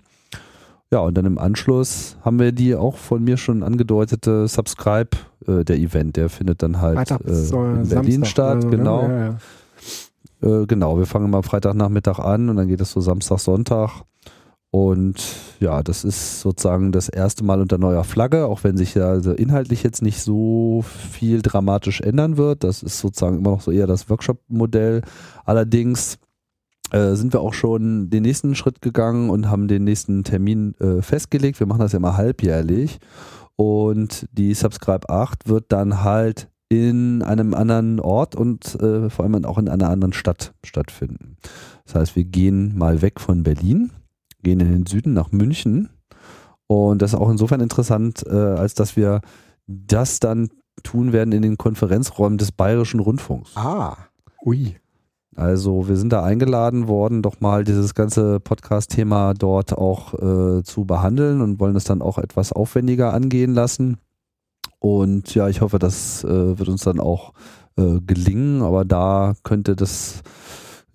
[0.91, 5.09] Ja, und dann im Anschluss haben wir die auch von mir schon angedeutete Subscribe,
[5.47, 8.27] äh, der Event, der findet dann halt äh, in Berlin Samstag,
[8.61, 9.01] statt, genau.
[9.01, 9.37] Ja, ja.
[10.61, 14.03] Äh, genau, wir fangen mal Freitagnachmittag an und dann geht es so Samstag, Sonntag.
[14.73, 19.07] Und ja, das ist sozusagen das erste Mal unter neuer Flagge, auch wenn sich ja
[19.07, 22.63] also inhaltlich jetzt nicht so viel dramatisch ändern wird.
[22.63, 25.03] Das ist sozusagen immer noch so eher das Workshop-Modell.
[25.45, 26.17] Allerdings
[26.89, 31.03] äh, sind wir auch schon den nächsten Schritt gegangen und haben den nächsten Termin äh,
[31.03, 31.59] festgelegt.
[31.59, 32.97] Wir machen das ja mal halbjährlich.
[33.55, 39.45] Und die Subscribe 8 wird dann halt in einem anderen Ort und äh, vor allem
[39.45, 41.37] auch in einer anderen Stadt stattfinden.
[41.85, 43.91] Das heißt, wir gehen mal weg von Berlin,
[44.43, 45.89] gehen in den Süden nach München.
[46.67, 49.21] Und das ist auch insofern interessant, äh, als dass wir
[49.67, 50.49] das dann
[50.83, 53.55] tun werden in den Konferenzräumen des Bayerischen Rundfunks.
[53.55, 53.97] Ah,
[54.45, 54.75] ui.
[55.35, 60.85] Also wir sind da eingeladen worden, doch mal dieses ganze Podcast-Thema dort auch äh, zu
[60.85, 63.97] behandeln und wollen es dann auch etwas aufwendiger angehen lassen.
[64.79, 67.33] Und ja, ich hoffe, das äh, wird uns dann auch
[67.77, 70.21] äh, gelingen, aber da könnte das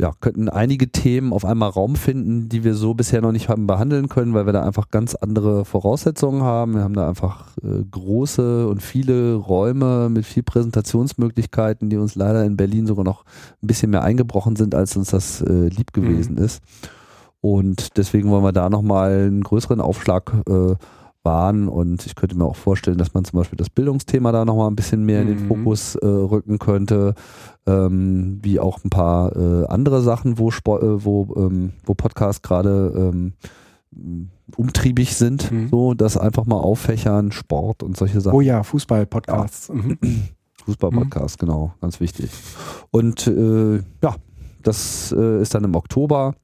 [0.00, 3.66] ja, könnten einige Themen auf einmal Raum finden, die wir so bisher noch nicht haben
[3.66, 6.74] behandeln können, weil wir da einfach ganz andere Voraussetzungen haben.
[6.74, 12.44] Wir haben da einfach äh, große und viele Räume mit viel Präsentationsmöglichkeiten, die uns leider
[12.44, 13.24] in Berlin sogar noch
[13.60, 16.44] ein bisschen mehr eingebrochen sind, als uns das äh, lieb gewesen mhm.
[16.44, 16.62] ist.
[17.40, 20.74] Und deswegen wollen wir da nochmal einen größeren Aufschlag äh,
[21.24, 24.70] waren und ich könnte mir auch vorstellen, dass man zum Beispiel das Bildungsthema da nochmal
[24.70, 25.28] ein bisschen mehr mhm.
[25.28, 25.48] in den mhm.
[25.48, 27.14] Fokus äh, rücken könnte,
[27.66, 32.42] ähm, wie auch ein paar äh, andere Sachen, wo, Sport, äh, wo, ähm, wo Podcasts
[32.42, 33.32] gerade ähm,
[34.56, 35.68] umtriebig sind, mhm.
[35.68, 38.36] so das einfach mal auffächern, Sport und solche Sachen.
[38.36, 39.68] Oh ja, Fußball-Podcasts.
[39.68, 39.74] Ja.
[40.00, 40.28] Mhm.
[40.64, 42.30] Fußball-Podcast, genau, ganz wichtig.
[42.90, 44.16] Und äh, ja,
[44.62, 46.34] das äh, ist dann im Oktober.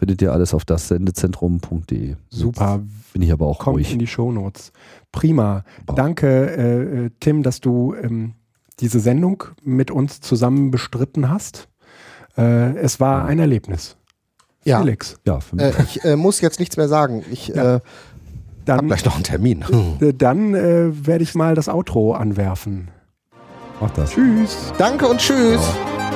[0.00, 2.16] Findet ihr alles auf das Sendezentrum.de.
[2.30, 2.80] Super.
[3.12, 3.92] Bin ich aber auch Kommt ruhig.
[3.92, 4.72] in die Shownotes.
[5.12, 5.62] Prima.
[5.84, 5.94] Boah.
[5.94, 8.32] Danke, äh, äh, Tim, dass du ähm,
[8.80, 11.68] diese Sendung mit uns zusammen bestritten hast.
[12.38, 13.98] Äh, es war ein Erlebnis.
[14.64, 14.80] Ja.
[14.80, 15.16] Felix.
[15.26, 17.22] Ja, äh, ich äh, muss jetzt nichts mehr sagen.
[17.30, 17.76] Ich ja.
[17.76, 17.80] Äh,
[18.70, 19.66] habe gleich noch einen Termin.
[20.16, 22.88] Dann werde ich mal das Outro anwerfen.
[23.82, 24.12] Mach das.
[24.12, 24.72] Tschüss.
[24.78, 25.60] Danke und tschüss.
[25.60, 26.10] Ja.